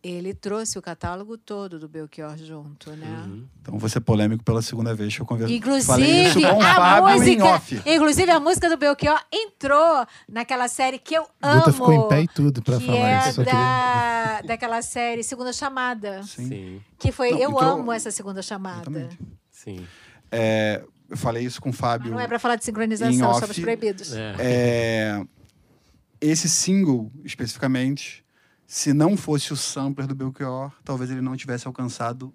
Ele 0.02 0.34
trouxe 0.34 0.78
o 0.78 0.82
catálogo 0.82 1.38
todo 1.38 1.78
do 1.78 1.88
Belchior 1.88 2.36
junto, 2.36 2.90
né? 2.96 3.24
uhum. 3.24 3.46
Então 3.60 3.78
vou 3.78 3.88
ser 3.88 4.00
polêmico 4.00 4.42
pela 4.42 4.60
segunda 4.60 4.94
vez 4.94 5.14
que 5.14 5.22
eu 5.22 5.26
converso. 5.26 5.52
Inclusive, 5.54 5.86
Falei 5.86 6.26
isso 6.26 6.40
com 6.40 6.46
o 6.56 6.60
a 6.60 6.74
Fábio 6.74 7.14
música, 7.14 7.62
inclusive 7.86 8.30
a 8.32 8.40
música 8.40 8.68
do 8.68 8.76
Belchior 8.76 9.20
entrou 9.32 10.04
naquela 10.28 10.66
série 10.66 10.98
que 10.98 11.14
eu 11.14 11.24
amo. 11.40 11.60
Guta 11.60 11.72
ficou 11.72 11.92
em 11.92 12.08
pé 12.08 12.22
e 12.22 12.28
tudo 12.28 12.60
pra 12.62 12.78
que 12.78 12.86
falar 12.86 12.98
é 12.98 13.28
isso. 13.28 13.44
Da, 13.44 14.40
daquela 14.42 14.82
série 14.82 15.22
Segunda 15.22 15.52
Chamada. 15.52 16.22
Sim, 16.24 16.48
Sim, 16.48 16.80
Que 16.98 17.12
foi 17.12 17.30
Não, 17.30 17.38
Eu 17.38 17.50
entrou- 17.52 17.70
amo 17.70 17.92
essa 17.92 18.10
Segunda 18.10 18.42
Chamada. 18.42 18.90
exatamente. 18.90 19.18
sim. 19.50 19.86
É, 20.32 20.82
eu 21.08 21.16
falei 21.16 21.44
isso 21.44 21.60
com 21.60 21.68
o 21.68 21.72
Mas 21.72 21.78
Fábio. 21.78 22.10
não 22.10 22.18
é 22.18 22.26
pra 22.26 22.38
falar 22.38 22.56
de 22.56 22.64
sincronização, 22.64 23.30
off, 23.30 23.40
somos 23.40 23.58
proibidos. 23.58 24.12
É. 24.14 24.34
É, 24.40 25.22
esse 26.20 26.48
single, 26.48 27.12
especificamente, 27.24 28.21
se 28.72 28.94
não 28.94 29.18
fosse 29.18 29.52
o 29.52 29.56
sampler 29.56 30.06
do 30.06 30.14
Belchior, 30.14 30.72
talvez 30.82 31.10
ele 31.10 31.20
não 31.20 31.36
tivesse 31.36 31.66
alcançado 31.66 32.32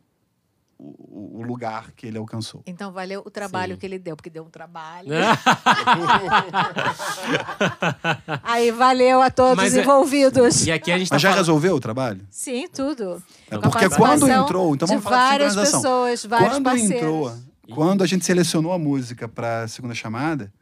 o, 0.78 1.40
o 1.40 1.42
lugar 1.42 1.92
que 1.96 2.06
ele 2.06 2.16
alcançou. 2.16 2.62
Então 2.68 2.92
valeu 2.92 3.24
o 3.26 3.32
trabalho 3.32 3.74
Sim. 3.74 3.80
que 3.80 3.86
ele 3.88 3.98
deu, 3.98 4.16
porque 4.16 4.30
deu 4.30 4.44
um 4.44 4.50
trabalho. 4.50 5.12
É. 5.12 5.26
Aí 8.44 8.70
valeu 8.70 9.20
a 9.20 9.32
todos 9.32 9.58
Mas 9.58 9.72
os 9.72 9.80
é- 9.80 9.82
envolvidos. 9.82 10.68
E 10.68 10.72
aqui 10.72 10.92
a 10.92 11.00
gente 11.00 11.10
tá 11.10 11.16
Mas 11.16 11.24
já 11.24 11.30
falando... 11.30 11.44
resolveu 11.44 11.74
o 11.74 11.80
trabalho? 11.80 12.22
Sim, 12.30 12.68
tudo. 12.68 13.20
É 13.50 13.58
porque 13.58 13.90
quando 13.90 14.30
entrou, 14.30 14.76
então 14.76 14.88
vamos 14.88 15.04
de 15.04 15.10
falar 15.10 15.24
de 15.24 15.30
várias 15.32 15.54
sincronização. 15.54 15.82
pessoas, 15.82 16.24
vários 16.24 16.50
quando 16.50 16.64
parceiros. 16.66 16.96
entrou, 16.98 17.34
quando 17.74 18.04
a 18.04 18.06
gente 18.06 18.24
selecionou 18.24 18.74
a 18.74 18.78
música 18.78 19.28
para 19.28 19.64
a 19.64 19.68
segunda 19.68 19.96
chamada, 19.96 20.54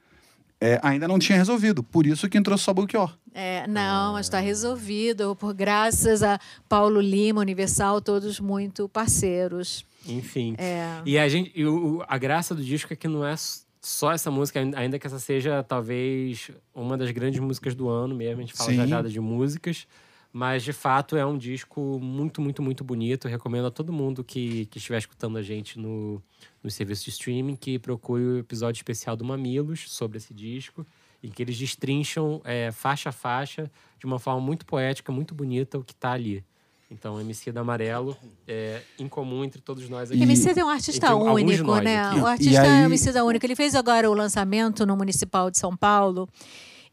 é, 0.59 0.79
ainda 0.83 1.07
não 1.07 1.19
tinha 1.19 1.37
resolvido. 1.37 1.83
Por 1.83 2.05
isso 2.05 2.27
que 2.29 2.37
entrou 2.37 2.57
só 2.57 2.73
Belchior. 2.73 3.15
É, 3.33 3.67
não, 3.67 4.13
mas 4.13 4.25
está 4.27 4.39
resolvido, 4.39 5.35
por 5.35 5.53
graças 5.53 6.23
a 6.23 6.39
Paulo 6.69 7.01
Lima, 7.01 7.41
Universal, 7.41 7.99
todos 8.01 8.39
muito 8.39 8.87
parceiros. 8.87 9.85
Enfim. 10.07 10.55
É. 10.57 11.01
E 11.05 11.17
a 11.17 11.27
gente, 11.27 11.51
e 11.55 11.65
o- 11.65 12.03
a 12.07 12.17
graça 12.17 12.55
do 12.55 12.63
disco 12.63 12.93
é 12.93 12.95
que 12.95 13.07
não 13.07 13.25
é 13.25 13.35
só 13.81 14.11
essa 14.11 14.31
música, 14.31 14.59
ain- 14.59 14.73
ainda 14.75 14.97
que 14.97 15.05
essa 15.05 15.19
seja 15.19 15.61
talvez 15.63 16.49
uma 16.73 16.97
das 16.97 17.11
grandes 17.11 17.39
músicas 17.39 17.75
do 17.75 17.89
ano 17.89 18.15
mesmo. 18.15 18.41
A 18.41 18.45
gente 18.45 18.53
fala 18.55 18.69
Sim. 18.69 18.75
já 18.77 18.85
já 18.87 19.01
de 19.01 19.19
músicas, 19.19 19.85
mas 20.31 20.63
de 20.63 20.71
fato 20.73 21.15
é 21.17 21.25
um 21.25 21.37
disco 21.37 21.99
muito, 22.01 22.39
muito, 22.41 22.61
muito 22.61 22.83
bonito. 22.83 23.27
Eu 23.27 23.31
recomendo 23.31 23.67
a 23.67 23.71
todo 23.71 23.91
mundo 23.91 24.23
que, 24.23 24.65
que 24.67 24.77
estiver 24.77 24.97
escutando 24.99 25.37
a 25.37 25.41
gente 25.41 25.77
no, 25.79 26.21
no 26.65 26.71
serviço 26.71 27.03
de 27.05 27.11
streaming 27.11 27.55
que 27.55 27.77
procure 27.77 28.23
o 28.23 28.37
episódio 28.39 28.79
especial 28.79 29.15
do 29.15 29.23
Mamilos 29.23 29.85
sobre 29.87 30.17
esse 30.17 30.33
disco. 30.33 30.83
Em 31.23 31.29
que 31.29 31.41
eles 31.41 31.57
destrincham 31.57 32.41
é, 32.43 32.71
faixa 32.71 33.09
a 33.09 33.11
faixa 33.11 33.71
de 33.99 34.05
uma 34.05 34.17
forma 34.19 34.41
muito 34.41 34.65
poética, 34.65 35.11
muito 35.11 35.33
bonita 35.35 35.77
o 35.77 35.83
que 35.83 35.93
está 35.93 36.11
ali. 36.11 36.43
Então, 36.89 37.19
MC 37.19 37.51
da 37.51 37.61
Amarelo 37.61 38.15
é 38.47 38.81
incomum 38.99 39.43
entre 39.43 39.59
todos 39.61 39.87
nós 39.89 40.09
aqui. 40.11 40.19
E- 40.19 40.23
MC 40.23 40.59
é 40.59 40.63
um 40.65 40.69
artista 40.69 41.07
Entre 41.07 41.15
único, 41.43 41.75
né? 41.81 41.99
aqui. 41.99 42.19
O 42.19 42.27
E 42.27 42.29
artista 42.31 42.61
aí- 42.61 42.67
é 42.67 42.71
um 42.83 42.85
MC 42.85 43.21
único. 43.21 43.45
Ele 43.45 43.55
fez 43.55 43.73
agora 43.75 44.09
o 44.09 44.13
lançamento 44.13 44.85
no 44.85 44.95
Municipal 44.97 45.49
de 45.51 45.57
São 45.57 45.75
Paulo, 45.75 46.27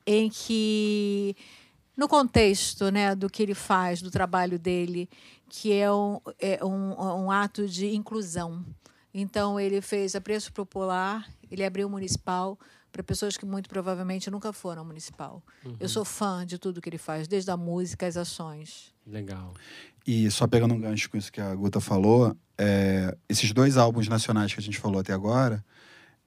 em 0.07 0.31
que, 0.31 1.35
no 1.97 2.09
contexto 2.09 2.91
né, 2.91 3.15
do 3.15 3.29
que 3.29 3.43
ele 3.43 3.55
faz, 3.55 4.01
do 4.01 4.11
trabalho 4.11 4.59
dele, 4.59 5.09
que 5.49 5.73
é 5.73 5.93
um, 5.93 6.21
é 6.39 6.65
um, 6.65 7.25
um 7.25 7.31
ato 7.31 7.67
de 7.69 7.95
inclusão. 7.95 8.65
Então, 9.15 9.61
ele 9.61 9.81
fez 9.81 10.15
a 10.15 10.21
preço 10.21 10.53
popular, 10.53 11.29
ele 11.51 11.65
abriu 11.65 11.87
o 11.87 11.91
municipal 11.91 12.59
para 12.91 13.03
pessoas 13.03 13.37
que 13.37 13.47
muito 13.47 13.69
provavelmente 13.69 14.31
nunca 14.31 14.53
foram 14.53 14.81
ao 14.81 14.87
municipal. 14.87 15.43
Eu 15.81 15.89
sou 15.89 16.05
fã 16.05 16.45
de 16.45 16.59
tudo 16.59 16.81
que 16.81 16.89
ele 16.89 16.99
faz, 16.99 17.27
desde 17.27 17.51
a 17.51 17.57
música 17.57 18.07
às 18.07 18.17
ações. 18.17 18.93
Legal. 19.07 19.55
E 20.07 20.31
só 20.31 20.47
pegando 20.47 20.75
um 20.75 20.81
gancho 20.81 21.09
com 21.09 21.17
isso 21.17 21.33
que 21.33 21.41
a 21.41 21.55
Guta 21.55 21.81
falou, 21.81 22.37
é, 22.59 23.17
esses 23.29 23.51
dois 23.53 23.77
álbuns 23.77 24.09
nacionais 24.09 24.53
que 24.53 24.61
a 24.61 24.63
gente 24.63 24.79
falou 24.79 25.01
até 25.01 25.13
agora, 25.13 25.65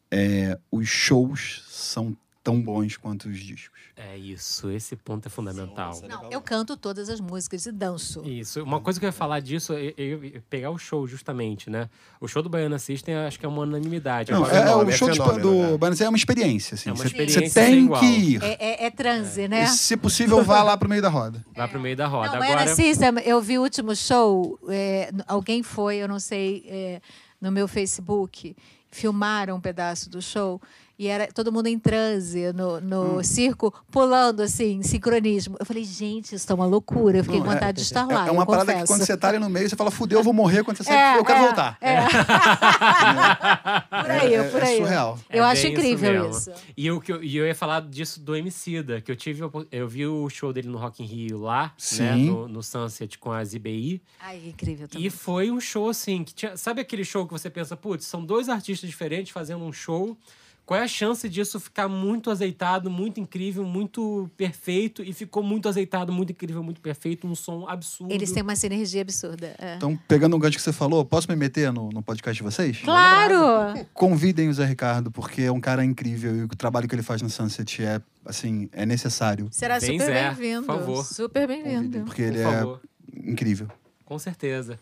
é, 0.09 0.57
os 0.71 0.87
shows 0.87 1.63
são 1.67 2.17
tão 2.45 2.61
bons 2.61 2.95
quanto 2.95 3.27
os 3.27 3.39
discos. 3.39 3.79
É 3.97 4.15
isso, 4.15 4.69
esse 4.69 4.95
ponto 4.95 5.25
é 5.25 5.29
fundamental. 5.31 5.99
Não, 6.07 6.29
eu 6.29 6.39
canto 6.39 6.77
todas 6.77 7.09
as 7.09 7.19
músicas 7.19 7.65
e 7.65 7.71
danço. 7.71 8.21
Isso. 8.23 8.61
Uma 8.61 8.79
coisa 8.79 8.99
que 8.99 9.05
eu 9.05 9.07
ia 9.07 9.11
falar 9.13 9.39
disso 9.39 9.73
é 9.73 9.93
eu- 9.97 10.23
eu- 10.23 10.41
pegar 10.47 10.69
o 10.69 10.77
show, 10.77 11.07
justamente, 11.07 11.71
né? 11.71 11.89
O 12.21 12.27
show 12.27 12.43
do 12.43 12.49
Baiana 12.49 12.77
System 12.77 13.15
acho 13.15 13.39
que 13.39 13.45
é 13.47 13.49
uma 13.49 13.63
unanimidade. 13.63 14.31
Não, 14.31 14.45
é, 14.45 14.49
é, 14.49 14.61
fenômeno, 14.61 14.89
o 14.89 14.93
é 14.93 14.95
show 14.95 15.09
tipo, 15.09 15.23
fenômeno, 15.23 15.49
do 15.65 15.71
né? 15.71 15.77
Banana 15.79 16.03
é 16.03 16.07
uma 16.09 16.17
experiência. 16.17 16.75
Assim. 16.75 16.89
É 16.89 16.91
uma 16.93 16.97
Você- 16.97 17.07
experiência 17.07 17.49
Você 17.49 17.65
tem 17.65 17.85
igual. 17.85 17.99
que 17.99 18.05
ir. 18.05 18.43
É, 18.43 18.57
é- 18.59 18.85
é 18.85 18.91
transe, 18.91 19.47
né? 19.47 19.63
E, 19.63 19.67
se 19.69 19.97
possível, 19.97 20.43
vá 20.43 20.61
lá 20.61 20.77
pro 20.77 20.87
meio 20.87 21.01
da 21.01 21.09
roda. 21.09 21.43
Vai 21.55 21.67
pro 21.67 21.79
meio 21.79 21.95
da 21.97 22.05
roda. 22.05 22.27
Não, 22.27 22.35
Agora, 22.35 22.53
Baiana 22.57 22.75
System, 22.75 23.09
eu 23.25 23.41
vi 23.41 23.57
o 23.57 23.63
último 23.63 23.95
show, 23.95 24.59
é, 24.69 25.09
alguém 25.27 25.63
foi, 25.63 25.95
eu 25.97 26.07
não 26.07 26.19
sei, 26.19 26.63
é, 26.67 27.01
no 27.41 27.51
meu 27.51 27.67
Facebook, 27.67 28.55
filmaram 28.91 29.55
um 29.57 29.59
pedaço 29.61 30.09
do 30.11 30.21
show 30.21 30.61
e 30.97 31.07
era 31.07 31.27
todo 31.27 31.51
mundo 31.51 31.67
em 31.67 31.77
transe 31.77 32.53
no, 32.53 32.79
no 32.79 33.23
circo, 33.23 33.73
pulando 33.91 34.41
assim, 34.41 34.81
sincronismo. 34.83 35.57
Eu 35.59 35.65
falei, 35.65 35.83
gente, 35.83 36.35
isso 36.35 36.47
tá 36.47 36.53
uma 36.55 36.65
loucura. 36.65 37.17
Eu 37.17 37.23
fiquei 37.23 37.39
com 37.41 37.51
é- 37.51 37.53
vontade 37.53 37.77
de 37.77 37.83
estar 37.83 38.09
É, 38.09 38.13
lá. 38.13 38.27
é 38.27 38.31
uma 38.31 38.43
eu 38.43 38.47
parada 38.47 38.71
que 38.73 38.79
confesso. 38.79 38.93
quando 38.93 39.05
você 39.05 39.17
tá 39.17 39.27
ali 39.29 39.39
no 39.39 39.49
meio, 39.49 39.69
você 39.69 39.75
fala, 39.75 39.91
fudeu, 39.91 40.19
eu 40.19 40.23
vou 40.23 40.33
morrer. 40.33 40.63
Quando 40.63 40.77
você 40.77 40.83
sai, 40.85 41.15
É, 41.15 41.19
eu 41.19 41.25
quero 41.25 41.39
é, 41.39 41.45
voltar. 41.45 41.77
é. 41.81 41.95
por 44.01 44.11
aí, 44.11 44.33
É- 44.33 44.43
por 44.49 44.63
é 44.63 44.67
aí. 44.67 44.77
surreal. 44.77 45.19
É 45.29 45.39
Eu 45.39 45.43
acho 45.45 45.67
incrível 45.67 46.11
mesmo. 46.23 46.29
isso. 46.37 46.51
E 46.75 46.87
eu, 46.87 46.99
que 47.01 47.11
eu, 47.11 47.23
e 47.23 47.35
eu 47.37 47.45
ia 47.45 47.55
falar 47.55 47.81
disso 47.81 48.19
do 48.19 48.35
Emicida, 48.35 49.01
que 49.01 49.11
eu 49.11 49.15
tive. 49.15 49.41
Eu 49.71 49.87
vi 49.87 50.05
o 50.05 50.29
show 50.29 50.51
dele 50.53 50.67
no 50.67 50.77
Rock 50.77 51.03
in 51.03 51.05
Rio 51.05 51.39
lá, 51.39 51.73
né? 51.99 52.15
No, 52.15 52.47
no 52.47 52.63
Sunset 52.63 53.17
com 53.17 53.31
as 53.31 53.53
IBI. 53.53 54.01
Ai, 54.19 54.41
incrível 54.47 54.87
também. 54.87 55.07
E 55.07 55.09
foi 55.09 55.51
um 55.51 55.59
show 55.59 55.89
assim, 55.89 56.23
que 56.23 56.33
tinha. 56.33 56.57
Sabe 56.57 56.81
aquele 56.81 57.03
show 57.03 57.25
que 57.25 57.33
você 57.33 57.49
pensa, 57.49 57.75
putz, 57.75 58.05
são 58.05 58.23
dois 58.25 58.49
artistas 58.49 58.89
diferentes 58.89 59.31
fazendo 59.31 59.63
um 59.63 59.73
show. 59.73 60.17
Qual 60.65 60.79
é 60.79 60.83
a 60.83 60.87
chance 60.87 61.29
disso 61.29 61.59
ficar 61.59 61.87
muito 61.87 62.31
azeitado, 62.31 62.89
muito 62.89 63.19
incrível, 63.19 63.63
muito 63.63 64.29
perfeito? 64.35 65.03
E 65.03 65.13
ficou 65.13 65.43
muito 65.43 65.69
azeitado, 65.69 66.11
muito 66.11 66.31
incrível, 66.31 66.63
muito 66.63 66.81
perfeito, 66.81 67.27
um 67.27 67.35
som 67.35 67.67
absurdo. 67.69 68.11
Eles 68.11 68.31
têm 68.31 68.41
uma 68.41 68.55
sinergia 68.55 69.01
absurda. 69.03 69.55
é. 69.59 69.75
Então, 69.75 69.95
pegando 70.07 70.35
um 70.35 70.39
gancho 70.39 70.57
que 70.57 70.63
você 70.63 70.73
falou, 70.73 71.05
posso 71.05 71.29
me 71.29 71.35
meter 71.35 71.71
no, 71.71 71.89
no 71.89 72.01
podcast 72.01 72.35
de 72.35 72.43
vocês? 72.43 72.79
Claro! 72.79 73.85
Convidem 73.93 74.49
o 74.49 74.53
Zé 74.55 74.65
Ricardo, 74.65 75.11
porque 75.11 75.43
é 75.43 75.51
um 75.51 75.59
cara 75.61 75.85
incrível 75.85 76.35
e 76.35 76.41
o 76.43 76.47
trabalho 76.49 76.87
que 76.87 76.95
ele 76.95 77.03
faz 77.03 77.21
no 77.21 77.29
Sunset 77.29 77.83
é, 77.83 78.01
assim, 78.25 78.67
é 78.73 78.85
necessário. 78.87 79.47
Será 79.51 79.79
Bem, 79.79 79.99
super 79.99 80.13
bem-vindo. 80.13 80.65
por 80.65 80.77
favor. 80.79 81.05
Super 81.05 81.47
bem-vindo. 81.47 81.99
Porque 82.05 82.23
Por 82.23 82.33
ele 82.33 82.43
favor. 82.43 82.81
é 83.15 83.29
incrível. 83.29 83.67
Com 84.03 84.17
certeza. 84.17 84.79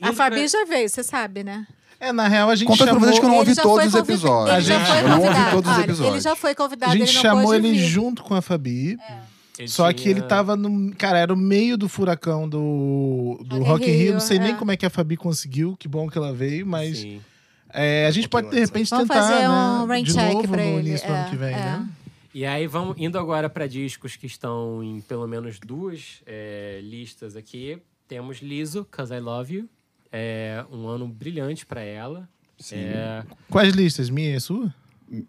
A 0.00 0.12
Fabi 0.12 0.36
pra- 0.36 0.46
já 0.46 0.64
veio, 0.64 0.88
você 0.88 1.02
sabe, 1.02 1.44
né? 1.44 1.66
É, 2.00 2.12
na 2.12 2.28
real, 2.28 2.48
a 2.48 2.54
gente 2.54 2.68
pra 2.68 2.76
chamou... 2.86 3.00
vocês 3.00 3.18
que 3.18 3.24
eu 3.24 3.28
não 3.28 3.34
Ele 3.36 3.40
ouvi 3.40 3.54
já 3.54 3.62
todos 3.62 3.78
foi 3.78 3.86
os 3.88 3.94
episódios. 4.08 4.56
Ele 4.56 4.64
já 4.66 4.76
A 4.76 4.84
foi 4.84 4.94
gente- 4.94 5.02
eu 5.02 5.08
não 5.08 5.16
ouvi 5.16 5.28
convidado. 5.28 5.50
todos 5.56 5.70
os 5.72 5.78
episódios. 5.78 6.14
Ele 6.14 6.20
já 6.22 6.36
foi 6.36 6.54
convidado, 6.54 6.92
A 6.92 6.96
gente 6.96 7.08
ele 7.10 7.18
chamou 7.20 7.54
ele 7.54 7.72
vir. 7.72 7.78
junto 7.78 8.22
com 8.22 8.34
a 8.34 8.40
Fabi. 8.42 8.96
ele 9.58 9.68
Só 9.68 9.92
que 9.92 10.08
ele 10.08 10.20
tinha- 10.20 10.28
tava 10.28 10.56
no. 10.56 10.94
Cara, 10.94 11.18
era 11.18 11.34
o 11.34 11.36
meio 11.36 11.76
do 11.76 11.88
furacão 11.88 12.48
do, 12.48 13.40
do 13.44 13.62
Rock 13.64 13.84
in 13.84 13.86
Rio. 13.92 13.98
Rio, 14.04 14.12
Não 14.14 14.20
sei 14.20 14.38
nem 14.38 14.52
é. 14.52 14.54
como 14.54 14.70
é 14.70 14.76
que 14.76 14.86
a 14.86 14.90
Fabi 14.90 15.16
conseguiu. 15.16 15.76
Que 15.76 15.88
bom 15.88 16.08
que 16.08 16.16
ela 16.16 16.32
veio, 16.32 16.64
mas 16.64 16.98
Sim. 16.98 17.20
é, 17.74 18.06
a 18.06 18.10
gente 18.12 18.28
pode, 18.28 18.48
de 18.50 18.60
repente, 18.60 18.88
Vamos 18.90 19.08
tentar. 19.08 19.20
fazer 19.20 19.40
né, 19.40 19.48
um 19.48 19.86
rain 19.86 20.04
de 20.04 20.12
check 20.14 20.32
novo 20.34 20.46
pra 20.48 20.62
no 20.62 20.78
ele. 20.78 20.88
início 20.90 21.06
do 21.08 21.12
É, 21.12 21.18
ano 21.20 21.30
que 21.30 21.36
vem, 21.36 21.54
é. 21.54 21.56
né? 21.56 21.88
E 22.32 22.46
aí, 22.46 22.66
vamos 22.68 22.94
indo 22.98 23.18
agora 23.18 23.50
para 23.50 23.66
discos 23.66 24.14
que 24.14 24.26
estão 24.26 24.84
em 24.84 25.00
pelo 25.00 25.26
menos 25.26 25.58
duas 25.58 26.22
é, 26.24 26.78
listas 26.80 27.34
aqui. 27.34 27.78
Temos 28.06 28.38
Liso, 28.40 28.86
Cause 28.88 29.12
I 29.12 29.18
Love 29.18 29.54
You. 29.56 29.68
É 30.12 30.64
um 30.72 30.86
ano 30.86 31.06
brilhante 31.06 31.66
para 31.66 31.80
ela. 31.82 32.28
É, 32.72 33.22
Quais 33.50 33.72
listas? 33.74 34.10
Minha 34.10 34.36
e 34.36 34.40
sua? 34.40 34.74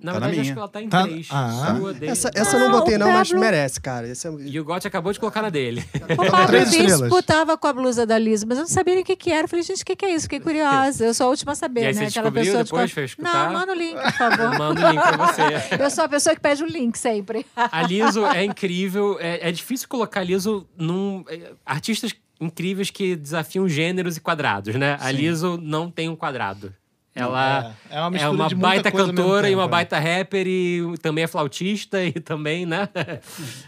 Na 0.01 0.11
tá 0.11 0.19
na 0.19 0.27
verdade, 0.27 0.32
acho 0.34 0.41
minha. 0.41 0.53
que 0.53 0.59
ela 0.59 0.67
tá 0.67 0.82
em 0.82 0.89
Tá- 0.89 1.03
três. 1.03 1.27
Ah. 1.32 1.75
Sua, 1.77 1.93
dele. 1.93 2.11
Essa, 2.11 2.30
essa 2.36 2.57
eu 2.57 2.65
Ah, 2.65 2.69
não 2.69 2.71
botei, 2.80 2.95
o 2.95 2.99
não, 2.99 3.11
mas 3.13 3.32
merece, 3.32 3.80
cara. 3.80 4.09
Esse 4.09 4.27
é... 4.27 4.32
E 4.38 4.59
o 4.59 4.65
Gotti 4.65 4.86
acabou 4.88 5.13
de 5.13 5.19
colocar 5.21 5.41
na 5.41 5.49
dele. 5.49 5.86
O 5.93 6.15
Pablo 6.30 6.47
Três 6.47 6.69
estrelas. 6.73 7.01
Bispo 7.03 7.23
tava 7.23 7.57
com 7.57 7.65
a 7.67 7.71
blusa 7.71 8.05
da 8.05 8.17
Lisa, 8.17 8.45
mas 8.45 8.57
eu 8.57 8.63
não 8.63 8.69
sabia 8.69 8.95
nem 8.95 9.03
o 9.03 9.05
que, 9.05 9.15
que 9.15 9.32
era. 9.32 9.45
Eu 9.45 9.47
falei, 9.47 9.63
gente, 9.63 9.82
o 9.82 9.86
que, 9.86 9.95
que 9.95 10.05
é 10.05 10.13
isso? 10.13 10.23
Fiquei 10.23 10.41
curiosa. 10.41 11.05
Eu 11.05 11.13
sou 11.13 11.27
a 11.27 11.30
última 11.30 11.51
a 11.51 11.53
E 11.53 11.55
saber, 11.55 11.80
aí 11.86 11.93
né? 11.95 12.09
você 12.09 12.19
Aquela 12.19 12.30
pessoa 12.32 12.63
depois, 12.65 12.91
de... 12.91 13.15
Não, 13.19 13.53
manda 13.53 13.71
o 13.71 13.75
link, 13.75 13.93
por 13.95 14.05
Eu 14.05 14.11
favor. 14.11 14.57
mando 14.59 14.82
o 14.86 14.89
link 14.91 15.01
pra 15.01 15.17
você. 15.27 15.43
Eu 15.82 15.89
sou 15.89 16.03
a 16.03 16.09
pessoa 16.09 16.36
que 16.36 16.41
pede 16.41 16.61
o 16.61 16.67
link 16.67 16.97
sempre. 16.97 17.45
A 17.55 17.82
Liso 17.84 18.25
é 18.25 18.43
incrível. 18.43 19.17
É, 19.21 19.47
é 19.47 19.51
difícil 19.53 19.88
colocar 19.88 20.19
a 20.19 20.23
Liso 20.23 20.67
num. 20.77 21.23
é, 21.30 21.53
artistas 21.65 22.13
incríveis 22.40 22.90
que 22.90 23.16
desafiam 23.16 23.68
gêneros 23.68 24.18
e 24.18 24.22
quadrados, 24.22 24.76
né? 24.76 24.98
A 25.00 25.12
Liso 25.12 25.58
não 25.62 25.90
tem 25.92 26.08
um 26.10 26.16
quadrado. 26.16 26.74
Ela 27.16 27.76
É, 27.90 27.98
é 27.98 28.02
uma 28.02 28.18
é 28.18 28.30
uma 28.30 28.50
baita 28.50 28.92
cantora 28.92 29.48
e 29.48 29.52
tempo, 29.52 29.60
uma 29.62 29.66
é. 29.66 29.70
baita 29.70 30.00
rapper 30.00 30.48
e 30.48 30.98
também 31.02 31.24
é 31.24 31.28
flautista 31.28 32.02
e 32.06 32.14
também, 32.14 32.66
né? 32.66 32.88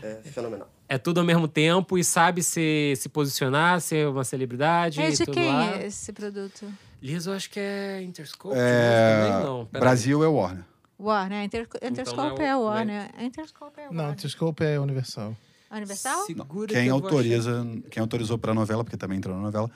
é 0.02 0.22
fenomenal. 0.32 0.70
É 0.88 0.98
tudo 0.98 1.20
ao 1.20 1.26
mesmo 1.26 1.48
tempo 1.48 1.98
e 1.98 2.04
sabe 2.04 2.44
se, 2.44 2.94
se 2.98 3.10
posicionar, 3.10 3.80
ser 3.82 4.08
uma 4.08 4.24
celebridade. 4.24 5.02
É 5.02 5.08
e 5.10 5.12
de 5.12 5.18
tudo 5.26 5.34
quem 5.34 5.48
lá. 5.48 5.76
é 5.78 5.88
esse 5.88 6.12
produto? 6.14 6.66
Liso, 7.02 7.32
acho 7.32 7.50
que 7.50 7.60
é 7.60 8.02
Interscope. 8.04 8.56
É, 8.58 9.26
também 9.26 9.46
não. 9.46 9.66
Pera 9.66 9.86
Brasil 9.86 10.24
é 10.24 10.28
Warner. 10.28 10.64
Warner. 11.00 11.44
Inter... 11.44 11.68
Interscope 11.82 12.40
não 12.40 12.46
é 12.46 12.50
é 12.50 12.56
o- 12.56 12.60
o 12.60 12.64
Warner. 12.66 13.10
Interscope 13.20 13.80
é 13.82 13.90
o 13.90 13.92
Não, 13.92 13.98
Warner. 14.04 14.14
Interscope 14.14 14.64
é 14.64 14.80
Universal. 14.80 15.36
Universal? 15.78 16.26
Segura 16.26 16.68
que 16.68 16.74
Quem 16.74 16.90
vou 16.90 16.96
autoriza, 17.04 17.66
quem 17.90 18.02
autorizou 18.02 18.38
pra 18.38 18.54
novela, 18.54 18.84
porque 18.84 18.98
também 18.98 19.18
entrou 19.18 19.36
na 19.36 19.42
novela, 19.44 19.70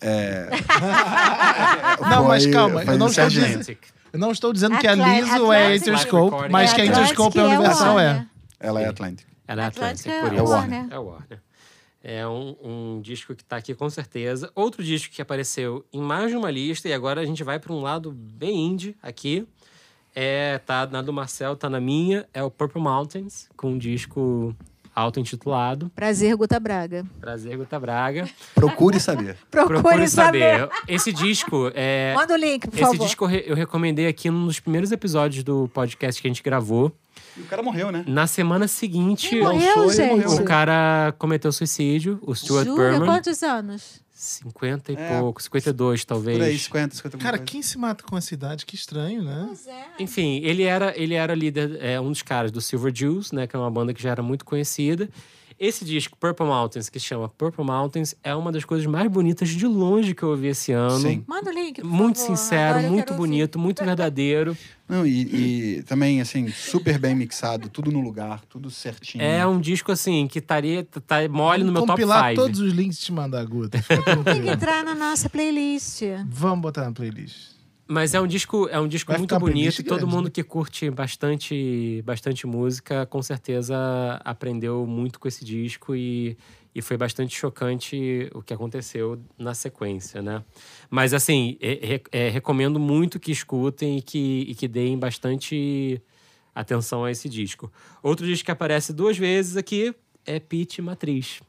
é. 0.00 0.48
Não, 2.10 2.24
mas 2.28 2.46
calma, 2.46 2.82
eu 2.84 2.98
não 2.98 3.06
estou 3.08 3.28
dizendo, 3.28 3.78
eu 4.12 4.18
não 4.18 4.30
estou 4.32 4.52
dizendo 4.52 4.78
que 4.78 4.86
a 4.86 4.92
Atla- 4.92 5.08
Liso 5.08 5.52
é 5.52 5.64
Atlantic. 5.66 5.82
Interscope, 5.82 6.48
mas 6.50 6.72
que 6.72 6.80
a 6.80 6.86
Interscope 6.86 7.38
é 7.38 7.42
é 7.42 7.44
Universal 7.46 7.98
é. 8.00 8.26
Ela 8.60 8.80
é 8.82 8.88
Atlantic. 8.88 9.26
Ela 9.46 9.62
é 9.62 9.66
Atlantic 9.66 10.06
é 10.06 10.20
por 10.20 10.32
o 10.32 10.34
isso. 10.34 10.44
Warner. 10.44 10.86
É 10.90 10.98
o 10.98 11.04
Warner. 11.04 11.42
É 12.02 12.26
um, 12.26 12.56
um 12.62 13.00
disco 13.00 13.34
que 13.34 13.42
tá 13.44 13.56
aqui 13.56 13.74
com 13.74 13.88
certeza. 13.88 14.50
Outro 14.54 14.82
disco 14.84 15.14
que 15.14 15.22
apareceu 15.22 15.84
em 15.92 16.00
mais 16.00 16.30
de 16.30 16.36
uma 16.36 16.50
lista, 16.50 16.88
e 16.88 16.92
agora 16.92 17.20
a 17.20 17.24
gente 17.26 17.42
vai 17.42 17.58
para 17.58 17.72
um 17.72 17.80
lado 17.80 18.12
bem 18.12 18.66
indie 18.72 18.96
aqui. 19.02 19.46
É, 20.14 20.58
tá 20.58 20.86
na 20.86 21.02
do 21.02 21.12
Marcel, 21.12 21.56
tá 21.56 21.68
na 21.68 21.80
minha, 21.80 22.26
é 22.32 22.42
o 22.42 22.50
Purple 22.50 22.80
Mountains, 22.80 23.48
com 23.56 23.70
um 23.72 23.78
disco 23.78 24.54
auto-intitulado. 24.94 25.90
Prazer, 25.94 26.36
Guta 26.36 26.58
Braga. 26.60 27.04
Prazer, 27.20 27.56
Guta 27.56 27.78
Braga. 27.80 28.28
Procure 28.54 29.00
saber. 29.00 29.36
Procure, 29.50 29.80
Procure 29.82 30.08
saber. 30.08 30.58
saber. 30.60 30.70
Esse 30.88 31.12
disco 31.12 31.70
é. 31.74 32.14
Manda 32.14 32.34
o 32.34 32.36
link, 32.36 32.68
por 32.68 32.74
Esse 32.74 32.82
favor. 32.82 33.04
disco 33.06 33.24
eu 33.24 33.28
re- 33.28 33.44
eu 33.46 33.56
recomendei 33.56 34.06
aqui 34.06 34.30
num 34.30 34.46
dos 34.46 34.60
primeiros 34.60 34.92
episódios 34.92 35.42
do 35.42 35.68
podcast 35.74 36.20
que 36.20 36.28
a 36.28 36.30
gente 36.30 36.42
gravou. 36.42 36.92
E 37.36 37.40
o 37.40 37.44
cara 37.46 37.62
morreu, 37.62 37.90
né? 37.90 38.04
Na 38.06 38.26
semana 38.26 38.68
seguinte, 38.68 39.34
morreu, 39.40 39.60
lançou 39.78 39.92
gente? 39.92 40.10
morreu. 40.24 40.40
o 40.40 40.44
cara 40.44 41.12
cometeu 41.18 41.50
suicídio, 41.50 42.18
o 42.22 42.34
Stuart 42.34 42.64
Jura? 42.66 42.90
Berman. 42.90 43.08
Quantos 43.08 43.42
anos? 43.42 44.03
50 44.24 44.92
e 44.92 44.96
É, 44.96 45.20
pouco, 45.20 45.42
52 45.42 46.04
talvez. 46.04 46.38
Por 46.38 46.44
aí, 46.44 46.58
50, 46.58 46.94
50 46.96 47.18
Cara, 47.18 47.38
quem 47.38 47.62
se 47.62 47.78
mata 47.78 48.02
com 48.04 48.16
essa 48.16 48.32
idade? 48.34 48.64
Que 48.64 48.74
estranho, 48.74 49.22
né? 49.22 49.50
Enfim, 49.98 50.40
ele 50.42 50.62
era, 50.62 50.92
ele 50.96 51.14
era 51.14 51.34
líder, 51.34 51.78
é, 51.80 52.00
um 52.00 52.10
dos 52.10 52.22
caras 52.22 52.50
do 52.50 52.60
Silver 52.60 52.92
Jews, 52.92 53.32
né? 53.32 53.46
Que 53.46 53.54
é 53.54 53.58
uma 53.58 53.70
banda 53.70 53.92
que 53.92 54.02
já 54.02 54.10
era 54.10 54.22
muito 54.22 54.44
conhecida. 54.44 55.08
Esse 55.58 55.84
disco, 55.84 56.16
Purple 56.18 56.46
Mountains, 56.46 56.88
que 56.88 56.98
se 56.98 57.06
chama 57.06 57.28
Purple 57.28 57.64
Mountains, 57.64 58.14
é 58.22 58.34
uma 58.34 58.50
das 58.50 58.64
coisas 58.64 58.86
mais 58.86 59.10
bonitas 59.10 59.48
de 59.48 59.66
longe 59.66 60.14
que 60.14 60.22
eu 60.22 60.30
ouvi 60.30 60.48
esse 60.48 60.72
ano. 60.72 60.98
Sim. 60.98 61.24
Manda 61.26 61.50
o 61.50 61.52
link, 61.54 61.80
por 61.80 61.88
Muito 61.90 62.18
favor. 62.18 62.36
sincero, 62.36 62.78
Agora 62.78 62.90
muito 62.92 63.04
quero 63.06 63.20
ouvir. 63.20 63.30
bonito, 63.30 63.58
muito 63.58 63.84
verdadeiro. 63.84 64.56
Não, 64.86 65.06
e, 65.06 65.78
e 65.78 65.82
também, 65.84 66.20
assim, 66.20 66.46
super 66.50 66.98
bem 66.98 67.14
mixado, 67.14 67.70
tudo 67.70 67.90
no 67.90 68.00
lugar, 68.00 68.42
tudo 68.50 68.70
certinho. 68.70 69.22
É 69.24 69.46
um 69.46 69.58
disco, 69.58 69.90
assim, 69.90 70.26
que 70.26 70.40
estaria 70.40 70.84
tá 70.84 71.26
mole 71.30 71.64
no 71.64 71.72
meu 71.72 71.82
top 71.82 71.92
compilar 71.92 72.30
5. 72.30 72.42
todos 72.42 72.60
os 72.60 72.70
links 72.72 72.98
e 72.98 73.00
te 73.00 73.12
mandar, 73.12 73.44
Guta. 73.46 73.80
Fica 73.80 74.02
Tem 74.22 74.42
que 74.42 74.48
entrar 74.50 74.84
na 74.84 74.94
nossa 74.94 75.30
playlist. 75.30 76.02
Vamos 76.28 76.60
botar 76.60 76.84
na 76.84 76.92
playlist. 76.92 77.53
Mas 77.86 78.14
é 78.14 78.20
um 78.20 78.26
disco, 78.26 78.66
é 78.70 78.80
um 78.80 78.88
disco 78.88 79.12
Vai 79.12 79.18
muito 79.18 79.38
bonito. 79.38 79.82
Todo 79.84 79.98
grande, 79.98 80.14
mundo 80.14 80.24
né? 80.26 80.30
que 80.30 80.42
curte 80.42 80.90
bastante, 80.90 82.02
bastante 82.04 82.46
música, 82.46 83.04
com 83.06 83.20
certeza 83.22 83.76
aprendeu 84.24 84.86
muito 84.86 85.20
com 85.20 85.28
esse 85.28 85.44
disco 85.44 85.94
e, 85.94 86.36
e 86.74 86.80
foi 86.80 86.96
bastante 86.96 87.36
chocante 87.36 88.30
o 88.34 88.42
que 88.42 88.54
aconteceu 88.54 89.20
na 89.38 89.52
sequência, 89.52 90.22
né? 90.22 90.42
Mas 90.88 91.12
assim, 91.12 91.58
é- 91.60 92.00
é, 92.10 92.28
recomendo 92.30 92.80
muito 92.80 93.20
que 93.20 93.30
escutem 93.30 93.98
e 93.98 94.02
que, 94.02 94.46
e 94.48 94.54
que 94.54 94.66
deem 94.66 94.98
bastante 94.98 96.00
atenção 96.54 97.04
a 97.04 97.10
esse 97.10 97.28
disco. 97.28 97.70
Outro 98.02 98.24
disco 98.24 98.46
que 98.46 98.50
aparece 98.50 98.92
duas 98.94 99.18
vezes 99.18 99.56
aqui 99.58 99.94
é 100.24 100.40
Pete 100.40 100.80
Matriz. 100.80 101.40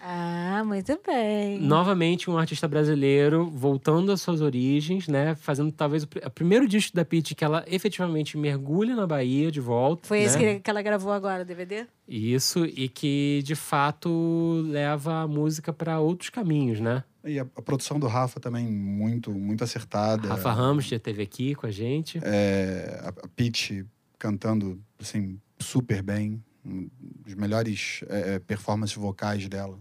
Ah, 0.00 0.62
muito 0.66 0.98
bem. 1.06 1.60
Novamente, 1.60 2.30
um 2.30 2.36
artista 2.36 2.66
brasileiro 2.66 3.48
voltando 3.48 4.10
às 4.12 4.20
suas 4.20 4.40
origens, 4.40 5.08
né? 5.08 5.34
Fazendo 5.36 5.70
talvez 5.72 6.02
o, 6.02 6.06
pr- 6.08 6.26
o 6.26 6.30
primeiro 6.30 6.66
disco 6.66 6.96
da 6.96 7.04
Pitty 7.04 7.34
que 7.34 7.44
ela 7.44 7.64
efetivamente 7.66 8.36
mergulha 8.36 8.96
na 8.96 9.06
Bahia 9.06 9.50
de 9.50 9.60
volta. 9.60 10.06
Foi 10.08 10.18
né? 10.18 10.24
esse 10.24 10.38
que, 10.38 10.60
que 10.60 10.70
ela 10.70 10.82
gravou 10.82 11.12
agora, 11.12 11.44
DVD? 11.44 11.86
Isso, 12.08 12.64
e 12.64 12.88
que 12.88 13.42
de 13.44 13.54
fato 13.54 14.62
leva 14.66 15.22
a 15.22 15.28
música 15.28 15.72
para 15.72 16.00
outros 16.00 16.30
caminhos, 16.30 16.80
né? 16.80 17.04
E 17.24 17.38
a, 17.38 17.46
a 17.56 17.62
produção 17.62 17.98
do 18.00 18.06
Rafa 18.06 18.40
também 18.40 18.66
muito, 18.66 19.30
muito 19.32 19.62
acertada. 19.62 20.28
Rafa 20.28 20.52
Ramos 20.52 20.86
já 20.86 20.96
esteve 20.96 21.22
aqui 21.22 21.54
com 21.54 21.66
a 21.66 21.70
gente. 21.70 22.18
É, 22.22 23.00
a, 23.02 23.08
a 23.08 23.28
Pitty 23.28 23.84
cantando, 24.18 24.80
assim, 25.00 25.38
super 25.58 26.02
bem. 26.02 26.42
Um 26.68 26.90
dos 27.24 27.34
melhores 27.34 28.04
é, 28.08 28.38
performances 28.38 28.96
vocais 28.96 29.48
dela 29.48 29.78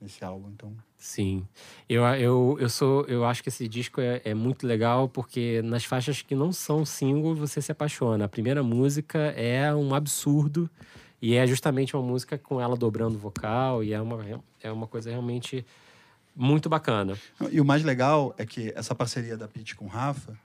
nesse 0.00 0.24
álbum, 0.24 0.50
então... 0.50 0.74
Sim. 0.96 1.46
Eu, 1.88 2.04
eu, 2.04 2.58
eu 2.60 2.68
sou. 2.68 3.06
Eu 3.06 3.24
acho 3.24 3.42
que 3.42 3.48
esse 3.48 3.66
disco 3.66 4.02
é, 4.02 4.20
é 4.22 4.34
muito 4.34 4.66
legal 4.66 5.08
porque 5.08 5.62
nas 5.62 5.82
faixas 5.82 6.20
que 6.20 6.34
não 6.34 6.52
são 6.52 6.84
single, 6.84 7.34
você 7.34 7.62
se 7.62 7.72
apaixona. 7.72 8.26
A 8.26 8.28
primeira 8.28 8.62
música 8.62 9.18
é 9.18 9.74
um 9.74 9.94
absurdo. 9.94 10.68
E 11.22 11.34
é 11.34 11.46
justamente 11.46 11.96
uma 11.96 12.02
música 12.02 12.36
com 12.36 12.60
ela 12.60 12.76
dobrando 12.76 13.16
o 13.16 13.18
vocal. 13.18 13.82
E 13.82 13.94
é 13.94 14.00
uma, 14.00 14.42
é 14.62 14.70
uma 14.70 14.86
coisa 14.86 15.08
realmente 15.08 15.64
muito 16.36 16.68
bacana. 16.68 17.16
E 17.50 17.60
o 17.62 17.64
mais 17.64 17.82
legal 17.82 18.34
é 18.36 18.44
que 18.44 18.70
essa 18.76 18.94
parceria 18.94 19.38
da 19.38 19.48
Pitty 19.48 19.74
com 19.74 19.86
o 19.86 19.88
Rafa, 19.88 20.38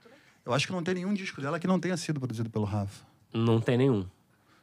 eu 0.44 0.54
acho 0.54 0.66
que 0.66 0.72
não 0.72 0.82
tem 0.82 0.94
nenhum 0.94 1.12
disco 1.12 1.42
dela 1.42 1.60
que 1.60 1.66
não 1.66 1.78
tenha 1.78 1.98
sido 1.98 2.18
produzido 2.18 2.48
pelo 2.48 2.64
Rafa. 2.64 3.04
Não 3.30 3.60
tem 3.60 3.76
nenhum. 3.76 4.06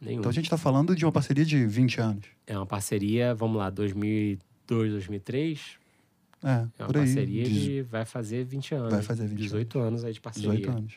Nenhum. 0.04 0.20
Então 0.20 0.30
a 0.30 0.34
gente 0.34 0.50
tá 0.50 0.58
falando 0.58 0.96
de 0.96 1.06
uma 1.06 1.12
parceria 1.12 1.46
de 1.46 1.66
20 1.66 2.00
anos. 2.02 2.26
É 2.46 2.58
uma 2.58 2.66
parceria, 2.66 3.34
vamos 3.34 3.58
lá, 3.58 3.70
2002, 3.70 4.92
2003. 4.92 5.60
É, 6.44 6.48
É 6.50 6.52
uma 6.58 6.68
por 6.88 6.98
aí. 6.98 7.04
parceria 7.06 7.44
Dezo- 7.44 7.60
de 7.60 7.82
vai 7.84 8.06
fazer 8.06 8.44
20 8.44 8.76
anos. 8.76 8.92
Vai 8.94 9.02
fazer 9.02 9.28
20 9.28 9.38
18 9.40 9.80
anos 9.80 10.04
aí 10.04 10.14
de 10.14 10.20
parceria. 10.22 10.50
18 10.52 10.78
anos. 10.78 10.94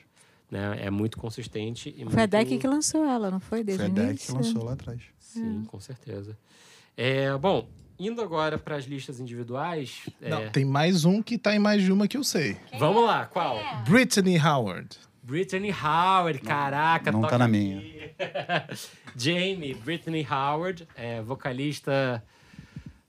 Né? 0.51 0.79
É 0.81 0.91
muito 0.91 1.19
consistente. 1.19 1.89
E 1.91 1.95
Foi 1.95 2.03
a 2.03 2.07
muito... 2.19 2.31
Deck 2.31 2.59
que 2.59 2.67
lançou 2.67 3.05
ela, 3.05 3.31
não 3.31 3.41
foi? 3.41 3.63
Desde 3.65 3.85
Foi 3.85 3.91
a 3.91 3.93
o 3.93 4.07
Deck 4.09 4.27
que 4.27 4.33
lançou 4.33 4.65
lá 4.65 4.73
atrás. 4.73 5.01
Sim, 5.19 5.65
com 5.67 5.79
certeza. 5.81 6.37
É, 6.97 7.37
bom, 7.37 7.69
indo 7.99 8.21
agora 8.23 8.57
para 8.59 8.77
as 8.77 8.85
listas 8.85 9.19
individuais. 9.21 10.03
é, 10.23 10.31
Não, 10.31 10.49
tem 10.51 10.65
mais 10.65 11.05
um 11.05 11.21
que 11.23 11.37
tá 11.37 11.55
em 11.55 11.59
mais 11.59 11.83
de 11.83 11.93
uma 11.93 12.07
que 12.09 12.17
eu 12.17 12.25
sei. 12.25 12.57
Vamos 12.79 13.05
lá, 13.05 13.27
qual? 13.27 13.59
Brittany 13.85 14.39
Howard. 14.39 14.89
Brittany 15.27 15.73
Howard, 15.73 16.39
caraca, 16.39 17.11
não 17.11 17.23
tá 17.23 17.37
na 17.37 17.47
aqui. 17.47 17.53
minha. 17.53 17.83
Jamie, 19.17 19.75
Brittany 19.75 20.25
Howard, 20.25 20.87
é, 20.95 21.21
vocalista 21.21 22.23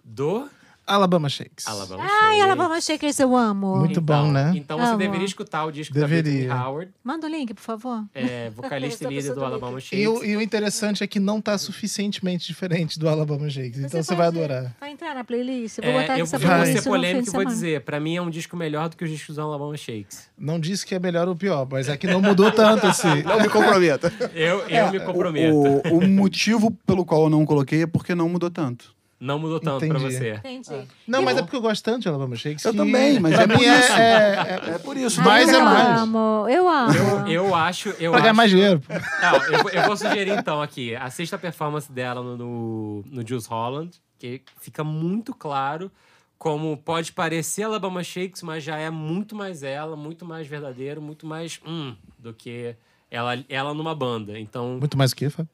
do 0.04 0.50
Alabama 0.88 1.28
Shakes. 1.28 1.68
Alabama 1.68 2.02
Ai, 2.04 2.10
Shakes. 2.30 2.44
Alabama 2.44 2.82
Shakers 2.82 3.20
eu 3.20 3.36
amo. 3.36 3.76
Muito 3.78 4.00
Então- 4.00 4.24
bom, 4.26 4.32
né? 4.32 4.54
Então 4.56 4.78
você 4.78 4.88
Amo. 4.92 4.98
deveria 4.98 5.26
escutar 5.26 5.66
o 5.66 5.72
disco 5.72 5.94
da 5.94 6.00
Deveria. 6.02 6.32
Brittany 6.48 6.60
Howard, 6.62 6.92
Manda 7.04 7.28
o 7.28 7.30
link, 7.30 7.54
por 7.54 7.62
favor. 7.62 8.04
é, 8.16 8.50
vocalista 8.52 9.04
e 9.06 9.10
líder 9.10 9.30
do 9.30 9.34
também 9.36 9.50
Alabama 9.50 9.78
E 9.80 9.82
Shakes. 9.82 10.08
o, 10.08 10.24
e 10.24 10.38
o 10.38 10.42
interessante 10.42 11.04
é 11.04 11.08
que 11.08 11.20
não 11.20 11.42
tá 11.42 11.58
suficientemente 11.58 12.48
diferente 12.48 12.98
do 12.98 13.10
Alabama 13.10 13.50
Shakes. 13.50 13.80
Então 13.80 14.02
você 14.02 14.16
vai 14.16 14.28
pode- 14.32 14.38
adorar. 14.44 14.76
Vai 14.80 14.92
entrar 14.92 15.14
na 15.14 15.24
playlist? 15.26 15.78
Eu 15.80 15.84
vou 15.84 15.92
É, 15.92 16.02
botar 16.02 16.18
eu, 16.20 16.24
essa 16.24 16.36
eu 16.36 16.40
vou 16.40 16.48
playlist 16.50 16.66
ser 16.84 16.90
playlist 16.90 17.12
polêmico 17.12 17.30
e 17.30 17.34
vou 17.34 17.46
dizer, 17.46 17.82
pra 17.82 18.00
mim 18.00 18.16
é 18.16 18.22
um 18.22 18.30
disco 18.30 18.56
melhor 18.56 18.88
do 18.88 18.96
que 18.96 19.04
os 19.04 19.10
discos 19.10 19.36
do 19.36 19.42
Alabama 19.42 19.76
Shakes. 19.76 20.30
Não 20.38 20.58
disse 20.60 20.86
que 20.86 20.96
é 20.96 21.00
melhor 21.00 21.28
ou 21.28 21.36
pior, 21.36 21.68
mas 21.70 21.90
é 21.90 21.98
que 21.98 22.08
não 22.08 22.22
mudou 22.22 22.50
tanto 22.52 22.88
assim. 22.88 23.24
Não 23.28 23.42
me 23.42 23.50
comprometa. 23.50 24.12
Eu, 24.34 24.62
eu 24.70 24.92
me 24.92 25.00
comprometo. 25.02 25.54
O, 25.92 25.98
o 25.98 26.08
motivo 26.08 26.72
pelo 26.86 27.04
qual 27.06 27.24
eu 27.24 27.30
não 27.30 27.46
coloquei 27.46 27.84
é 27.84 27.88
porque 27.88 28.16
não 28.16 28.30
mudou 28.30 28.50
tanto. 28.50 28.96
Não 29.20 29.40
mudou 29.40 29.60
tanto 29.60 29.80
pra 29.88 29.98
Entendi. 29.98 30.14
você. 30.16 30.34
Entendi. 30.36 30.88
Não, 31.08 31.22
E 31.22 31.26
mas 31.26 31.34
vo- 31.34 31.40
é 31.40 31.44
porque 31.44 31.56
eu 31.56 31.62
gosto 31.62 31.84
tanto 31.84 32.02
de 32.02 32.08
Alabama 32.08 32.36
Shakes. 32.36 32.64
Eu 32.64 32.74
também, 32.76 33.20
mas 33.20 33.34
pra 33.34 33.44
é 33.44 33.48
mim 33.48 33.66
é, 33.66 33.80
isso. 33.80 33.92
é- 33.94 34.62
É 34.76 34.78
por 34.78 34.96
isso. 34.96 35.22
Mais 35.24 35.50
Ai, 35.50 35.56
é 35.56 35.58
eu 35.58 35.64
mais. 35.66 36.02
amo, 36.02 36.46
eu 36.50 36.70
amo. 36.70 37.28
Eu 37.28 37.56
acho. 37.56 37.90
Eu 38.00 38.12
pra 38.12 38.20
ganhar 38.20 38.30
acho... 38.32 38.38
mais 38.38 38.52
dinheiro. 38.52 38.82
Não, 39.22 39.44
eu, 39.46 39.64
vou- 39.64 39.72
eu 39.72 39.84
vou 39.84 39.98
sugerir 39.98 40.38
então 40.38 40.62
aqui. 40.62 40.96
Assista 40.96 41.36
a 41.36 41.40
performance 41.40 41.92
dela 41.92 42.22
no, 42.22 42.38
no, 42.38 43.04
no 43.08 43.28
Juice 43.28 43.50
Holland, 43.50 43.90
que 44.20 44.44
fica 44.62 44.84
muito 44.84 45.34
claro 45.34 45.92
como 46.38 46.78
pode 46.78 47.12
parecer 47.12 47.64
Alabama 47.64 48.04
Shakes, 48.04 48.44
mas 48.44 48.64
já 48.64 48.78
é 48.78 48.92
muito 48.92 49.36
mais 49.36 49.64
ela, 49.64 49.96
muito 49.96 50.24
mais 50.24 50.46
verdadeiro, 50.46 51.02
muito 51.02 51.26
mais 51.26 51.60
hum, 51.66 51.96
do 52.20 52.32
que 52.36 52.76
Ela, 53.10 53.44
ela 53.50 53.74
numa 53.74 53.96
banda. 53.96 54.38
Então. 54.40 54.78
Muito 54.80 54.96
mais 54.96 55.12
o 55.12 55.16
que, 55.16 55.28
Fábio? 55.30 55.50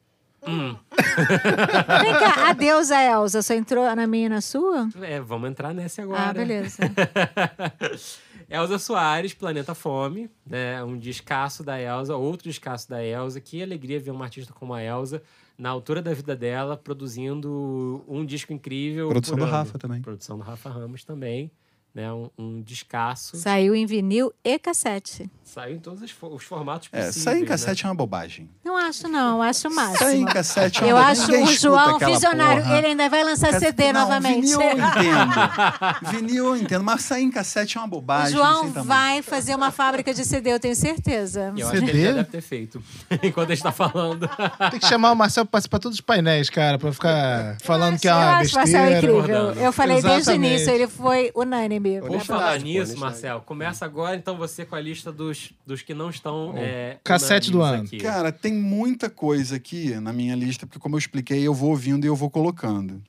Hum, 0.48 0.76
Vem 2.02 2.14
cá, 2.14 2.50
a 2.50 2.54
deusa 2.54 3.02
Elsa 3.02 3.42
só 3.42 3.54
entrou 3.54 3.84
na 3.96 4.08
minha 4.08 4.26
e 4.26 4.30
na 4.30 4.42
sua? 4.42 4.90
é, 5.02 5.20
vamos 5.20 5.50
entrar 5.50 5.74
nesse 5.74 6.02
agora. 6.02 6.30
Ah, 6.30 6.34
beleza. 6.34 6.78
Elza 8.50 8.78
Soares, 8.78 9.34
Planeta 9.34 9.74
Fome, 9.74 10.30
né? 10.46 10.84
Um 10.84 10.98
descasso 10.98 11.64
da 11.64 11.80
Elza, 11.80 12.16
outro 12.16 12.48
descasso 12.48 12.90
da 12.90 13.04
Elza. 13.04 13.40
Que 13.40 13.64
alegria 13.64 14.00
ver 14.00 14.12
uma 14.12 14.26
artista 14.26 14.54
como 14.54 14.74
a 14.74 14.82
Elza, 14.82 15.22
na 15.58 15.70
altura 15.70 16.02
da 16.02 16.14
vida 16.14 16.36
dela, 16.36 16.76
produzindo 16.76 18.04
um 18.08 18.26
disco 18.26 18.54
incrível. 18.54 19.10
Produção 19.10 19.38
do 19.38 19.44
ano. 19.44 19.52
Rafa 19.52 19.80
também. 19.80 20.02
Produção 20.02 20.38
do 20.38 20.44
Rafa 20.44 20.70
Ramos 20.70 21.04
também, 21.04 21.52
né? 21.94 22.12
Um, 22.12 22.30
um 22.38 22.62
descasso. 22.62 23.38
Saiu 23.38 23.76
em 23.76 23.86
vinil 23.86 24.34
e 24.44 24.58
cassete. 24.58 25.30
Saiu 25.44 25.76
em 25.76 25.80
todos 25.80 26.02
os, 26.02 26.10
fo- 26.10 26.34
os 26.34 26.44
formatos 26.44 26.90
É, 26.92 26.98
possíveis. 27.06 27.24
sair 27.24 27.38
em 27.38 27.42
né? 27.42 27.48
cassete 27.48 27.86
é 27.86 27.90
uma 27.90 27.94
bobagem. 27.94 28.50
Não 28.66 28.76
acho, 28.76 29.08
não. 29.08 29.40
Acho 29.42 29.68
o 29.68 29.76
máximo. 29.76 29.98
Sair 30.00 30.18
em 30.22 30.26
cassete 30.26 30.84
é 30.84 30.92
Eu 30.92 30.96
uma 30.96 31.06
acho 31.08 31.28
Ninguém 31.30 31.44
o 31.44 31.48
João 31.60 32.00
visionário. 32.00 32.64
porra. 32.64 32.78
Ele 32.80 32.88
ainda 32.88 33.08
vai 33.10 33.24
lançar 33.24 33.52
Cassete- 33.52 33.66
CD 33.78 33.94
não, 33.94 34.02
novamente. 34.02 34.42
Vinil 34.42 34.62
eu 34.62 34.72
entendo. 34.80 36.12
vinil 36.12 36.46
eu 36.48 36.58
entendo, 36.58 36.84
mas 36.84 37.02
sair 37.04 37.24
em 37.24 37.30
cassete 37.30 37.78
é 37.78 37.82
uma 37.82 37.86
O 37.88 37.90
bobagem. 37.90 38.36
João 38.36 38.64
sem 38.64 38.72
tamanho. 38.72 38.88
vai 38.88 39.22
fazer 39.22 39.54
uma 39.56 39.70
fábrica 39.70 40.12
de 40.14 40.26
CD, 40.26 40.54
eu 40.54 40.60
tenho 40.60 40.76
certeza. 40.76 41.54
E 41.56 41.62
Eu 41.62 41.68
acho 41.68 41.78
que 41.78 41.84
ele 41.84 41.92
CD? 41.92 42.04
já 42.06 42.12
deve 42.14 42.30
ter 42.30 42.42
feito. 42.42 42.84
Enquanto 43.22 43.52
a 43.52 43.56
gente 43.56 43.64
tá 43.64 43.72
falando. 43.72 44.28
Tem 44.72 44.80
que 44.80 44.88
chamar 44.88 45.12
o 45.12 45.16
Marcel 45.16 45.46
pra 45.46 45.52
participar 45.52 45.78
de 45.78 45.82
todos 45.84 45.98
os 45.98 46.02
painéis, 46.02 46.50
cara, 46.50 46.80
pra 46.80 46.92
ficar 46.92 47.58
falando 47.64 48.00
que 48.00 48.08
é 48.08 48.12
eu 48.12 48.16
uma 48.16 48.38
acho 48.40 48.54
o 48.54 48.56
Marcel 48.56 48.82
besteira. 48.86 48.98
incrível. 48.98 49.52
Eu 49.54 49.72
falei 49.72 50.02
desde 50.02 50.10
o 50.10 50.18
Exatamente. 50.34 50.52
início, 50.54 50.72
ele 50.74 50.88
foi 50.88 51.32
unânime. 51.36 51.83
Por 52.02 52.10
Honestidade, 52.12 52.26
falar 52.26 52.60
nisso. 52.60 52.98
Marcel, 53.00 53.42
começa 53.42 53.86
agora 53.86 54.16
então 54.16 54.38
você 54.38 54.66
com 54.66 54.76
a 54.76 54.80
lista 54.80 55.12
dos, 55.12 55.54
dos 55.66 55.82
que 55.82 55.94
não 55.94 56.10
estão. 56.10 56.54
é, 56.58 57.00
cassete 57.04 57.52
do 57.52 57.62
ano. 57.62 57.84
aqui. 57.84 57.98
Cara, 57.98 58.32
tem 58.32 58.54
muita 58.54 59.10
coisa 59.10 59.56
aqui 59.56 59.94
na 60.00 60.12
minha 60.14 60.36
lista, 60.36 60.66
porque 60.66 60.80
como 60.80 60.96
eu 60.96 61.00
expliquei, 61.00 61.42
eu 61.46 61.54
vou 61.54 61.70
ouvindo 61.72 62.06
e 62.06 62.08
eu 62.08 62.16
vou 62.16 62.30
colocando. 62.30 63.02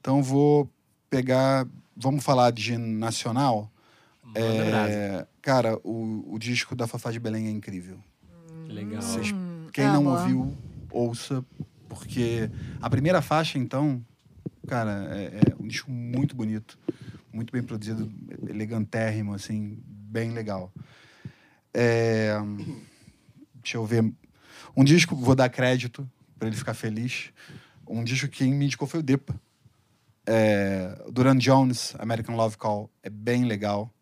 Então 0.00 0.18
eu 0.18 0.22
vou 0.22 0.70
pegar, 1.10 1.66
vamos 1.96 2.24
falar 2.24 2.50
de 2.52 2.76
nacional. 2.76 3.70
Manda. 4.22 4.40
É, 4.40 5.26
cara, 5.40 5.78
o, 5.82 6.24
o 6.34 6.38
disco 6.38 6.76
da 6.76 6.86
Fafá 6.86 7.10
de 7.10 7.18
Belém 7.18 7.46
é 7.46 7.50
incrível. 7.50 7.98
Legal. 8.68 9.00
Vocês- 9.00 9.32
Hum, 9.32 9.66
Quem 9.72 9.86
não 9.86 10.08
amo. 10.08 10.10
ouviu, 10.10 10.54
ouça, 10.90 11.44
porque 11.88 12.50
a 12.80 12.90
primeira 12.90 13.22
faixa, 13.22 13.58
então, 13.58 14.02
cara, 14.66 15.08
é, 15.12 15.40
é 15.50 15.54
um 15.62 15.66
disco 15.66 15.90
muito 15.90 16.34
bonito, 16.36 16.78
muito 17.32 17.52
bem 17.52 17.62
produzido, 17.62 18.10
elegantérrimo, 18.48 19.34
assim, 19.34 19.82
bem 19.86 20.32
legal. 20.32 20.72
É, 21.72 22.34
deixa 23.54 23.76
eu 23.76 23.84
ver. 23.84 24.12
Um 24.76 24.84
disco, 24.84 25.14
vou 25.14 25.34
dar 25.34 25.48
crédito 25.48 26.08
para 26.38 26.48
ele 26.48 26.56
ficar 26.56 26.74
feliz. 26.74 27.32
Um 27.86 28.04
disco 28.04 28.28
que 28.28 28.44
me 28.44 28.66
indicou 28.66 28.86
foi 28.86 29.00
o 29.00 29.02
Depa. 29.02 29.38
É, 30.26 31.02
Duran 31.10 31.38
Jones, 31.38 31.94
American 31.98 32.36
Love 32.36 32.56
Call, 32.58 32.90
é 33.02 33.08
bem 33.08 33.44
legal. 33.44 33.92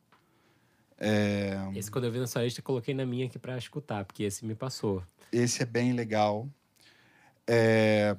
É, 0.98 1.56
Esse, 1.74 1.90
quando 1.90 2.04
eu 2.04 2.12
vi 2.12 2.18
na 2.18 2.26
sua 2.26 2.42
lista, 2.42 2.62
coloquei 2.62 2.94
na 2.94 3.04
minha 3.04 3.26
aqui 3.26 3.38
pra 3.38 3.56
escutar, 3.58 4.04
porque 4.04 4.22
esse 4.22 4.44
me 4.44 4.54
passou. 4.54 5.02
Esse 5.30 5.62
é 5.62 5.66
bem 5.66 5.92
legal. 5.92 6.48
É 7.46 8.16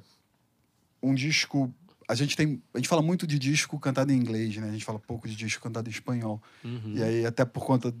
um 1.02 1.14
disco. 1.14 1.72
A 2.08 2.14
gente 2.14 2.34
tem. 2.34 2.62
A 2.72 2.78
gente 2.78 2.88
fala 2.88 3.02
muito 3.02 3.26
de 3.26 3.38
disco 3.38 3.78
cantado 3.78 4.10
em 4.10 4.16
inglês, 4.16 4.56
né? 4.56 4.68
A 4.68 4.72
gente 4.72 4.84
fala 4.84 4.98
pouco 4.98 5.28
de 5.28 5.36
disco 5.36 5.62
cantado 5.62 5.88
em 5.88 5.92
espanhol. 5.92 6.42
Uhum. 6.64 6.94
E 6.96 7.02
aí, 7.02 7.26
até 7.26 7.44
por 7.44 7.64
conta 7.64 7.94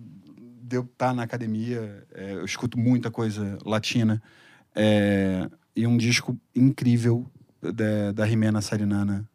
de 0.62 0.76
eu 0.76 0.82
estar 0.82 1.14
na 1.14 1.22
academia, 1.22 2.06
é, 2.14 2.32
eu 2.32 2.44
escuto 2.44 2.78
muita 2.78 3.10
coisa 3.10 3.58
latina. 3.64 4.22
É, 4.74 5.48
e 5.76 5.86
um 5.86 5.96
disco 5.96 6.38
incrível 6.54 7.30
da, 7.60 8.12
da 8.12 8.26
Jimena 8.26 8.60
Sarinana. 8.60 9.28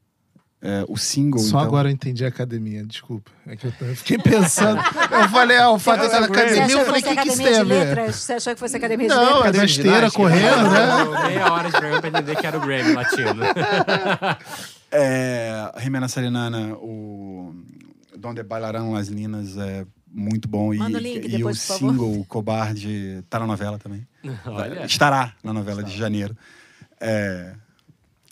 É, 0.66 0.86
o 0.88 0.96
single. 0.96 1.42
Só 1.42 1.48
então, 1.48 1.60
agora 1.60 1.90
eu 1.90 1.92
entendi 1.92 2.24
a 2.24 2.30
academia, 2.30 2.86
desculpa. 2.86 3.30
É 3.46 3.58
que 3.58 3.68
eu, 3.68 3.74
eu 3.82 3.96
fiquei 3.98 4.18
pensando. 4.24 4.80
Eu 5.12 5.28
falei, 5.28 5.58
ah, 5.58 5.72
o 5.72 5.78
fato 5.78 6.04
Você 6.06 6.16
academia, 6.16 6.72
eu 6.72 6.86
falei, 6.86 7.02
o 7.02 7.04
que, 7.04 7.16
que 7.18 7.28
isso 7.28 7.42
academia 7.42 7.48
tem 7.52 7.56
a 7.60 7.64
de 7.64 7.70
ver? 7.70 7.86
letras? 7.86 8.16
Você 8.16 8.34
achou 8.34 8.54
que 8.54 8.60
fosse 8.62 8.78
academia 8.78 9.10
de 9.10 9.14
Não, 9.14 9.20
letras? 9.22 9.36
é 9.36 9.40
Academia 9.42 9.60
da 9.60 9.66
de 9.66 9.72
esteira 9.72 10.12
correndo, 10.12 10.70
né? 10.72 11.28
Meia 11.28 11.52
hora 11.52 11.66
de 11.66 11.72
programa 11.72 12.00
pra 12.00 12.10
entender 12.10 12.36
que 12.38 12.48
era 12.48 12.58
o 12.58 12.62
Grammy 12.62 12.94
latino. 12.94 13.44
É, 14.96 15.72
a 15.74 15.80
Jimena 15.80 16.08
Sarinana, 16.08 16.76
o 16.76 17.52
Donde 18.16 18.44
Bailarão 18.44 18.94
Las 18.94 19.08
Linas 19.08 19.58
é 19.58 19.88
muito 20.08 20.48
bom. 20.48 20.72
Manda 20.76 21.00
e, 21.00 21.02
o 21.02 21.04
link 21.04 21.26
e 21.26 21.30
depois, 21.30 21.68
o 21.68 21.74
single, 21.80 22.20
o 22.20 22.26
Cobarde, 22.26 23.24
tá 23.28 23.40
na 23.40 23.48
novela 23.48 23.80
também. 23.80 24.08
Olha. 24.46 24.86
Estará 24.86 25.34
na 25.44 25.52
novela 25.52 25.84
de 25.84 25.98
janeiro. 25.98 26.38
É, 27.02 27.54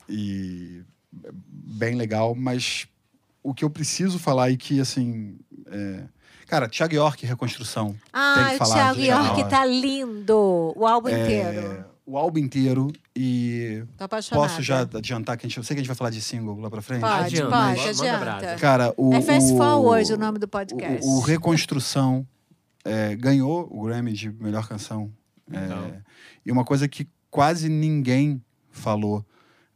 e 0.08 0.84
bem 1.12 1.96
legal, 1.96 2.34
mas 2.36 2.88
o 3.44 3.54
que 3.54 3.64
eu 3.66 3.70
preciso 3.70 4.18
falar 4.20 4.50
e 4.52 4.58
que, 4.58 4.80
assim... 4.80 5.38
é, 5.68 6.04
cara, 6.48 6.68
Thiago 6.70 6.94
York, 6.94 7.26
Reconstrução. 7.26 7.90
tem 7.90 7.98
Ah, 8.14 8.46
que 8.50 8.56
o 8.56 8.58
falar 8.60 8.76
Thiago 8.76 9.02
York 9.02 9.50
tá 9.50 9.66
lindo. 9.66 10.74
O 10.76 10.86
álbum 10.86 11.10
É, 11.10 11.22
inteiro. 11.22 11.86
o 12.06 12.18
álbum 12.18 12.40
inteiro 12.40 12.92
e... 13.16 13.84
Tô 13.98 14.04
apaixonada. 14.06 14.48
Posso 14.48 14.62
já 14.62 14.82
adiantar 14.82 15.38
que 15.38 15.46
a 15.46 15.50
gente... 15.50 15.58
Eu 15.58 15.64
sei 15.64 15.76
que 15.76 15.80
a 15.80 15.84
gente 15.84 15.88
vai 15.88 15.96
falar 15.96 16.10
de 16.12 16.22
single 16.22 16.60
lá 16.60 16.70
pra 16.70 16.82
frente. 16.82 17.02
Pode, 17.02 17.26
Adianta, 17.26 17.50
pode, 17.52 17.80
manda 17.80 17.90
adianta. 17.90 18.56
Cara, 18.58 18.94
o. 18.98 19.14
É 19.14 19.22
Fast 19.22 19.54
o- 19.54 19.58
Forward 19.58 20.14
o 20.14 20.18
nome 20.18 20.40
do 20.40 20.48
podcast. 20.48 21.06
O, 21.06 21.18
o 21.18 21.20
Reconstrução 21.22 22.26
é, 22.86 23.16
ganhou 23.16 23.68
o 23.72 23.84
Grammy 23.84 24.14
de 24.14 24.30
melhor 24.32 24.68
canção. 24.68 25.12
É, 25.52 26.00
e 26.46 26.52
uma 26.52 26.64
coisa 26.64 26.88
que 26.88 27.08
quase 27.30 27.68
ninguém 27.70 28.42
falou 28.70 29.26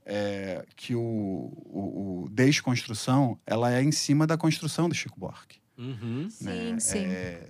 é 0.06 0.66
que 0.76 0.96
o, 0.96 1.02
o, 1.02 2.24
o 2.26 2.30
Desconstrução 2.30 3.40
ela 3.46 3.74
é 3.74 3.82
em 3.82 3.92
cima 3.92 4.28
da 4.28 4.38
construção 4.38 4.88
do 4.88 4.96
Chico 4.96 5.20
Buarque. 5.20 5.60
Uhum. 5.78 6.30
Sim, 6.30 6.46
né? 6.46 6.80
sim. 6.80 7.06
É, 7.06 7.50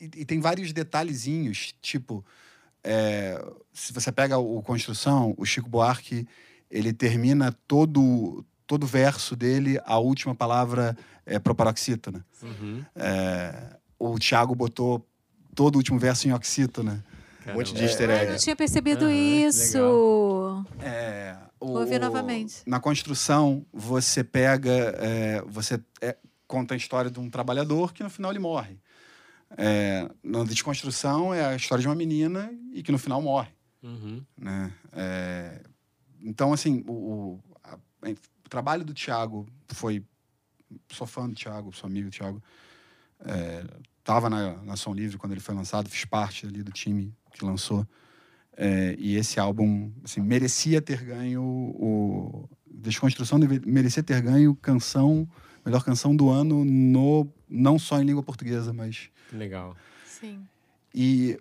e, 0.00 0.04
e 0.04 0.24
tem 0.24 0.40
vários 0.40 0.72
detalhezinhos, 0.72 1.74
tipo, 1.80 2.24
é, 2.82 3.42
se 3.72 3.92
você 3.92 4.12
pega 4.12 4.36
o 4.36 4.62
Construção, 4.62 5.34
o 5.38 5.46
Chico 5.46 5.68
Buarque, 5.68 6.26
ele 6.70 6.92
termina 6.92 7.52
todo 7.66 8.44
todo 8.66 8.86
verso 8.86 9.36
dele, 9.36 9.78
a 9.84 9.98
última 9.98 10.34
palavra 10.34 10.96
é 11.26 11.38
proparoxítona. 11.38 12.24
Uhum. 12.42 12.82
É, 12.96 13.76
o 13.98 14.18
Thiago 14.18 14.54
botou 14.54 15.06
todo 15.54 15.74
o 15.74 15.78
último 15.78 15.98
verso 15.98 16.26
em 16.26 16.32
oxítona. 16.32 17.04
Um 17.48 17.54
monte 17.54 17.66
de 17.68 17.72
Caramba. 17.74 17.84
easter 17.90 18.10
Ai, 18.10 18.16
egg. 18.22 18.32
não 18.32 18.38
tinha 18.38 18.56
percebido 18.56 19.06
que 19.06 19.12
isso. 19.12 20.64
É, 20.80 21.36
o- 21.60 21.66
Vou 21.68 21.78
ouvir 21.80 22.00
novamente. 22.00 22.62
Na 22.66 22.80
construção, 22.80 23.64
você 23.72 24.22
pega. 24.24 24.70
é, 24.98 25.42
você 25.46 25.80
é, 26.00 26.16
conta 26.46 26.74
a 26.74 26.76
história 26.76 27.10
de 27.10 27.18
um 27.20 27.28
trabalhador 27.30 27.92
que 27.92 28.02
no 28.02 28.10
final 28.10 28.30
ele 28.30 28.38
morre. 28.38 28.78
É, 29.56 30.08
na 30.22 30.42
desconstrução 30.44 31.32
é 31.32 31.44
a 31.44 31.54
história 31.56 31.82
de 31.82 31.88
uma 31.88 31.94
menina 31.94 32.52
e 32.72 32.82
que 32.82 32.90
no 32.92 32.98
final 32.98 33.20
morre. 33.22 33.50
Uhum. 33.82 34.22
né? 34.36 34.72
É, 34.92 35.60
então, 36.22 36.52
assim, 36.52 36.82
o, 36.88 36.92
o, 36.92 37.40
a- 37.62 37.76
o 38.06 38.48
trabalho 38.48 38.84
do 38.84 38.94
Thiago 38.94 39.46
foi. 39.68 40.02
Sou 40.90 41.06
fã 41.06 41.28
do 41.28 41.34
Thiago, 41.34 41.72
sou 41.74 41.86
amigo 41.88 42.08
do 42.08 42.12
Thiago. 42.12 42.42
É, 43.26 43.64
tava 44.02 44.28
na, 44.28 44.54
na 44.62 44.76
Som 44.76 44.92
Livre 44.92 45.16
quando 45.18 45.32
ele 45.32 45.40
foi 45.40 45.54
lançado, 45.54 45.88
fiz 45.88 46.04
parte 46.04 46.46
ali 46.46 46.62
do 46.62 46.72
time 46.72 47.14
que 47.34 47.44
lançou. 47.44 47.86
É, 48.56 48.94
e 48.98 49.16
esse 49.16 49.40
álbum, 49.40 49.90
assim, 50.04 50.20
merecia 50.20 50.80
ter 50.80 51.02
ganho 51.02 51.42
o. 51.42 52.48
Desconstrução 52.66 53.38
merecia 53.66 54.02
ter 54.02 54.20
ganho 54.20 54.54
canção, 54.56 55.26
melhor 55.64 55.82
canção 55.82 56.14
do 56.14 56.28
ano, 56.28 56.64
no, 56.64 57.26
não 57.48 57.78
só 57.78 58.00
em 58.00 58.04
língua 58.04 58.22
portuguesa, 58.22 58.72
mas 58.72 59.08
Legal. 59.32 59.74
Sim. 60.04 60.46
e 60.94 61.38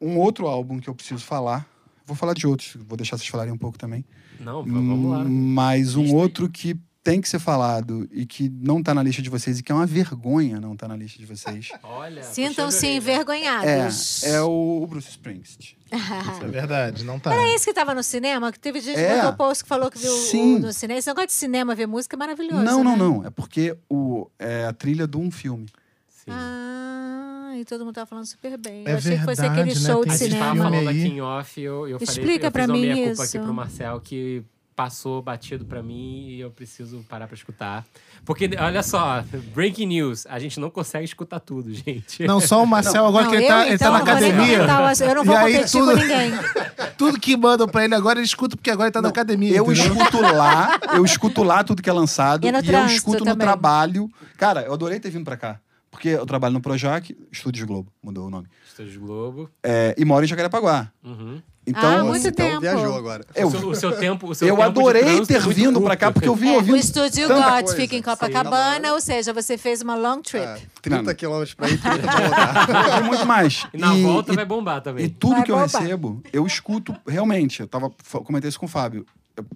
um 0.00 0.18
outro 0.18 0.46
álbum 0.46 0.78
que 0.78 0.88
eu 0.88 0.94
preciso 0.94 1.22
falar, 1.22 1.68
vou 2.06 2.16
falar 2.16 2.32
de 2.32 2.46
outros, 2.46 2.76
vou 2.88 2.96
deixar 2.96 3.18
vocês 3.18 3.28
falarem 3.28 3.52
um 3.52 3.58
pouco 3.58 3.76
também. 3.76 4.04
Não, 4.40 4.64
vamos 4.64 5.10
lá. 5.10 5.24
Mas 5.24 5.96
um 5.96 6.14
outro 6.14 6.48
que 6.48 6.74
tem 7.04 7.20
que 7.20 7.28
ser 7.28 7.38
falado 7.38 8.08
e 8.10 8.24
que 8.24 8.48
não 8.48 8.82
tá 8.82 8.94
na 8.94 9.02
lista 9.02 9.20
de 9.20 9.28
vocês 9.28 9.58
e 9.58 9.62
que 9.62 9.70
é 9.70 9.74
uma 9.74 9.84
vergonha 9.84 10.58
não 10.58 10.74
tá 10.74 10.88
na 10.88 10.96
lista 10.96 11.18
de 11.18 11.26
vocês. 11.26 11.68
Olha. 11.84 12.22
Sintam-se 12.22 12.86
envergonhados. 12.86 14.24
É, 14.24 14.30
é 14.36 14.40
o 14.40 14.86
Bruce 14.88 15.10
Springsteen. 15.10 15.76
Isso 15.92 16.44
é 16.44 16.48
verdade, 16.48 17.04
não 17.04 17.20
tá. 17.20 17.34
É 17.34 17.54
esse 17.54 17.66
que 17.66 17.74
tava 17.74 17.94
no 17.94 18.02
cinema, 18.02 18.50
que 18.50 18.58
teve 18.58 18.80
gente 18.80 18.94
que 18.94 19.00
É. 19.00 19.16
botou 19.20 19.34
post 19.34 19.62
que 19.64 19.68
falou 19.68 19.90
que 19.90 19.98
viu 19.98 20.10
o- 20.12 20.16
Sim. 20.22 20.58
no 20.58 20.72
cinema. 20.72 20.98
Esse 20.98 21.08
negócio 21.08 21.26
de 21.28 21.34
cinema, 21.34 21.74
ver 21.74 21.86
música 21.86 22.16
é 22.16 22.18
maravilhoso. 22.18 22.62
Não, 22.64 22.82
não, 22.82 22.92
né? 22.92 22.96
não. 23.04 23.26
É 23.26 23.30
porque 23.30 23.76
o, 23.88 24.26
é 24.38 24.64
a 24.64 24.72
trilha 24.72 25.06
de 25.06 25.18
um 25.18 25.30
filme. 25.30 25.66
Sim. 26.08 26.30
Ah, 26.30 27.52
e 27.58 27.64
todo 27.66 27.84
mundo 27.84 27.94
tava 27.94 28.06
falando 28.06 28.24
super 28.26 28.56
bem. 28.56 28.82
É 28.86 28.92
eu 28.92 28.96
achei 28.96 29.18
que 29.18 29.24
fosse 29.24 29.40
verdade, 29.42 29.60
aquele 29.60 29.78
né? 29.80 29.90
show 29.92 30.00
Tem 30.02 30.08
de 30.08 30.14
A 30.24 30.26
gente 30.28 30.38
tava 30.38 30.50
cinema. 30.52 30.70
falando 30.70 30.88
aqui 30.88 30.98
em 31.06 31.20
off, 31.20 31.60
eu, 31.60 31.86
eu 31.86 31.98
falei, 32.00 32.14
Explica 32.14 32.46
eu 32.46 32.50
pra 32.50 32.62
fiz 32.62 32.70
uma 32.70 32.76
mim 32.78 32.82
meia 32.86 32.94
culpa 33.08 33.12
isso. 33.12 33.36
aqui 33.36 33.44
pro 33.44 33.54
Marcel 33.54 34.00
que 34.00 34.42
passou 34.74 35.22
batido 35.22 35.64
pra 35.64 35.82
mim 35.82 36.26
e 36.28 36.40
eu 36.40 36.50
preciso 36.50 37.04
parar 37.08 37.26
pra 37.26 37.34
escutar. 37.36 37.84
Porque, 38.24 38.50
olha 38.58 38.82
só, 38.82 39.22
breaking 39.54 39.86
news, 39.86 40.26
a 40.26 40.38
gente 40.38 40.58
não 40.58 40.68
consegue 40.70 41.04
escutar 41.04 41.38
tudo, 41.40 41.72
gente. 41.74 42.24
Não, 42.26 42.40
só 42.40 42.62
o 42.62 42.66
Marcel 42.66 43.06
agora 43.06 43.24
Não, 43.24 43.30
que 43.30 43.36
ele 43.36 43.44
eu, 43.44 43.48
tá, 43.48 43.66
ele 43.68 43.78
tá 43.78 43.86
então, 43.86 43.92
na 43.92 43.98
vou 43.98 44.06
nem 44.06 44.14
academia. 44.32 44.56
comentar. 44.58 45.00
Eu 45.08 45.14
não 45.14 45.22
E 45.22 45.26
vou 45.26 45.36
aí, 45.36 45.52
competir 45.54 45.80
tudo- 45.80 45.92
com 45.92 45.98
ninguém. 45.98 46.30
Tudo 46.96 47.18
que 47.18 47.36
mandam 47.36 47.66
pra 47.68 47.84
ele 47.84 47.94
agora, 47.94 48.20
ele 48.20 48.26
escuta 48.26 48.56
porque 48.56 48.70
agora 48.70 48.86
ele 48.86 48.92
tá 48.92 49.02
na 49.02 49.08
academia. 49.08 49.50
Eu 49.56 49.64
entendeu? 49.72 49.94
escuto 49.94 50.20
lá, 50.20 50.78
eu 50.94 51.04
escuto 51.04 51.42
lá 51.42 51.64
tudo 51.64 51.82
que 51.82 51.90
é 51.90 51.92
lançado 51.92 52.46
E 52.46 52.52
no 52.52 52.58
eu 52.58 52.62
trânsito 52.62 52.92
escuto 52.94 53.18
no 53.18 53.24
também. 53.32 53.44
trabalho. 53.46 54.08
Cara, 54.36 54.62
eu 54.62 54.72
adorei 54.72 55.00
ter 55.00 55.10
vindo 55.10 55.24
pra 55.24 55.36
cá. 55.36 55.58
Porque 55.90 56.08
eu 56.10 56.24
trabalho 56.24 56.54
no 56.54 56.60
Projac, 56.60 57.16
Estúdios 57.32 57.64
Globo, 57.66 57.90
mudou 58.02 58.26
o 58.26 58.30
nome. 58.30 58.46
Estúdio 58.68 59.00
Globo. 59.00 59.50
É, 59.62 59.92
e 59.98 60.04
moro 60.04 60.24
em 60.24 60.28
Jacarepaguá. 60.28 60.88
Uhum. 61.02 61.42
Então, 61.66 62.00
Ah, 62.00 62.04
muito 62.04 62.28
então 62.28 62.46
tempo. 62.46 62.60
viajou 62.60 62.94
agora. 62.94 63.24
eu, 63.34 63.48
o, 63.48 63.50
seu, 63.50 63.68
o 63.70 63.74
seu 63.74 63.96
tempo. 63.98 64.28
O 64.28 64.34
seu 64.34 64.46
eu 64.48 64.54
tempo 64.56 64.66
adorei 64.68 65.02
é 65.02 65.24
ter 65.24 65.40
muito 65.42 65.50
vindo 65.50 65.80
pra 65.80 65.96
cá, 65.96 66.12
porque 66.12 66.28
eu 66.28 66.34
vim 66.36 66.48
É, 66.48 66.52
o 66.52 66.54
ouvindo. 66.56 66.76
estúdio 66.76 67.26
tanta 67.26 67.62
God 67.62 67.70
fica 67.74 67.94
em 67.94 67.98
Sim, 67.98 68.02
Copacabana, 68.02 68.92
ou 68.92 69.00
seja, 69.00 69.32
você 69.32 69.56
fez 69.56 69.80
uma 69.80 69.94
long 69.94 70.20
trip. 70.20 70.44
É, 70.44 70.58
30 70.82 71.14
quilômetros 71.14 71.54
pra 71.54 71.70
ir, 71.70 71.80
30 71.80 71.98
pra 72.00 72.20
voltar. 72.20 72.68
Eu 72.98 73.02
vi 73.02 73.08
muito 73.08 73.26
mais. 73.26 73.66
E 73.72 73.78
na 73.78 73.94
E- 73.96 74.02
volta 74.02 74.32
e 74.32 74.36
vai 74.36 74.44
bombar 74.44 74.82
também. 74.82 75.06
E 75.06 75.08
tudo 75.08 75.36
Vai 75.36 75.42
que 75.44 75.50
eu 75.52 75.56
bombar. 75.58 75.80
recebo, 75.82 76.22
eu 76.32 76.46
escuto 76.46 76.94
realmente. 77.08 77.60
Eu 77.60 77.66
tava, 77.66 77.90
comentei 78.24 78.48
isso 78.50 78.60
com 78.60 78.66
o 78.66 78.68
Fábio. 78.68 79.06
Eu, 79.34 79.46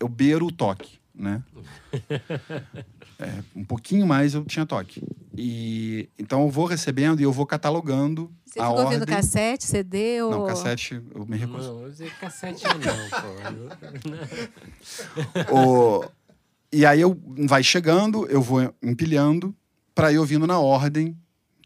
eu 0.00 0.08
beiro 0.08 0.46
o 0.46 0.50
toque, 0.52 0.98
né? 1.22 1.42
É, 3.18 3.42
um 3.54 3.64
pouquinho 3.64 4.06
mais 4.06 4.34
eu 4.34 4.44
tinha 4.44 4.66
toque. 4.66 5.02
E 5.36 6.08
então 6.18 6.42
eu 6.42 6.50
vou 6.50 6.66
recebendo 6.66 7.20
e 7.20 7.22
eu 7.22 7.32
vou 7.32 7.46
catalogando 7.46 8.30
Você 8.44 8.60
a 8.60 8.66
ficou 8.66 8.80
ouvindo 8.82 9.00
ordem. 9.00 9.16
cassete, 9.16 9.64
CD 9.66 10.22
ou... 10.22 10.30
Não, 10.30 10.46
cassete 10.46 11.02
eu 11.14 11.26
me 11.26 11.36
recuso. 11.36 11.72
Não, 11.72 11.82
eu 11.82 11.88
usei 11.88 12.10
cassete 12.10 12.64
não, 12.64 13.20
pô. 13.20 13.28
O- 15.56 16.04
E 16.72 16.84
aí 16.86 17.00
eu 17.00 17.18
vai 17.46 17.62
chegando, 17.62 18.26
eu 18.26 18.40
vou 18.42 18.74
empilhando 18.82 19.54
para 19.94 20.10
ir 20.10 20.18
ouvindo 20.18 20.46
na 20.46 20.58
ordem 20.58 21.16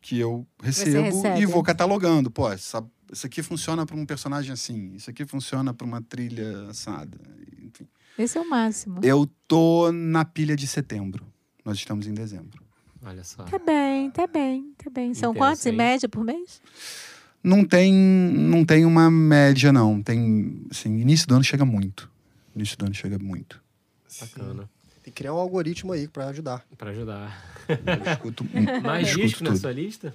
que 0.02 0.18
eu 0.18 0.46
recebo 0.62 1.22
e 1.38 1.46
vou 1.46 1.62
catalogando. 1.62 2.30
Pô, 2.30 2.50
essa, 2.50 2.84
isso 3.12 3.26
aqui 3.26 3.42
funciona 3.42 3.86
para 3.86 3.96
um 3.96 4.04
personagem 4.04 4.52
assim, 4.52 4.92
isso 4.94 5.08
aqui 5.10 5.24
funciona 5.24 5.72
para 5.72 5.86
uma 5.86 6.02
trilha 6.02 6.68
assada. 6.68 7.18
Enfim. 7.62 7.86
Esse 8.18 8.38
é 8.38 8.40
o 8.40 8.48
máximo. 8.48 9.00
Eu 9.02 9.28
tô 9.46 9.90
na 9.92 10.24
pilha 10.24 10.56
de 10.56 10.66
setembro. 10.66 11.26
Nós 11.64 11.76
estamos 11.78 12.06
em 12.06 12.14
dezembro. 12.14 12.62
Olha 13.02 13.22
só. 13.24 13.44
Tá 13.44 13.58
bem, 13.58 14.10
tá 14.10 14.26
bem, 14.26 14.72
tá 14.82 14.90
bem. 14.90 15.14
São 15.14 15.30
Intenso, 15.30 15.38
quantos 15.38 15.66
em 15.66 15.72
média 15.72 16.08
por 16.08 16.24
mês? 16.24 16.60
Não 17.42 17.64
tem, 17.64 17.92
não 17.92 18.64
tem 18.64 18.84
uma 18.84 19.10
média 19.10 19.72
não. 19.72 20.02
Tem, 20.02 20.62
assim, 20.70 20.98
início 20.98 21.26
do 21.28 21.34
ano 21.34 21.44
chega 21.44 21.64
muito. 21.64 22.10
Início 22.54 22.76
do 22.76 22.86
ano 22.86 22.94
chega 22.94 23.18
muito. 23.18 23.62
Bacana. 24.20 24.68
Tem 25.02 25.12
que 25.12 25.18
criar 25.18 25.34
um 25.34 25.38
algoritmo 25.38 25.92
aí 25.92 26.08
pra 26.08 26.28
ajudar. 26.28 26.64
Pra 26.76 26.90
ajudar. 26.90 27.44
Eu 27.68 28.12
escuto, 28.12 28.44
Mais 28.82 29.08
escuto 29.08 29.26
disco 29.26 29.44
na 29.44 29.50
tudo. 29.50 29.60
sua 29.60 29.72
lista? 29.72 30.14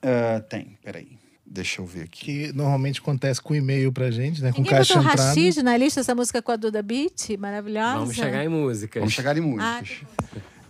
Ah, 0.00 0.40
tem, 0.40 0.78
peraí. 0.82 1.18
Deixa 1.48 1.80
eu 1.80 1.86
ver 1.86 2.02
aqui. 2.02 2.48
Que 2.48 2.52
normalmente 2.52 3.00
acontece 3.00 3.40
com 3.40 3.54
e-mail 3.54 3.92
pra 3.92 4.10
gente, 4.10 4.42
né? 4.42 4.50
Com 4.52 4.58
Ninguém 4.58 4.72
caixa 4.78 4.94
botou 4.94 5.10
entrada. 5.10 5.28
Rashid 5.30 5.62
na 5.62 5.76
lista, 5.76 6.00
essa 6.00 6.14
música 6.14 6.42
com 6.42 6.52
a 6.52 6.56
Duda 6.56 6.82
Beat, 6.82 7.30
maravilhosa. 7.38 7.98
Vamos 8.00 8.14
chegar 8.16 8.44
em 8.44 8.48
músicas. 8.48 9.00
Vamos 9.00 9.14
chegar 9.14 9.36
em 9.36 9.40
Ah, 9.60 9.78
músicas. 9.80 10.08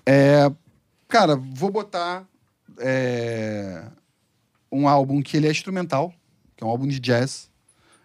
É, 0.05 0.51
cara, 1.09 1.35
vou 1.37 1.71
botar 1.71 2.27
é, 2.79 3.85
um 4.71 4.87
álbum 4.89 5.23
que 5.23 5.37
ele 5.37 5.47
é 5.49 5.51
instrumental, 5.51 6.13
que 6.57 6.63
é 6.63 6.67
um 6.67 6.71
álbum 6.71 6.87
de 6.87 7.01
jazz. 7.01 7.51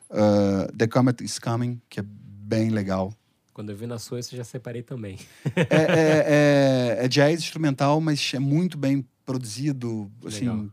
ah, 0.10 0.68
The 0.77 0.88
Comet 0.88 1.23
is 1.23 1.38
Coming, 1.39 1.80
que 1.89 1.99
é 1.99 2.03
bem 2.06 2.69
legal. 2.69 3.14
Quando 3.53 3.69
eu 3.72 3.76
vi 3.76 3.85
na 3.85 3.99
sua, 3.99 4.19
isso 4.19 4.34
eu 4.34 4.38
já 4.38 4.43
separei 4.45 4.81
também. 4.81 5.19
É, 5.56 5.61
é- 5.61 6.98
é- 7.02 7.06
é 7.06 7.07
jazz 7.07 7.41
instrumental, 7.41 7.99
mas 8.02 8.31
é 8.34 8.39
muito 8.39 8.77
bem 8.77 9.06
produzido. 9.26 10.10
Assim, 10.26 10.39
Legal. 10.49 10.65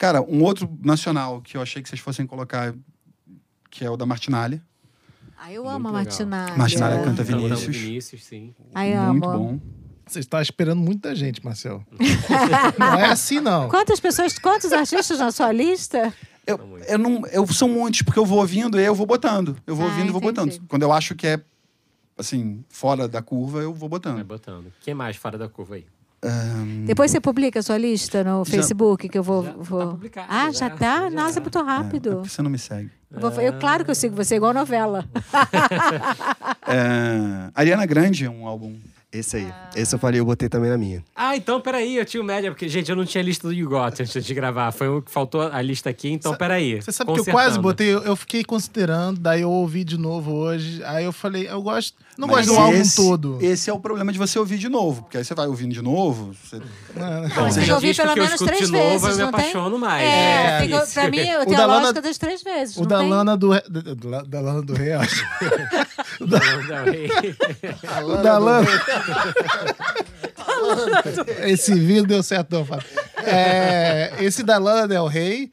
Cara, 0.00 0.22
um 0.22 0.42
outro 0.42 0.66
nacional 0.82 1.42
que 1.42 1.58
eu 1.58 1.60
achei 1.60 1.82
que 1.82 1.88
vocês 1.90 2.00
fossem 2.00 2.26
colocar, 2.26 2.74
que 3.70 3.84
é 3.84 3.90
o 3.90 3.98
da 3.98 4.06
Martinalha. 4.06 4.62
Ah, 5.36 5.52
eu 5.52 5.62
Muito 5.64 5.74
amo 5.76 5.88
a 5.88 5.90
legal. 5.90 6.04
Martinalha. 6.04 6.56
Martinalha 6.56 7.04
canta 7.04 7.22
Cantando 7.22 7.42
Vinícius. 7.48 7.76
Vinícius, 7.76 8.24
sim. 8.24 8.54
Ai, 8.74 8.94
muito 9.10 9.28
amo. 9.28 9.38
bom. 9.38 9.60
Você 10.06 10.20
está 10.20 10.40
esperando 10.40 10.80
muita 10.80 11.14
gente, 11.14 11.44
Marcel. 11.44 11.84
não 12.78 12.94
é 12.98 13.10
assim, 13.10 13.40
não. 13.40 13.68
Quantas 13.68 14.00
pessoas, 14.00 14.38
quantos 14.38 14.72
artistas 14.72 15.18
na 15.18 15.30
sua 15.30 15.52
lista? 15.52 16.14
Eu, 16.46 16.78
eu 16.88 16.98
não, 16.98 17.20
eu 17.26 17.46
são 17.48 17.68
muitos, 17.68 18.00
porque 18.00 18.18
eu 18.18 18.24
vou 18.24 18.38
ouvindo 18.38 18.80
e 18.80 18.82
eu 18.84 18.94
vou 18.94 19.04
botando. 19.06 19.54
Eu 19.66 19.76
vou 19.76 19.84
Ah, 19.86 19.90
ouvindo 19.90 20.08
e 20.08 20.12
vou 20.12 20.20
botando. 20.22 20.58
Quando 20.66 20.82
eu 20.82 20.92
acho 20.92 21.14
que 21.14 21.26
é, 21.26 21.38
assim, 22.16 22.64
fora 22.70 23.06
da 23.06 23.20
curva, 23.20 23.58
eu 23.60 23.74
vou 23.74 23.88
Vai 23.90 23.98
botando. 23.98 24.24
botando. 24.24 24.72
Quem 24.80 24.94
mais 24.94 25.16
fora 25.16 25.36
da 25.36 25.46
curva 25.46 25.74
aí? 25.74 25.84
Depois 26.84 27.10
você 27.10 27.20
publica 27.20 27.60
a 27.60 27.62
sua 27.62 27.78
lista 27.78 28.22
no 28.22 28.44
Facebook, 28.44 29.08
que 29.08 29.16
eu 29.18 29.22
vou. 29.22 29.44
Já 29.44 29.52
tá 29.52 29.56
vou... 29.58 29.86
publicado, 29.92 30.26
ah, 30.30 30.46
já, 30.52 30.68
já 30.68 30.70
tá? 30.70 31.00
já. 31.02 31.10
Nossa, 31.10 31.38
é 31.38 31.42
muito 31.42 31.58
É, 31.58 31.62
rápido. 31.62 32.10
porque 32.16 32.28
você 32.28 32.42
não 32.42 32.50
me 32.50 32.58
segue. 32.58 32.90
Eu, 33.10 33.20
vou- 33.30 33.40
eu- 33.40 33.52
claro 33.54 33.84
que 33.84 33.90
eu 33.90 33.94
sigo 33.94 34.14
você, 34.14 34.36
igual 34.36 34.52
novela. 34.52 35.04
É, 36.66 37.50
Ariana 37.54 37.86
Grande 37.86 38.24
é 38.24 38.30
um 38.30 38.46
álbum. 38.46 38.76
Esse 39.12 39.38
aí. 39.38 39.52
Esse 39.74 39.92
eu 39.92 39.98
falei, 39.98 40.20
eu 40.20 40.24
botei 40.24 40.48
também 40.48 40.70
na 40.70 40.78
minha. 40.78 41.02
Ah, 41.16 41.36
então 41.36 41.60
peraí, 41.60 41.96
eu 41.96 42.04
tinha 42.04 42.22
o 42.22 42.24
média, 42.24 42.48
porque, 42.52 42.68
gente, 42.68 42.88
eu 42.88 42.94
não 42.94 43.04
tinha 43.04 43.20
a 43.20 43.24
lista 43.24 43.48
do 43.48 43.52
You 43.52 43.68
Got 43.68 44.00
antes 44.00 44.24
de 44.24 44.34
gravar. 44.34 44.70
Foi 44.70 44.86
o 44.88 45.02
que 45.02 45.10
faltou 45.10 45.42
a 45.42 45.60
lista 45.60 45.90
aqui, 45.90 46.10
então 46.12 46.32
peraí. 46.36 46.80
Você 46.80 46.92
sabe 46.92 47.12
que 47.14 47.18
eu 47.20 47.24
quase 47.24 47.58
botei, 47.58 47.88
eu, 47.92 48.02
eu 48.04 48.14
fiquei 48.14 48.44
considerando, 48.44 49.18
daí 49.18 49.40
eu 49.40 49.50
ouvi 49.50 49.82
de 49.82 49.98
novo 49.98 50.32
hoje, 50.32 50.80
aí 50.84 51.04
eu 51.04 51.12
falei, 51.12 51.48
eu 51.48 51.60
gosto, 51.60 51.98
não 52.20 52.28
Mas 52.28 52.46
gosto 52.46 52.56
do 52.58 52.62
álbum 52.64 52.78
esse- 52.80 52.96
todo. 52.96 53.38
Esse 53.40 53.70
é 53.70 53.72
o 53.72 53.80
problema 53.80 54.12
de 54.12 54.18
você 54.18 54.38
ouvir 54.38 54.58
de 54.58 54.68
novo, 54.68 55.02
porque 55.02 55.16
aí 55.18 55.24
você 55.24 55.34
vai 55.34 55.46
ouvindo 55.48 55.72
de 55.72 55.82
novo. 55.82 56.32
você- 56.44 56.60
Não, 56.94 57.28
Bom, 57.30 57.50
você 57.50 57.58
tem 57.60 57.68
já 57.68 57.74
ouviu 57.74 57.90
disco 57.90 58.02
pelo 58.06 58.16
menos 58.16 58.40
três 58.40 58.66
de 58.66 58.72
novo, 58.72 58.88
vezes, 58.98 59.18
eu 59.18 59.26
me 59.26 59.32
não 59.32 59.32
tem? 59.32 59.50
apaixono 59.50 59.78
mais. 59.78 60.02
É, 60.04 60.62
É, 60.62 60.66
isso. 60.66 60.94
pra 60.94 61.10
mim, 61.10 61.18
eu 61.18 61.40
O 61.40 61.44
tenho 61.44 61.56
da 61.56 61.62
a 61.62 61.66
Lana- 61.66 61.80
lógica 61.80 62.02
das 62.02 62.18
três 62.18 62.42
vezes. 62.42 62.76
O 62.76 62.86
da 62.86 62.98
tem? 62.98 63.08
Lana 63.08 63.36
do, 63.36 63.48
do- 63.68 63.94
do- 63.96 64.22
da 64.24 64.40
Lana 64.40 64.62
do 64.62 64.74
Rei, 64.74 64.92
acho. 64.92 65.24
O 66.20 66.26
da 68.22 68.38
Lana. 68.38 68.68
Esse 71.46 71.74
vídeo 71.74 72.06
deu 72.06 72.22
certo, 72.22 72.52
não, 72.52 72.64
Fábio. 72.64 72.86
É, 73.24 74.12
esse 74.20 74.42
da 74.42 74.58
Lana 74.58 74.86
Del 74.88 75.06
Rey, 75.06 75.50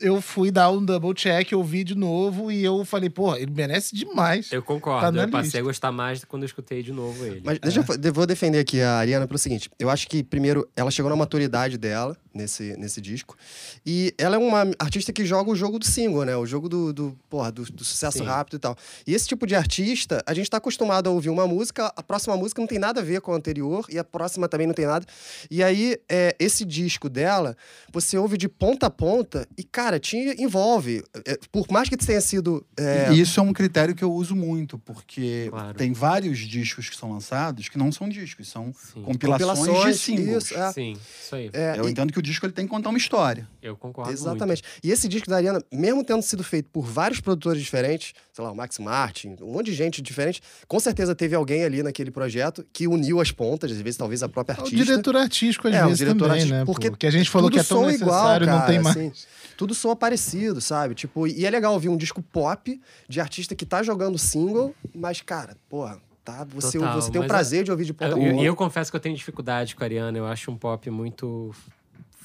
eu 0.00 0.20
fui 0.20 0.50
dar 0.50 0.70
um 0.70 0.84
double 0.84 1.14
check, 1.14 1.52
eu 1.52 1.62
vi 1.62 1.84
de 1.84 1.94
novo 1.94 2.50
e 2.50 2.64
eu 2.64 2.84
falei, 2.84 3.08
pô, 3.10 3.34
ele 3.36 3.50
merece 3.50 3.94
demais. 3.94 4.50
Eu 4.52 4.62
concordo, 4.62 5.16
Tá 5.16 5.22
eu 5.24 5.28
passei 5.28 5.44
lista. 5.44 5.58
a 5.58 5.62
gostar 5.62 5.92
mais 5.92 6.24
quando 6.24 6.42
eu 6.42 6.46
escutei 6.46 6.82
de 6.82 6.92
novo 6.92 7.24
ele. 7.24 7.40
Mas 7.44 7.58
deixa 7.58 7.80
eu, 7.80 7.84
fa- 7.84 7.96
eu 8.02 8.12
vou 8.12 8.26
defender 8.26 8.58
aqui 8.58 8.80
a 8.80 8.94
Ariana 8.98 9.26
pelo 9.26 9.38
seguinte. 9.38 9.70
Eu 9.78 9.88
acho 9.90 10.08
que, 10.08 10.22
primeiro, 10.22 10.68
ela 10.76 10.90
chegou 10.90 11.08
na 11.10 11.16
maturidade 11.16 11.76
dela 11.78 12.16
nesse, 12.34 12.76
nesse 12.76 13.00
disco. 13.00 13.36
E 13.84 14.14
ela 14.18 14.36
é 14.36 14.38
uma 14.38 14.70
artista 14.78 15.12
que 15.12 15.24
joga 15.24 15.50
o 15.50 15.56
jogo 15.56 15.78
do 15.78 15.84
single, 15.86 16.24
né? 16.24 16.36
O 16.36 16.46
jogo 16.46 16.68
do, 16.68 16.92
do, 16.92 17.16
porra, 17.28 17.50
do, 17.52 17.64
do 17.64 17.84
sucesso 17.84 18.18
Sim. 18.18 18.24
rápido 18.24 18.56
e 18.56 18.58
tal. 18.58 18.76
E 19.06 19.14
esse 19.14 19.26
tipo 19.28 19.46
de 19.46 19.54
artista, 19.54 20.22
a 20.26 20.34
gente 20.34 20.48
tá 20.50 20.56
acostumado 20.58 21.08
a 21.08 21.12
ouvir 21.12 21.28
uma 21.30 21.46
música, 21.46 21.92
a 21.96 22.02
próxima 22.02 22.36
música 22.36 22.60
não 22.60 22.66
tem 22.68 22.78
nada 22.78 23.00
a 23.00 23.04
ver 23.04 23.20
com 23.20 23.32
a 23.32 23.36
anterior, 23.36 23.86
e 23.88 23.98
a 23.98 24.04
próxima 24.04 24.48
também 24.48 24.66
não 24.66 24.74
tem 24.74 24.86
nada. 24.86 25.04
E 25.50 25.62
aí, 25.62 25.96
é, 26.08 26.34
esse 26.38 26.64
disco 26.64 27.08
dela, 27.08 27.56
você 27.92 28.16
ouve 28.18 28.36
de 28.36 28.48
ponta 28.48 28.86
a 28.86 28.90
ponta 28.90 29.46
e, 29.56 29.62
cara, 29.64 29.98
te 29.98 30.16
envolve. 30.38 31.02
É, 31.26 31.38
por 31.50 31.66
mais 31.70 31.88
que 31.88 31.96
tenha 31.96 32.20
sido. 32.20 32.64
é, 32.76 33.12
E 33.12 33.20
isso 33.20 33.40
é 33.40 33.42
um 33.42 33.52
critério 33.52 33.94
que 33.94 34.02
eu 34.04 34.12
uso 34.12 34.34
muito, 34.36 34.78
porque 34.78 35.46
Claro. 35.50 35.76
tem 35.76 35.92
vários 35.92 36.38
discos 36.38 36.88
que 36.88 36.96
são 36.96 37.12
lançados 37.12 37.68
que 37.68 37.78
não 37.78 37.90
são 37.92 38.08
discos, 38.08 38.48
são 38.48 38.72
Sim. 38.74 39.02
compilações, 39.02 39.50
de 39.50 39.56
compilações, 39.66 40.00
singles. 40.00 40.44
isso, 40.44 40.54
é. 40.58 40.72
Sim, 40.72 40.92
isso 41.22 41.34
aí. 41.34 41.50
é, 41.52 41.74
Eu 41.78 41.88
e- 41.88 41.90
entendo 41.92 42.12
que 42.12 42.18
o 42.20 42.22
disco 42.22 42.46
ele 42.46 42.52
tem 42.52 42.64
que 42.66 42.70
contar 42.70 42.88
uma 42.90 42.98
história. 42.98 43.48
Eu 43.60 43.76
concordo 43.76 44.12
Exatamente. 44.12 44.62
E 44.84 44.90
esse 44.90 45.08
disco 45.08 45.28
da 45.28 45.36
Ariana, 45.36 45.62
mesmo 45.72 46.04
tendo 46.04 46.22
sido 46.22 46.44
feito 46.44 46.68
por 46.70 46.84
vários 46.86 47.20
produtores 47.20 47.60
diferentes, 47.60 48.12
sei 48.32 48.44
lá, 48.44 48.52
o 48.52 48.54
Max 48.54 48.78
Martin, 48.78 49.36
um 49.42 49.52
monte 49.52 49.66
de 49.66 49.74
gente 49.74 50.00
diferente, 50.00 50.40
com 50.68 50.78
certeza 50.78 51.14
teve 51.14 51.34
alguém 51.34 51.64
ali 51.64 51.82
naquele 51.82 52.10
projeto 52.10 52.64
que 52.72 52.86
uniu 52.86 53.20
as 53.20 53.32
pontas, 53.32 53.70
às 53.72 53.80
vezes 53.80 53.96
talvez 53.98 54.22
a 54.22 54.28
própria 54.28 54.56
O 54.56 54.62
artista. 54.62 54.84
diretor 54.84 55.16
artístico, 55.16 55.68
às 55.68 55.74
É, 55.74 55.82
o 55.82 55.88
vezes, 55.88 55.98
diretor 55.98 56.18
também, 56.18 56.32
artístico, 56.32 56.58
né? 56.58 56.64
porque 56.64 56.90
Porque 56.90 57.06
a 57.06 57.10
gente 57.10 57.28
falou 57.28 57.50
tudo 57.50 57.54
que 57.54 57.60
é 57.60 57.64
tão 57.68 57.78
soa 57.78 57.86
necessário, 57.92 58.46
não 58.46 58.58
tem 58.66 58.82
cara, 58.82 58.82
mais. 58.82 58.96
assim, 58.96 59.12
tudo 59.56 59.74
soa 59.74 59.96
parecido, 59.96 60.60
sabe? 60.60 60.94
Tipo, 60.94 61.26
e 61.26 61.44
é 61.44 61.50
legal 61.50 61.72
ouvir 61.72 61.88
um 61.88 61.96
disco 61.96 62.22
pop 62.22 62.80
de 63.08 63.20
artista 63.20 63.54
que 63.54 63.66
tá 63.66 63.82
jogando 63.82 64.16
single, 64.18 64.74
mas, 64.94 65.20
cara, 65.20 65.56
porra, 65.68 65.98
tá, 66.24 66.44
você, 66.44 66.78
Total, 66.78 67.00
você 67.00 67.10
tem 67.10 67.18
o 67.18 67.22
mas 67.24 67.28
prazer 67.28 67.64
de 67.64 67.70
ouvir 67.70 67.84
de 67.84 67.92
ponta 67.94 68.14
a 68.14 68.18
Eu, 68.18 68.40
eu 68.42 68.54
confesso 68.56 68.90
que 68.90 68.96
eu 68.96 69.00
tenho 69.00 69.16
dificuldade 69.16 69.74
com 69.74 69.82
a 69.82 69.86
Ariana. 69.86 70.16
Eu 70.16 70.26
acho 70.26 70.50
um 70.50 70.56
pop 70.56 70.88
muito 70.90 71.54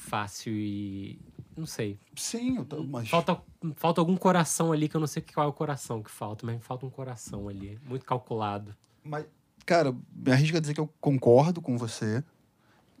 fácil 0.06 0.52
e. 0.54 1.18
Não 1.56 1.66
sei. 1.66 1.98
Sim, 2.14 2.56
eu 2.58 2.64
tô, 2.64 2.82
mas 2.84 3.08
Falta, 3.08 3.40
falta 3.76 4.00
algum 4.00 4.16
coração 4.16 4.72
ali 4.72 4.88
que 4.88 4.94
eu 4.96 5.00
não 5.00 5.06
sei 5.06 5.22
qual 5.34 5.46
é 5.46 5.48
o 5.50 5.52
coração 5.52 6.02
que 6.02 6.10
falta, 6.10 6.44
mas 6.44 6.62
falta 6.62 6.84
um 6.84 6.90
coração 6.90 7.48
ali. 7.48 7.78
Muito 7.88 8.04
calculado. 8.04 8.74
Mas, 9.02 9.24
cara, 9.64 9.94
me 10.14 10.30
arrisco 10.32 10.56
a 10.56 10.60
dizer 10.60 10.74
que 10.74 10.80
eu 10.80 10.88
concordo 11.00 11.60
com 11.62 11.78
você. 11.78 12.22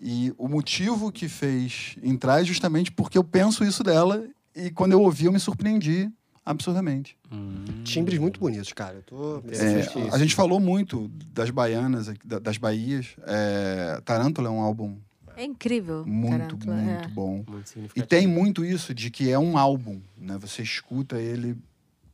E 0.00 0.32
o 0.38 0.48
motivo 0.48 1.10
que 1.12 1.28
fez 1.28 1.96
entrar 2.02 2.40
é 2.40 2.44
justamente 2.44 2.90
porque 2.92 3.16
eu 3.18 3.24
penso 3.24 3.62
isso 3.64 3.82
dela. 3.82 4.26
E 4.54 4.70
quando 4.70 4.92
eu 4.92 5.02
ouvi, 5.02 5.26
eu 5.26 5.32
me 5.32 5.40
surpreendi. 5.40 6.10
absurdamente. 6.44 7.16
Timbres 7.84 8.18
muito 8.18 8.38
bonitos, 8.40 8.72
cara. 8.72 8.96
Eu 8.98 9.02
tô... 9.02 9.42
É, 9.50 10.08
a 10.12 10.16
gente 10.18 10.34
falou 10.34 10.60
muito 10.60 11.08
das 11.34 11.50
baianas, 11.50 12.06
da- 12.24 12.38
das 12.38 12.56
Bahias. 12.56 13.16
É, 13.26 14.00
Tarântula 14.04 14.48
é 14.48 14.50
um 14.50 14.60
álbum 14.60 14.96
É 15.36 15.44
incrível. 15.44 16.04
muito, 16.06 16.38
Tarântula, 16.38 16.74
muito 16.76 17.04
é. 17.04 17.08
bom. 17.08 17.44
Muito 17.46 17.78
E 17.94 18.02
tem 18.02 18.26
muito 18.26 18.64
isso 18.64 18.94
de 18.94 19.10
que 19.10 19.30
é 19.30 19.38
um 19.38 19.58
álbum, 19.58 20.00
né? 20.16 20.38
Você 20.38 20.62
escuta 20.62 21.20
ele 21.20 21.56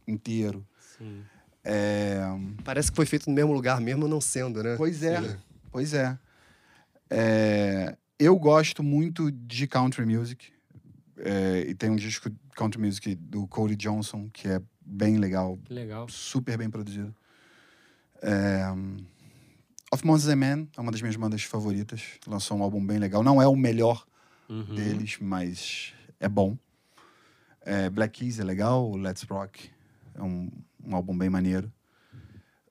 inteiro. 0.07 0.67
Sim. 0.99 1.23
É, 1.65 2.21
Parece 2.65 2.91
que 2.91 2.97
foi 2.97 3.07
feito 3.07 3.29
no 3.31 3.35
mesmo 3.35 3.53
lugar, 3.53 3.81
mesmo 3.81 4.09
não 4.09 4.21
sendo, 4.21 4.63
né? 4.63 4.75
Pois 4.77 5.03
é, 5.03 5.39
pois 5.71 5.95
é. 5.95 6.19
É, 7.09 7.97
Eu 8.19 8.37
gosto 8.37 8.83
muito 8.83 9.31
de 9.31 9.67
country 9.67 10.05
music. 10.05 10.53
É, 11.19 11.67
e 11.69 11.75
tem 11.75 11.91
um 11.91 11.97
disco 11.97 12.29
de 12.29 12.37
country 12.57 12.81
music 12.81 13.15
do 13.15 13.47
Cody 13.47 13.77
Johnson, 13.77 14.29
que 14.33 14.49
é 14.49 14.61
bem 14.85 15.19
legal, 15.19 15.57
legal. 15.71 16.09
super 16.09 16.59
bem 16.59 16.69
produzido. 16.69 17.15
É, 19.93 19.95
Of 19.95 20.07
Monsters 20.07 20.33
and 20.33 20.37
Men 20.37 20.69
é 20.77 20.81
uma 20.81 20.91
das 20.91 21.01
minhas 21.03 21.17
bandas 21.17 21.43
favoritas. 21.45 22.03
Lançou 22.27 22.57
um 22.59 22.63
álbum 22.63 22.85
bem 22.85 22.99
legal. 22.99 23.23
Não 23.23 23.41
é 23.41 23.47
o 23.47 23.55
melhor 23.55 24.05
Uhum. 24.49 24.75
deles, 24.75 25.19
mas 25.21 25.93
é 26.19 26.29
bom. 26.29 26.57
É, 27.65 27.89
Black 27.89 28.19
Keys 28.21 28.39
é 28.41 28.45
legal, 28.45 28.91
Let's 28.97 29.23
Rock 29.23 29.71
é 30.15 30.23
um, 30.23 30.51
um 30.85 30.97
álbum 30.97 31.17
bem 31.17 31.31
maneiro. 31.31 31.73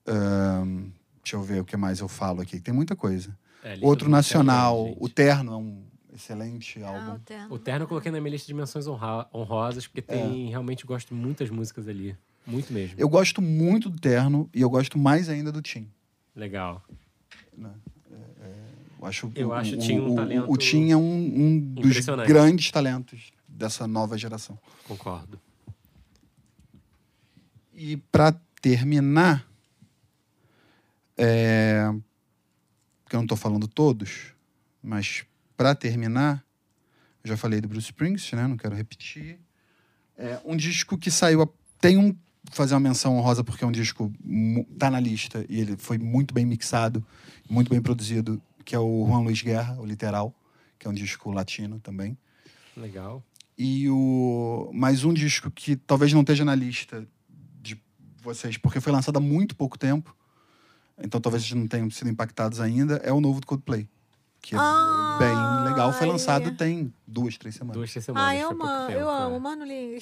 Ahn, 0.05 0.91
deixa 1.23 1.35
eu 1.35 1.43
ver 1.43 1.61
o 1.61 1.65
que 1.65 1.77
mais 1.77 1.99
eu 1.99 2.07
falo 2.07 2.41
aqui. 2.41 2.59
Tem 2.59 2.73
muita 2.73 2.95
coisa. 2.95 3.35
É, 3.63 3.73
Outro 3.81 4.05
Terno, 4.05 4.09
nacional, 4.11 4.85
gente. 4.87 4.97
o 4.99 5.09
Terno 5.09 5.53
é 5.53 5.57
um 5.57 5.83
excelente 6.13 6.83
Ah, 6.83 6.87
álbum. 6.89 7.13
o 7.15 7.19
terno. 7.19 7.55
O 7.55 7.59
Terno 7.59 7.83
eu 7.83 7.87
coloquei 7.87 8.11
na 8.11 8.19
minha 8.19 8.31
lista 8.31 8.47
de 8.47 8.53
menções 8.53 8.85
honra- 8.87 9.29
honrosas, 9.33 9.87
porque 9.87 10.01
tem. 10.01 10.49
Realmente 10.49 10.85
gosto 10.85 11.13
muitas 11.15 11.49
músicas 11.49 11.87
ali. 11.87 12.17
Muito 12.45 12.73
mesmo. 12.73 12.95
Eu 12.99 13.07
gosto 13.07 13.41
muito 13.41 13.89
do 13.89 13.99
Terno 13.99 14.49
e 14.53 14.61
eu 14.61 14.69
gosto 14.69 14.97
mais 14.97 15.29
ainda 15.29 15.51
do 15.51 15.61
Tim. 15.61 15.89
Legal. 16.35 16.83
Eu 18.99 19.07
acho, 19.07 19.31
Eu 19.35 19.53
acho 19.53 19.75
o 19.75 19.77
Tim 19.79 19.99
um 19.99 20.11
o, 20.11 20.15
talento 20.15 20.51
O 20.51 20.57
é 20.91 20.95
um, 20.97 21.01
um 21.01 21.59
dos 21.59 22.05
grandes 22.27 22.69
talentos 22.69 23.31
dessa 23.47 23.87
nova 23.87 24.17
geração. 24.17 24.57
Concordo. 24.87 25.39
E 27.73 27.97
pra 27.97 28.31
terminar, 28.61 29.47
é, 31.17 31.91
que 33.09 33.15
eu 33.15 33.19
não 33.19 33.27
tô 33.27 33.35
falando 33.35 33.67
todos, 33.67 34.33
mas 34.83 35.25
pra 35.57 35.73
terminar, 35.73 36.43
eu 37.23 37.29
já 37.29 37.37
falei 37.37 37.59
do 37.59 37.67
Bruce 37.67 37.87
Springsteen, 37.87 38.39
né? 38.41 38.47
Não 38.47 38.57
quero 38.57 38.75
repetir. 38.75 39.39
É 40.17 40.39
um 40.45 40.55
disco 40.55 40.97
que 40.97 41.09
saiu. 41.09 41.41
a- 41.41 41.47
Tem 41.79 41.97
um. 41.97 42.15
Fazer 42.49 42.73
uma 42.73 42.79
menção 42.79 43.17
honrosa 43.17 43.43
porque 43.43 43.63
é 43.63 43.67
um 43.67 43.71
disco. 43.71 44.11
tá 44.79 44.89
na 44.89 44.99
lista 44.99 45.45
e 45.47 45.59
ele 45.59 45.77
foi 45.77 45.97
muito 45.97 46.33
bem 46.33 46.45
mixado, 46.45 47.05
muito 47.49 47.69
bem 47.69 47.81
produzido, 47.81 48.41
que 48.65 48.75
é 48.75 48.79
o 48.79 49.05
Juan 49.07 49.19
Luiz 49.21 49.41
Guerra, 49.41 49.79
o 49.79 49.85
Literal, 49.85 50.33
que 50.79 50.87
é 50.87 50.89
um 50.89 50.93
disco 50.93 51.31
latino 51.31 51.79
também. 51.79 52.17
Legal. 52.75 53.23
E 53.57 53.87
o 53.89 54.71
mais 54.73 55.03
um 55.03 55.13
disco 55.13 55.51
que 55.51 55.75
talvez 55.75 56.11
não 56.13 56.21
esteja 56.21 56.43
na 56.43 56.55
lista 56.55 57.07
de 57.61 57.79
vocês, 58.23 58.57
porque 58.57 58.79
foi 58.81 58.91
lançado 58.91 59.17
há 59.17 59.19
muito 59.21 59.55
pouco 59.55 59.77
tempo. 59.77 60.15
Então 61.01 61.21
talvez 61.21 61.43
vocês 61.43 61.53
não 61.59 61.67
tenham 61.67 61.89
sido 61.91 62.09
impactados 62.09 62.59
ainda, 62.59 62.95
é 63.03 63.11
o 63.13 63.21
novo 63.21 63.39
do 63.39 63.45
Coldplay. 63.47 63.87
Que 64.41 64.55
é 64.55 64.57
Ah, 64.59 65.17
bem 65.19 65.60
legal. 65.87 65.99
Foi 65.99 66.07
lançado 66.07 66.51
tem 66.51 66.93
duas, 67.07 67.37
três 67.37 67.55
semanas. 67.55 67.75
Duas, 67.77 67.91
três 67.91 68.05
semanas. 68.05 68.29
Ah, 68.29 68.35
eu 68.35 68.49
amo, 68.51 68.59
tempo, 68.87 68.91
eu 68.99 69.09
é. 69.09 69.23
amo, 69.23 69.39
Mano 69.39 69.65
Lee. 69.65 70.01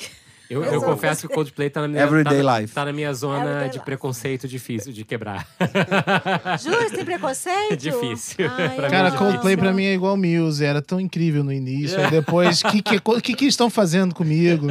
Eu, 0.49 0.63
Eu 0.63 0.73
eu 0.73 0.81
confesso 0.81 1.27
que 1.27 1.31
o 1.31 1.35
Coldplay 1.35 1.69
tá 1.69 1.81
na 1.81 1.87
minha, 1.87 2.01
Everyday 2.01 2.41
tá 2.43 2.59
Life. 2.59 2.73
tá 2.73 2.85
na 2.85 2.91
minha 2.91 3.13
zona 3.13 3.43
Everyday 3.43 3.67
de 3.69 3.73
Life. 3.75 3.85
preconceito 3.85 4.47
difícil 4.47 4.91
de 4.91 5.05
quebrar. 5.05 5.47
Você 6.57 6.89
tem 6.95 7.05
preconceito? 7.05 7.77
Difícil. 7.77 8.49
Ai, 8.49 8.75
Pra 8.75 8.87
eu 8.87 8.91
Cara, 8.91 9.07
é 9.07 9.11
amo. 9.11 9.17
Coldplay 9.17 9.55
pra 9.55 9.71
mim 9.71 9.83
é 9.85 9.93
igual 9.93 10.17
Muse, 10.17 10.65
era 10.65 10.81
tão 10.81 10.99
incrível 10.99 11.43
no 11.43 11.53
início, 11.53 11.99
aí 11.99 12.09
depois, 12.09 12.61
o 12.63 12.69
que, 12.71 12.81
que, 12.81 12.99
que, 12.99 13.33
que 13.35 13.43
eles 13.43 13.53
estão 13.53 13.69
fazendo 13.69 14.15
comigo? 14.15 14.67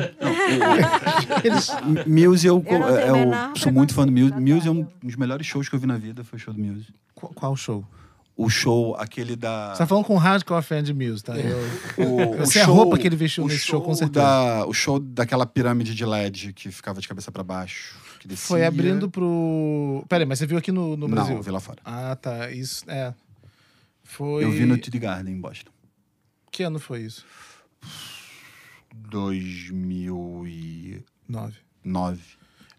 Eles- 1.45 1.71
Muse, 2.07 2.47
eu, 2.47 2.57
Eu 2.57 2.63
tenho 2.63 2.87
é, 2.89 3.09
eu 3.09 3.15
menor 3.15 3.53
sou 3.57 3.73
muito 3.73 3.95
fã 3.95 4.05
do 4.05 4.13
Muse. 4.13 4.33
Muse 4.35 4.69
é 4.69 4.71
um 4.71 4.87
dos 5.03 5.17
melhores 5.17 5.47
shows 5.47 5.69
que 5.69 5.75
eu 5.75 5.79
vi 5.81 5.87
na 5.87 5.97
vida, 5.97 6.25
foi 6.25 6.39
o 6.39 6.41
show 6.41 6.53
do 6.53 6.61
Muse. 6.61 6.87
Qual, 7.15 7.33
qual 7.33 7.57
show? 7.57 7.85
O 8.41 8.49
show, 8.49 8.95
aquele 8.95 9.35
da. 9.35 9.73
Você 9.75 9.79
tá 9.79 9.87
falando 9.89 10.05
com 10.05 10.17
hardcore 10.17 10.63
fan 10.63 10.81
de 10.81 10.95
Muse, 10.95 11.25
tá? 11.25 11.37
Eu, 11.37 11.59
O, 11.99 12.21
Eu 12.37 12.43
o 12.43 12.47
sei 12.47 12.63
a 12.63 12.67
roupa 12.67 12.97
que 12.97 13.05
ele 13.05 13.17
vestiu 13.17 13.45
nesse 13.45 13.67
show, 13.67 13.83
com 13.83 13.93
certeza. 13.93 14.25
Da, 14.25 14.65
o 14.65 14.73
show 14.73 15.01
daquela 15.01 15.45
pirâmide 15.45 15.93
de 15.93 16.07
LED 16.07 16.53
que 16.53 16.71
ficava 16.71 17.01
de 17.01 17.09
cabeça 17.09 17.33
pra 17.33 17.43
baixo. 17.43 17.97
Foi 18.37 18.65
abrindo 18.65 19.11
pro. 19.11 20.05
Pera 20.09 20.23
aí, 20.23 20.29
mas 20.29 20.39
você 20.39 20.47
viu 20.47 20.57
aqui 20.57 20.71
no, 20.71 20.97
no 20.97 21.09
Brasil? 21.09 21.35
Não, 21.35 21.43
vi 21.43 21.51
lá 21.51 21.59
fora. 21.59 21.81
Ah, 21.85 22.15
tá. 22.15 22.49
Isso, 22.53 22.89
é. 22.89 23.13
Foi. 24.05 24.45
Eu 24.45 24.53
vi 24.53 24.65
no 24.65 24.79
TD 24.79 25.01
Garden, 25.01 25.35
em 25.35 25.41
Boston. 25.41 25.73
Que 26.53 26.63
ano 26.63 26.79
foi 26.79 27.01
isso? 27.01 27.25
2009. 28.95 31.05
Nove. 31.85 32.23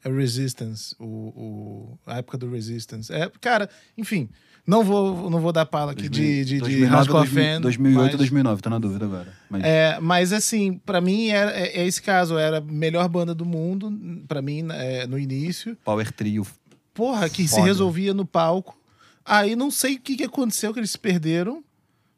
É 0.03 0.09
Resistance, 0.09 0.95
o, 0.99 1.05
o, 1.05 1.99
a 2.05 2.17
época 2.17 2.37
do 2.37 2.49
Resistance. 2.49 3.11
É, 3.11 3.29
cara, 3.41 3.69
enfim, 3.97 4.29
não 4.65 4.83
vou, 4.83 5.29
não 5.29 5.39
vou 5.39 5.51
dar 5.51 5.65
pala 5.65 5.91
aqui 5.91 6.07
de, 6.07 6.45
de, 6.45 6.45
de 6.45 6.59
2009, 6.59 6.95
hardcore 6.95 7.25
2000, 7.25 7.43
fan. 7.43 7.61
2008 7.61 8.03
mas, 8.03 8.17
2009, 8.17 8.61
tô 8.61 8.69
na 8.69 8.79
dúvida 8.79 9.05
agora. 9.05 9.33
Mas 9.49 9.63
É, 9.63 9.99
mas 9.99 10.31
assim, 10.31 10.73
pra 10.85 11.01
mim 11.01 11.29
é, 11.29 11.37
é, 11.37 11.81
é 11.81 11.87
esse 11.87 12.01
caso, 12.01 12.37
era 12.37 12.59
a 12.59 12.61
melhor 12.61 13.07
banda 13.09 13.33
do 13.33 13.45
mundo, 13.45 13.91
pra 14.27 14.41
mim, 14.41 14.67
é, 14.71 15.07
no 15.07 15.17
início. 15.17 15.75
Power 15.83 16.11
Trio. 16.11 16.45
Porra, 16.93 17.29
que 17.29 17.47
se 17.47 17.55
Foda. 17.55 17.65
resolvia 17.65 18.13
no 18.13 18.25
palco. 18.25 18.77
Aí 19.25 19.55
não 19.55 19.69
sei 19.71 19.95
o 19.95 19.99
que, 19.99 20.15
que 20.17 20.23
aconteceu, 20.23 20.73
que 20.73 20.79
eles 20.79 20.91
se 20.91 20.99
perderam 20.99 21.63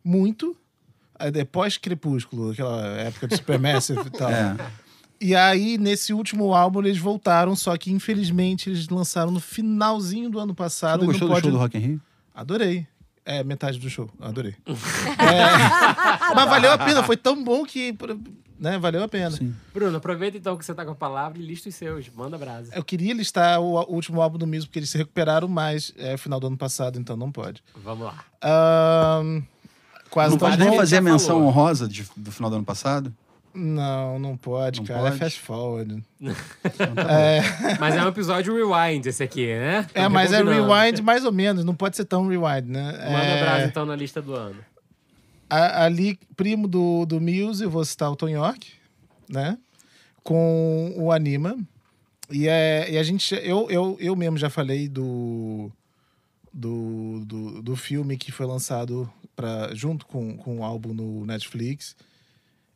muito. 0.03 0.55
Aí 1.17 1.31
depois 1.31 1.77
Crepúsculo, 1.77 2.51
aquela 2.51 2.85
época 2.97 3.27
de 3.27 3.35
Supermassive 3.35 4.01
e 4.07 4.09
tal. 4.09 4.29
É. 4.29 4.55
E 5.21 5.35
aí, 5.35 5.77
nesse 5.77 6.13
último 6.13 6.53
álbum, 6.55 6.79
eles 6.81 6.97
voltaram, 6.97 7.55
só 7.55 7.77
que 7.77 7.91
infelizmente 7.91 8.69
eles 8.71 8.89
lançaram 8.89 9.29
no 9.31 9.39
finalzinho 9.39 10.29
do 10.31 10.39
ano 10.39 10.53
Você 10.53 10.57
passado. 10.57 11.03
não 11.03 11.05
e 11.05 11.07
gostou 11.07 11.27
não 11.27 11.35
do 11.35 11.35
pode... 11.35 11.43
show 11.43 11.51
do 11.51 11.57
Rock 11.59 11.77
in 11.77 11.81
Rio? 11.81 12.01
Adorei. 12.33 12.87
É, 13.23 13.43
metade 13.43 13.77
do 13.77 13.87
show. 13.89 14.09
Adorei. 14.19 14.55
É, 15.19 16.33
Mas 16.35 16.49
valeu 16.49 16.71
a 16.71 16.77
pena, 16.77 17.03
foi 17.03 17.15
tão 17.15 17.43
bom 17.43 17.63
que. 17.63 17.95
Né, 18.59 18.77
valeu 18.79 19.03
a 19.03 19.07
pena. 19.07 19.31
Sim. 19.31 19.53
Bruno, 19.73 19.97
aproveita 19.97 20.37
então 20.37 20.55
que 20.57 20.65
você 20.65 20.73
tá 20.73 20.83
com 20.85 20.91
a 20.91 20.95
palavra 20.95 21.37
e 21.39 21.41
lista 21.45 21.69
os 21.69 21.75
seus. 21.75 22.09
Manda 22.15 22.37
brasa. 22.37 22.71
Eu 22.75 22.83
queria 22.83 23.13
listar 23.13 23.59
o, 23.59 23.73
o 23.75 23.93
último 23.93 24.21
álbum 24.21 24.37
do 24.37 24.45
Miso, 24.47 24.67
porque 24.67 24.79
eles 24.79 24.89
se 24.89 24.97
recuperaram 24.97 25.47
mais 25.47 25.93
é 25.97 26.15
final 26.17 26.39
do 26.39 26.47
ano 26.47 26.57
passado, 26.57 26.99
então 26.99 27.15
não 27.17 27.31
pode. 27.31 27.63
Vamos 27.83 28.05
lá. 28.05 28.23
Ahn, 28.41 29.41
quase 30.09 30.31
Não 30.31 30.37
pode 30.39 30.57
nem 30.57 30.75
fazer 30.75 30.97
a 30.97 31.01
menção 31.01 31.35
falou. 31.37 31.47
honrosa 31.47 31.87
de- 31.87 32.05
do 32.15 32.31
final 32.31 32.49
do 32.51 32.55
ano 32.57 32.65
passado? 32.65 33.13
Não, 33.53 34.17
não 34.17 34.37
pode, 34.37 34.79
Não 34.79 34.85
cara. 34.85 35.01
pode? 35.01 35.15
É 35.15 35.19
fast 35.19 35.39
forward. 35.39 36.03
Mas 37.79 37.95
é 37.95 38.03
um 38.03 38.07
episódio 38.07 38.53
rewind 38.55 39.05
esse 39.05 39.21
aqui, 39.23 39.45
né? 39.47 39.85
É, 39.93 40.03
Tamo 40.03 40.15
mas 40.15 40.31
é 40.31 40.41
rewind 40.41 41.01
mais 41.01 41.25
ou 41.25 41.31
menos. 41.31 41.65
Não 41.65 41.75
pode 41.75 41.97
ser 41.97 42.05
tão 42.05 42.27
rewind, 42.27 42.67
né? 42.67 42.91
Manda 42.91 43.25
é... 43.25 43.41
brasa 43.43 43.65
então 43.65 43.85
na 43.85 43.95
lista 43.95 44.21
do 44.21 44.33
ano. 44.33 44.57
A- 45.49 45.83
ali, 45.83 46.17
primo 46.37 46.67
do, 46.67 47.05
do 47.05 47.19
Muse, 47.19 47.63
eu 47.63 47.69
vou 47.69 47.83
citar 47.83 48.09
o 48.09 48.15
Tom 48.15 48.29
York, 48.29 48.69
né? 49.27 49.57
Com 50.23 50.93
o 50.95 51.11
Anima. 51.11 51.57
E, 52.29 52.47
é, 52.47 52.89
e 52.89 52.97
a 52.97 53.03
gente. 53.03 53.35
Eu, 53.35 53.69
eu, 53.69 53.97
eu 53.99 54.15
mesmo 54.15 54.37
já 54.37 54.49
falei 54.49 54.87
do. 54.87 55.69
Do, 56.53 57.23
do, 57.25 57.61
do 57.61 57.75
filme 57.77 58.17
que 58.17 58.29
foi 58.29 58.45
lançado 58.45 59.09
pra, 59.37 59.73
junto 59.73 60.05
com, 60.05 60.35
com 60.35 60.59
o 60.59 60.63
álbum 60.65 60.93
no 60.93 61.25
Netflix. 61.25 61.95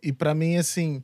E 0.05 0.13
pra 0.13 0.35
mim, 0.35 0.55
assim, 0.55 1.03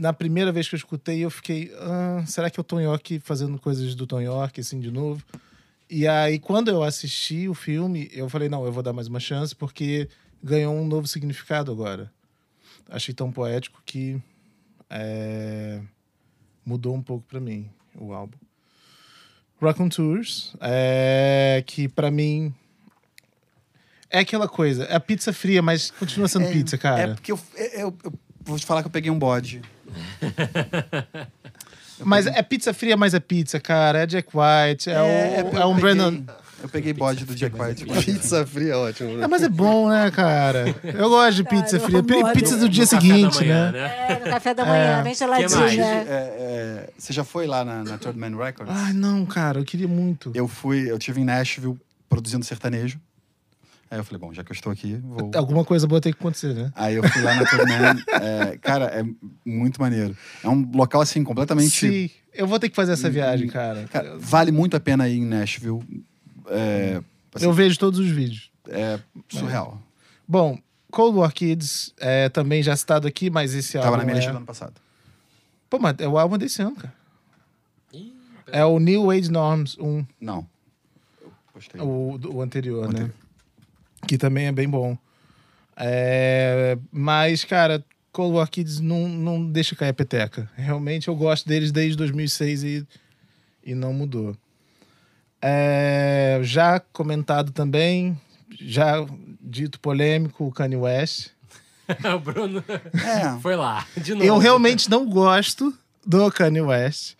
na 0.00 0.10
primeira 0.10 0.50
vez 0.50 0.66
que 0.66 0.74
eu 0.74 0.78
escutei, 0.78 1.22
eu 1.22 1.30
fiquei. 1.30 1.70
"Ah, 1.78 2.24
será 2.26 2.48
que 2.48 2.58
é 2.58 2.62
o 2.62 2.64
Tom 2.64 2.80
York 2.80 3.20
fazendo 3.20 3.58
coisas 3.58 3.94
do 3.94 4.06
Tom 4.06 4.22
York, 4.22 4.58
assim, 4.58 4.80
de 4.80 4.90
novo? 4.90 5.22
E 5.88 6.08
aí, 6.08 6.38
quando 6.38 6.68
eu 6.68 6.82
assisti 6.82 7.46
o 7.46 7.52
filme, 7.52 8.08
eu 8.12 8.26
falei, 8.30 8.48
não, 8.48 8.64
eu 8.64 8.72
vou 8.72 8.82
dar 8.82 8.94
mais 8.94 9.06
uma 9.06 9.20
chance, 9.20 9.54
porque 9.54 10.08
ganhou 10.42 10.74
um 10.74 10.86
novo 10.86 11.06
significado 11.06 11.70
agora. 11.70 12.10
Achei 12.88 13.12
tão 13.12 13.30
poético 13.30 13.82
que 13.84 14.18
é, 14.88 15.82
mudou 16.64 16.94
um 16.94 17.02
pouco 17.02 17.26
pra 17.26 17.38
mim 17.38 17.68
o 17.94 18.14
álbum. 18.14 18.38
Rock 19.60 19.82
on 19.82 19.90
Tours, 19.90 20.54
é, 20.60 21.62
que 21.66 21.86
pra 21.86 22.10
mim 22.10 22.54
é 24.10 24.18
aquela 24.20 24.48
coisa, 24.48 24.84
é 24.84 24.94
a 24.96 25.00
pizza 25.00 25.32
fria, 25.32 25.62
mas 25.62 25.90
continua 25.92 26.28
sendo 26.28 26.46
pizza, 26.48 26.76
É 26.76 26.78
cara. 26.78 27.14
porque 27.14 27.32
eu, 27.32 27.40
eu- 27.56 27.94
eu 28.04 28.12
vou 28.44 28.58
te 28.58 28.66
falar 28.66 28.82
que 28.82 28.86
eu 28.88 28.92
peguei 28.92 29.10
um 29.10 29.18
bode. 29.18 29.62
Mas 32.02 32.26
é 32.26 32.42
pizza 32.42 32.72
fria, 32.72 32.96
mas 32.96 33.12
é 33.12 33.20
pizza, 33.20 33.60
cara. 33.60 34.04
É 34.04 34.06
Jack 34.06 34.28
White, 34.34 34.88
é, 34.88 34.94
o, 35.02 35.58
é, 35.58 35.66
um 35.66 35.72
eu 35.72 35.74
Brandon. 35.74 36.10
peguei- 36.12 36.34
Eu 36.62 36.68
peguei 36.68 36.92
bode 36.94 37.24
do 37.26 37.34
Jack 37.34 37.54
White. 37.60 37.84
Pizza 38.04 38.46
fria 38.46 38.72
é 38.72 38.76
ótimo. 38.76 39.16
né? 39.18 39.24
É, 39.24 39.28
mas 39.28 39.42
é 39.42 39.48
bom, 39.50 39.88
né, 39.90 40.10
cara? 40.10 40.74
Eu 40.82 41.10
gosto 41.10 41.36
de 41.36 41.44
pizza 41.44 41.78
Cara, 41.78 42.02
fria. 42.02 42.32
Pizza 42.32 42.56
do 42.56 42.68
dia 42.70 42.86
seguinte, 42.86 43.40
manhã, 43.40 43.72
né? 43.72 44.06
É, 44.08 44.18
no 44.18 44.30
café 44.30 44.54
da 44.54 44.64
manhã, 44.64 44.94
bem 44.96 45.04
mais? 45.04 45.18
geladinha. 45.18 45.84
É, 45.84 46.04
é, 46.08 46.90
você 46.98 47.12
já 47.12 47.22
foi 47.24 47.46
lá 47.46 47.64
na, 47.64 47.84
na 47.84 47.98
Third 47.98 48.18
Man 48.18 48.34
Records? 48.36 48.74
Ai, 48.74 48.92
não, 48.94 49.24
cara, 49.26 49.58
eu 49.58 49.64
queria 49.64 49.88
muito. 49.88 50.30
Eu 50.34 50.48
fui, 50.48 50.90
eu 50.90 50.98
tive 50.98 51.20
em 51.20 51.24
Nashville 51.24 51.78
produzindo 52.08 52.44
sertanejo. 52.46 52.98
Aí 53.90 53.98
eu 53.98 54.04
falei, 54.04 54.20
bom, 54.20 54.32
já 54.32 54.44
que 54.44 54.52
eu 54.52 54.54
estou 54.54 54.70
aqui, 54.70 54.94
vou. 55.02 55.32
Alguma 55.34 55.64
coisa 55.64 55.84
boa 55.84 56.00
tem 56.00 56.12
que 56.12 56.18
acontecer, 56.18 56.54
né? 56.54 56.72
Aí 56.76 56.94
eu 56.94 57.02
fui 57.02 57.22
lá 57.22 57.34
na 57.34 57.42
Man. 57.42 58.02
é, 58.22 58.56
cara, 58.58 58.84
é 58.86 59.04
muito 59.44 59.80
maneiro. 59.80 60.16
É 60.44 60.48
um 60.48 60.70
local 60.72 61.00
assim 61.00 61.24
completamente. 61.24 61.70
Sim, 61.70 62.10
eu 62.32 62.46
vou 62.46 62.60
ter 62.60 62.68
que 62.68 62.76
fazer 62.76 62.92
essa 62.92 63.10
viagem, 63.10 63.48
cara. 63.48 63.88
Cara, 63.90 64.16
vale 64.16 64.52
muito 64.52 64.76
a 64.76 64.80
pena 64.80 65.08
ir 65.08 65.18
em 65.18 65.26
Nashville. 65.26 65.80
É, 66.46 67.00
assim, 67.34 67.44
Eu 67.44 67.52
vejo 67.52 67.76
todos 67.80 67.98
os 67.98 68.08
vídeos. 68.08 68.52
é 68.68 69.00
surreal. 69.28 69.82
Bom, 70.26 70.56
Cold 70.92 71.18
War 71.18 71.32
Kids 71.32 71.92
é 71.98 72.28
também 72.28 72.62
já 72.62 72.76
citado 72.76 73.08
aqui, 73.08 73.28
mas 73.28 73.54
esse 73.54 73.72
Tava 73.72 73.86
álbum 73.86 73.98
na 73.98 74.04
minha 74.04 74.14
é... 74.14 74.18
lista 74.18 74.30
do 74.30 74.36
ano 74.36 74.46
passado. 74.46 74.74
Pô, 75.68 75.80
mas 75.80 75.96
é 75.98 76.06
o 76.06 76.16
álbum 76.16 76.38
desse 76.38 76.62
ano, 76.62 76.76
cara. 76.76 76.94
É 78.52 78.64
o 78.64 78.78
New 78.78 79.10
Age 79.10 79.30
Norms 79.30 79.76
1, 79.78 80.04
Não. 80.20 80.46
Eu 81.20 81.32
postei. 81.52 81.80
o, 81.80 82.18
o 82.34 82.42
anterior, 82.42 82.88
O 82.88 82.92
né? 82.92 83.10
Que 84.06 84.16
também 84.18 84.46
é 84.46 84.52
bem 84.52 84.68
bom. 84.68 84.96
É, 85.76 86.76
Mas, 86.92 87.44
cara, 87.44 87.84
Cold 88.12 88.36
War 88.36 88.48
Kids 88.50 88.80
não, 88.80 89.08
não 89.08 89.44
deixa 89.50 89.74
cair 89.76 89.90
a 89.90 89.94
peteca. 89.94 90.50
Realmente 90.56 91.08
eu 91.08 91.14
gosto 91.16 91.48
deles 91.48 91.70
desde 91.72 91.96
2006 91.96 92.62
e, 92.64 92.86
e 93.64 93.74
não 93.74 93.92
mudou. 93.92 94.36
É, 95.42 96.40
Já 96.42 96.80
comentado 96.92 97.50
também, 97.52 98.18
já 98.60 99.04
dito 99.40 99.80
polêmico, 99.80 100.44
o 100.46 100.52
Kanye 100.52 100.76
West. 100.76 101.28
o 102.14 102.18
Bruno 102.18 102.62
É. 102.68 103.40
foi 103.40 103.56
lá, 103.56 103.86
de 103.96 104.12
novo. 104.14 104.24
Eu 104.26 104.38
realmente 104.38 104.88
não 104.90 105.08
gosto 105.08 105.74
do 106.06 106.30
Kanye 106.30 106.60
West, 106.60 107.14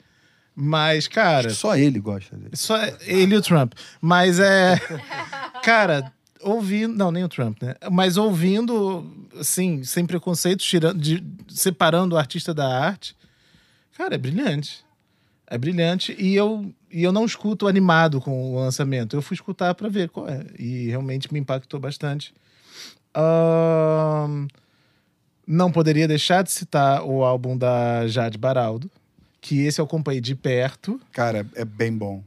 mas, 0.54 1.08
cara, 1.08 1.50
Só 1.50 1.76
ele 1.76 1.98
gosta 1.98 2.36
dele. 2.36 2.54
só 2.56 2.76
ele 3.00 3.34
e 3.34 3.38
o 3.38 3.42
Trump. 3.42 3.72
Mas 4.00 4.38
é. 4.38 4.78
Cara, 5.64 6.12
ouvindo. 6.42 6.94
Não, 6.96 7.10
nem 7.10 7.24
o 7.24 7.28
Trump, 7.28 7.62
né? 7.62 7.74
Mas 7.90 8.16
ouvindo, 8.16 9.04
assim, 9.38 9.82
sem 9.84 10.04
preconceito, 10.06 10.60
tirando, 10.60 10.98
de- 11.00 11.22
separando 11.48 12.14
o 12.14 12.18
artista 12.18 12.52
da 12.54 12.66
arte, 12.68 13.16
cara, 13.96 14.14
é 14.14 14.18
brilhante. 14.18 14.84
É 15.46 15.58
brilhante. 15.58 16.14
E 16.18 16.34
eu, 16.36 16.72
e 16.90 17.02
eu 17.02 17.10
não 17.12 17.24
escuto 17.24 17.66
animado 17.66 18.20
com 18.20 18.52
o 18.52 18.60
lançamento. 18.60 19.16
Eu 19.16 19.22
fui 19.22 19.34
escutar 19.34 19.74
pra 19.74 19.88
ver 19.88 20.08
qual 20.08 20.28
é. 20.28 20.44
E 20.58 20.86
realmente 20.88 21.32
me 21.32 21.40
impactou 21.40 21.80
bastante. 21.80 22.32
Não 25.46 25.72
poderia 25.72 26.06
deixar 26.06 26.42
de 26.44 26.52
citar 26.52 27.02
o 27.04 27.24
álbum 27.24 27.56
da 27.56 28.06
Jade 28.06 28.38
Baraldo, 28.38 28.88
que 29.40 29.60
esse 29.66 29.80
eu 29.80 29.84
acompanhei 29.84 30.20
de 30.20 30.34
perto. 30.36 31.00
Cara, 31.12 31.44
é 31.56 31.64
bem 31.64 31.92
bom. 31.96 32.22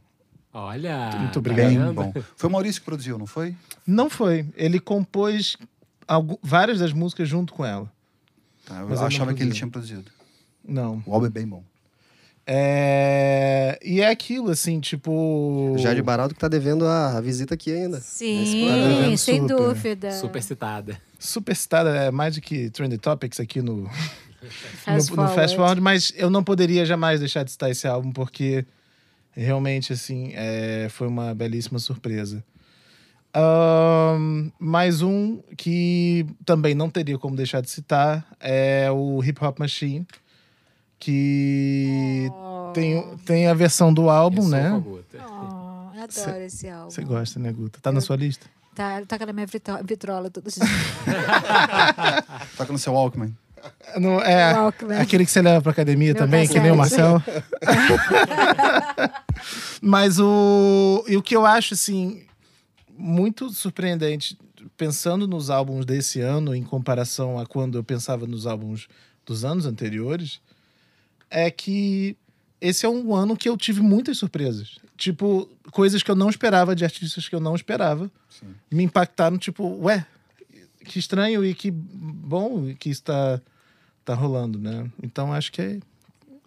Olha. 0.54 1.10
Muito 1.18 1.34
tá 1.34 1.40
obrigado. 1.40 1.70
Bem 1.70 1.94
bom. 1.94 2.14
Foi 2.36 2.50
o 2.50 2.52
Maurício 2.54 2.80
que 2.82 2.86
produziu, 2.86 3.18
não 3.18 3.26
foi? 3.26 3.56
Não 3.88 4.10
foi. 4.10 4.46
Ele 4.56 4.80
compôs 4.80 5.58
algu- 6.08 6.40
várias 6.44 6.80
das 6.80 6.94
músicas 6.94 7.28
junto 7.28 7.54
com 7.54 7.66
ela. 7.66 7.92
Tá, 8.66 8.80
eu 8.82 8.90
Mas 8.90 9.00
eu 9.02 9.08
achava 9.08 9.34
que 9.34 9.42
ele 9.42 9.52
tinha 9.52 9.68
produzido. 9.70 10.06
Não. 10.64 11.04
O 11.06 11.14
álbum 11.14 11.26
é 11.26 11.30
bem 11.30 11.48
bom. 11.48 11.64
É... 12.46 13.80
E 13.82 14.02
é 14.02 14.10
aquilo, 14.10 14.52
assim, 14.52 14.80
tipo. 14.80 15.76
Jade 15.78 16.02
Baraldo 16.02 16.34
que 16.34 16.40
tá 16.40 16.48
devendo 16.48 16.86
a, 16.86 17.18
a 17.18 17.22
visita 17.22 17.54
aqui 17.54 17.72
ainda. 17.72 18.00
Sim, 18.00 18.68
programa. 18.68 19.18
sem 19.18 19.42
Super. 19.42 19.56
dúvida. 19.56 20.12
Super 20.12 20.44
citada. 20.44 21.02
Superstar 21.18 21.88
é 21.88 22.12
mais 22.12 22.36
do 22.36 22.42
que 22.42 22.70
Trendy 22.70 22.98
Topics 22.98 23.40
aqui 23.40 23.62
no, 23.62 23.90
Fast 24.84 25.12
no, 25.12 25.24
no 25.24 25.30
Fast. 25.30 25.56
Forward, 25.56 25.80
mas 25.82 26.12
eu 26.18 26.30
não 26.30 26.44
poderia 26.44 26.86
jamais 26.86 27.20
deixar 27.22 27.44
de 27.44 27.52
citar 27.52 27.72
esse 27.72 27.88
álbum, 27.88 28.12
porque 28.12 28.66
realmente, 29.36 29.92
assim, 29.94 30.32
é, 30.34 30.88
foi 30.90 31.08
uma 31.08 31.34
belíssima 31.34 31.80
surpresa. 31.80 32.44
Ahn, 33.36 34.52
mais 34.60 35.02
um 35.02 35.42
que 35.58 36.26
também 36.46 36.76
não 36.76 36.90
teria 36.90 37.18
como 37.18 37.36
deixar 37.36 37.62
de 37.62 37.70
citar 37.70 38.26
é 38.40 38.90
o 38.92 39.24
Hip 39.24 39.44
Hop 39.44 39.58
Machine, 39.60 40.06
que 41.00 42.30
tem, 42.74 43.18
tem 43.26 43.48
a 43.48 43.54
versão 43.54 43.92
do 43.94 44.10
álbum, 44.10 44.38
Eu 44.38 44.42
sou 44.44 44.52
né? 44.52 44.72
Oh, 44.72 45.96
eu 45.96 46.04
adoro 46.04 46.44
esse 46.44 46.70
álbum. 46.70 46.90
Você 46.92 47.04
gosta, 47.04 47.40
né, 47.40 47.52
Guta? 47.52 47.80
Tá 47.82 47.92
na 47.92 48.02
sua 48.02 48.16
lista? 48.16 48.46
Tá, 48.76 49.02
toca 49.08 49.26
na 49.26 49.34
minha 49.34 49.46
vitro- 49.46 49.84
vitrola 49.84 50.30
todos 50.30 50.58
os 50.58 50.64
dias. 50.64 50.80
Toca 52.58 52.72
no 52.72 52.80
seu 52.80 52.94
Walkman. 52.94 53.36
Não, 53.99 54.19
é 54.19 54.53
Walkman. 54.53 54.98
aquele 54.99 55.26
que 55.26 55.31
você 55.31 55.41
leva 55.41 55.61
pra 55.61 55.72
academia 55.72 56.14
Meu 56.14 56.22
também, 56.22 56.48
que 56.48 56.60
nem 56.60 56.72
o. 56.72 56.76
Marcel. 56.76 57.22
Mas 59.81 60.19
o, 60.19 61.03
e 61.07 61.18
o 61.18 61.22
que 61.22 61.35
eu 61.35 61.45
acho, 61.45 61.73
assim, 61.73 62.26
muito 62.98 63.49
surpreendente, 63.49 64.38
pensando 64.77 65.27
nos 65.27 65.49
álbuns 65.49 65.85
desse 65.85 66.22
ano, 66.22 66.56
em 66.56 66.64
comparação 66.64 67.40
a 67.40 67.45
quando 67.45 67.77
eu 67.77 67.84
pensava 67.84 68.26
nos 68.26 68.48
álbuns 68.48 68.88
dos 69.26 69.45
anos 69.45 69.65
anteriores, 69.65 70.40
é 71.30 71.49
que 71.52 72.18
esse 72.61 72.85
é 72.85 72.90
um 72.90 73.14
ano 73.14 73.35
que 73.35 73.49
eu 73.49 73.57
tive 73.57 73.81
muitas 73.81 74.18
surpresas. 74.18 74.77
Tipo, 74.95 75.49
coisas 75.72 76.02
que 76.02 76.10
eu 76.10 76.15
não 76.15 76.30
esperava 76.30 76.76
de 76.76 76.85
artistas 76.85 77.27
que 77.27 77.35
eu 77.35 77.40
não 77.40 77.56
esperava. 77.56 78.10
Me 78.72 78.84
impactaram, 78.84 79.38
tipo, 79.38 79.68
ué, 79.84 80.06
que 80.85 80.99
estranho 80.99 81.44
e 81.44 81.53
que 81.53 81.72
bom 81.72 82.73
que 82.76 82.90
isso 82.90 83.03
tá, 84.04 84.14
tá 84.14 84.16
rolando, 84.16 84.58
né? 84.60 84.90
Então 85.02 85.32
acho 85.34 85.52
que 85.52 85.80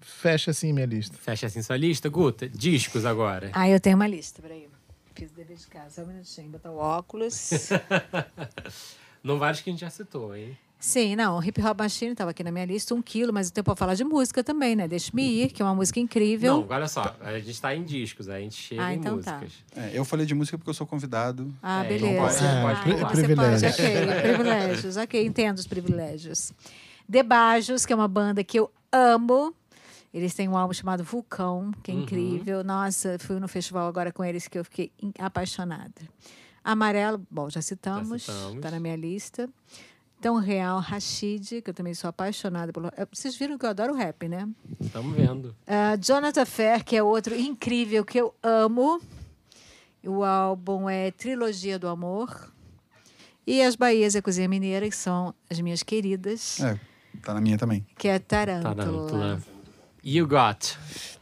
fecha 0.01 0.51
assim 0.51 0.73
minha 0.73 0.87
lista. 0.87 1.17
Fecha 1.19 1.47
assim 1.47 1.63
sua 1.63 1.77
lista. 1.77 2.09
Guta, 2.09 2.49
discos 2.49 3.05
agora. 3.05 3.51
Ah, 3.53 3.69
eu 3.69 3.81
tenho 3.81 3.97
uma 3.97 4.07
lista, 4.07 4.41
peraí. 4.43 4.69
Fiz 5.15 5.31
o 5.31 5.35
dever 5.35 5.57
de 5.57 5.67
casa, 5.67 5.91
só 5.91 6.03
um 6.03 6.07
minutinho, 6.13 6.51
botar 6.51 6.71
o 6.71 6.77
óculos. 6.77 7.71
Não 9.25 9.39
vários 9.39 9.61
que 9.63 9.71
a 9.71 9.73
gente 9.73 9.81
já 9.81 9.91
citou, 9.91 10.37
hein? 10.37 10.57
Sim, 10.79 11.17
não, 11.17 11.43
Hip 11.43 11.61
Hop 11.63 11.79
Machine 11.81 12.13
estava 12.13 12.31
aqui 12.33 12.45
na 12.45 12.53
minha 12.53 12.67
lista, 12.67 12.95
um 12.95 13.01
quilo, 13.01 13.33
mas 13.33 13.49
eu 13.49 13.53
tenho 13.55 13.65
para 13.65 13.75
falar 13.75 13.95
de 13.95 14.05
música 14.05 14.45
também, 14.45 14.77
né? 14.77 14.87
Deixe-me 14.87 15.23
ir, 15.25 15.51
que 15.51 15.63
é 15.63 15.65
uma 15.65 15.75
música 15.75 15.99
incrível. 15.99 16.59
Não, 16.61 16.67
olha 16.69 16.87
só. 16.87 17.17
A 17.21 17.39
gente 17.41 17.61
tá 17.61 17.75
em 17.75 17.83
discos, 17.83 18.29
aí 18.29 18.43
a 18.43 18.45
gente 18.45 18.55
chega 18.57 18.85
Ah, 18.85 18.95
em 18.95 18.99
então 18.99 19.21
tá. 19.21 19.39
músicas. 19.39 19.65
É, 19.75 19.91
eu 19.99 20.05
falei 20.05 20.27
de 20.27 20.35
música 20.35 20.57
porque 20.59 20.69
eu 20.69 20.75
sou 20.75 20.87
convidado. 20.87 21.53
Ah, 21.63 21.83
É, 21.83 21.89
beleza. 21.89 22.07
então 22.13 22.23
pode, 22.23 22.45
É, 22.45 22.73
ah, 22.73 22.83
pri- 22.83 22.93
então 22.93 23.09
privilégio. 23.09 23.71
Você 23.71 23.83
pode, 23.83 24.11
ok, 24.11 24.23
privilégios, 24.23 24.97
ok, 24.99 25.27
entendo 25.27 25.59
os 25.59 25.67
privilégios. 25.67 26.53
Debajos, 27.09 27.85
que 27.87 27.93
é 27.93 27.97
uma 27.97 28.09
banda 28.09 28.43
que 28.43 28.59
eu 28.59 28.71
amo. 28.93 29.55
Eles 30.13 30.35
têm 30.35 30.49
um 30.49 30.57
álbum 30.57 30.73
chamado 30.73 31.05
Vulcão, 31.05 31.73
que 31.83 31.91
é 31.91 31.95
Uhum. 31.95 32.03
incrível. 32.03 32.65
Nossa, 32.65 33.19
fui 33.19 33.39
no 33.39 33.47
festival 33.49 33.87
agora 33.87 34.11
com 34.13 34.25
eles 34.25 34.49
que 34.49 34.59
eu 34.59 34.65
fiquei 34.65 34.91
apaixonada. 35.19 35.93
Amarelo, 36.65 37.25
bom, 37.31 37.49
já 37.51 37.61
citamos, 37.63 38.23
Já 38.25 38.33
citamos. 38.33 38.61
tá 38.63 38.71
na 38.71 38.81
minha 38.81 38.97
lista. 38.97 39.49
Tão 40.21 40.37
Real, 40.37 40.81
Rashid, 40.81 41.61
que 41.61 41.69
eu 41.71 41.75
também 41.75 41.93
sou 41.93 42.09
apaixonada 42.09 42.73
pelo. 42.73 42.91
Vocês 43.13 43.37
viram 43.37 43.59
que 43.59 43.67
eu 43.67 43.71
adoro 43.71 43.95
rap, 43.95 44.27
né? 44.27 44.49
Estamos 44.81 45.15
vendo. 45.15 45.55
Ah, 45.67 45.95
Jonathan 46.01 46.47
Fair, 46.47 46.83
que 46.85 46.97
é 46.97 47.03
outro 47.03 47.35
incrível 47.39 48.03
que 48.05 48.19
eu 48.19 48.35
amo. 48.43 48.99
O 50.03 50.25
álbum 50.25 50.89
é 50.89 51.11
Trilogia 51.11 51.79
do 51.79 51.87
Amor. 51.89 52.51
E 53.47 53.63
as 53.63 53.77
Bahias 53.77 54.15
e 54.15 54.19
a 54.19 54.23
Cozinha 54.23 54.49
Mineira, 54.49 54.89
que 54.89 54.97
são 54.97 55.35
as 55.51 55.61
minhas 55.61 55.83
queridas, 55.83 56.59
É, 56.61 56.81
tá 57.25 57.35
na 57.35 57.41
minha 57.41 57.57
também. 57.59 57.85
que 57.99 58.09
é 58.09 58.19
Tarântula. 58.19 58.75
Tarântula. 58.75 59.43
You 60.05 60.27
Got. 60.27 60.77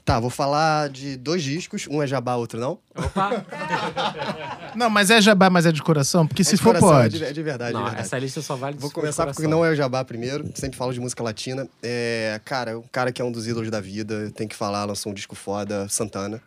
Tá, 0.04 0.20
vou 0.20 0.28
falar 0.28 0.90
de 0.90 1.16
dois 1.16 1.42
discos. 1.42 1.86
Um 1.90 2.02
é 2.02 2.06
jabá, 2.06 2.34
outro 2.36 2.60
não. 2.60 2.78
Opa! 2.94 3.42
Não, 4.76 4.90
mas 4.90 5.08
é 5.08 5.20
jabá, 5.22 5.48
mas 5.48 5.64
é 5.66 5.72
de 5.72 5.80
coração, 5.82 6.26
porque 6.26 6.42
É 6.42 6.44
se 6.44 6.56
de 6.56 6.62
for 6.62 6.74
coração, 6.74 6.88
pode. 6.90 7.16
É 7.16 7.18
de, 7.20 7.24
é 7.26 7.32
de 7.32 7.42
verdade, 7.42 7.72
não, 7.72 7.80
de 7.80 7.86
verdade. 7.86 8.06
essa 8.06 8.18
lista 8.18 8.42
só 8.42 8.56
vale 8.56 8.76
Vou 8.76 8.90
começar 8.90 9.24
porque 9.26 9.46
não 9.46 9.64
é 9.64 9.70
o 9.70 9.74
Jabá 9.74 10.04
primeiro, 10.04 10.44
sempre 10.56 10.76
falo 10.76 10.92
de 10.92 10.98
música 11.00 11.22
latina. 11.22 11.66
É, 11.82 12.38
cara, 12.44 12.78
um 12.78 12.84
cara 12.90 13.12
que 13.12 13.22
é 13.22 13.24
um 13.24 13.30
dos 13.32 13.46
ídolos 13.46 13.70
da 13.70 13.80
vida, 13.80 14.30
tem 14.32 14.48
que 14.48 14.56
falar, 14.56 14.84
lançou 14.84 15.12
um 15.12 15.14
disco 15.14 15.34
foda, 15.36 15.88
Santana. 15.88 16.42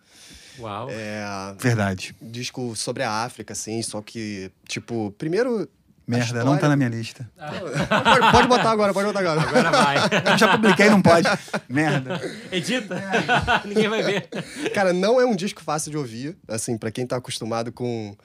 Uau. 0.60 0.88
É, 0.92 1.24
Verdade. 1.58 2.14
disco 2.22 2.76
sobre 2.76 3.02
a 3.04 3.24
África, 3.24 3.54
assim, 3.54 3.82
só 3.82 4.02
que, 4.02 4.52
tipo, 4.68 5.12
primeiro. 5.18 5.68
Merda, 6.08 6.26
história- 6.26 6.46
não 6.46 6.58
tá 6.58 6.70
na 6.70 6.76
minha 6.78 6.88
lista. 6.90 7.30
Pode, 7.38 8.32
pode 8.32 8.48
botar 8.48 8.72
agora, 8.72 8.94
pode 8.94 9.08
botar 9.08 9.20
agora. 9.20 9.42
Agora 9.42 9.72
vai. 9.72 9.98
Eu 10.32 10.38
já 10.38 10.48
publiquei, 10.56 10.90
não 10.90 11.02
pode. 11.02 11.28
Merda. 11.68 12.22
Edita. 12.52 12.96
Ninguém 13.66 13.90
vai 13.90 14.02
ver. 14.04 14.30
Cara, 14.74 14.94
não 14.94 15.20
é 15.20 15.26
um 15.26 15.36
disco 15.36 15.62
fácil 15.62 15.92
de 15.92 15.98
ouvir, 15.98 16.38
assim, 16.48 16.78
pra 16.78 16.92
quem 16.92 17.06
tá 17.06 17.18
acostumado 17.18 17.72
com 17.74 18.16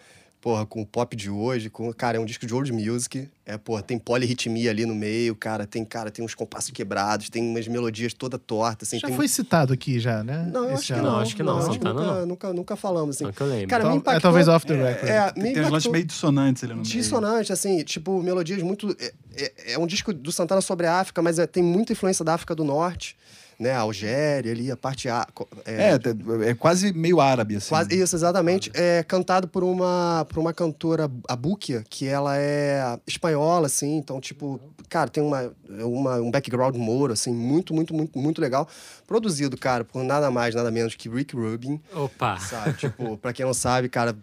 porra, 0.42 0.66
com 0.66 0.82
o 0.82 0.86
pop 0.86 1.14
de 1.16 1.30
hoje, 1.30 1.70
com, 1.70 1.92
cara, 1.94 2.16
é 2.18 2.20
um 2.20 2.24
disco 2.24 2.44
de 2.44 2.52
world 2.52 2.72
music, 2.72 3.30
é, 3.46 3.56
porra, 3.56 3.80
tem 3.80 3.96
polirritmia 3.96 4.70
ali 4.70 4.84
no 4.84 4.92
meio, 4.94 5.36
cara, 5.36 5.64
tem, 5.68 5.84
cara, 5.84 6.10
tem 6.10 6.24
uns 6.24 6.34
compassos 6.34 6.72
quebrados, 6.72 7.30
tem 7.30 7.42
umas 7.48 7.68
melodias 7.68 8.12
toda 8.12 8.36
tortas, 8.40 8.88
assim, 8.88 8.98
Já 8.98 9.06
tem... 9.06 9.16
foi 9.16 9.28
citado 9.28 9.72
aqui 9.72 10.00
já, 10.00 10.24
né? 10.24 10.50
Não, 10.52 10.64
eu 10.68 10.74
acho 10.74 10.86
que 10.88 10.92
álbum. 10.94 11.04
não, 11.06 11.18
acho 11.20 11.36
que 11.36 11.42
não, 11.44 11.58
acho 11.58 11.68
que 11.70 11.74
Santana 11.74 11.94
nunca, 11.94 12.14
não. 12.20 12.26
nunca, 12.26 12.52
nunca 12.52 12.76
falamos, 12.76 13.14
assim. 13.16 13.24
Não 13.24 13.32
eu 13.38 13.46
lembro. 13.46 13.68
Cara, 13.68 13.84
me 13.84 13.88
Então, 13.90 13.94
é 13.94 13.98
impactou... 14.00 14.20
talvez 14.20 14.48
off 14.48 14.66
the 14.66 14.74
record. 14.74 15.08
É, 15.08 15.26
me 15.26 15.32
Tem 15.32 15.42
uns 15.42 15.48
impactou- 15.50 15.72
lances 15.72 15.92
meio 15.92 16.04
dissonantes 16.04 16.64
ali 16.64 16.72
no 16.74 16.82
meio. 16.82 16.92
Dissonante, 16.92 17.52
assim, 17.52 17.84
tipo, 17.84 18.20
melodias 18.20 18.60
muito. 18.64 18.96
É, 18.98 19.12
é- 19.36 19.72
é 19.74 19.78
um 19.78 19.86
disco 19.86 20.12
do 20.12 20.32
Santana 20.32 20.60
sobre 20.60 20.88
a 20.88 20.98
África, 20.98 21.22
mas 21.22 21.38
é- 21.38 21.46
tem 21.46 21.62
muita 21.62 21.92
influência 21.92 22.24
da 22.24 22.34
África 22.34 22.52
do 22.52 22.64
Norte, 22.64 23.16
né? 23.58 23.72
A 23.72 23.80
Algéria 23.80 24.52
ali, 24.52 24.70
a 24.70 24.76
parte. 24.76 25.08
A, 25.08 25.26
é, 25.64 25.92
É, 25.92 26.50
é 26.50 26.54
quase 26.54 26.92
meio 26.92 27.20
árabe, 27.20 27.56
assim. 27.56 27.68
Quase, 27.68 27.94
isso, 27.94 28.16
exatamente. 28.16 28.70
É 28.74 29.02
cantado 29.02 29.48
por 29.48 29.62
uma, 29.64 30.26
por 30.28 30.38
uma 30.38 30.52
cantora, 30.52 31.10
a 31.28 31.36
Bukia, 31.36 31.84
que 31.88 32.06
ela 32.06 32.36
é 32.36 32.98
espanhola, 33.06 33.66
assim. 33.66 33.96
Então, 33.96 34.20
tipo, 34.20 34.60
cara, 34.88 35.08
tem 35.08 35.22
uma, 35.22 35.52
uma, 35.68 36.16
um 36.20 36.30
background 36.30 36.76
moro, 36.76 37.12
assim, 37.12 37.32
muito, 37.32 37.74
muito, 37.74 37.94
muito, 37.94 38.18
muito 38.18 38.40
legal. 38.40 38.68
Produzido, 39.06 39.56
cara, 39.56 39.84
por 39.84 40.02
nada 40.04 40.30
mais, 40.30 40.54
nada 40.54 40.70
menos 40.70 40.94
que 40.94 41.08
Rick 41.08 41.34
Rubin. 41.34 41.80
Opa! 41.94 42.38
Sabe? 42.38 42.74
tipo, 42.74 43.16
pra 43.16 43.32
quem 43.32 43.44
não 43.44 43.54
sabe, 43.54 43.88
cara, 43.88 44.16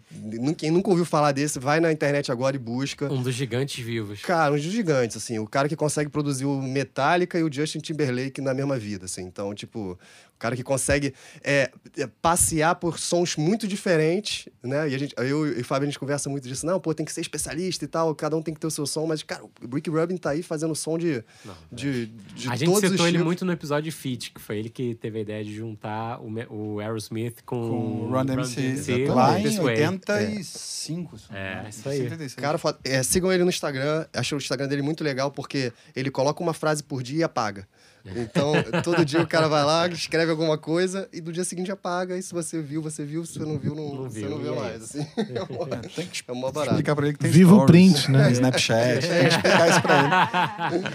quem 0.56 0.70
nunca 0.70 0.90
ouviu 0.90 1.04
falar 1.04 1.32
desse, 1.32 1.58
vai 1.58 1.80
na 1.80 1.92
internet 1.92 2.30
agora 2.30 2.56
e 2.56 2.58
busca. 2.58 3.12
Um 3.12 3.22
dos 3.22 3.34
gigantes 3.34 3.84
vivos. 3.84 4.22
Cara, 4.22 4.54
uns 4.54 4.60
gigantes, 4.62 5.16
assim. 5.16 5.38
O 5.38 5.46
cara 5.46 5.68
que 5.68 5.76
consegue 5.76 6.10
produzir 6.10 6.44
o 6.44 6.62
Metallica 6.62 7.38
e 7.38 7.42
o 7.42 7.52
Justin 7.52 7.80
Timberlake 7.80 8.40
na 8.40 8.54
mesma 8.54 8.78
vida, 8.78 9.06
assim. 9.06 9.19
Então, 9.20 9.54
tipo, 9.54 9.92
o 9.92 10.38
cara 10.38 10.56
que 10.56 10.62
consegue 10.62 11.12
é, 11.44 11.70
é, 11.96 12.06
passear 12.22 12.74
por 12.76 12.98
sons 12.98 13.36
muito 13.36 13.68
diferentes, 13.68 14.48
né? 14.62 14.88
E 14.88 14.94
a 14.94 14.98
gente, 14.98 15.14
eu 15.18 15.46
e 15.46 15.60
o 15.60 15.64
Fábio, 15.64 15.84
a 15.86 15.90
gente 15.90 15.98
conversa 15.98 16.30
muito 16.30 16.48
disso. 16.48 16.64
Não, 16.64 16.80
pô, 16.80 16.94
tem 16.94 17.04
que 17.04 17.12
ser 17.12 17.20
especialista 17.20 17.84
e 17.84 17.88
tal. 17.88 18.14
Cada 18.14 18.36
um 18.36 18.42
tem 18.42 18.54
que 18.54 18.60
ter 18.60 18.66
o 18.66 18.70
seu 18.70 18.86
som. 18.86 19.06
Mas, 19.06 19.22
cara, 19.22 19.44
o 19.44 19.74
Rick 19.74 19.90
Rubin 19.90 20.16
tá 20.16 20.30
aí 20.30 20.42
fazendo 20.42 20.74
som 20.74 20.96
de, 20.98 21.22
de, 21.70 22.06
de 22.06 22.48
a 22.48 22.56
gente 22.56 22.68
todos 22.68 22.82
os 22.84 22.90
citou 22.90 23.06
ele 23.06 23.22
muito 23.22 23.44
no 23.44 23.52
episódio 23.52 23.92
Fit, 23.92 24.30
que 24.32 24.40
foi 24.40 24.58
ele 24.58 24.70
que 24.70 24.94
teve 24.94 25.18
a 25.18 25.22
ideia 25.22 25.44
de 25.44 25.54
juntar 25.54 26.20
o, 26.20 26.30
o 26.48 26.80
Aerosmith 26.80 27.42
com, 27.44 27.60
Com 27.68 27.76
o 28.06 28.10
Run 28.10 28.24
DMC. 28.24 29.06
Lá 29.08 29.38
em 29.38 29.58
Way. 29.58 29.88
85. 29.88 31.18
se 31.18 31.32
não 31.32 31.38
me 31.38 31.44
É, 31.44 31.52
engano. 31.52 31.68
isso 31.68 31.88
aí. 31.88 32.00
86. 32.02 32.34
Cara. 32.34 32.58
É, 32.84 33.02
sigam 33.02 33.32
ele 33.32 33.44
no 33.44 33.50
Instagram. 33.50 34.06
Acho 34.12 34.34
o 34.34 34.38
Instagram 34.38 34.68
dele 34.68 34.82
muito 34.82 35.04
legal 35.04 35.30
porque 35.30 35.72
ele 35.94 36.10
coloca 36.10 36.42
uma 36.42 36.54
frase 36.54 36.82
por 36.82 37.02
dia 37.02 37.18
e 37.20 37.22
apaga. 37.22 37.68
Então, 38.04 38.52
todo 38.82 39.04
dia 39.04 39.20
o 39.20 39.26
cara 39.26 39.46
vai 39.48 39.64
lá, 39.64 39.86
escreve 39.88 40.30
alguma 40.30 40.56
coisa 40.56 41.08
e 41.12 41.20
do 41.20 41.32
dia 41.32 41.44
seguinte 41.44 41.70
apaga. 41.70 42.16
E 42.16 42.22
se 42.22 42.32
você 42.32 42.60
viu, 42.62 42.80
você 42.82 43.04
viu. 43.04 43.24
Se 43.26 43.34
você 43.34 43.44
não 43.44 43.58
viu, 43.58 43.74
não, 43.74 43.94
Não 43.94 44.02
você 44.10 44.20
viu, 44.20 44.30
não 44.30 44.38
vê 44.38 44.48
e 44.48 44.52
é 44.52 44.56
mais. 44.56 44.82
Assim. 44.82 45.06
É 45.18 45.52
mó, 45.54 45.66
Tem 45.94 46.06
que 46.06 46.22
é 46.26 46.32
mó 46.32 46.50
barato. 46.50 46.72
explicar 46.72 46.96
pra 46.96 47.06
ele 47.06 47.14
que 47.14 47.20
tem 47.20 47.30
Viva 47.30 47.54
o 47.54 47.66
print, 47.66 48.10
né? 48.10 48.24
tem 48.24 48.32
Snapchat. 48.32 49.00
Tem 49.06 49.20
que 49.20 49.26
explicar 49.34 49.68
isso 49.70 49.82
pra 49.82 50.70
ele. 50.74 50.86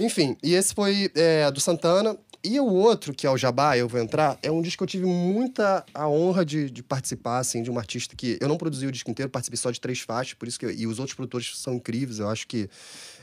Enfim, 0.00 0.36
e 0.42 0.54
esse 0.54 0.74
foi 0.74 1.10
é, 1.14 1.50
do 1.50 1.60
Santana. 1.60 2.16
E 2.44 2.60
o 2.60 2.66
outro, 2.66 3.12
que 3.12 3.26
é 3.26 3.30
o 3.30 3.36
Jabá, 3.36 3.76
eu 3.76 3.88
vou 3.88 4.00
entrar, 4.00 4.38
é 4.44 4.50
um 4.50 4.62
disco 4.62 4.78
que 4.78 4.82
eu 4.84 4.86
tive 4.86 5.06
muita 5.06 5.84
a 5.92 6.08
honra 6.08 6.44
de, 6.44 6.70
de 6.70 6.84
participar, 6.84 7.38
assim, 7.40 7.64
de 7.64 7.70
um 7.70 7.76
artista 7.76 8.14
que... 8.14 8.38
Eu 8.40 8.46
não 8.46 8.56
produzi 8.56 8.86
o 8.86 8.92
disco 8.92 9.10
inteiro, 9.10 9.28
participei 9.28 9.56
só 9.56 9.72
de 9.72 9.80
três 9.80 9.98
faixas, 10.00 10.34
por 10.34 10.46
isso 10.46 10.56
que... 10.56 10.64
eu- 10.64 10.70
e 10.70 10.86
os 10.86 11.00
outros 11.00 11.16
produtores 11.16 11.58
são 11.58 11.74
incríveis, 11.74 12.20
eu 12.20 12.28
acho 12.28 12.46
que... 12.46 12.70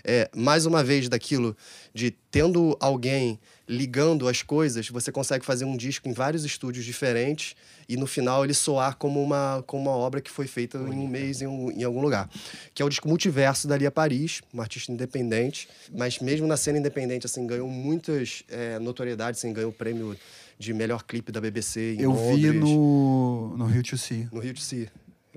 É, 0.08 0.30
mais 0.36 0.68
uma 0.68 0.84
vez, 0.84 1.10
daquilo 1.10 1.58
de 1.94 2.12
tendo 2.30 2.78
alguém 2.80 3.40
ligando 3.68 4.28
as 4.28 4.44
coisas, 4.44 4.88
você 4.88 5.12
consegue 5.12 5.44
fazer 5.44 5.66
um 5.66 5.76
disco 5.76 6.08
em 6.08 6.14
vários 6.14 6.46
estúdios 6.46 6.86
diferentes 6.86 7.56
e 7.90 7.98
no 7.98 8.06
final 8.06 8.44
ele 8.44 8.54
soar 8.54 8.96
como 8.98 9.20
uma, 9.22 9.64
como 9.66 9.90
uma 9.90 9.98
obra 9.98 10.22
que 10.22 10.30
foi 10.30 10.46
feita 10.46 10.78
em 10.78 10.82
um 11.00 11.08
mês 11.08 11.42
em, 11.42 11.48
um- 11.48 11.72
em 11.72 11.84
algum 11.84 12.00
lugar. 12.02 12.30
Que 12.76 12.84
é 12.84 12.86
o 12.86 12.90
disco 12.90 13.08
Multiverso 13.08 13.68
da 13.68 13.76
Lia 13.76 13.90
Paris, 13.90 14.42
uma 14.54 14.62
artista 14.62 14.92
independente, 14.92 15.68
mas 15.92 16.20
mesmo 16.20 16.46
na 16.46 16.56
cena 16.58 16.78
independente, 16.78 17.26
assim, 17.26 17.48
ganhou 17.48 17.68
muitas 17.68 18.44
é, 18.50 18.78
notoriedades, 18.78 19.40
assim, 19.40 19.52
ganhou 19.52 19.72
o 19.72 19.74
prêmio 19.74 20.16
de 20.60 20.72
melhor 20.72 21.02
clipe 21.04 21.32
da 21.32 21.42
BBC 21.42 21.96
em 21.96 22.02
Eu 22.02 22.14
vi 22.14 22.46
Londres, 22.52 22.62
no, 22.62 23.58
no 23.58 23.66
Rio 23.66 23.82
to 23.82 23.98
See. 23.98 24.28
no 24.32 24.40
Rio 24.40 24.54
de 24.54 24.62
Si. 24.62 24.88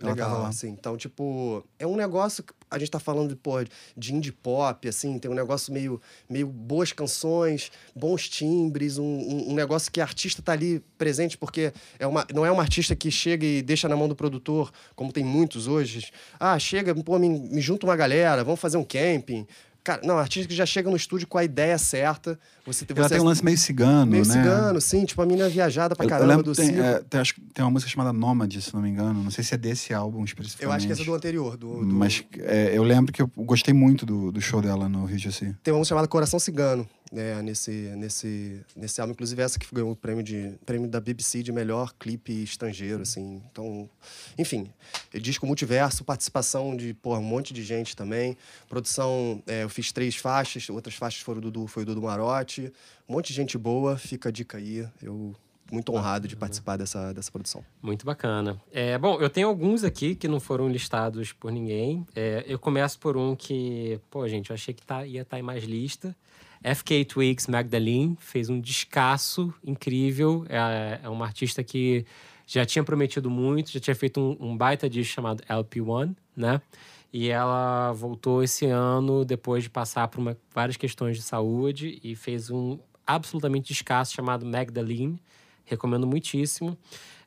Ela 0.01 0.15
tava 0.15 0.29
Legal, 0.29 0.43
lá. 0.43 0.49
assim. 0.49 0.69
Então, 0.69 0.97
tipo, 0.97 1.65
é 1.79 1.87
um 1.87 1.97
negócio 1.97 2.43
que 2.45 2.53
a 2.70 2.79
gente 2.79 2.91
tá 2.91 3.01
falando, 3.01 3.37
pô, 3.37 3.55
de 3.97 4.15
indie 4.15 4.31
pop, 4.31 4.87
assim, 4.87 5.19
tem 5.19 5.31
um 5.31 5.35
negócio 5.35 5.73
meio, 5.73 6.01
meio 6.29 6.47
boas 6.47 6.93
canções, 6.93 7.73
bons 7.95 8.29
timbres, 8.29 8.99
um, 8.99 9.05
um, 9.05 9.51
um 9.51 9.55
negócio 9.55 9.91
que 9.91 10.01
a 10.01 10.05
artista 10.05 10.43
tá 10.43 10.53
ali 10.53 10.81
presente, 10.97 11.37
porque 11.37 11.73
é 11.99 12.07
uma, 12.07 12.27
não 12.33 12.45
é 12.45 12.51
uma 12.51 12.62
artista 12.62 12.95
que 12.95 13.11
chega 13.11 13.45
e 13.45 13.62
deixa 13.62 13.89
na 13.89 13.97
mão 13.97 14.09
do 14.09 14.15
produtor, 14.15 14.70
como 14.95 15.12
tem 15.12 15.25
muitos 15.25 15.66
hoje. 15.66 16.11
Ah, 16.39 16.59
chega, 16.59 16.95
pô, 16.95 17.19
me, 17.19 17.29
me 17.29 17.61
junta 17.61 17.87
uma 17.87 17.97
galera, 17.97 18.45
vamos 18.45 18.61
fazer 18.61 18.77
um 18.77 18.85
camping. 18.85 19.47
Cara, 19.89 20.02
não, 20.05 20.19
artista 20.19 20.47
que 20.47 20.55
já 20.55 20.66
chega 20.66 20.90
no 20.90 20.97
estúdio 20.97 21.27
com 21.27 21.39
a 21.39 21.44
ideia 21.44 21.78
certa. 21.78 22.39
Você, 22.66 22.85
Ela 22.94 23.09
você 23.09 23.15
tem 23.15 23.23
um 23.23 23.24
lance 23.24 23.43
meio 23.43 23.56
cigano, 23.56 24.10
meio 24.10 24.27
né? 24.27 24.32
cigano, 24.35 24.81
sim, 24.82 25.06
tipo, 25.06 25.23
a 25.23 25.24
mina 25.24 25.48
viajada 25.48 25.97
pra 25.97 26.05
Eu, 26.05 26.09
eu 26.09 26.10
caramba 26.10 26.28
lembro 26.28 26.44
do 26.44 26.55
tem, 26.55 26.66
circo. 26.66 26.82
é, 26.82 27.01
tem, 27.09 27.19
acho 27.20 27.35
tem 27.55 27.65
uma 27.65 27.70
música 27.70 27.90
chamada 27.90 28.12
Nômade, 28.12 28.60
se 28.60 28.74
não 28.74 28.82
me 28.82 28.90
engano. 28.90 29.23
Não 29.24 29.31
sei 29.31 29.43
se 29.43 29.55
é 29.55 29.56
desse 29.56 29.94
álbum 29.94 30.23
especificamente. 30.24 30.65
Eu 30.70 30.73
acho 30.77 30.86
que 30.86 30.93
essa 30.93 31.01
é 31.01 31.05
do 31.06 31.15
anterior, 31.15 31.56
do, 31.56 31.86
do- 31.86 31.94
Mas 31.94 32.23
é, 32.40 32.77
eu 32.77 32.82
lembro 32.82 33.10
que 33.15 33.23
eu 33.23 33.31
gostei 33.39 33.73
muito 33.73 34.05
do, 34.05 34.31
do 34.31 34.40
show 34.43 34.60
dela 34.60 34.90
no 34.90 35.06
Rio 35.06 35.19
to 35.23 35.32
See. 35.32 35.55
Tem 35.62 35.73
uma 35.73 35.78
música 35.78 35.94
chamada 35.94 36.06
Coração 36.09 36.39
Cigano, 36.39 36.86
né, 37.12 37.40
nesse, 37.43 37.70
nesse, 37.97 38.64
nesse 38.76 39.01
álbum. 39.01 39.12
Inclusive 39.12 39.43
essa 39.43 39.59
que 39.59 39.66
ganhou 39.74 39.90
o 39.90 39.97
prêmio, 39.97 40.22
de, 40.22 40.59
prêmio 40.64 40.89
da 40.89 41.01
BBC 41.01 41.43
de 41.43 41.52
melhor 41.52 41.93
clipe 41.98 42.32
estrangeiro, 42.43 43.02
assim. 43.02 43.43
Então, 43.51 43.89
enfim, 44.36 44.70
disco 45.20 45.47
multiverso, 45.47 46.05
participação 46.05 46.76
de, 46.76 46.94
porra, 46.94 47.20
um 47.20 47.24
monte 47.24 47.52
de 47.52 47.62
gente 47.62 47.97
também. 47.97 48.36
Produção, 48.68 49.43
é, 49.47 49.64
eu 49.64 49.68
fiz 49.68 49.93
três 49.93 50.16
faixas, 50.16 50.68
outras 50.68 50.94
faixas 50.94 51.22
foram 51.22 51.40
do 51.40 51.66
foi 51.66 51.82
o 51.82 51.86
Dudu 51.86 52.02
Marotti. 52.02 52.72
Um 53.09 53.14
monte 53.14 53.28
de 53.28 53.35
gente 53.35 53.56
boa, 53.56 53.97
fica 53.97 54.28
a 54.28 54.32
dica 54.32 54.59
aí. 54.59 54.86
Eu 55.02 55.35
muito 55.70 55.93
honrado 55.93 56.26
de 56.26 56.36
participar 56.36 56.76
dessa, 56.76 57.12
dessa 57.12 57.30
produção. 57.30 57.64
Muito 57.82 58.05
bacana. 58.05 58.60
É, 58.72 58.97
bom, 58.98 59.20
eu 59.20 59.28
tenho 59.28 59.48
alguns 59.48 59.85
aqui 59.85 60.14
que 60.14 60.26
não 60.26 60.40
foram 60.40 60.68
listados 60.68 61.32
por 61.32 61.52
ninguém. 61.52 62.06
É, 62.14 62.44
eu 62.47 62.59
começo 62.59 62.98
por 62.98 63.16
um 63.16 63.36
que, 63.36 64.01
pô, 64.10 64.26
gente, 64.26 64.51
eu 64.51 64.55
achei 64.55 64.72
que 64.72 64.85
tá, 64.85 65.06
ia 65.06 65.22
estar 65.22 65.39
em 65.39 65.43
mais 65.43 65.64
lista. 65.64 66.16
FK 66.62 67.05
Twigs 67.05 67.47
Magdalene 67.47 68.16
fez 68.20 68.48
um 68.51 68.60
descasso 68.60 69.52
incrível. 69.64 70.44
É, 70.48 71.01
é 71.02 71.09
uma 71.09 71.24
artista 71.24 71.62
que 71.62 72.05
já 72.47 72.64
tinha 72.64 72.82
prometido 72.82 73.30
muito, 73.30 73.70
já 73.70 73.80
tinha 73.80 73.94
feito 73.94 74.20
um, 74.20 74.51
um 74.51 74.56
baita 74.56 74.89
disco 74.89 75.14
chamado 75.14 75.43
LP1, 75.48 76.14
né? 76.36 76.60
E 77.12 77.28
ela 77.28 77.93
voltou 77.93 78.43
esse 78.43 78.66
ano 78.66 79.24
depois 79.24 79.64
de 79.64 79.70
passar 79.70 80.09
por 80.09 80.20
uma- 80.20 80.36
várias 80.55 80.76
questões 80.76 81.16
de 81.16 81.22
saúde 81.22 81.98
e 82.02 82.14
fez 82.14 82.51
um 82.51 82.78
absolutamente 83.06 83.68
descasso 83.72 84.14
chamado 84.14 84.44
Magdalene. 84.44 85.18
Recomendo 85.64 86.06
muitíssimo. 86.06 86.76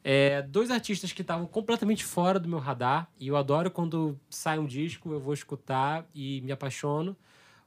É, 0.04 0.42
dois 0.42 0.72
artistas 0.72 1.12
que 1.12 1.22
estavam 1.22 1.46
completamente 1.46 2.04
fora 2.04 2.40
do 2.40 2.50
meu 2.50 2.58
radar 2.58 3.08
e 3.20 3.28
eu 3.28 3.38
adoro 3.38 3.70
quando 3.70 4.20
sai 4.30 4.58
um 4.58 4.66
disco, 4.66 5.12
eu 5.12 5.20
vou 5.20 5.34
escutar 5.34 6.06
e 6.14 6.42
me 6.42 6.52
apaixono. 6.52 7.16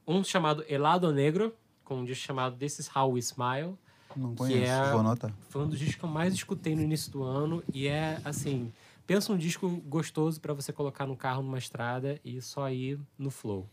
Um 0.07 0.23
chamado 0.23 0.63
Elado 0.67 1.11
Negro, 1.11 1.53
com 1.83 1.97
um 1.99 2.05
disco 2.05 2.25
chamado 2.25 2.55
This 2.57 2.79
Is 2.79 2.89
How 2.95 3.11
We 3.11 3.19
Smile. 3.19 3.77
Não 4.15 4.31
Que 4.31 4.37
conheço, 4.37 4.71
é- 4.71 4.91
vou 4.91 4.99
anotar. 5.01 5.33
Foi 5.49 5.63
um 5.63 5.67
dos 5.67 5.77
discos 5.79 5.95
que 5.97 6.03
eu 6.05 6.09
mais 6.09 6.33
escutei 6.33 6.75
no 6.75 6.81
início 6.81 7.11
do 7.11 7.23
ano 7.23 7.61
e 7.73 7.87
é 7.87 8.19
assim, 8.23 8.71
pensa 9.05 9.33
um 9.33 9.37
disco 9.37 9.67
gostoso 9.85 10.39
para 10.39 10.53
você 10.53 10.71
colocar 10.71 11.05
no 11.05 11.17
carro 11.17 11.41
numa 11.43 11.57
estrada 11.57 12.19
e 12.23 12.41
só 12.41 12.69
ir 12.69 12.99
no 13.17 13.29
flow. 13.29 13.67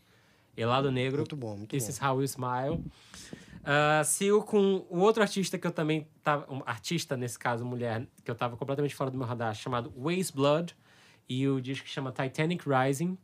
Elado 0.55 0.91
Negro, 0.91 1.19
Muito 1.19 1.35
bom, 1.35 1.55
muito 1.57 1.69
This 1.71 1.85
bom. 1.85 1.89
is 1.89 2.01
How 2.01 2.19
You 2.21 2.25
Smile. 2.25 2.83
Ah, 3.63 4.03
sigo 4.03 4.43
com 4.43 4.85
um 4.91 4.99
outro 4.99 5.23
artista 5.23 5.57
que 5.57 5.65
eu 5.65 5.71
também 5.71 6.07
tava. 6.21 6.51
Um 6.53 6.61
artista, 6.65 7.15
nesse 7.15 7.39
caso, 7.39 7.63
mulher, 7.65 8.05
que 8.23 8.29
eu 8.29 8.35
tava 8.35 8.57
completamente 8.57 8.93
fora 8.93 9.09
do 9.09 9.17
meu 9.17 9.25
radar, 9.25 9.55
chamado 9.55 9.91
Waste 9.97 10.33
Blood. 10.35 10.75
E 11.29 11.47
o 11.47 11.61
disco 11.61 11.87
chama 11.87 12.11
Titanic 12.11 12.65
Rising. 12.67 13.17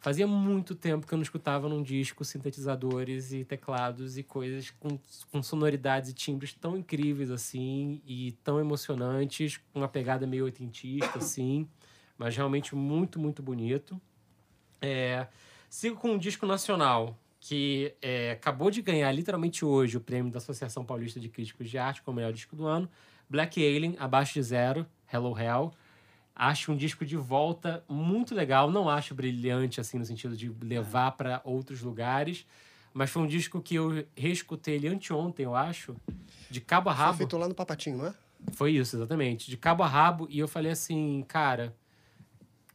Fazia 0.00 0.26
muito 0.28 0.76
tempo 0.76 1.06
que 1.06 1.12
eu 1.12 1.16
não 1.16 1.24
escutava 1.24 1.68
num 1.68 1.82
disco 1.82 2.24
sintetizadores 2.24 3.32
e 3.32 3.44
teclados 3.44 4.16
e 4.16 4.22
coisas 4.22 4.70
com, 4.70 4.98
com 5.32 5.42
sonoridades 5.42 6.10
e 6.10 6.14
timbres 6.14 6.54
tão 6.54 6.76
incríveis 6.76 7.32
assim 7.32 8.00
e 8.06 8.32
tão 8.44 8.60
emocionantes, 8.60 9.56
com 9.56 9.80
uma 9.80 9.88
pegada 9.88 10.24
meio 10.24 10.44
oitentista, 10.44 11.18
assim, 11.18 11.68
mas 12.16 12.36
realmente 12.36 12.76
muito, 12.76 13.18
muito 13.18 13.42
bonito. 13.42 14.00
É, 14.80 15.26
sigo 15.68 15.96
com 15.96 16.12
um 16.12 16.18
disco 16.18 16.46
nacional 16.46 17.18
que 17.40 17.94
é, 18.00 18.32
acabou 18.32 18.70
de 18.70 18.82
ganhar 18.82 19.10
literalmente 19.10 19.64
hoje 19.64 19.96
o 19.96 20.00
prêmio 20.00 20.30
da 20.30 20.38
Associação 20.38 20.84
Paulista 20.84 21.18
de 21.18 21.28
Críticos 21.28 21.68
de 21.68 21.76
Arte 21.78 22.02
como 22.02 22.16
melhor 22.16 22.32
disco 22.32 22.54
do 22.54 22.66
ano. 22.66 22.88
Black 23.28 23.60
Alien, 23.60 23.96
Abaixo 23.98 24.34
de 24.34 24.42
Zero, 24.42 24.86
Hello 25.12 25.36
Hell. 25.38 25.72
Acho 26.38 26.70
um 26.70 26.76
disco 26.76 27.04
de 27.04 27.16
volta 27.16 27.84
muito 27.88 28.32
legal. 28.32 28.70
Não 28.70 28.88
acho 28.88 29.12
brilhante, 29.12 29.80
assim, 29.80 29.98
no 29.98 30.04
sentido 30.04 30.36
de 30.36 30.48
levar 30.62 31.10
para 31.12 31.40
outros 31.42 31.82
lugares. 31.82 32.46
Mas 32.94 33.10
foi 33.10 33.22
um 33.22 33.26
disco 33.26 33.60
que 33.60 33.74
eu 33.74 34.06
reescutei 34.16 34.76
ele 34.76 34.86
anteontem, 34.86 35.44
eu 35.44 35.56
acho. 35.56 35.96
De 36.48 36.60
cabo 36.60 36.90
a 36.90 36.94
Foi 36.94 37.04
rabo. 37.04 37.18
feito 37.18 37.36
lá 37.36 37.48
no 37.48 37.54
Papatinho, 37.54 37.98
não 37.98 38.06
é? 38.06 38.14
Foi 38.52 38.70
isso, 38.70 38.94
exatamente. 38.94 39.50
De 39.50 39.56
cabo 39.56 39.82
a 39.82 39.88
rabo. 39.88 40.28
E 40.30 40.38
eu 40.38 40.46
falei 40.46 40.70
assim, 40.70 41.24
cara, 41.26 41.74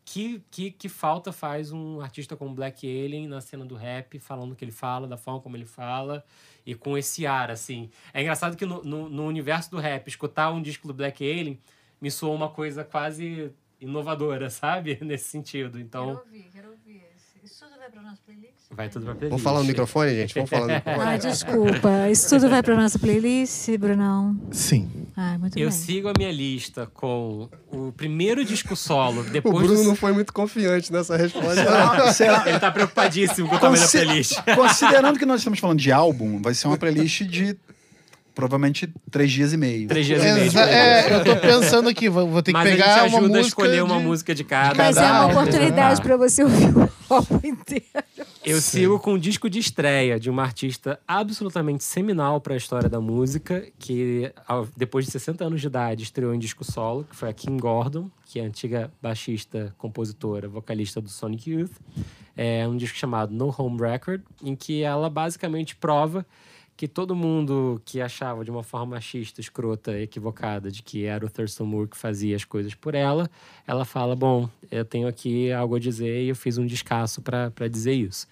que, 0.03 0.43
que, 0.51 0.69
que 0.69 0.89
falta 0.89 1.31
faz 1.31 1.71
um 1.71 2.01
artista 2.01 2.35
como 2.35 2.53
Black 2.53 2.85
Alien 2.85 3.27
na 3.27 3.39
cena 3.39 3.65
do 3.65 3.75
rap, 3.75 4.19
falando 4.19 4.51
o 4.51 4.55
que 4.55 4.65
ele 4.65 4.71
fala, 4.73 5.07
da 5.07 5.15
forma 5.15 5.39
como 5.39 5.55
ele 5.55 5.65
fala, 5.65 6.23
e 6.65 6.75
com 6.75 6.97
esse 6.97 7.25
ar, 7.25 7.49
assim. 7.49 7.89
É 8.13 8.21
engraçado 8.21 8.57
que 8.57 8.65
no, 8.65 8.83
no, 8.83 9.07
no 9.07 9.25
universo 9.25 9.71
do 9.71 9.77
rap, 9.77 10.07
escutar 10.07 10.51
um 10.51 10.61
disco 10.61 10.85
do 10.85 10.93
Black 10.93 11.23
Alien 11.23 11.57
me 12.03 12.11
soou 12.11 12.35
uma 12.35 12.49
coisa 12.49 12.83
quase 12.83 13.49
inovadora, 13.79 14.49
sabe? 14.51 14.97
Nesse 15.01 15.29
sentido. 15.29 15.79
Então, 15.79 16.09
ouvir, 16.09 16.49
quero 16.53 16.69
ouvir. 16.71 17.01
Isso 17.43 17.65
tudo 17.65 17.77
vai 17.79 17.89
para 17.89 18.01
nossa 18.01 18.21
playlist? 18.25 18.53
vai 18.71 18.89
tudo 18.89 19.05
pra 19.05 19.13
playlist. 19.15 19.29
Vamos 19.31 19.43
falar 19.43 19.59
no 19.59 19.65
microfone, 19.65 20.15
gente? 20.15 20.33
Vamos 20.33 20.49
falar 20.49 20.67
no 20.67 20.73
microfone. 20.73 21.07
Ah, 21.07 21.17
desculpa. 21.17 22.09
Isso 22.09 22.29
tudo 22.29 22.49
vai 22.49 22.63
para 22.63 22.75
nossa 22.75 22.97
playlist, 22.99 23.69
Brunão? 23.77 24.39
Sim. 24.51 24.89
Ah, 25.15 25.37
muito 25.37 25.57
Eu 25.59 25.69
bem. 25.69 25.77
sigo 25.77 26.07
a 26.09 26.13
minha 26.17 26.31
lista 26.31 26.87
com 26.87 27.49
o 27.71 27.91
primeiro 27.91 28.43
disco 28.43 28.75
solo, 28.75 29.21
O 29.27 29.29
depois 29.29 29.65
Bruno 29.67 29.81
do... 29.83 29.87
não 29.89 29.95
foi 29.95 30.11
muito 30.11 30.33
confiante 30.33 30.91
nessa 30.91 31.15
resposta. 31.15 31.53
Será- 31.55 32.13
será- 32.13 32.49
Ele 32.49 32.59
tá 32.59 32.71
preocupadíssimo 32.71 33.47
com 33.47 33.55
o 33.55 33.59
tamanho 33.59 33.81
da 33.81 33.87
playlist. 33.89 34.37
Considerando 34.55 35.19
que 35.19 35.25
nós 35.25 35.41
estamos 35.41 35.59
falando 35.59 35.79
de 35.79 35.91
álbum, 35.91 36.41
vai 36.41 36.53
ser 36.53 36.67
uma 36.67 36.77
playlist 36.77 37.21
de 37.23 37.55
provavelmente 38.33 38.91
três 39.11 39.31
dias 39.31 39.53
e 39.53 39.57
meio. 39.57 39.87
Três 39.87 40.05
dias 40.05 40.21
e 40.23 40.31
meio. 40.33 40.45
Exa- 40.45 40.69
é, 40.69 41.15
eu 41.15 41.23
tô 41.23 41.35
pensando 41.35 41.89
aqui, 41.89 42.09
vou, 42.09 42.27
vou 42.27 42.41
ter 42.41 42.51
que 42.51 42.57
Mas 42.57 42.67
a 42.67 42.71
pegar 42.71 42.85
gente 42.85 43.09
uma 43.09 43.19
ajuda 43.19 43.27
música 43.27 43.39
a 43.39 43.47
escolher 43.47 43.83
uma 43.83 43.97
de- 43.97 44.03
música 44.03 44.35
de 44.35 44.43
cada. 44.43 44.75
Mas 44.75 44.97
é 44.97 45.11
uma 45.11 45.25
oportunidade 45.27 45.99
Ah. 45.99 46.03
para 46.03 46.17
você 46.17 46.43
ouvir 46.43 46.75
o 46.77 46.89
álbum 47.13 47.39
inteiro. 47.43 47.85
Eu 48.45 48.59
sigo 48.59 48.99
com 48.99 49.13
um 49.13 49.17
disco 49.17 49.49
de 49.49 49.59
estreia 49.59 50.19
de 50.19 50.29
uma 50.29 50.43
artista 50.43 50.99
absolutamente 51.07 51.83
seminal 51.83 52.41
para 52.41 52.55
a 52.55 52.57
história 52.57 52.89
da 52.89 52.99
música, 52.99 53.65
que 53.79 54.31
depois 54.75 55.05
de 55.05 55.11
60 55.11 55.45
anos 55.45 55.61
de 55.61 55.67
idade 55.67 56.03
estreou 56.03 56.33
em 56.35 56.39
disco 56.39 56.63
solo, 56.63 57.05
que 57.09 57.15
foi 57.15 57.29
a 57.29 57.33
Kim 57.33 57.55
Gordon, 57.57 58.09
que 58.25 58.39
é 58.39 58.43
a 58.43 58.45
antiga 58.45 58.91
baixista, 59.01 59.73
compositora, 59.77 60.49
vocalista 60.49 60.99
do 60.99 61.07
Sonic 61.09 61.49
Youth. 61.51 61.71
É 62.35 62.67
um 62.67 62.75
disco 62.75 62.97
chamado 62.97 63.31
No 63.33 63.53
Home 63.57 63.79
Record, 63.79 64.21
em 64.43 64.55
que 64.55 64.81
ela 64.83 65.09
basicamente 65.09 65.75
prova 65.75 66.25
que 66.75 66.87
todo 66.87 67.15
mundo 67.15 67.81
que 67.85 68.01
achava 68.01 68.43
de 68.43 68.51
uma 68.51 68.63
forma 68.63 68.95
machista, 68.95 69.39
escrota, 69.39 69.97
equivocada, 69.99 70.71
de 70.71 70.81
que 70.81 71.05
era 71.05 71.25
o 71.25 71.29
Thurston 71.29 71.65
Moore 71.65 71.89
que 71.89 71.97
fazia 71.97 72.35
as 72.35 72.43
coisas 72.43 72.73
por 72.73 72.95
ela, 72.95 73.29
ela 73.67 73.85
fala: 73.85 74.15
Bom, 74.15 74.49
eu 74.71 74.83
tenho 74.83 75.07
aqui 75.07 75.51
algo 75.51 75.75
a 75.75 75.79
dizer 75.79 76.23
e 76.23 76.29
eu 76.29 76.35
fiz 76.35 76.57
um 76.57 76.65
descasso 76.65 77.21
para 77.21 77.67
dizer 77.69 77.93
isso. 77.93 78.27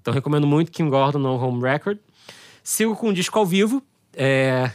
Então, 0.00 0.14
recomendo 0.14 0.46
muito 0.46 0.70
Kim 0.70 0.88
Gordon 0.88 1.18
no 1.18 1.34
Home 1.34 1.62
Record. 1.62 1.98
Sigo 2.62 2.94
com 2.94 3.08
um 3.08 3.12
disco 3.12 3.38
ao 3.38 3.44
vivo, 3.44 3.82
é, 4.14 4.70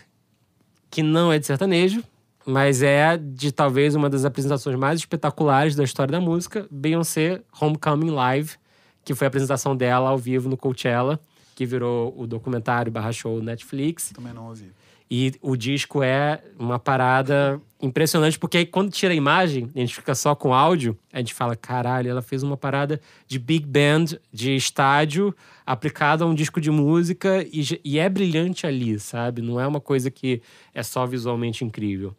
que 0.91 1.01
não 1.01 1.31
é 1.31 1.39
de 1.39 1.45
sertanejo, 1.45 2.03
mas 2.45 2.83
é 2.83 3.17
de 3.17 3.51
talvez 3.51 3.95
uma 3.95 4.09
das 4.09 4.25
apresentações 4.25 4.77
mais 4.77 4.99
espetaculares 4.99 5.75
da 5.75 5.83
história 5.83 6.11
da 6.11 6.21
música, 6.21 6.67
Beyoncé 6.69 7.41
Homecoming 7.59 8.11
Live, 8.11 8.55
que 9.03 9.15
foi 9.15 9.25
a 9.25 9.29
apresentação 9.29 9.75
dela 9.75 10.09
ao 10.09 10.17
vivo 10.17 10.49
no 10.49 10.57
Coachella, 10.57 11.19
que 11.55 11.65
virou 11.65 12.13
o 12.15 12.27
documentário 12.27 12.91
barra 12.91 13.11
show 13.11 13.41
Netflix. 13.41 14.11
Também 14.13 14.33
não 14.33 14.49
ouvi. 14.49 14.71
E 15.09 15.33
o 15.41 15.55
disco 15.55 16.01
é 16.01 16.41
uma 16.57 16.79
parada 16.79 17.61
impressionante, 17.79 18.39
porque 18.39 18.57
aí 18.57 18.65
quando 18.65 18.91
tira 18.91 19.13
a 19.13 19.15
imagem, 19.15 19.69
a 19.75 19.79
gente 19.79 19.95
fica 19.95 20.15
só 20.15 20.33
com 20.33 20.51
áudio, 20.51 20.97
a 21.13 21.19
gente 21.19 21.33
fala, 21.33 21.55
caralho, 21.55 22.09
ela 22.09 22.23
fez 22.23 22.41
uma 22.41 22.57
parada 22.57 22.99
de 23.27 23.37
big 23.37 23.65
band, 23.67 24.17
de 24.33 24.55
estádio, 24.55 25.35
aplicada 25.63 26.23
a 26.23 26.27
um 26.27 26.33
disco 26.33 26.59
de 26.59 26.71
música, 26.71 27.45
e, 27.53 27.79
e 27.83 27.99
é 27.99 28.09
brilhante 28.09 28.65
ali, 28.65 28.99
sabe? 28.99 29.43
Não 29.43 29.59
é 29.59 29.67
uma 29.67 29.79
coisa 29.79 30.09
que 30.09 30.41
é 30.73 30.81
só 30.81 31.05
visualmente 31.05 31.63
incrível. 31.63 32.15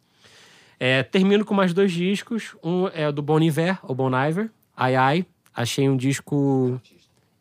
É, 0.79 1.03
termino 1.03 1.43
com 1.43 1.53
mais 1.53 1.73
dois 1.73 1.91
discos. 1.91 2.55
Um 2.63 2.87
é 2.87 3.11
do 3.11 3.21
Bon 3.21 3.39
Iver, 3.39 3.79
ou 3.83 3.93
Bon 3.93 4.09
Iver, 4.09 4.49
Ai 4.75 4.95
Ai. 4.95 5.25
Achei 5.53 5.89
um 5.89 5.97
disco 5.97 6.79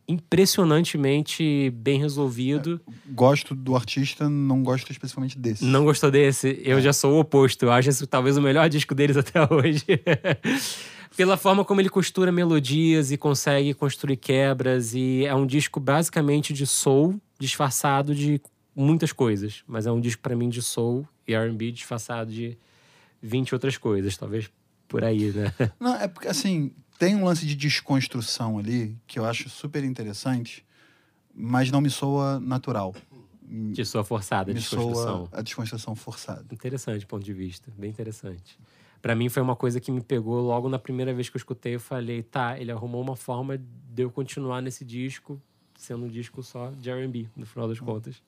impressionantemente 0.09 1.71
bem 1.71 1.99
resolvido. 1.99 2.81
Gosto 3.09 3.55
do 3.55 3.75
artista, 3.75 4.29
não 4.29 4.63
gosto 4.63 4.91
especificamente 4.91 5.39
desse. 5.39 5.65
Não 5.65 5.85
gostou 5.85 6.11
desse? 6.11 6.61
Eu 6.65 6.81
já 6.81 6.93
sou 6.93 7.15
o 7.15 7.21
oposto. 7.21 7.65
Eu 7.65 7.73
acho 7.73 7.89
esse 7.89 8.07
talvez 8.07 8.37
o 8.37 8.43
melhor 8.43 8.69
disco 8.69 8.95
deles 8.95 9.17
até 9.19 9.41
hoje. 9.43 9.85
Pela 11.17 11.37
forma 11.37 11.65
como 11.65 11.81
ele 11.81 11.89
costura 11.89 12.31
melodias 12.31 13.11
e 13.11 13.17
consegue 13.17 13.75
construir 13.75 14.17
quebras. 14.17 14.95
E 14.95 15.25
é 15.25 15.35
um 15.35 15.47
disco 15.47 15.81
basicamente 15.81 16.53
de 16.53 16.67
soul 16.67 17.21
disfarçado 17.39 18.15
de 18.15 18.41
muitas 18.75 19.13
coisas. 19.13 19.63
Mas 19.67 19.87
é 19.87 19.93
um 19.93 20.01
disco 20.01 20.23
para 20.23 20.37
mim 20.37 20.49
de 20.49 20.63
soul 20.63 21.07
e 21.27 21.35
R&B 21.35 21.73
disfarçado 21.73 22.31
de 22.31 22.57
20 23.23 23.55
outras 23.55 23.77
coisas. 23.77 24.17
Talvez 24.17 24.51
por 24.87 25.03
aí, 25.03 25.33
né? 25.33 25.53
Não, 25.81 25.95
é 25.97 26.07
porque, 26.07 26.29
assim, 26.29 26.73
tem 26.99 27.15
um 27.15 27.25
lance 27.25 27.47
de 27.47 27.55
desconstrução 27.55 28.59
ali 28.59 28.97
que 29.07 29.19
eu 29.19 29.25
acho 29.25 29.49
super 29.49 29.85
interessante, 29.85 30.65
mas 31.35 31.71
não 31.71 31.81
me 31.81 31.91
soa 31.91 32.41
natural. 32.41 32.95
De 33.43 33.85
sua 33.85 34.03
forçada, 34.03 34.53
me 34.53 34.59
desconstrução. 34.59 35.27
soa 35.27 35.29
a 35.33 35.43
desconstrução 35.43 35.95
forçada. 35.95 36.47
Interessante 36.53 37.07
ponto 37.07 37.25
de 37.25 37.33
vista, 37.33 37.71
bem 37.77 37.91
interessante. 37.91 38.59
Pra 39.01 39.15
mim 39.15 39.29
foi 39.29 39.43
uma 39.43 39.55
coisa 39.55 39.79
que 39.79 39.93
me 39.93 40.01
pegou 40.01 40.41
logo 40.41 40.69
na 40.69 40.79
primeira 40.79 41.15
vez 41.15 41.29
que 41.29 41.37
eu 41.37 41.39
escutei. 41.39 41.77
Eu 41.77 41.81
falei, 41.81 42.23
tá, 42.23 42.59
ele 42.59 42.73
arrumou 42.73 43.01
uma 43.01 43.15
forma 43.15 43.57
de 43.57 44.03
eu 44.03 44.11
continuar 44.11 44.61
nesse 44.61 44.85
disco, 44.85 45.41
sendo 45.77 46.07
um 46.07 46.09
disco 46.09 46.43
só 46.43 46.71
de 46.71 46.91
R&B, 46.91 47.29
no 47.37 47.47
final 47.47 47.69
das 47.69 47.79
contas. 47.79 48.21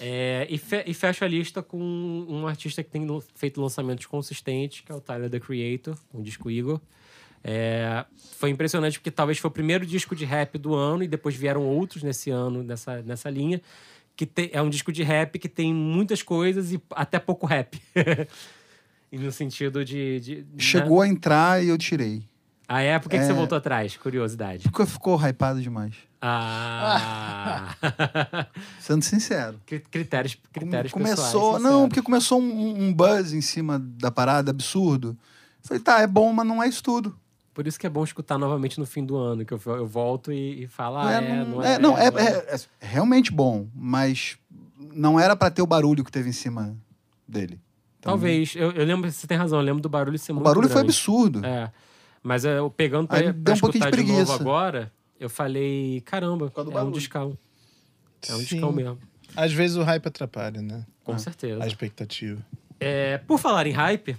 É, 0.00 0.46
e, 0.50 0.58
fe 0.58 0.82
e 0.86 0.94
fecho 0.94 1.24
a 1.24 1.28
lista 1.28 1.62
com 1.62 1.78
um 1.78 2.46
artista 2.46 2.82
que 2.82 2.90
tem 2.90 3.06
feito 3.34 3.60
lançamentos 3.60 4.06
consistentes, 4.06 4.80
que 4.80 4.90
é 4.90 4.94
o 4.94 5.00
Tyler, 5.00 5.30
The 5.30 5.38
Creator, 5.38 5.96
o 6.12 6.22
disco 6.22 6.50
Eagle. 6.50 6.80
É, 7.48 8.04
foi 8.38 8.50
impressionante 8.50 8.98
porque 8.98 9.10
talvez 9.12 9.38
foi 9.38 9.48
o 9.48 9.52
primeiro 9.52 9.86
disco 9.86 10.16
de 10.16 10.24
rap 10.24 10.58
do 10.58 10.74
ano 10.74 11.04
e 11.04 11.08
depois 11.08 11.36
vieram 11.36 11.62
outros 11.62 12.02
nesse 12.02 12.28
ano, 12.28 12.62
nessa, 12.64 13.00
nessa 13.02 13.30
linha. 13.30 13.62
Que 14.16 14.26
te- 14.26 14.50
é 14.52 14.60
um 14.60 14.68
disco 14.68 14.90
de 14.90 15.02
rap 15.04 15.38
que 15.38 15.48
tem 15.48 15.72
muitas 15.72 16.22
coisas 16.22 16.72
e 16.72 16.82
até 16.90 17.18
pouco 17.20 17.46
rap. 17.46 17.80
e 19.12 19.18
no 19.18 19.30
sentido 19.30 19.84
de. 19.84 20.18
de- 20.20 20.36
né? 20.36 20.44
Chegou 20.58 21.00
a 21.02 21.06
entrar 21.06 21.62
e 21.62 21.68
eu 21.68 21.78
tirei. 21.78 22.24
Ah, 22.68 22.80
é? 22.82 22.98
Por 22.98 23.08
que, 23.08 23.16
que 23.16 23.24
você 23.24 23.30
É. 23.30 23.34
voltou 23.34 23.56
atrás? 23.56 23.96
Curiosidade. 23.96 24.64
Porque 24.68 24.84
ficou 24.86 25.16
hypado 25.24 25.62
demais. 25.62 25.94
Ah. 26.20 27.76
Sendo 28.80 29.02
sincero. 29.04 29.60
Cri- 29.66 29.80
critérios 29.80 30.36
critérios 30.52 30.92
começou, 30.92 31.52
pessoais, 31.52 31.62
não, 31.62 31.88
porque 31.88 32.02
começou 32.02 32.40
um, 32.40 32.86
um 32.86 32.92
buzz 32.92 33.32
em 33.32 33.40
cima 33.40 33.78
da 33.78 34.10
parada 34.10 34.50
absurdo. 34.50 35.16
Falei, 35.62 35.82
tá, 35.82 36.00
é 36.00 36.06
bom, 36.06 36.32
mas 36.32 36.46
não 36.46 36.62
é 36.62 36.68
isso 36.68 36.82
tudo. 36.82 37.16
Por 37.56 37.66
isso 37.66 37.80
que 37.80 37.86
é 37.86 37.88
bom 37.90 38.04
escutar 38.04 38.36
novamente 38.36 38.78
no 38.78 38.84
fim 38.84 39.02
do 39.02 39.16
ano, 39.16 39.42
que 39.42 39.54
eu, 39.54 39.60
eu 39.64 39.86
volto 39.86 40.30
e, 40.30 40.64
e 40.64 40.66
falo, 40.66 40.98
ah, 40.98 41.10
é, 41.10 41.16
é, 41.16 41.20
não, 41.42 41.46
não 41.52 41.62
é, 41.62 41.72
é. 41.72 41.78
não, 41.78 41.96
é, 41.98 42.10
não 42.10 42.20
é. 42.20 42.28
é- 42.54 42.60
realmente 42.78 43.32
bom, 43.32 43.66
mas 43.74 44.36
não 44.92 45.18
era 45.18 45.34
pra 45.34 45.50
ter 45.50 45.62
o 45.62 45.66
barulho 45.66 46.04
que 46.04 46.12
teve 46.12 46.28
em 46.28 46.32
cima 46.32 46.76
dele. 47.26 47.58
Então, 47.98 48.12
Talvez. 48.12 48.54
Eu, 48.54 48.72
eu 48.72 48.84
lembro, 48.84 49.10
você 49.10 49.26
tem 49.26 49.38
razão, 49.38 49.58
eu 49.58 49.64
lembro 49.64 49.80
do 49.80 49.88
barulho 49.88 50.18
ser 50.18 50.32
O 50.32 50.34
muito 50.34 50.44
barulho 50.44 50.68
foi 50.68 50.82
grande. 50.82 50.90
absurdo. 50.90 51.46
É. 51.46 51.72
Mas 52.22 52.44
eu 52.44 52.68
pegando 52.70 53.08
pra, 53.08 53.16
Aí 53.20 53.32
pra 53.32 53.54
um 53.54 53.58
pouquinho 53.58 53.84
escutar 53.84 53.90
de 53.96 54.02
de, 54.04 54.12
novo 54.12 54.24
preguiça. 54.26 54.34
agora, 54.42 54.92
eu 55.18 55.30
falei, 55.30 56.02
caramba, 56.02 56.52
é 56.54 56.60
um 56.60 56.64
barulho. 56.70 56.92
discão. 56.92 57.38
É 58.28 58.34
um 58.34 58.38
Sim. 58.40 58.44
discão 58.44 58.70
mesmo. 58.70 58.98
Às 59.34 59.52
vezes 59.54 59.78
o 59.78 59.82
hype 59.82 60.06
atrapalha, 60.06 60.60
né? 60.60 60.84
Com 61.02 61.12
Ah. 61.12 61.18
certeza. 61.18 61.64
A 61.64 61.66
expectativa. 61.66 62.44
É, 62.78 63.16
por 63.16 63.38
falar 63.38 63.66
em 63.66 63.72
hype, 63.72 64.14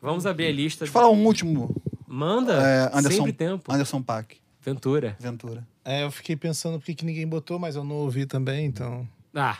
vamos 0.00 0.24
abrir 0.24 0.46
a 0.46 0.52
lista. 0.52 0.86
Deixa 0.86 0.96
eu 0.96 1.02
falar 1.02 1.12
um 1.12 1.26
último. 1.26 1.76
Manda. 2.12 2.54
É, 2.54 2.90
Anderson, 2.92 3.18
Sempre 3.18 3.32
tempo. 3.32 3.72
Anderson 3.72 4.02
Paak, 4.02 4.38
Ventura. 4.60 5.16
Ventura. 5.20 5.64
É, 5.84 6.02
eu 6.02 6.10
fiquei 6.10 6.34
pensando 6.34 6.80
por 6.80 6.84
que 6.84 7.04
ninguém 7.04 7.26
botou, 7.26 7.56
mas 7.56 7.76
eu 7.76 7.84
não 7.84 7.94
ouvi 7.96 8.26
também, 8.26 8.66
então. 8.66 9.08
Ah. 9.32 9.58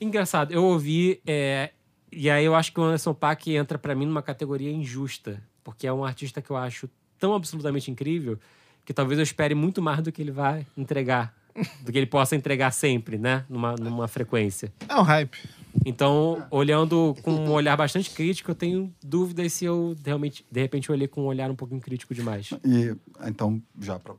Engraçado, 0.00 0.52
eu 0.52 0.64
ouvi. 0.64 1.20
é, 1.24 1.70
e 2.10 2.28
aí 2.28 2.44
eu 2.44 2.56
acho 2.56 2.72
que 2.72 2.80
o 2.80 2.82
Anderson 2.82 3.14
Paak 3.14 3.54
entra 3.54 3.78
pra 3.78 3.94
mim 3.94 4.06
numa 4.06 4.22
categoria 4.22 4.72
injusta. 4.72 5.40
Porque 5.62 5.86
é 5.86 5.92
um 5.92 6.04
artista 6.04 6.42
que 6.42 6.50
eu 6.50 6.56
acho 6.56 6.90
tão 7.16 7.32
absolutamente 7.32 7.88
incrível 7.90 8.38
que 8.84 8.92
talvez 8.92 9.18
eu 9.18 9.22
espere 9.22 9.54
muito 9.54 9.80
mais 9.80 10.02
do 10.02 10.10
que 10.10 10.20
ele 10.20 10.32
vai 10.32 10.66
entregar. 10.76 11.32
Do 11.82 11.92
que 11.92 11.98
ele 11.98 12.06
possa 12.06 12.34
entregar 12.34 12.72
sempre, 12.72 13.16
né? 13.18 13.44
Numa, 13.48 13.76
numa 13.76 14.08
frequência. 14.08 14.72
É 14.88 14.96
um 14.96 15.02
hype. 15.02 15.38
Então, 15.84 16.46
olhando 16.50 17.16
com 17.22 17.32
um 17.32 17.50
olhar 17.50 17.76
bastante 17.76 18.10
crítico, 18.10 18.50
eu 18.50 18.54
tenho 18.54 18.94
dúvidas 19.02 19.52
se 19.52 19.64
eu 19.64 19.96
realmente, 20.04 20.44
de 20.50 20.60
repente, 20.60 20.92
olhei 20.92 21.08
com 21.08 21.22
um 21.22 21.26
olhar 21.26 21.50
um 21.50 21.56
pouquinho 21.56 21.80
crítico 21.80 22.14
demais. 22.14 22.50
E, 22.64 22.94
então, 23.26 23.60
já 23.80 23.98
pra... 23.98 24.14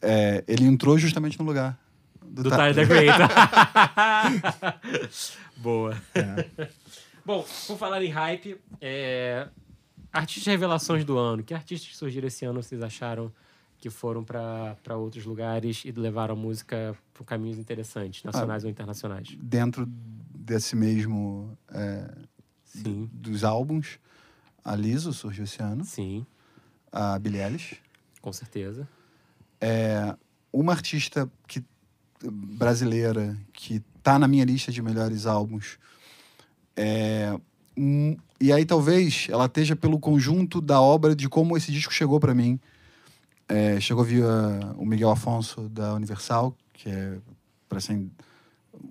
É, 0.00 0.44
ele 0.46 0.64
entrou 0.64 0.98
justamente 0.98 1.38
no 1.38 1.44
lugar 1.44 1.78
do, 2.24 2.44
Do 2.44 2.50
Tyler, 2.50 2.74
the 2.74 2.86
Creator. 2.86 3.28
Boa. 5.56 5.96
Bom, 7.24 7.44
por 7.66 7.78
falar 7.78 8.02
em 8.02 8.10
hype, 8.10 8.56
é... 8.80 9.46
artistas 10.12 10.46
revelações 10.46 11.04
do 11.04 11.16
ano. 11.16 11.42
Que 11.42 11.54
artistas 11.54 11.88
que 11.88 11.96
surgiram 11.96 12.26
esse 12.26 12.44
ano 12.44 12.62
vocês 12.62 12.82
acharam 12.82 13.32
que 13.78 13.90
foram 13.90 14.22
para 14.24 14.96
outros 14.96 15.24
lugares 15.24 15.82
e 15.84 15.90
levaram 15.92 16.34
a 16.34 16.38
música 16.38 16.96
por 17.12 17.24
caminhos 17.24 17.58
interessantes, 17.58 18.22
nacionais 18.22 18.64
ou 18.64 18.70
internacionais? 18.70 19.36
Dentro 19.40 19.88
desse 20.42 20.74
mesmo... 20.76 21.56
é, 21.72 22.10
Sim, 22.64 23.08
dos 23.12 23.44
álbuns, 23.44 23.98
a 24.64 24.74
Liso 24.74 25.12
surgiu 25.12 25.44
esse 25.44 25.62
ano. 25.62 25.84
sim. 25.84 26.24
a 26.90 27.18
Billie 27.18 27.42
Eilish. 27.42 27.76
Com 28.22 28.32
certeza. 28.32 28.88
É 29.60 30.16
uma 30.50 30.72
artista 30.72 31.30
que, 31.46 31.62
brasileira 32.22 33.36
que 33.52 33.80
tá 34.02 34.18
na 34.18 34.26
minha 34.26 34.44
lista 34.44 34.72
de 34.72 34.80
melhores 34.80 35.26
álbuns. 35.26 35.78
É, 36.74 37.38
um- 37.76 38.16
e 38.40 38.50
aí 38.52 38.64
talvez 38.64 39.26
ela 39.30 39.44
esteja 39.46 39.76
pelo 39.76 39.98
conjunto 40.00 40.60
da 40.60 40.80
obra 40.80 41.14
de 41.14 41.28
como 41.28 41.56
esse 41.56 41.70
disco 41.70 41.92
chegou 41.92 42.18
para 42.18 42.34
mim. 42.34 42.58
É, 43.48 43.78
chegou 43.80 44.02
via 44.02 44.26
o 44.76 44.86
Miguel 44.86 45.10
Afonso 45.10 45.68
da 45.68 45.92
Universal, 45.94 46.56
que 46.72 46.88
é 46.88 47.18
para 47.68 47.78
assim, 47.78 48.10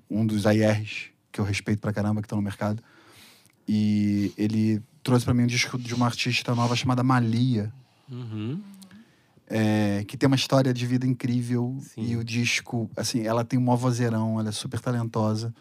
um 0.10 0.26
dos 0.26 0.46
AIRs 0.46 1.11
que 1.32 1.40
eu 1.40 1.46
respeito 1.46 1.80
pra 1.80 1.94
caramba 1.94 2.22
que 2.22 2.26
estão 2.26 2.38
no 2.38 2.44
mercado. 2.44 2.82
E 3.68 4.34
ele 4.38 4.82
trouxe 5.04 5.24
para 5.26 5.34
mim 5.34 5.44
um 5.44 5.48
disco 5.48 5.78
de 5.78 5.94
uma 5.94 6.06
artista 6.06 6.54
nova 6.56 6.76
chamada 6.76 7.04
Malia 7.04 7.72
Uhum. 8.10 8.62
é, 9.48 10.04
que 10.06 10.18
tem 10.18 10.28
uma 10.28 10.36
história 10.36 10.74
de 10.74 10.86
vida 10.86 11.08
incrível 11.08 11.78
Sim. 11.80 12.02
e 12.04 12.18
o 12.18 12.24
disco, 12.26 12.90
assim, 12.98 13.22
ela 13.22 13.46
tem 13.46 13.58
um 13.58 13.76
vozeirão, 13.76 14.38
ela 14.40 14.50
é 14.50 14.52
super 14.52 14.80
talentosa 14.82 15.54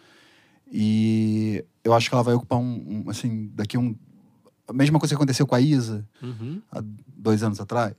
e 0.73 1.65
eu 1.85 1.95
acho 1.95 2.09
que 2.09 2.15
ela 2.15 2.25
vai 2.25 2.35
ocupar 2.35 2.59
um, 2.59 3.05
um, 3.07 3.11
assim, 3.11 3.51
daqui 3.55 3.79
um... 3.79 3.95
A 4.67 4.73
mesma 4.73 4.99
coisa 4.99 5.13
que 5.15 5.17
aconteceu 5.17 5.47
com 5.47 5.55
a 5.55 5.61
Isa 5.61 6.07
Uhum. 6.23 6.61
há 6.71 6.83
dois 7.17 7.43
anos 7.43 7.61
atrás, 7.61 7.95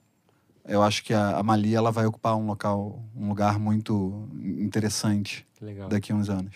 eu 0.65 0.81
acho 0.83 1.03
que 1.03 1.13
a, 1.13 1.37
a 1.37 1.43
Malia, 1.43 1.77
ela 1.77 1.91
vai 1.91 2.05
ocupar 2.05 2.35
um 2.37 2.45
local, 2.45 3.03
um 3.15 3.27
lugar 3.29 3.57
muito 3.59 4.27
interessante 4.59 5.45
legal. 5.61 5.89
daqui 5.89 6.11
a 6.11 6.15
uns 6.15 6.29
anos. 6.29 6.53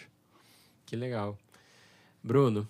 Que 0.85 0.95
legal. 0.95 1.37
Bruno. 2.23 2.67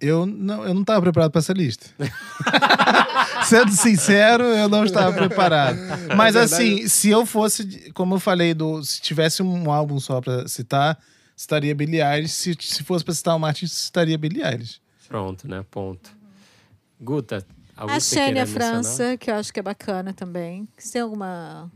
Eu 0.00 0.26
não, 0.26 0.64
eu 0.64 0.74
não 0.74 0.82
estava 0.82 1.00
preparado 1.00 1.30
para 1.30 1.38
essa 1.38 1.52
lista. 1.52 1.86
Sendo 3.44 3.72
sincero, 3.72 4.44
eu 4.44 4.68
não 4.68 4.84
estava 4.84 5.12
preparado. 5.12 5.78
Mas 6.16 6.36
assim, 6.36 6.88
se 6.88 7.08
eu 7.10 7.24
fosse, 7.24 7.90
como 7.92 8.16
eu 8.16 8.20
falei, 8.20 8.54
do, 8.54 8.82
se 8.82 9.00
tivesse 9.00 9.42
um 9.42 9.70
álbum 9.70 9.98
só 10.00 10.20
para 10.20 10.46
citar, 10.48 10.98
citaria 11.36 11.74
Billie 11.74 12.02
Eilish. 12.02 12.32
Se, 12.32 12.56
se 12.60 12.82
fosse 12.82 13.04
para 13.04 13.14
citar 13.14 13.36
uma 13.36 13.48
artista, 13.48 13.76
citaria 13.76 14.18
Billie 14.18 14.42
Eilish. 14.42 14.80
Pronto, 15.08 15.48
né? 15.48 15.64
Ponto. 15.70 16.10
Guta, 17.00 17.46
A 17.76 17.86
você 17.86 18.16
Xênia 18.16 18.44
mencionar? 18.44 18.72
França, 18.72 19.16
que 19.16 19.30
eu 19.30 19.34
acho 19.34 19.52
que 19.52 19.60
é 19.60 19.62
bacana 19.62 20.12
também. 20.12 20.66
Se 20.78 20.92
tem 20.92 21.02
alguma. 21.02 21.70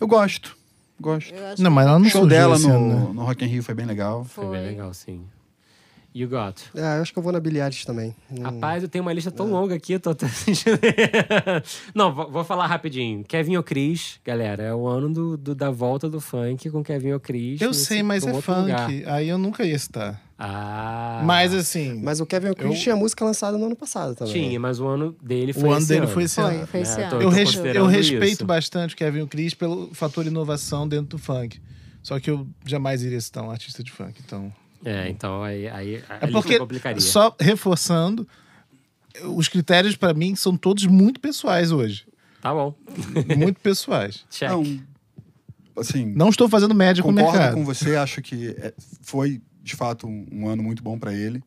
Eu 0.00 0.06
gosto, 0.06 0.56
gosto. 1.00 1.32
Não, 1.58 1.70
mas 1.70 1.86
ela 1.86 1.98
não 1.98 2.06
O 2.06 2.10
show 2.10 2.22
surgiu 2.22 2.38
dela 2.38 2.56
esse 2.56 2.66
no, 2.66 2.74
ano, 2.74 2.88
né? 3.08 3.12
no 3.14 3.22
Rock 3.24 3.44
in 3.44 3.48
Rio 3.48 3.62
foi 3.62 3.74
bem 3.74 3.86
legal. 3.86 4.24
Foi 4.24 4.46
bem 4.50 4.62
legal, 4.66 4.92
sim. 4.94 5.24
You 6.14 6.26
got. 6.28 6.62
Ah, 6.74 6.96
eu 6.96 7.02
acho 7.02 7.12
que 7.12 7.18
eu 7.18 7.22
vou 7.22 7.30
na 7.32 7.38
Eilish 7.38 7.84
também. 7.84 8.16
Hum, 8.30 8.42
Rapaz, 8.42 8.82
eu 8.82 8.88
tenho 8.88 9.02
uma 9.04 9.12
lista 9.12 9.30
tão 9.30 9.46
longa 9.50 9.74
aqui, 9.74 9.92
eu 9.92 10.00
tô 10.00 10.10
até 10.10 10.26
sentindo. 10.28 10.78
Não, 11.94 12.12
vou, 12.12 12.30
vou 12.30 12.44
falar 12.44 12.66
rapidinho. 12.66 13.22
Kevin 13.24 13.56
O'Cris, 13.58 14.18
galera, 14.24 14.62
é 14.64 14.74
o 14.74 14.86
ano 14.86 15.12
do, 15.12 15.36
do- 15.36 15.54
da 15.54 15.70
volta 15.70 16.08
do 16.08 16.20
funk 16.20 16.70
com 16.70 16.82
Kevin 16.82 17.12
O'Cris. 17.12 17.60
Eu 17.60 17.68
nesse- 17.68 17.84
sei, 17.84 18.02
mas 18.02 18.24
é 18.26 18.32
outro 18.32 18.42
funk. 18.42 18.60
lugar. 18.62 18.88
Aí 19.14 19.28
eu 19.28 19.38
nunca 19.38 19.64
ia 19.64 19.78
citar. 19.78 20.20
Ah. 20.38 21.20
Mas 21.24 21.52
assim, 21.52 22.00
Mas 22.00 22.20
o 22.20 22.26
Kevin 22.26 22.50
O'Cris 22.50 22.70
Eu- 22.76 22.80
tinha 22.80 22.94
música 22.96 23.24
lançada 23.24 23.58
no 23.58 23.66
ano 23.66 23.74
passado 23.74 24.14
também. 24.14 24.32
Tinha, 24.32 24.60
mas 24.60 24.78
o 24.78 24.86
ano 24.86 25.16
dele 25.20 25.52
foi 25.52 25.64
o 25.64 25.66
ano 25.72 25.78
esse 25.78 25.88
dele 25.88 26.00
ano. 26.04 26.08
foi 26.08 26.22
esse 26.22 26.34
Foi, 26.36 26.44
ano. 26.56 26.66
foi 26.68 26.80
esse 26.80 26.96
né? 26.96 27.02
ano. 27.04 27.10
Tô- 27.10 27.16
Eu, 27.16 27.22
tô 27.22 27.28
res- 27.30 27.54
eu 27.56 27.86
respeito 27.86 28.26
isso. 28.34 28.44
bastante 28.46 28.94
o 28.94 28.96
Kevin 28.96 29.26
Cris 29.26 29.52
pelo 29.54 29.92
fator 29.94 30.24
inovação 30.26 30.86
dentro 30.86 31.06
do 31.06 31.18
funk. 31.18 31.60
Só 32.02 32.20
que 32.20 32.30
eu 32.30 32.46
jamais 32.64 33.02
iria 33.02 33.20
citar 33.20 33.42
um 33.42 33.50
artista 33.50 33.82
de 33.82 33.90
funk. 33.90 34.20
Então, 34.24 34.52
É, 34.84 35.08
então 35.08 35.42
aí, 35.42 35.66
aí 35.68 36.02
é 36.20 36.26
porque, 36.28 36.56
complicaria. 36.58 37.00
só 37.00 37.34
reforçando, 37.40 38.26
os 39.24 39.48
critérios 39.48 39.96
pra 39.96 40.14
mim 40.14 40.36
são 40.36 40.56
todos 40.56 40.86
muito 40.86 41.18
pessoais 41.18 41.72
hoje. 41.72 42.06
Tá 42.40 42.54
bom. 42.54 42.72
Muito 43.36 43.58
pessoais. 43.60 44.24
Check. 44.30 44.48
Não, 44.48 44.62
assim, 45.76 46.06
Não 46.14 46.28
estou 46.28 46.48
fazendo 46.48 46.72
média 46.76 47.02
com 47.02 47.10
o 47.10 47.12
Concordo 47.14 47.36
mercado. 47.36 47.54
com 47.54 47.64
você, 47.64 47.96
acho 47.96 48.22
que 48.22 48.50
é- 48.56 48.72
foi 49.02 49.42
de 49.68 49.76
fato 49.76 50.06
um, 50.08 50.26
um 50.32 50.48
ano 50.48 50.62
muito 50.62 50.82
bom 50.82 50.98
pra 50.98 51.12
ele. 51.12 51.42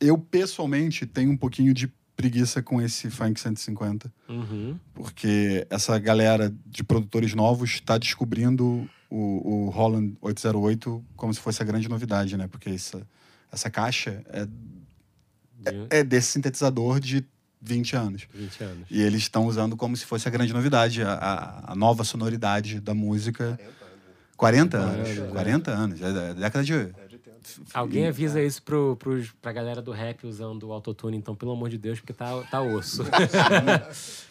Eu 0.00 0.16
pessoalmente 0.16 1.06
tenho 1.06 1.30
um 1.32 1.36
pouquinho 1.36 1.74
de 1.74 1.90
preguiça 2.16 2.62
com 2.62 2.80
esse 2.82 3.10
Funk 3.10 3.40
150, 3.40 4.12
Uhum. 4.28 4.76
porque 4.92 5.66
essa 5.70 5.98
galera 5.98 6.52
de 6.66 6.82
produtores 6.84 7.32
novos 7.34 7.70
está 7.70 7.96
descobrindo 7.96 8.88
o, 9.08 9.66
o 9.66 9.70
Holland 9.70 10.16
808 10.20 11.04
como 11.16 11.32
se 11.32 11.40
fosse 11.40 11.62
a 11.62 11.64
grande 11.64 11.88
novidade, 11.88 12.36
né? 12.36 12.46
Porque 12.48 12.70
essa, 12.70 13.06
essa 13.52 13.70
caixa 13.70 14.22
é, 14.28 14.44
De 14.46 15.86
é 15.90 16.04
desse 16.04 16.32
sintetizador 16.32 17.00
de 17.00 17.24
20 17.62 17.96
anos. 17.96 18.28
20 18.34 18.62
anos. 18.64 18.86
E 18.90 19.00
eles 19.00 19.22
estão 19.22 19.46
usando 19.46 19.76
como 19.76 19.96
se 19.96 20.04
fosse 20.04 20.26
a 20.28 20.30
grande 20.30 20.52
novidade, 20.52 21.02
a, 21.02 21.12
a, 21.12 21.72
a 21.72 21.74
nova 21.74 22.04
sonoridade 22.04 22.80
da 22.80 22.94
música. 22.94 23.58
40 24.36 24.76
anos. 24.76 25.08
anos, 25.18 25.32
40 25.32 25.70
anos. 25.70 26.00
É 26.02 26.12
da 26.12 26.32
década 26.34 26.64
de. 26.64 26.72
Alguém 27.74 28.06
avisa 28.06 28.42
isso 28.42 28.62
pro, 28.62 28.96
pros, 28.96 29.32
pra 29.40 29.52
galera 29.52 29.80
do 29.82 29.90
rap 29.92 30.26
usando 30.26 30.64
o 30.64 30.72
autotune, 30.72 31.16
então, 31.16 31.34
pelo 31.34 31.52
amor 31.52 31.68
de 31.68 31.78
Deus, 31.78 32.00
porque 32.00 32.12
tá, 32.12 32.40
tá 32.50 32.60
osso. 32.62 33.02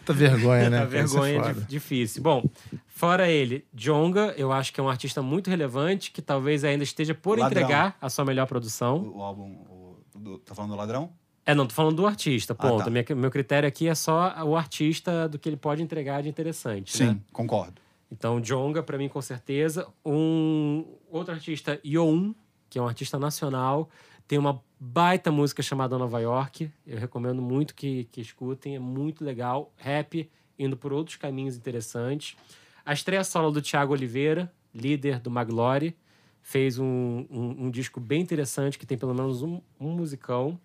Tá 0.05 0.13
vergonha, 0.13 0.69
né? 0.69 0.77
Tá 0.79 0.83
é 0.83 0.87
vergonha 0.87 1.53
di- 1.53 1.65
difícil. 1.65 2.23
Bom, 2.23 2.43
fora 2.87 3.29
ele, 3.29 3.65
Jonga, 3.73 4.33
eu 4.37 4.51
acho 4.51 4.71
que 4.73 4.79
é 4.79 4.83
um 4.83 4.89
artista 4.89 5.21
muito 5.21 5.49
relevante, 5.49 6.11
que 6.11 6.21
talvez 6.21 6.63
ainda 6.63 6.83
esteja 6.83 7.13
por 7.13 7.37
Ladrão. 7.37 7.61
entregar 7.61 7.97
a 8.01 8.09
sua 8.09 8.23
melhor 8.23 8.47
produção. 8.47 8.99
O, 8.99 9.17
o 9.17 9.21
álbum. 9.23 9.51
O, 9.69 9.97
do- 10.15 10.37
tá 10.39 10.55
falando 10.55 10.71
do 10.71 10.77
ladrão? 10.77 11.09
É, 11.45 11.53
não, 11.53 11.65
tô 11.67 11.73
falando 11.73 11.95
do 11.95 12.05
artista, 12.07 12.53
Ah, 12.57 12.67
ponto. 12.69 12.83
tá. 12.85 12.89
Minha- 12.89 13.05
meu 13.15 13.29
critério 13.31 13.67
aqui 13.67 13.87
é 13.87 13.95
só 13.95 14.33
o 14.45 14.55
artista 14.55 15.27
do 15.27 15.37
que 15.37 15.47
ele 15.49 15.57
pode 15.57 15.81
entregar 15.83 16.21
de 16.23 16.29
interessante. 16.29 16.95
Sim, 16.97 17.05
né? 17.07 17.17
concordo. 17.33 17.81
Então, 18.09 18.39
Jonga, 18.39 18.81
pra 18.81 18.97
mim, 18.97 19.09
com 19.09 19.21
certeza. 19.21 19.85
Um 20.05 20.85
outro 21.11 21.33
artista, 21.33 21.77
Youn, 21.85 22.33
que 22.69 22.77
é 22.79 22.81
um 22.81 22.87
artista 22.87 23.17
nacional, 23.17 23.89
tem 24.27 24.37
uma 24.37 24.61
baita 24.79 25.31
música 25.31 25.63
chamada 25.63 25.97
Nova 25.97 26.19
York. 26.19 26.71
Eu 26.85 26.97
recomendo 26.97 27.41
muito 27.41 27.73
que, 27.73 28.05
que 28.11 28.21
escutem, 28.21 28.75
é 28.75 28.79
muito 28.79 29.23
legal. 29.23 29.73
Rap, 29.77 30.29
indo 30.59 30.75
por 30.75 30.91
outros 30.91 31.15
caminhos 31.15 31.55
interessantes. 31.55 32.35
A 32.85 32.93
estreia 32.93 33.23
solo 33.23 33.51
do 33.51 33.61
Thiago 33.61 33.93
Oliveira, 33.93 34.51
líder 34.73 35.19
do 35.19 35.31
Maglore, 35.31 35.95
fez 36.41 36.77
um, 36.77 37.25
um, 37.29 37.65
um 37.65 37.71
disco 37.71 37.99
bem 37.99 38.21
interessante, 38.21 38.77
que 38.77 38.85
tem 38.85 38.97
pelo 38.97 39.13
menos 39.13 39.41
um, 39.41 39.61
um 39.79 39.91
musicão. 39.91 40.59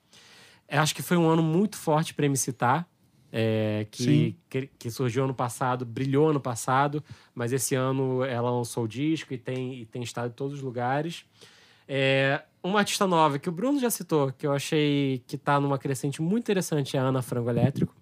Eu 0.69 0.81
acho 0.81 0.95
que 0.95 1.03
foi 1.03 1.17
um 1.17 1.29
ano 1.29 1.43
muito 1.43 1.77
forte 1.77 2.15
para 2.15 2.29
me 2.29 2.37
citar. 2.37 2.89
é, 3.33 3.87
que, 3.91 4.37
que, 4.51 4.67
que 4.79 4.91
surgiu 4.91 5.25
ano 5.25 5.35
passado, 5.35 5.87
brilhou 5.87 6.29
ano 6.29 6.41
passado, 6.41 7.03
mas 7.35 7.51
esse 7.53 7.75
ano 7.75 8.23
ela 8.23 8.51
lançou 8.51 8.85
o 8.85 8.89
disco 8.89 9.33
e 9.33 9.39
tem, 9.39 9.81
e 9.81 9.87
tem 9.87 10.03
estado 10.03 10.31
em 10.31 10.35
todos 10.35 10.59
os 10.59 10.63
lugares. 10.63 11.25
É, 11.95 12.43
uma 12.63 12.79
artista 12.79 13.07
nova 13.07 13.39
que 13.39 13.51
o 13.51 13.53
Bruno 13.53 13.79
já 13.79 13.91
citou, 13.91 14.33
que 14.33 14.47
eu 14.47 14.53
achei 14.53 15.23
que 15.27 15.37
tá 15.37 15.61
numa 15.61 15.77
crescente 15.79 16.23
muito 16.23 16.45
interessante, 16.45 16.97
é 16.97 17.01
a 17.01 17.03
Ana 17.03 17.21
Frango 17.21 17.51
Elétrico, 17.51 17.95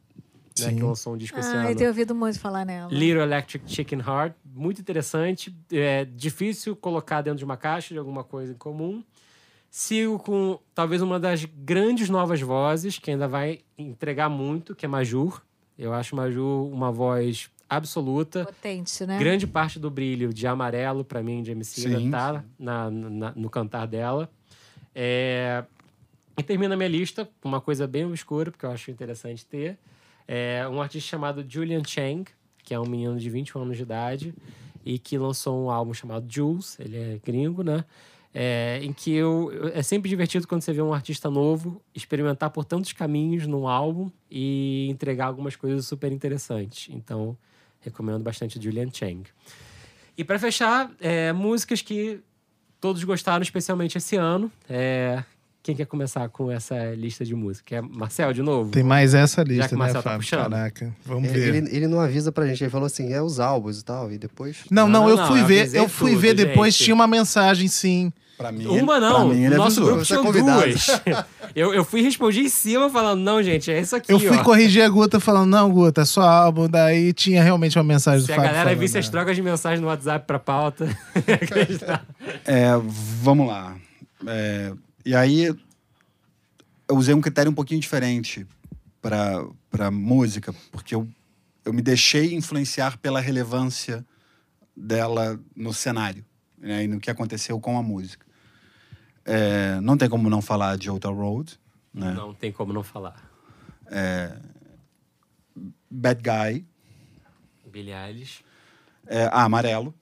né, 0.60 0.72
que 0.74 0.80
lançou 0.80 1.14
um 1.14 1.16
disco 1.16 1.36
esse 1.40 1.48
Ah, 1.48 1.60
ano. 1.62 1.70
eu 1.70 1.76
tenho 1.76 1.88
ouvido 1.90 2.14
muito 2.14 2.38
falar 2.38 2.64
nela. 2.64 2.88
Little 2.92 3.20
Electric 3.22 3.64
Chicken 3.68 3.98
Heart, 3.98 4.34
muito 4.44 4.80
interessante. 4.80 5.52
É 5.72 6.04
difícil 6.04 6.76
colocar 6.76 7.20
dentro 7.20 7.38
de 7.38 7.44
uma 7.44 7.56
caixa 7.56 7.92
de 7.92 7.98
alguma 7.98 8.22
coisa 8.22 8.52
em 8.52 8.56
comum. 8.56 9.02
Sigo 9.68 10.20
com 10.20 10.60
talvez 10.72 11.02
uma 11.02 11.18
das 11.18 11.44
grandes 11.44 12.08
novas 12.08 12.40
vozes, 12.40 12.96
que 12.96 13.10
ainda 13.10 13.26
vai 13.26 13.60
entregar 13.76 14.28
muito, 14.28 14.74
que 14.76 14.84
é 14.86 14.88
Majur. 14.88 15.42
Eu 15.76 15.92
acho 15.92 16.14
Majur 16.14 16.70
uma 16.72 16.92
voz 16.92 17.50
absoluta. 17.70 18.44
Potente, 18.44 19.06
né? 19.06 19.18
Grande 19.18 19.46
parte 19.46 19.78
do 19.78 19.90
brilho 19.90 20.34
de 20.34 20.46
amarelo, 20.46 21.04
para 21.04 21.22
mim, 21.22 21.42
de 21.42 21.52
MC, 21.52 21.82
Sim, 21.82 22.10
tá 22.10 22.44
na, 22.58 22.90
na- 22.90 23.32
no 23.36 23.48
cantar 23.48 23.86
dela. 23.86 24.28
É, 24.94 25.64
E 26.36 26.42
termina 26.42 26.74
a 26.74 26.76
minha 26.76 26.88
lista 26.88 27.28
com 27.40 27.48
uma 27.48 27.60
coisa 27.60 27.86
bem 27.86 28.04
obscura, 28.06 28.50
porque 28.50 28.64
eu 28.64 28.70
acho 28.70 28.90
interessante 28.90 29.44
ter. 29.46 29.78
É 30.26 30.66
um 30.68 30.80
artista 30.80 31.08
chamado 31.10 31.44
Julian 31.46 31.82
Chang, 31.86 32.24
que 32.64 32.72
é 32.72 32.80
um 32.80 32.86
menino 32.86 33.18
de 33.18 33.28
21 33.28 33.62
anos 33.62 33.76
de 33.76 33.82
idade 33.82 34.34
e 34.84 34.98
que 34.98 35.18
lançou 35.18 35.64
um 35.66 35.70
álbum 35.70 35.92
chamado 35.92 36.24
Jules, 36.32 36.78
ele 36.80 36.96
é 36.96 37.20
gringo, 37.24 37.62
né? 37.62 37.84
É, 38.32 38.78
em 38.82 38.92
que 38.92 39.12
eu, 39.12 39.50
eu- 39.52 39.68
é 39.74 39.82
sempre 39.82 40.08
divertido 40.08 40.46
quando 40.46 40.62
você 40.62 40.72
vê 40.72 40.80
um 40.80 40.94
artista 40.94 41.28
novo 41.28 41.82
experimentar 41.94 42.48
por 42.50 42.64
tantos 42.64 42.92
caminhos 42.92 43.46
num 43.46 43.66
álbum 43.66 44.08
e 44.30 44.86
entregar 44.88 45.26
algumas 45.26 45.56
coisas 45.56 45.84
super 45.86 46.10
interessantes. 46.12 46.88
Então, 46.94 47.36
recomendo 47.80 48.22
bastante 48.22 48.62
Julian 48.62 48.90
Chang. 48.92 49.24
E 50.16 50.24
para 50.24 50.38
fechar, 50.38 50.90
é, 51.00 51.32
músicas 51.32 51.82
que 51.82 52.20
todos 52.80 53.02
gostaram, 53.04 53.42
especialmente 53.42 53.98
esse 53.98 54.16
ano. 54.16 54.50
É, 54.68 55.22
Quem 55.62 55.76
quer 55.76 55.84
começar 55.84 56.26
com 56.30 56.50
essa 56.50 56.74
lista 56.94 57.22
de 57.24 57.34
música? 57.34 57.64
Quer 57.66 57.82
Marcel, 57.82 58.32
de 58.32 58.40
novo? 58.42 58.70
Tem 58.70 58.82
mais 58.82 59.12
essa 59.12 59.42
Já 59.42 59.44
que 59.44 59.52
lista, 59.52 59.74
né, 59.74 59.78
Marcel 59.78 60.02
tá 60.02 60.10
Fábio? 60.10 60.18
puxando. 60.20 60.50
Caraca, 60.52 60.94
vamos 61.04 61.28
É, 61.28 61.32
ver. 61.32 61.54
Ele, 61.54 61.76
ele 61.76 61.86
não 61.86 62.00
avisa 62.00 62.32
pra 62.32 62.46
gente, 62.46 62.64
ele 62.64 62.70
falou 62.70 62.86
assim, 62.86 63.12
é 63.12 63.20
os 63.20 63.38
álbuns 63.38 63.80
e 63.80 63.84
tal, 63.84 64.10
e 64.10 64.16
depois... 64.16 64.58
Não, 64.70 64.88
Não, 64.88 64.92
não, 64.92 65.00
não, 65.02 65.10
eu 65.10 65.16
não, 65.16 65.26
fui 65.26 65.40
eu 65.42 65.46
ver, 65.46 65.74
eu 65.74 65.88
fui 65.88 66.10
tudo, 66.12 66.20
ver 66.20 66.34
depois, 66.34 66.72
gente. 66.74 66.84
tinha 66.84 66.94
uma 66.94 67.06
mensagem, 67.06 67.68
sim. 67.68 68.10
Pra 68.38 68.50
mim, 68.50 68.64
Uma 68.68 68.98
não. 68.98 69.26
Pra 69.28 69.34
mim, 69.36 69.44
ele 69.44 69.54
Nosso 69.54 69.80
avisou. 69.80 69.84
grupo 69.84 70.04
Você 70.06 70.14
é 70.14 70.16
tinha 70.16 70.26
convidado. 70.26 70.62
duas. 70.62 70.86
eu, 71.54 71.74
eu 71.74 71.84
fui 71.84 72.00
respondi 72.00 72.40
em 72.40 72.48
cima 72.48 72.88
falando, 72.88 73.20
não, 73.20 73.42
gente, 73.42 73.70
é 73.70 73.78
isso 73.78 73.94
aqui, 73.94 74.10
Eu 74.10 74.18
fui 74.18 74.38
ó. 74.38 74.42
corrigir 74.42 74.82
a 74.82 74.88
Guta 74.88 75.20
falando, 75.20 75.50
não, 75.50 75.70
Guta, 75.70 76.00
é 76.00 76.04
só 76.06 76.22
álbum. 76.22 76.66
Daí 76.66 77.12
tinha 77.12 77.42
realmente 77.42 77.76
uma 77.76 77.84
mensagem 77.84 78.22
Se 78.22 78.28
do 78.28 78.32
a 78.32 78.36
Fábio 78.36 78.48
galera 78.48 78.64
falando, 78.70 78.80
visse 78.80 78.96
as 78.96 79.04
né? 79.04 79.12
trocas 79.12 79.36
de 79.36 79.42
mensagem 79.42 79.80
no 79.82 79.88
WhatsApp 79.88 80.26
pra 80.26 80.38
pauta. 80.38 80.88
É, 82.46 82.70
vamos 83.22 83.46
lá. 83.46 83.76
É, 84.26 84.72
e 85.04 85.14
aí, 85.14 85.44
eu 85.44 86.96
usei 86.96 87.14
um 87.14 87.20
critério 87.20 87.50
um 87.50 87.54
pouquinho 87.54 87.80
diferente 87.80 88.46
para 89.00 89.90
música, 89.90 90.52
porque 90.70 90.94
eu, 90.94 91.08
eu 91.64 91.72
me 91.72 91.82
deixei 91.82 92.34
influenciar 92.34 92.98
pela 92.98 93.20
relevância 93.20 94.04
dela 94.76 95.38
no 95.54 95.72
cenário 95.72 96.24
né, 96.58 96.84
e 96.84 96.88
no 96.88 97.00
que 97.00 97.10
aconteceu 97.10 97.58
com 97.60 97.78
a 97.78 97.82
música. 97.82 98.26
É, 99.24 99.80
não 99.80 99.96
tem 99.96 100.08
como 100.08 100.28
não 100.28 100.42
falar 100.42 100.76
de 100.76 100.90
Outer 100.90 101.12
Road, 101.12 101.58
né? 101.92 102.12
não 102.12 102.34
tem 102.34 102.50
como 102.50 102.72
não 102.72 102.82
falar. 102.82 103.30
Bad 105.90 106.22
Guy, 106.22 106.64
Billie 107.70 107.94
Eilish, 107.94 108.44
é, 109.06 109.24
ah, 109.32 109.44
Amarelo. 109.44 109.94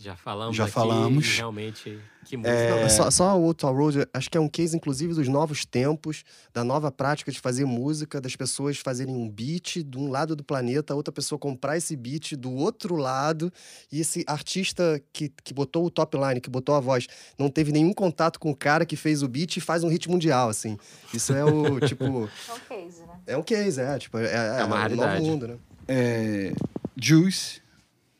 Já 0.00 0.16
falamos 0.16 0.56
Já 0.56 0.64
aqui, 0.64 0.72
falamos. 0.72 1.36
realmente, 1.36 1.98
que 2.24 2.34
música. 2.34 2.54
É, 2.56 2.88
só, 2.88 3.10
só 3.10 3.38
o 3.38 3.52
Toll 3.52 3.74
Road, 3.74 4.08
acho 4.14 4.30
que 4.30 4.38
é 4.38 4.40
um 4.40 4.48
case, 4.48 4.74
inclusive, 4.74 5.12
dos 5.12 5.28
novos 5.28 5.66
tempos, 5.66 6.24
da 6.54 6.64
nova 6.64 6.90
prática 6.90 7.30
de 7.30 7.38
fazer 7.38 7.66
música, 7.66 8.18
das 8.18 8.34
pessoas 8.34 8.78
fazerem 8.78 9.14
um 9.14 9.28
beat 9.28 9.82
de 9.84 9.98
um 9.98 10.08
lado 10.10 10.34
do 10.34 10.42
planeta, 10.42 10.94
a 10.94 10.96
outra 10.96 11.12
pessoa 11.12 11.38
comprar 11.38 11.76
esse 11.76 11.94
beat 11.96 12.32
do 12.34 12.50
outro 12.50 12.96
lado, 12.96 13.52
e 13.92 14.00
esse 14.00 14.24
artista 14.26 15.02
que, 15.12 15.30
que 15.44 15.52
botou 15.52 15.84
o 15.84 15.90
top 15.90 16.16
line, 16.16 16.40
que 16.40 16.48
botou 16.48 16.74
a 16.74 16.80
voz, 16.80 17.06
não 17.38 17.50
teve 17.50 17.70
nenhum 17.70 17.92
contato 17.92 18.40
com 18.40 18.50
o 18.50 18.56
cara 18.56 18.86
que 18.86 18.96
fez 18.96 19.22
o 19.22 19.28
beat 19.28 19.58
e 19.58 19.60
faz 19.60 19.84
um 19.84 19.88
hit 19.88 20.08
mundial, 20.08 20.48
assim. 20.48 20.78
Isso 21.12 21.34
é 21.34 21.44
o, 21.44 21.78
tipo... 21.86 22.04
É 22.04 22.52
um 22.54 22.60
case, 22.66 23.02
né? 23.02 23.20
É 23.26 23.36
um 23.36 23.42
case, 23.42 23.78
é, 23.78 23.98
tipo, 23.98 24.16
é, 24.16 24.60
É 24.60 24.64
uma 24.64 24.76
um 24.76 24.78
raridade. 24.78 25.20
novo 25.20 25.30
mundo, 25.30 25.46
né? 25.46 25.56
É, 25.86 26.52
Juice, 26.96 27.59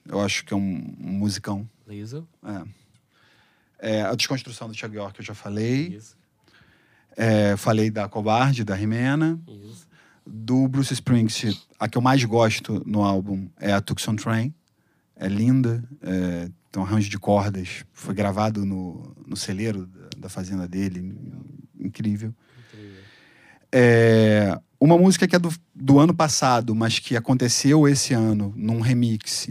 eu 0.09 0.21
acho 0.21 0.45
que 0.45 0.53
é 0.53 0.57
um, 0.57 0.95
um 1.01 1.13
musicão. 1.13 1.69
Lizzo, 1.87 2.27
É. 2.45 2.81
É, 3.83 4.03
a 4.03 4.15
desconstrução 4.15 4.69
do 4.69 4.75
Thiago 4.75 4.95
York 4.95 5.19
eu 5.21 5.25
já 5.25 5.35
falei. 5.35 5.89
isso, 5.89 6.17
É, 7.17 7.57
falei 7.57 7.91
da 7.91 8.09
Covarde, 8.09 8.63
da 8.63 8.75
Rimena. 8.75 9.41
isso. 9.49 9.89
Do 10.27 10.69
Bruce 10.69 10.93
Springsteen, 10.93 11.59
a 11.79 11.89
que 11.89 11.97
eu 11.97 12.03
mais 12.03 12.23
gosto 12.25 12.83
no 12.87 13.03
álbum 13.03 13.49
é 13.59 13.73
a 13.73 13.81
Tucson 13.81 14.15
Train. 14.17 14.55
É 15.17 15.29
linda, 15.29 15.83
é, 16.03 16.51
tem 16.71 16.81
um 16.81 16.85
arranjo 16.85 17.09
de 17.09 17.19
cordas. 17.19 17.85
Foi 17.93 18.15
gravado 18.15 18.65
no, 18.65 19.17
no 19.27 19.37
celeiro 19.37 19.87
da, 19.87 20.09
da 20.19 20.29
fazenda 20.29 20.69
dele. 20.69 21.01
Incrível. 21.79 22.35
Incrível. 22.69 23.03
É, 23.73 24.59
uma 24.79 24.97
música 24.97 25.27
que 25.27 25.35
é 25.35 25.39
do, 25.39 25.53
do 25.75 25.99
ano 25.99 26.15
passado, 26.15 26.75
mas 26.75 26.99
que 26.99 27.17
aconteceu 27.17 27.89
esse 27.89 28.15
ano 28.15 28.53
num 28.57 28.81
remix 28.81 29.51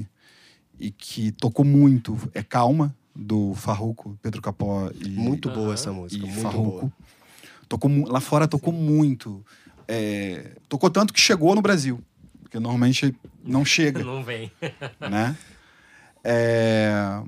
e 0.80 0.92
que 0.92 1.32
tocou 1.34 1.66
muito 1.66 2.18
é 2.34 2.42
Calma, 2.42 2.96
do 3.16 3.54
Farruko, 3.54 4.18
Pedro 4.22 4.42
Capó 4.42 4.90
e, 4.96 5.10
Muito 5.10 5.50
boa 5.50 5.74
essa 5.74 5.92
música, 5.92 6.26
e 6.26 6.30
muito 6.30 6.42
Farruko. 6.42 6.80
boa. 6.80 6.94
Tocou, 7.68 8.08
lá 8.08 8.20
fora 8.22 8.48
tocou 8.48 8.74
muito. 8.74 9.46
É, 9.88 10.56
tocou 10.70 10.90
tanto 10.90 11.14
que 11.14 11.20
chegou 11.20 11.54
no 11.54 11.62
Brasil, 11.62 12.02
porque 12.42 12.60
normalmente 12.60 13.14
não 13.44 13.66
chega 13.66 14.02
Não 14.06 14.24
vem. 14.24 14.52
né? 15.02 15.36
É, 16.24 17.22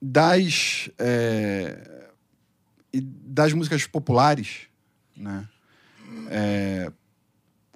das 0.00 0.90
é, 0.98 2.10
e 2.92 3.00
das 3.00 3.52
músicas 3.52 3.86
populares, 3.86 4.68
né? 5.16 5.48
É, 6.30 6.92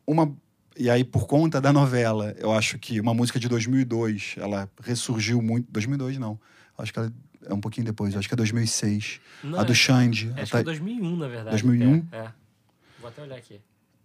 uma 0.06 0.35
e 0.76 0.88
aí 0.90 1.05
por 1.05 1.26
conta 1.26 1.60
da 1.60 1.72
novela, 1.72 2.34
eu 2.38 2.52
acho 2.52 2.78
que 2.78 3.01
uma 3.01 3.12
música 3.14 3.38
de 3.38 3.48
2002, 3.48 4.34
ela 4.38 4.70
ressurgiu 4.82 5.40
muito. 5.42 5.70
2002 5.70 6.18
não, 6.18 6.38
acho 6.78 6.92
que 6.92 6.98
ela 6.98 7.12
é 7.47 7.55
um 7.55 7.60
pouquinho 7.60 7.86
depois. 7.86 8.14
Acho 8.16 8.28
que 8.28 8.34
é 8.34 8.36
2006. 8.36 9.20
Não, 9.44 9.59
a 9.59 9.62
do 9.64 9.72
é- 9.72 9.74
Xande. 9.74 10.28
Acho 10.30 10.38
ela 10.38 10.44
que 10.47 10.51
tá- 10.52 10.60
é 10.60 10.62
2001, 10.64 11.16
na 11.16 11.28
verdade. 11.28 11.51
2001? 11.51 12.06
É, 12.12 12.16
é. 12.18 12.32
Vou 13.01 13.09
até 13.09 13.22
olhar 13.22 13.36
aqui. 13.36 13.60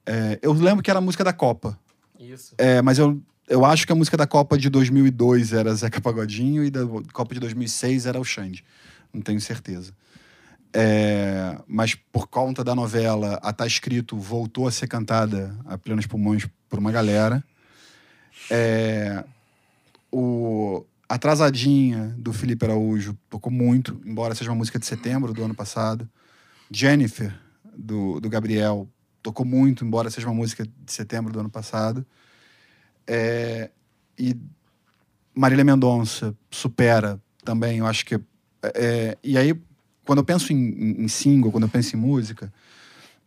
é, 0.05 0.39
eu 0.41 0.53
lembro 0.53 0.83
que 0.83 0.89
era 0.89 0.99
a 0.99 1.01
música 1.01 1.23
da 1.23 1.33
Copa. 1.33 1.77
Isso. 2.19 2.55
É, 2.57 2.81
mas 2.81 2.97
eu, 2.97 3.21
eu 3.47 3.65
acho 3.65 3.85
que 3.85 3.91
a 3.91 3.95
música 3.95 4.15
da 4.15 4.25
Copa 4.25 4.57
de 4.57 4.69
2002 4.69 5.51
era 5.53 5.73
Zeca 5.75 5.99
Pagodinho 5.99 6.63
e 6.63 6.69
da 6.71 6.81
Copa 7.13 7.33
de 7.33 7.39
2006 7.39 8.05
era 8.05 8.19
o 8.19 8.23
Xande. 8.23 8.63
Não 9.13 9.21
tenho 9.21 9.39
certeza. 9.41 9.91
É, 10.73 11.57
mas 11.67 11.95
por 11.95 12.27
conta 12.27 12.63
da 12.63 12.75
novela, 12.75 13.39
a 13.41 13.53
Tá 13.53 13.65
Escrito 13.65 14.17
voltou 14.17 14.67
a 14.67 14.71
ser 14.71 14.87
cantada 14.87 15.57
a 15.65 15.77
plenos 15.77 16.05
pulmões 16.05 16.47
por 16.69 16.79
uma 16.79 16.91
galera. 16.91 17.43
É, 18.49 19.23
o 20.11 20.85
Atrasadinha, 21.07 22.15
do 22.17 22.33
Felipe 22.33 22.65
Araújo, 22.65 23.17
tocou 23.29 23.51
muito, 23.51 24.01
embora 24.05 24.35
seja 24.35 24.49
uma 24.49 24.57
música 24.57 24.79
de 24.79 24.85
setembro 24.85 25.33
do 25.33 25.43
ano 25.43 25.55
passado. 25.55 26.09
Jennifer, 26.69 27.33
do, 27.77 28.19
do 28.19 28.29
Gabriel, 28.29 28.87
tocou 29.21 29.45
muito, 29.45 29.85
embora 29.85 30.09
seja 30.09 30.27
uma 30.27 30.33
música 30.33 30.65
de 30.65 30.91
setembro 30.91 31.31
do 31.31 31.39
ano 31.39 31.49
passado. 31.49 32.05
É, 33.07 33.69
e 34.17 34.35
Marília 35.33 35.63
Mendonça 35.63 36.35
supera 36.49 37.21
também, 37.43 37.79
eu 37.79 37.85
acho 37.85 38.05
que. 38.05 38.19
é, 38.63 39.17
e 39.23 39.37
aí, 39.37 39.53
quando 40.05 40.19
eu 40.19 40.23
penso 40.23 40.53
em, 40.53 41.03
em- 41.03 41.07
single, 41.07 41.51
quando 41.51 41.63
eu 41.63 41.69
penso 41.69 41.95
em 41.95 41.99
música, 41.99 42.51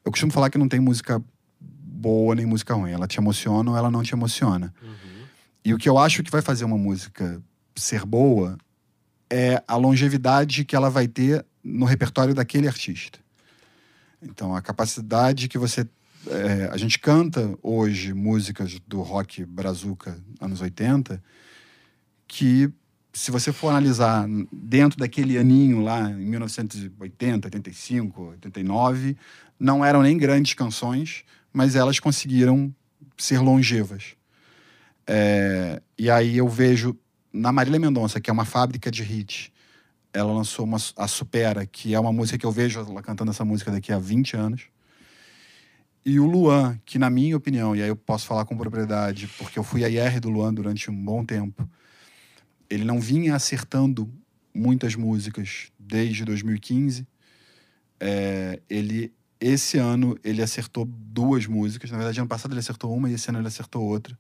eu 0.05 0.11
costumo 0.11 0.33
falar 0.33 0.49
que 0.51 0.59
não 0.59 0.69
tem 0.69 0.81
música 0.81 1.23
boa 1.61 2.35
nem 2.35 2.47
música 2.47 2.75
ruim. 2.75 2.93
Ela 2.93 3.07
te 3.07 3.19
emociona 3.19 3.71
ou 3.71 3.77
ela 3.77 3.91
não 3.91 4.03
te 4.03 4.15
emociona. 4.15 4.73
Uhum. 4.83 5.25
E 5.65 5.75
o 5.75 5.79
que 5.79 5.89
eu 5.89 5.99
acho 5.99 6.23
que 6.23 6.31
vai 6.31 6.41
fazer 6.41 6.65
uma 6.65 6.79
música 6.79 7.43
ser 7.75 8.05
boa 8.05 8.57
é 9.31 9.63
a 9.67 9.77
longevidade 9.77 10.65
que 10.65 10.75
ela 10.75 10.89
vai 10.89 11.07
ter 11.07 11.45
no 11.63 11.85
repertório 11.85 12.35
daquele 12.35 12.67
artista. 12.67 13.19
Então, 14.23 14.55
a 14.55 14.63
capacidade 14.63 15.49
que 15.49 15.59
você. 15.59 15.87
é, 16.27 16.69
a 16.73 16.77
gente 16.77 16.99
canta 16.99 17.57
hoje 17.63 18.13
músicas 18.15 18.79
do 18.87 19.01
rock 19.03 19.45
brazuca 19.45 20.19
anos 20.41 20.61
80 20.61 21.23
que, 22.27 22.71
se 23.19 23.32
você 23.32 23.53
for 23.53 23.70
analisar 23.70 24.27
dentro 24.53 24.97
daquele 24.97 25.36
aninho 25.36 25.82
lá, 25.82 26.09
em 26.09 26.24
1980, 26.24 27.49
85, 27.49 28.23
89, 28.23 29.16
não 29.59 29.85
eram 29.85 30.03
nem 30.03 30.16
grandes 30.16 30.55
canções, 30.55 31.24
mas 31.53 31.74
elas 31.74 31.99
conseguiram 31.99 32.73
ser 33.16 33.40
longevas. 33.40 34.15
É, 35.05 35.82
e 35.99 36.09
aí 36.09 36.36
eu 36.36 36.49
vejo 36.49 36.97
na 37.32 37.51
Marília 37.51 37.81
Mendonça, 37.81 38.20
que 38.20 38.31
é 38.31 38.32
uma 38.32 38.45
fábrica 38.45 38.89
de 38.89 39.03
hits, 39.03 39.51
ela 40.12 40.32
lançou 40.32 40.65
uma, 40.65 40.78
a 40.97 41.09
Supera, 41.09 41.66
que 41.66 41.95
é 41.95 42.01
uma 42.01 42.12
música 42.12 42.39
que 42.39 42.47
eu 42.47 42.53
vejo 42.53 42.78
ela 42.78 43.03
cantando 43.03 43.32
essa 43.32 43.45
música 43.45 43.73
daqui 43.73 43.93
a 43.93 43.99
20 43.99 44.36
anos. 44.36 44.62
E 46.07 46.20
o 46.20 46.27
Luan, 46.27 46.81
que 46.86 47.01
na 47.01 47.11
minha 47.11 47.36
opinião, 47.36 47.74
e 47.74 47.82
aí 47.82 47.89
eu 47.89 47.97
posso 47.97 48.27
falar 48.27 48.45
com 48.45 48.57
propriedade, 48.57 49.28
porque 49.36 49.59
eu 49.59 49.65
fui 49.65 49.85
a 49.85 49.89
IR 49.89 50.20
do 50.20 50.31
Luan 50.31 50.55
durante 50.55 50.89
um 50.89 51.05
bom 51.05 51.24
tempo, 51.24 51.69
ele 52.69 52.85
não 52.85 53.01
vinha 53.01 53.35
acertando 53.35 54.11
muitas 54.55 54.95
músicas 54.95 55.70
desde 55.78 56.24
2015. 56.24 57.07
É, 58.01 58.61
ele, 58.69 59.12
esse 59.40 59.78
ano, 59.78 60.16
ele 60.23 60.43
acertou 60.43 60.85
duas 60.85 61.47
músicas. 61.47 61.90
Na 61.90 61.97
verdade, 61.97 62.20
ano 62.20 62.28
passado 62.28 62.53
ele 62.53 62.61
acertou 62.61 62.95
uma 62.95 63.11
e 63.11 63.15
esse 63.15 63.28
ano 63.31 63.39
ele 63.40 63.49
acertou 63.49 63.82
outra. 63.82 64.19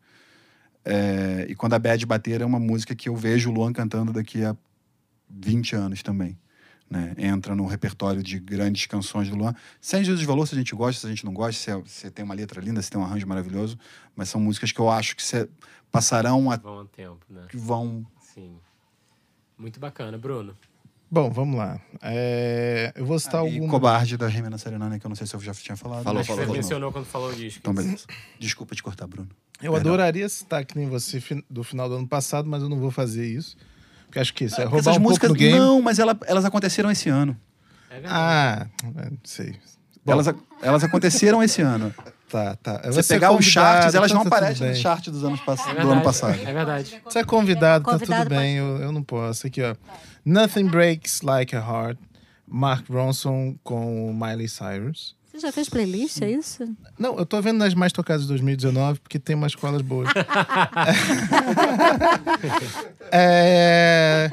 É, 0.84 1.46
e 1.48 1.54
quando 1.54 1.74
a 1.74 1.78
Bad 1.78 2.04
bater, 2.06 2.40
é 2.40 2.44
uma 2.46 2.58
música 2.58 2.94
que 2.94 3.08
eu 3.08 3.16
vejo 3.16 3.50
o 3.50 3.52
Luan 3.52 3.72
cantando 3.72 4.12
daqui 4.12 4.44
a 4.44 4.56
20 5.28 5.76
anos 5.76 6.02
também. 6.02 6.38
Né? 6.90 7.14
Entra 7.18 7.54
no 7.54 7.66
repertório 7.66 8.22
de 8.22 8.38
grandes 8.38 8.86
canções 8.86 9.28
do 9.28 9.36
Luan. 9.36 9.54
Sem 9.78 10.02
juízo 10.02 10.20
de 10.20 10.26
valor, 10.26 10.46
se 10.48 10.54
a 10.54 10.58
gente 10.58 10.74
gosta, 10.74 11.00
se 11.02 11.06
a 11.06 11.10
gente 11.10 11.24
não 11.26 11.34
gosta, 11.34 11.52
se, 11.60 11.70
é- 11.70 11.82
se 11.84 12.10
tem 12.10 12.24
uma 12.24 12.34
letra 12.34 12.62
linda, 12.62 12.80
se 12.80 12.90
tem 12.90 12.98
um 12.98 13.04
arranjo 13.04 13.26
maravilhoso. 13.26 13.78
Mas 14.16 14.30
são 14.30 14.40
músicas 14.40 14.72
que 14.72 14.80
eu 14.80 14.88
acho 14.88 15.14
que 15.14 15.22
se- 15.22 15.48
passarão 15.92 16.50
a. 16.50 16.56
Vão 16.56 16.80
a 16.80 16.84
tempo, 16.86 17.26
né? 17.28 17.42
que 17.50 17.56
vão. 17.58 18.06
Sim. 18.38 18.56
Muito 19.58 19.80
bacana, 19.80 20.16
Bruno. 20.16 20.56
Bom, 21.10 21.30
vamos 21.30 21.56
lá. 21.56 21.80
É, 22.02 22.92
eu 22.94 23.04
vou 23.04 23.18
citar 23.18 23.36
Ah, 23.36 23.40
algum. 23.40 23.66
Cobarde 23.66 24.16
da 24.16 24.28
Rimena 24.28 24.58
Serenana, 24.58 24.98
que 24.98 25.06
eu 25.06 25.08
não 25.08 25.16
sei 25.16 25.26
se 25.26 25.34
eu 25.34 25.40
já 25.40 25.54
tinha 25.54 25.74
falado. 25.76 26.04
Falou, 26.04 26.20
que 26.22 26.28
você 26.28 26.40
falou. 26.42 26.54
mencionou 26.54 26.92
quando 26.92 27.06
falou 27.06 27.30
o 27.30 27.34
disco. 27.34 27.58
Então, 27.60 27.74
beleza. 27.74 28.04
Desculpa 28.38 28.74
te 28.74 28.82
cortar, 28.82 29.06
Bruno. 29.06 29.28
Eu 29.60 29.72
Perdão. 29.72 29.92
adoraria 29.94 30.28
citar 30.28 30.64
que 30.64 30.76
nem 30.78 30.88
você 30.88 31.20
do 31.50 31.64
final 31.64 31.88
do 31.88 31.96
ano 31.96 32.06
passado, 32.06 32.48
mas 32.48 32.62
eu 32.62 32.68
não 32.68 32.78
vou 32.78 32.90
fazer 32.90 33.26
isso. 33.26 33.56
Porque 34.06 34.18
acho 34.20 34.32
que 34.34 34.44
isso 34.44 34.54
é, 34.60 34.64
Porque 34.64 34.76
roubar 34.76 34.90
essas 34.90 35.00
um 35.00 35.02
músicas. 35.02 35.28
pouco 35.28 35.38
do 35.42 35.44
game. 35.44 35.58
Não, 35.58 35.82
mas 35.82 35.98
ela- 35.98 36.18
elas 36.26 36.44
aconteceram 36.44 36.90
esse 36.90 37.08
ano. 37.08 37.36
É 37.90 37.94
verdade. 38.00 38.14
Ah, 38.14 38.68
é, 39.00 39.10
sei. 39.24 39.56
Elas, 40.06 40.26
elas 40.62 40.84
aconteceram 40.84 41.42
esse 41.42 41.60
ano. 41.62 41.92
Tá, 42.28 42.56
tá. 42.56 42.82
Você 42.90 43.14
pegar 43.14 43.32
os 43.32 43.44
charts, 43.44 43.94
elas 43.94 44.12
não 44.12 44.22
aparecem 44.22 44.68
no 44.68 44.74
chart 44.74 45.08
dos 45.08 45.24
anos 45.24 45.40
pass... 45.40 45.60
É 45.60 45.64
do 45.64 45.70
ano 45.70 45.86
verdade. 45.86 46.04
passado. 46.04 46.38
É 46.44 46.52
verdade. 46.52 47.02
Você 47.04 47.18
é 47.20 47.24
convidado, 47.24 47.84
tá 47.84 47.92
Convidado 47.92 48.28
tudo 48.28 48.38
bem, 48.38 48.56
eu, 48.56 48.76
eu 48.78 48.92
não 48.92 49.02
posso. 49.02 49.46
Aqui, 49.46 49.62
ó. 49.62 49.74
Nothing 50.24 50.66
Breaks 50.66 51.22
Like 51.22 51.56
a 51.56 51.60
Heart, 51.60 51.98
Mark 52.46 52.88
Ronson 52.90 53.56
com 53.64 54.12
Miley 54.12 54.48
Cyrus. 54.48 55.16
Você 55.38 55.46
já 55.46 55.52
fez 55.52 55.68
playlist, 55.68 56.20
é 56.20 56.30
isso? 56.30 56.68
Não, 56.98 57.16
eu 57.16 57.24
tô 57.24 57.40
vendo 57.40 57.58
nas 57.58 57.72
mais 57.72 57.92
tocadas 57.92 58.22
de 58.22 58.28
2019 58.28 58.98
porque 58.98 59.18
tem 59.20 59.36
umas 59.36 59.52
escolas 59.52 59.82
boas. 59.82 60.08
é... 63.12 64.30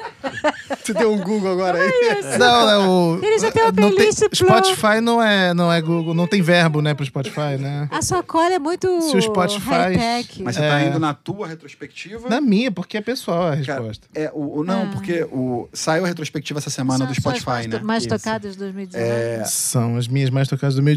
Você 0.83 0.93
deu 0.93 1.13
um 1.13 1.19
Google 1.21 1.51
agora 1.51 1.77
aí? 1.79 2.37
Não, 2.37 2.65
não. 2.65 3.17
o- 3.19 3.23
Ele 3.25 3.39
já 3.39 3.51
tem 3.51 3.63
uma 3.63 3.71
não 3.71 3.91
playlist 3.93 4.19
pro- 4.19 4.35
Spotify 4.35 4.99
não 5.01 5.21
é, 5.21 5.53
não 5.53 5.71
é 5.71 5.81
Google, 5.81 6.13
não 6.13 6.27
tem 6.27 6.41
verbo, 6.41 6.81
né, 6.81 6.93
pro 6.93 7.05
Spotify, 7.05 7.57
né? 7.59 7.87
A 7.91 8.01
sua 8.01 8.21
cola 8.23 8.53
é 8.53 8.59
muito 8.59 8.87
Se 9.01 9.15
o 9.15 9.21
Spotify- 9.21 9.69
high-tech. 9.69 10.43
Mas 10.43 10.55
você 10.55 10.61
tá 10.61 10.81
É. 10.81 10.87
indo 10.87 10.99
na 10.99 11.13
tua 11.13 11.47
retrospectiva? 11.47 12.29
Na 12.29 12.41
minha, 12.41 12.71
porque 12.71 12.97
é 12.97 13.01
pessoal 13.01 13.43
a 13.47 13.57
Cara, 13.57 13.79
resposta. 13.81 14.07
É, 14.13 14.29
o, 14.33 14.59
o- 14.59 14.63
não, 14.63 14.83
Ah. 14.83 14.89
porque 14.91 15.23
o, 15.31 15.67
saiu 15.73 16.03
a 16.03 16.07
retrospectiva 16.07 16.59
essa 16.59 16.69
semana 16.69 16.99
São 16.99 17.07
do 17.07 17.15
Spotify, 17.15 17.67
né? 17.67 17.79
mais 17.83 18.03
Isso. 18.05 18.09
tocadas 18.15 18.53
de 18.53 18.59
2019. 18.59 19.09
É, 19.11 19.43
São 19.45 19.95
as 19.97 20.07
minhas 20.07 20.29
mais 20.29 20.47
tocadas 20.47 20.75
de 20.75 20.81
2019 20.81 20.94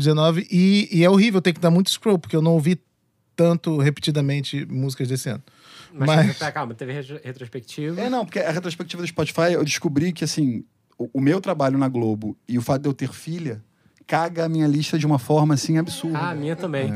e, 0.51 0.89
e 0.91 1.05
é 1.05 1.11
horrível 1.11 1.41
ter 1.41 1.53
que 1.53 1.61
dar 1.61 1.71
muito 1.71 1.91
scroll, 1.91 2.19
porque 2.19 2.35
eu 2.37 2.43
não 2.43 2.53
ouvi 2.53 2.81
tanto 3.37 3.79
repetidamente 3.79 4.67
músicas 4.67 5.09
desse 5.09 5.29
ano. 5.29 5.43
Mas, 5.93 6.07
Mas- 6.09 6.39
tá, 6.39 6.51
calma, 6.53 6.75
teve 6.75 6.93
retro- 6.93 7.21
retrospectiva. 7.23 8.01
É, 8.01 8.11
não, 8.11 8.25
porque 8.25 8.39
a 8.41 8.51
retrospectiva 8.51 9.03
do 9.03 9.07
Spotify, 9.09 9.53
eu 9.53 9.65
descobri 9.65 10.13
que, 10.13 10.25
assim, 10.25 10.65
o, 10.99 11.09
o 11.15 11.21
meu 11.21 11.41
trabalho 11.41 11.79
na 11.79 11.89
Globo 11.89 12.37
e 12.49 12.59
o 12.59 12.63
fato 12.63 12.83
de 12.83 12.89
eu 12.89 12.93
ter 12.95 13.13
filha 13.13 13.63
caga 14.07 14.45
a 14.45 14.49
minha 14.49 14.67
lista 14.67 14.99
de 14.99 15.07
uma 15.07 15.19
forma, 15.19 15.55
assim, 15.55 15.79
absurda. 15.79 16.19
Ah, 16.19 16.31
a 16.31 16.35
minha 16.35 16.57
também. 16.57 16.93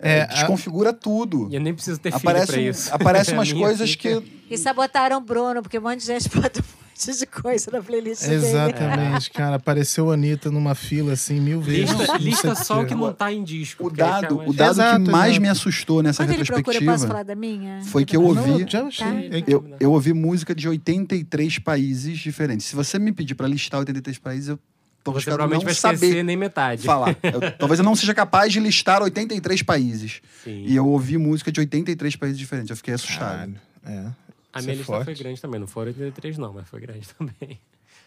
É, 0.00 0.18
É, 0.18 0.22
a- 0.22 0.26
desconfigura 0.26 0.92
tudo. 0.92 1.48
E 1.50 1.54
eu 1.54 1.60
nem 1.60 1.72
preciso 1.74 1.98
ter 1.98 2.10
filho 2.10 2.20
Aparece, 2.20 2.52
pra 2.52 2.60
isso. 2.60 2.94
aparece 2.94 3.30
A 3.32 3.34
umas 3.34 3.52
coisas 3.52 3.90
fica- 3.90 4.20
que... 4.20 4.38
E 4.50 4.56
sabotaram 4.58 5.18
o 5.18 5.20
Bruno, 5.20 5.62
porque 5.62 5.78
um 5.78 5.82
monte 5.82 6.00
de 6.00 6.06
gente 6.06 6.28
bota 6.34 6.62
monte 7.06 7.18
de 7.18 7.26
coisa 7.26 7.70
na 7.70 7.82
playlist 7.82 8.22
dele. 8.22 8.34
Exatamente, 8.46 9.30
cara. 9.30 9.56
Apareceu 9.56 10.10
a 10.10 10.14
Anitta 10.14 10.50
numa 10.50 10.74
fila 10.74 11.12
assim 11.12 11.40
mil 11.40 11.60
vezes. 11.60 11.90
Lista, 11.90 12.06
Não 12.12 12.16
lista 12.18 12.54
só 12.54 12.82
o 12.82 12.86
que 12.86 12.94
não 12.94 13.12
tá 13.12 13.32
em 13.32 13.42
disco. 13.44 13.86
O 13.86 13.90
dado, 13.90 14.36
mais- 14.36 14.50
o 14.50 14.52
dado 14.52 14.70
Exato, 14.72 15.04
que 15.04 15.10
mais 15.10 15.30
exato. 15.30 15.42
me 15.42 15.48
assustou 15.48 16.02
nessa 16.02 16.22
Quando 16.24 16.30
ele 16.34 16.44
procura, 16.44 16.56
retrospectiva 16.58 16.92
posso 16.92 17.06
falar 17.06 17.22
da 17.22 17.34
minha? 17.34 17.80
foi 17.84 18.04
que 18.04 18.16
eu 18.16 18.22
Não, 18.22 18.28
ouvi... 18.28 18.62
eu 18.62 18.68
já 18.68 18.82
achei. 18.84 19.06
Tá. 19.30 19.36
É 19.38 19.44
Eu, 19.46 19.76
eu 19.80 19.92
ouvi 19.92 20.12
música 20.12 20.54
de 20.54 20.68
83 20.68 21.58
países 21.58 22.18
diferentes. 22.18 22.66
Se 22.66 22.74
você 22.76 22.98
me 22.98 23.12
pedir 23.12 23.34
pra 23.34 23.46
listar 23.46 23.80
83 23.80 24.18
países, 24.18 24.48
eu 24.48 24.58
tô 25.04 25.12
Você 25.12 25.24
provavelmente 25.26 25.60
não 25.60 25.64
vai 25.64 25.74
saber 25.74 26.22
nem 26.22 26.36
metade. 26.36 26.82
falar. 26.84 27.16
Eu- 27.22 27.40
talvez 27.58 27.78
eu 27.78 27.84
não 27.84 27.94
seja 27.96 28.12
capaz 28.14 28.52
de 28.52 28.60
listar 28.60 29.02
83 29.02 29.62
países. 29.62 30.20
Sim. 30.44 30.64
E 30.66 30.74
eu 30.76 30.86
ouvi 30.86 31.16
música 31.16 31.50
de 31.52 31.60
83 31.60 32.16
países 32.16 32.38
diferentes. 32.38 32.70
Eu 32.70 32.76
fiquei 32.76 32.94
assustado. 32.94 33.30
Caralho, 33.30 33.54
é. 33.86 34.27
A 34.58 34.62
minha 34.62 34.72
é 34.74 34.76
lista 34.76 34.92
forte. 34.92 35.04
foi 35.04 35.14
grande 35.14 35.40
também. 35.40 35.60
Não 35.60 35.66
foram 35.66 35.88
83, 35.88 36.38
não, 36.38 36.52
mas 36.52 36.68
foi 36.68 36.80
grande 36.80 37.06
também. 37.16 37.58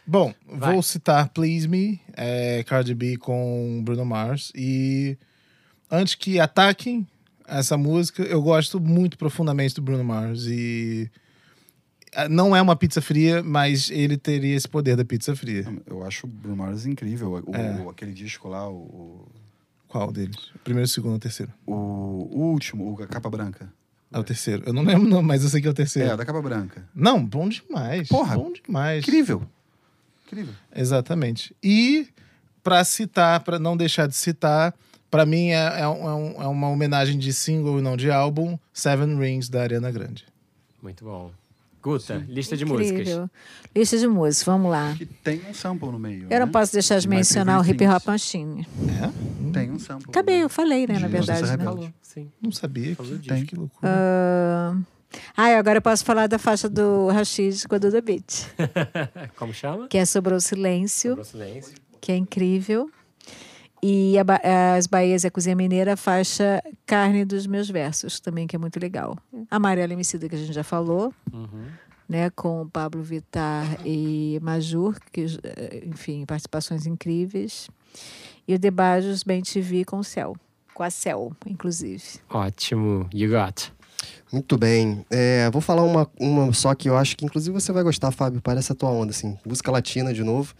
Bom, 0.06 0.34
Vai. 0.48 0.74
vou 0.74 0.82
citar 0.82 1.30
Please 1.30 1.68
Me, 1.68 2.00
é, 2.14 2.64
Cardi 2.64 2.94
B 2.96 3.18
com 3.18 3.82
Bruno 3.84 4.04
Mars. 4.06 4.52
E 4.56 5.18
antes 5.90 6.16
que 6.16 6.40
ataquem 6.40 7.08
essa 7.48 7.78
música, 7.78 8.24
eu 8.24 8.42
gosto 8.42 8.80
muito 8.80 9.18
profundamente 9.18 9.76
do 9.76 9.82
Bruno 9.82 10.04
Mars. 10.04 10.46
E 10.48 11.10
ah, 12.16 12.28
não 12.28 12.56
é 12.56 12.62
uma 12.62 12.76
pizza 12.76 13.00
fria, 13.02 13.44
mas 13.44 13.92
ele 13.92 14.18
teria 14.18 14.56
esse 14.56 14.68
poder 14.68 14.96
da 14.96 15.06
pizza 15.06 15.36
fria. 15.36 15.66
Eu 15.86 16.04
acho 16.04 16.26
o 16.26 16.30
Bruno 16.30 16.58
Mars 16.58 16.86
incrível. 16.86 17.44
O, 17.46 17.56
É. 17.56 17.82
o- 17.82 17.90
aquele 17.90 18.12
disco 18.14 18.48
lá, 18.50 18.68
o, 18.70 19.28
Qual 19.88 20.12
deles? 20.12 20.52
Primeiro, 20.64 20.88
segundo 20.90 21.20
terceiro? 21.20 21.54
o, 21.66 21.74
o 21.74 22.40
último, 22.52 22.92
o 22.98 23.04
a 23.04 23.08
capa 23.08 23.30
branca. 23.30 23.72
É 24.12 24.20
o 24.20 24.24
terceiro. 24.24 24.64
Eu 24.66 24.74
não 24.74 24.84
lembro, 24.84 25.08
não, 25.08 25.22
mas 25.24 25.44
eu 25.44 25.50
sei 25.50 25.62
que 25.62 25.68
é 25.68 25.72
o 25.72 25.74
terceiro. 25.74 26.10
É, 26.10 26.14
o 26.14 26.18
da 26.18 26.26
capa 26.26 26.42
branca. 26.42 26.86
Não, 26.94 27.24
bom 27.24 27.48
demais. 27.48 28.08
Porra, 28.10 28.36
Bom 28.36 28.52
demais. 28.52 29.04
Incrível. 29.04 29.48
Incrível. 30.28 30.54
Exatamente. 30.76 31.56
E 31.64 32.08
para 32.64 32.84
citar, 32.84 33.40
para 33.42 33.58
não 33.58 33.76
deixar 33.78 34.08
de 34.08 34.16
citar, 34.16 34.74
para 35.10 35.26
mim 35.26 35.50
é, 35.50 35.56
é 35.56 35.82
é 35.82 35.88
um- 35.88 36.42
é 36.42 36.48
uma 36.48 36.70
homenagem 36.70 37.18
de 37.18 37.32
single 37.34 37.80
e 37.80 37.82
não 37.82 37.96
de 37.98 38.12
álbum, 38.12 38.58
Seven 38.74 39.18
Rings 39.18 39.50
da 39.50 39.62
Ariana 39.62 39.92
Grande. 39.92 40.26
Muito 40.82 41.04
bom. 41.06 41.32
Guta, 41.82 42.24
lista 42.28 42.56
de 42.56 42.64
músicas. 42.64 42.92
Incrível. 43.02 43.30
Lista 43.76 43.98
de 43.98 44.08
músicas, 44.08 44.44
vamos 44.46 44.70
lá. 44.72 44.94
Que 44.98 45.06
tem 45.06 45.42
um 45.50 45.54
sample 45.54 45.90
no 45.92 45.98
meio. 45.98 46.28
Eu 46.30 46.40
não 46.40 46.46
né? 46.46 46.52
posso 46.52 46.72
deixar 46.74 47.00
de 47.00 47.08
mencionar 47.08 47.60
o 47.60 47.66
Hip 47.68 47.86
Hop. 47.88 48.06
Machine. 48.06 48.68
É? 48.88 49.52
Tem 49.52 49.72
um 49.72 49.80
sample. 49.80 50.10
Acabei, 50.10 50.38
no 50.38 50.44
eu 50.44 50.50
falei, 50.50 50.86
né, 50.86 50.96
De 50.96 51.02
na 51.02 51.08
verdade. 51.08 51.42
Né? 51.42 51.58
Falou, 51.58 51.90
sim. 52.02 52.32
Não 52.42 52.52
sabia. 52.52 52.96
Falou 52.96 53.18
Que, 53.18 53.28
Tem. 53.28 53.46
que 53.46 53.56
loucura. 53.56 53.92
Ah, 53.92 54.76
ah, 55.36 55.58
agora 55.58 55.80
eu 55.80 55.82
posso 55.82 56.06
falar 56.06 56.28
da 56.28 56.38
faixa 56.38 56.70
do 56.70 57.08
Rashid 57.10 57.68
com 57.68 57.76
a 57.76 57.78
Duda 57.78 58.00
Beat, 58.02 58.46
Como 59.36 59.54
chama? 59.54 59.88
que 59.88 59.98
é 59.98 60.06
Sobrou 60.06 60.40
Silêncio, 60.40 61.12
Sobrou 61.12 61.26
silêncio. 61.26 61.74
que 62.00 62.12
é 62.12 62.16
incrível. 62.16 62.90
E 63.84 64.14
a 64.20 64.76
As 64.76 64.86
Bahias 64.86 65.24
e 65.24 65.28
a 65.28 65.32
Cozinha 65.32 65.56
Mineira, 65.56 65.94
a 65.94 65.98
faixa 65.98 66.62
Carne 66.86 67.26
dos 67.26 67.48
Meus 67.48 67.70
Versos, 67.70 68.20
também, 68.20 68.46
que 68.46 68.56
é 68.56 68.60
muito 68.60 68.80
legal. 68.80 69.18
Amarela 69.50 69.92
Emicida, 69.94 70.30
que 70.30 70.36
a 70.36 70.38
gente 70.38 70.54
já 70.54 70.64
falou, 70.64 71.12
Uhum. 71.34 71.66
né, 72.08 72.30
com 72.30 72.68
Pablo 72.70 73.02
Vittar 73.02 73.66
e 73.86 74.40
Majur, 74.42 74.96
que, 75.12 75.26
enfim, 75.86 76.26
participações 76.26 76.86
incríveis. 76.86 77.70
E 78.48 78.54
o 78.54 78.60
Debajos 78.60 79.24
Bem 79.24 79.42
TV 79.42 79.84
com 79.84 79.98
o 79.98 80.04
Céu, 80.04 80.36
com 80.74 80.84
a 80.84 80.90
Céu, 80.92 81.32
inclusive. 81.48 82.04
Ótimo. 82.30 83.10
You 83.14 83.30
got. 83.32 83.72
Muito 84.32 84.58
bem. 84.58 85.06
É, 85.10 85.50
vou 85.52 85.62
falar 85.62 85.84
uma, 85.84 86.10
uma 86.20 86.54
só 86.54 86.74
que 86.74 86.88
eu 86.88 86.96
acho 86.98 87.18
que 87.18 87.26
inclusive 87.26 87.52
você 87.54 87.72
vai 87.74 87.84
gostar, 87.84 88.12
Fábio. 88.12 88.42
Parece 88.42 88.72
a 88.72 88.76
tua 88.76 88.90
onda, 88.90 89.12
assim. 89.12 89.38
Música 89.46 89.70
latina 89.72 90.14
de 90.14 90.24
novo. 90.24 90.54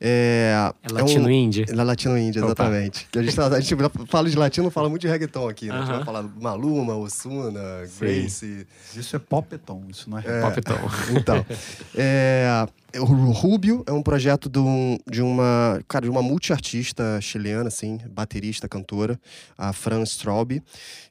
É, 0.00 0.52
É 0.82 0.92
latino 0.92 1.26
um, 1.26 1.30
indie? 1.30 1.64
É 1.68 1.74
latino 1.74 2.16
índia, 2.16 2.40
Opa. 2.40 2.48
exatamente. 2.48 3.08
Que 3.10 3.18
a, 3.18 3.22
gente, 3.22 3.34
tá- 3.34 3.46
a 3.48 3.60
gente 3.60 3.74
fala 4.06 4.30
de 4.30 4.36
latino, 4.36 4.70
fala 4.70 4.88
muito 4.88 5.02
de 5.02 5.08
reggaeton 5.08 5.48
aqui. 5.48 5.66
Né? 5.66 5.74
A 5.74 5.78
gente 5.80 5.90
vai 5.90 6.04
falar 6.04 6.22
Maluma, 6.22 6.94
Osuna, 6.94 7.60
Grace. 7.98 8.66
Isso 8.94 9.16
é 9.16 9.18
popetom, 9.18 9.82
isso 9.90 10.08
não 10.08 10.18
é, 10.18 10.22
É. 10.24 10.40
Pop 10.42 10.60
Tom. 10.62 10.76
Então, 11.16 11.44
é, 11.94 12.66
o 13.00 13.04
Rubio 13.04 13.82
é 13.86 13.92
um 13.92 14.02
projeto 14.02 14.48
de, 14.48 14.58
um- 14.58 14.98
de 15.10 15.20
uma, 15.22 15.80
cara, 15.88 16.04
de 16.04 16.10
uma 16.10 16.22
multiartista 16.22 17.18
chilena, 17.20 17.68
assim, 17.68 17.98
baterista, 18.10 18.68
cantora, 18.68 19.18
a 19.58 19.72
Fran 19.72 20.02
Straub. 20.04 20.62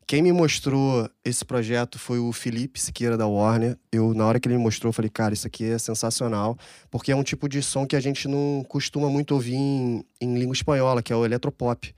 Quem 0.07 0.21
me 0.21 0.31
mostrou 0.31 1.09
esse 1.23 1.43
projeto 1.43 1.97
foi 1.97 2.19
o 2.19 2.31
Felipe 2.31 2.79
Siqueira 2.79 3.17
da 3.17 3.25
Warner. 3.25 3.75
Eu, 3.91 4.13
na 4.13 4.23
hora 4.27 4.39
que 4.39 4.47
ele 4.47 4.55
me 4.55 4.61
mostrou, 4.63 4.93
falei, 4.93 5.09
cara, 5.09 5.33
isso 5.33 5.47
aqui 5.47 5.65
é 5.65 5.79
sensacional, 5.79 6.55
porque 6.91 7.11
é 7.11 7.15
um 7.15 7.23
tipo 7.23 7.49
de 7.49 7.63
som 7.63 7.87
que 7.87 7.95
a 7.95 7.99
gente 7.99 8.27
não 8.27 8.63
costuma 8.69 9.09
muito 9.09 9.33
ouvir 9.33 9.55
em, 9.55 10.05
em 10.21 10.37
língua 10.37 10.53
espanhola, 10.53 11.01
que 11.01 11.11
é 11.11 11.15
o 11.15 11.25
eletropop. 11.25 11.91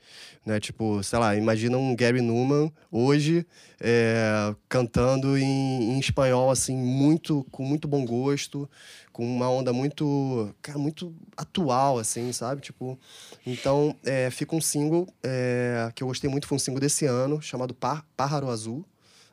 Né? 0.45 0.57
Tipo, 0.57 1.03
sei 1.03 1.19
lá, 1.19 1.35
imagina 1.35 1.77
um 1.77 1.93
Gary 1.93 2.21
Newman 2.21 2.71
hoje 2.89 3.45
é, 3.81 4.55
cantando 4.69 5.37
em, 5.37 5.91
em 5.91 5.99
espanhol, 5.99 6.49
assim, 6.49 6.77
muito, 6.77 7.45
com 7.51 7.63
muito 7.63 7.89
bom 7.89 8.05
gosto, 8.05 8.69
com 9.17 9.25
uma 9.25 9.49
onda 9.49 9.73
muito, 9.73 10.53
cara, 10.61 10.77
muito 10.77 11.11
atual, 11.35 11.97
assim, 11.97 12.31
sabe? 12.31 12.61
Tipo, 12.61 12.99
então, 13.47 13.95
é, 14.05 14.29
fica 14.29 14.55
um 14.55 14.61
single 14.61 15.07
é, 15.23 15.91
que 15.95 16.03
eu 16.03 16.07
gostei 16.07 16.29
muito, 16.29 16.45
foi 16.45 16.55
um 16.55 16.59
single 16.59 16.79
desse 16.79 17.07
ano, 17.07 17.41
chamado 17.41 17.73
Pá- 17.73 18.03
Pájaro 18.15 18.47
Azul, 18.47 18.85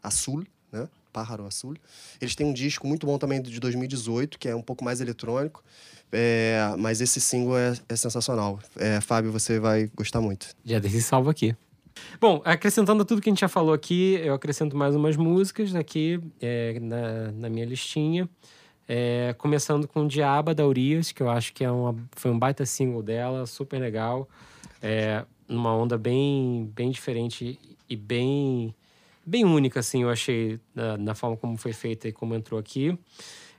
Azul, 0.03 0.43
né? 0.73 0.89
Pájaro 1.13 1.45
Azul. 1.47 1.75
Eles 2.19 2.35
têm 2.35 2.47
um 2.47 2.55
disco 2.55 2.87
muito 2.87 3.07
bom 3.07 3.19
também 3.19 3.43
de 3.43 3.61
2018, 3.61 4.39
que 4.39 4.49
é 4.49 4.57
um 4.57 4.63
pouco 4.63 4.83
mais 4.83 5.03
eletrônico, 5.03 5.63
é, 6.11 6.75
mas 6.79 7.03
esse 7.03 7.21
single 7.21 7.59
é, 7.59 7.75
é 7.87 7.95
sensacional. 7.95 8.59
É, 8.77 9.03
Fábio, 9.03 9.31
você 9.31 9.61
vai 9.61 9.91
gostar 9.95 10.23
muito. 10.23 10.47
Já 10.65 10.79
deixei 10.79 11.03
salvo 11.03 11.29
aqui. 11.29 11.55
Bom, 12.19 12.41
acrescentando 12.43 13.05
tudo 13.05 13.21
que 13.21 13.29
a 13.29 13.33
gente 13.33 13.41
já 13.41 13.49
falou 13.49 13.75
aqui, 13.75 14.19
eu 14.25 14.33
acrescento 14.33 14.75
mais 14.79 14.97
umas 14.97 15.15
músicas 15.15 15.75
aqui 15.75 16.19
é, 16.41 16.81
na, 16.81 17.33
na 17.33 17.49
minha 17.51 17.67
listinha. 17.67 18.27
É, 18.87 19.35
começando 19.39 19.89
com 19.89 20.07
Diaba 20.07 20.55
da 20.55 20.67
Urias, 20.67 21.11
que 21.11 21.23
eu 21.23 21.31
acho 21.31 21.53
que 21.53 21.65
é 21.65 21.71
uma, 21.71 21.97
foi 22.13 22.31
um 22.31 22.39
baita 22.39 22.67
single 22.67 23.03
dela, 23.03 23.47
super 23.47 23.81
legal. 23.81 24.29
É, 24.83 25.25
numa 25.49 25.75
onda 25.75 25.97
bem, 25.97 26.71
bem 26.75 26.91
diferente 26.91 27.59
e 27.89 27.97
bem, 27.97 28.75
bem 29.25 29.45
única, 29.45 29.81
assim, 29.81 30.03
eu 30.03 30.11
achei, 30.11 30.61
na, 30.75 30.97
na 30.97 31.15
forma 31.15 31.37
como 31.37 31.57
foi 31.57 31.73
feita 31.73 32.09
e 32.09 32.13
como 32.13 32.35
entrou 32.35 32.61
aqui. 32.61 32.99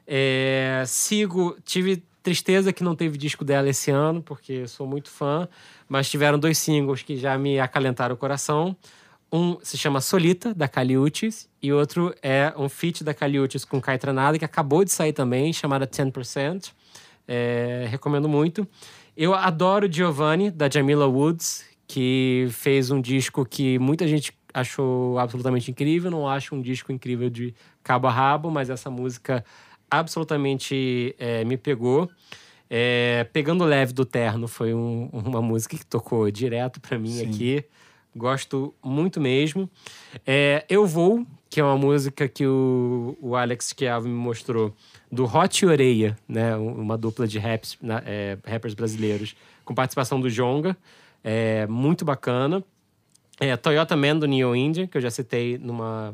É, 0.07 0.83
sigo, 0.85 1.57
tive 1.65 2.03
tristeza 2.21 2.73
que 2.73 2.83
não 2.83 2.95
teve 2.95 3.17
disco 3.17 3.43
dela 3.43 3.69
esse 3.69 3.91
ano, 3.91 4.21
porque 4.21 4.67
sou 4.67 4.87
muito 4.87 5.09
fã, 5.09 5.47
mas 5.87 6.09
tiveram 6.09 6.39
dois 6.39 6.57
singles 6.57 7.01
que 7.03 7.17
já 7.17 7.37
me 7.37 7.59
acalentaram 7.59 8.15
o 8.15 8.17
coração. 8.17 8.75
Um 9.31 9.57
se 9.61 9.77
chama 9.77 9.99
Solita, 10.01 10.53
da 10.53 10.67
Caliutes, 10.67 11.49
e 11.61 11.73
outro 11.73 12.13
é 12.21 12.53
um 12.57 12.69
feat 12.69 13.03
da 13.03 13.13
Caliutes 13.13 13.65
com 13.65 13.81
Kai 13.81 13.97
Tranada, 13.97 14.37
que 14.39 14.45
acabou 14.45 14.83
de 14.85 14.91
sair 14.91 15.13
também, 15.13 15.51
chamada 15.51 15.85
10%. 15.87 16.71
É, 17.27 17.85
recomendo 17.89 18.29
muito. 18.29 18.67
Eu 19.17 19.33
adoro 19.33 19.91
Giovanni, 19.91 20.51
da 20.51 20.69
Jamila 20.69 21.07
Woods, 21.07 21.65
que 21.87 22.47
fez 22.51 22.91
um 22.91 23.01
disco 23.01 23.43
que 23.45 23.79
muita 23.79 24.07
gente 24.07 24.31
achou 24.53 25.17
absolutamente 25.19 25.69
incrível. 25.71 26.09
Não 26.11 26.27
acho 26.29 26.55
um 26.55 26.61
disco 26.61 26.91
incrível 26.91 27.29
de 27.29 27.53
cabo 27.83 28.07
a 28.07 28.11
rabo, 28.11 28.49
mas 28.51 28.69
essa 28.69 28.89
música 28.89 29.43
absolutamente 29.89 31.15
é, 31.19 31.43
me 31.43 31.57
pegou. 31.57 32.09
É, 32.69 33.27
Pegando 33.33 33.63
Leve 33.63 33.93
do 33.93 34.05
Terno 34.05 34.47
foi 34.47 34.73
um- 34.73 35.09
uma 35.11 35.41
música 35.41 35.77
que 35.77 35.85
tocou 35.85 36.29
direto 36.31 36.79
pra 36.79 36.97
mim 36.97 37.09
Sim. 37.11 37.29
aqui. 37.29 37.65
Gosto 38.15 38.73
muito 38.83 39.19
mesmo. 39.19 39.69
É, 40.25 40.65
Eu 40.69 40.85
Vou, 40.87 41.25
que 41.49 41.59
é 41.59 41.63
uma 41.63 41.77
música 41.77 42.27
que 42.29 42.45
o, 42.47 43.17
o 43.21 43.35
Alex 43.35 43.73
Chiavo 43.77 44.07
me 44.07 44.13
mostrou, 44.13 44.73
do 45.11 45.25
Hot 45.25 45.63
e 45.63 45.67
Oreia, 45.67 46.17
né? 46.27 46.55
Um- 46.55 46.81
Uma 46.81 46.97
dupla 46.97 47.27
de 47.27 47.37
raps, 47.39 47.77
é, 48.05 48.37
rappers 48.45 48.73
brasileiros, 48.73 49.35
com 49.65 49.73
participação 49.75 50.19
do 50.19 50.29
Jonga. 50.29 50.77
É, 51.23 51.67
muito 51.67 52.05
bacana. 52.05 52.63
É, 53.39 53.55
Toyota 53.57 53.95
Man 53.97 54.17
do 54.17 54.27
Neo 54.27 54.55
Indian, 54.55 54.87
que 54.87 54.95
eu 54.97 55.01
já 55.01 55.09
citei 55.11 55.57
numa, 55.57 56.13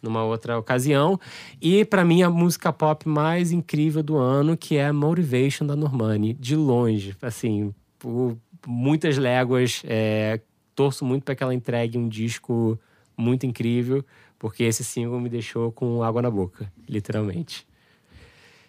numa 0.00 0.24
outra 0.24 0.58
ocasião. 0.58 1.20
E 1.60 1.84
para 1.84 2.02
mim 2.04 2.22
a 2.22 2.30
música 2.30 2.72
pop 2.72 3.06
mais 3.06 3.52
incrível 3.52 4.02
do 4.02 4.16
ano, 4.16 4.56
que 4.56 4.76
é 4.78 4.90
Motivation 4.90 5.66
da 5.66 5.76
Normani, 5.76 6.32
de 6.32 6.56
longe, 6.56 7.14
assim, 7.20 7.74
por 7.98 8.38
muitas 8.66 9.18
léguas. 9.18 9.82
é, 9.84 10.40
torço 10.76 11.04
muito 11.04 11.24
para 11.24 11.34
que 11.34 11.42
ela 11.42 11.54
entregue 11.54 11.98
um 11.98 12.08
disco 12.08 12.78
muito 13.16 13.46
incrível, 13.46 14.04
porque 14.38 14.62
esse 14.62 14.84
single 14.84 15.18
me 15.18 15.30
deixou 15.30 15.72
com 15.72 16.02
água 16.02 16.20
na 16.20 16.30
boca, 16.30 16.70
literalmente. 16.86 17.66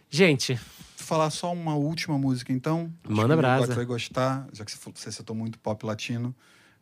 Gente, 0.09 0.57
falar 0.95 1.29
só 1.29 1.51
uma 1.51 1.75
última 1.75 2.17
música, 2.17 2.51
então. 2.53 2.91
Manda 3.07 3.35
que 3.35 3.41
brasa. 3.41 3.61
Nicote 3.61 3.75
vai 3.75 3.85
gostar, 3.85 4.47
já 4.53 4.63
que 4.63 4.71
você, 4.71 5.11
citou 5.11 5.35
muito 5.35 5.59
pop 5.59 5.85
latino. 5.85 6.33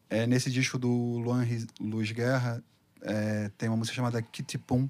É, 0.08 0.28
nesse 0.28 0.52
disco 0.52 0.78
do 0.78 0.90
Luan 0.90 1.44
Luiz 1.82 2.12
Guerra, 2.12 2.64
é, 3.02 3.50
tem 3.58 3.68
uma 3.68 3.78
música 3.78 3.96
chamada 3.96 4.22
Kitty 4.22 4.60
Pum, 4.60 4.88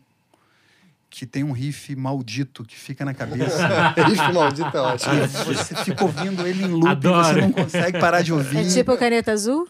que 1.10 1.26
tem 1.26 1.45
um 1.45 1.53
riff 1.53 1.95
maldito 1.95 2.66
que 2.66 2.76
fica 2.76 3.06
na 3.06 3.14
cabeça. 3.14 3.66
Riff 4.06 4.34
maldito 4.34 4.76
é 4.76 4.82
ótimo. 4.82 5.14
E 5.14 5.56
você 5.56 5.76
fica 5.76 6.03
ouvindo 6.03 6.45
ele 6.45 6.66
em 6.66 6.68
loop, 6.68 6.88
Adoro. 6.90 7.24
você 7.24 7.41
não 7.41 7.52
consegue 7.53 7.99
parar 7.99 8.22
de 8.22 8.34
ouvir. 8.34 8.57
É 8.57 8.64
tipo 8.68 8.98
caneta 8.98 9.32
azul? 9.32 9.66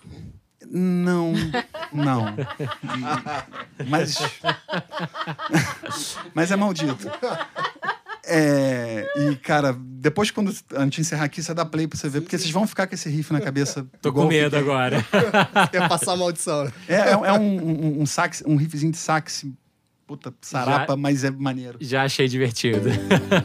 Não, 0.69 1.33
não. 1.91 2.35
Mas. 3.87 4.17
Mas 6.33 6.51
é 6.51 6.55
maldito. 6.55 7.09
É, 8.27 9.05
e, 9.17 9.35
cara, 9.35 9.75
depois 9.79 10.31
quando 10.31 10.51
a 10.75 10.83
gente 10.83 11.01
encerrar 11.01 11.25
aqui, 11.25 11.43
você 11.43 11.53
dá 11.53 11.63
play 11.63 11.87
pra 11.87 11.97
você 11.97 12.09
ver, 12.09 12.21
porque 12.21 12.37
vocês 12.37 12.49
vão 12.49 12.65
ficar 12.65 12.87
com 12.87 12.95
esse 12.95 13.07
riff 13.07 13.31
na 13.31 13.39
cabeça. 13.39 13.85
tô 14.01 14.11
com 14.11 14.25
medo 14.25 14.55
fiquei. 14.55 14.59
agora. 14.59 15.05
Quer 15.71 15.87
passar 15.87 16.13
a 16.13 16.17
maldição? 16.17 16.71
É, 16.87 16.95
é, 16.95 17.11
é 17.11 17.33
um, 17.33 17.39
um, 17.39 18.01
um 18.01 18.05
sax, 18.05 18.43
um 18.45 18.55
riffzinho 18.55 18.91
de 18.91 18.97
sax, 18.97 19.45
puta, 20.07 20.33
sarapa, 20.41 20.95
mas 20.95 21.23
é 21.23 21.31
maneiro. 21.31 21.77
Já 21.81 22.03
achei 22.03 22.27
divertido. 22.27 22.89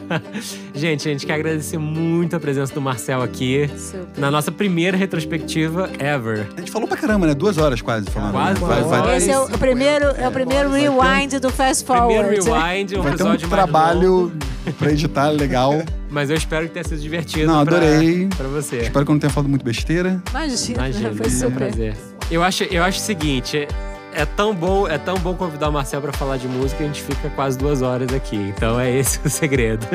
gente, 0.74 1.08
a 1.08 1.12
gente 1.12 1.26
quer 1.26 1.34
agradecer 1.34 1.78
muito 1.78 2.36
a 2.36 2.40
presença 2.40 2.72
do 2.74 2.80
Marcel 2.80 3.22
aqui. 3.22 3.68
Super. 3.76 4.20
Na 4.20 4.30
nossa 4.30 4.52
primeira 4.52 4.96
retrospectiva 4.96 5.90
ever. 5.98 6.46
A 6.56 6.60
gente 6.60 6.70
falou 6.70 6.86
pra 6.86 6.96
caramba, 6.96 7.26
né? 7.26 7.34
Duas 7.34 7.58
horas 7.58 7.80
quase 7.80 8.10
falando. 8.10 8.32
Quase 8.32 8.60
vai, 8.60 8.82
vai, 8.82 9.00
horas. 9.00 9.22
Esse 9.22 9.30
é 9.30 9.38
o, 9.38 9.48
primeiro, 9.58 10.06
é 10.06 10.28
o 10.28 10.32
primeiro 10.32 10.70
rewind 10.70 11.38
do 11.40 11.50
Fast 11.50 11.84
Primeiro 11.84 12.42
Forward. 12.42 12.50
rewind, 12.50 12.96
um 12.96 13.02
vai 13.02 13.14
ter 13.16 13.22
um 13.22 13.32
episódio 13.32 13.48
mais 13.48 13.60
longo, 13.70 13.70
trabalho 13.70 14.32
pra 14.78 14.92
editar 14.92 15.28
legal. 15.30 15.72
mas 16.10 16.28
eu 16.30 16.36
espero 16.36 16.66
que 16.66 16.72
tenha 16.74 16.84
sido 16.84 17.00
divertido 17.00 17.46
Não, 17.46 17.64
pra- 17.64 17.76
adorei. 17.78 18.28
pra, 18.36 18.48
você. 18.48 18.78
Espero 18.78 19.04
que 19.04 19.10
eu 19.10 19.14
não 19.14 19.20
tenha 19.20 19.30
falado 19.32 19.48
muito 19.48 19.64
besteira. 19.64 20.22
Imagina, 20.30 20.78
Imagina, 20.88 21.12
foi 21.14 21.26
é 21.26 21.28
um 21.28 21.32
super. 21.32 21.56
prazer. 21.56 21.96
Eu 22.30 22.42
acho, 22.44 22.62
eu 22.64 22.84
acho 22.84 22.98
o 22.98 23.02
seguinte, 23.02 23.66
é, 24.14 24.22
é 24.22 24.26
tão 24.26 24.54
bom, 24.54 24.88
é 24.88 24.98
tão 24.98 25.16
bom 25.18 25.34
convidar 25.34 25.68
o 25.68 25.72
Marcel 25.72 26.00
pra 26.00 26.12
falar 26.12 26.36
de 26.36 26.46
música, 26.48 26.78
que 26.78 26.82
a 26.84 26.86
gente 26.86 27.02
fica 27.02 27.28
quase 27.30 27.58
duas 27.58 27.82
horas 27.82 28.12
aqui. 28.12 28.36
Então 28.36 28.78
é 28.78 28.90
esse 28.90 29.18
o 29.24 29.30
segredo. 29.30 29.86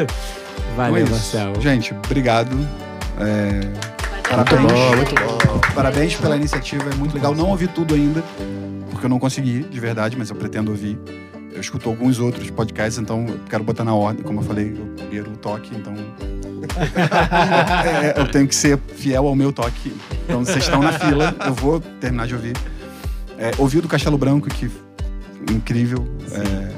Valeu, 0.75 1.03
Então 1.03 1.07
é. 1.07 1.17
Marcel. 1.17 1.53
Gente, 1.61 1.93
obrigado. 2.05 2.55
É, 3.19 3.61
Muito 3.65 4.29
Parabéns. 4.29 4.71
bom, 4.71 4.95
muito 4.95 5.15
bom. 5.15 5.61
Parabéns 5.73 6.15
pela 6.15 6.35
iniciativa, 6.35 6.89
é 6.91 6.95
muito 6.95 7.13
legal. 7.15 7.33
Não 7.35 7.49
ouvi 7.49 7.67
tudo 7.67 7.93
ainda, 7.93 8.23
porque 8.91 9.05
eu 9.05 9.09
não 9.09 9.19
consegui, 9.19 9.59
de 9.63 9.79
verdade, 9.79 10.17
mas 10.17 10.29
eu 10.29 10.35
pretendo 10.35 10.71
ouvir. 10.71 10.97
Eu 11.53 11.61
escuto 11.61 11.87
alguns 11.87 12.19
outros 12.19 12.49
podcasts, 12.49 12.97
então 12.97 13.25
eu 13.29 13.39
quero 13.49 13.63
botar 13.63 13.85
na 13.85 13.93
ordem. 13.95 14.23
Como 14.23 14.41
eu 14.41 14.43
falei, 14.43 14.75
eu 14.77 14.85
primeiro 14.97 15.31
o 15.31 15.37
toque, 15.37 15.71
então. 15.73 15.93
É, 17.85 18.19
eu 18.19 18.27
tenho 18.27 18.47
que 18.47 18.55
ser 18.55 18.77
fiel 18.97 19.27
ao 19.27 19.35
meu 19.35 19.53
toque. 19.53 19.95
Então 20.23 20.43
vocês 20.43 20.63
estão 20.63 20.81
na 20.81 20.91
fila, 20.93 21.33
eu 21.45 21.53
vou 21.53 21.79
terminar 21.79 22.27
de 22.27 22.33
ouvir. 22.33 22.53
É, 23.37 23.51
ouvi 23.57 23.77
o 23.79 23.81
do 23.81 23.87
Castelo 23.87 24.17
Branco, 24.17 24.47
que 24.49 24.69
incrível. 25.51 26.05
É, 26.31 26.71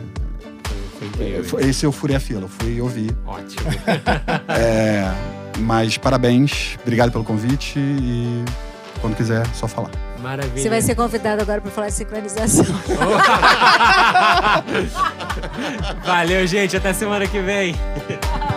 Foi 0.98 1.08
incrível. 1.08 1.44
foi- 1.44 1.64
esse 1.70 1.86
eu 1.86 1.92
furei 1.92 2.16
a 2.16 2.20
fila, 2.20 2.42
eu 2.42 2.48
fui 2.50 2.82
ouvir. 2.82 3.16
Ótimo. 3.26 3.62
É, 4.50 5.12
mas 5.60 5.98
parabéns, 5.98 6.78
obrigado 6.82 7.12
pelo 7.12 7.24
convite 7.24 7.78
e 7.80 8.44
quando 9.02 9.16
quiser, 9.16 9.46
só 9.54 9.68
falar. 9.68 9.92
Maravilha. 10.22 10.62
Você 10.62 10.70
vai 10.70 10.82
ser 10.82 10.96
convidado 10.96 11.42
agora 11.42 11.62
para 11.62 11.70
falar 11.70 11.88
de 11.88 11.94
sincronização. 11.94 12.66
Valeu, 16.04 16.48
gente. 16.48 16.76
Até 16.76 16.92
semana 16.94 17.28
que 17.28 17.40
vem. 17.40 17.76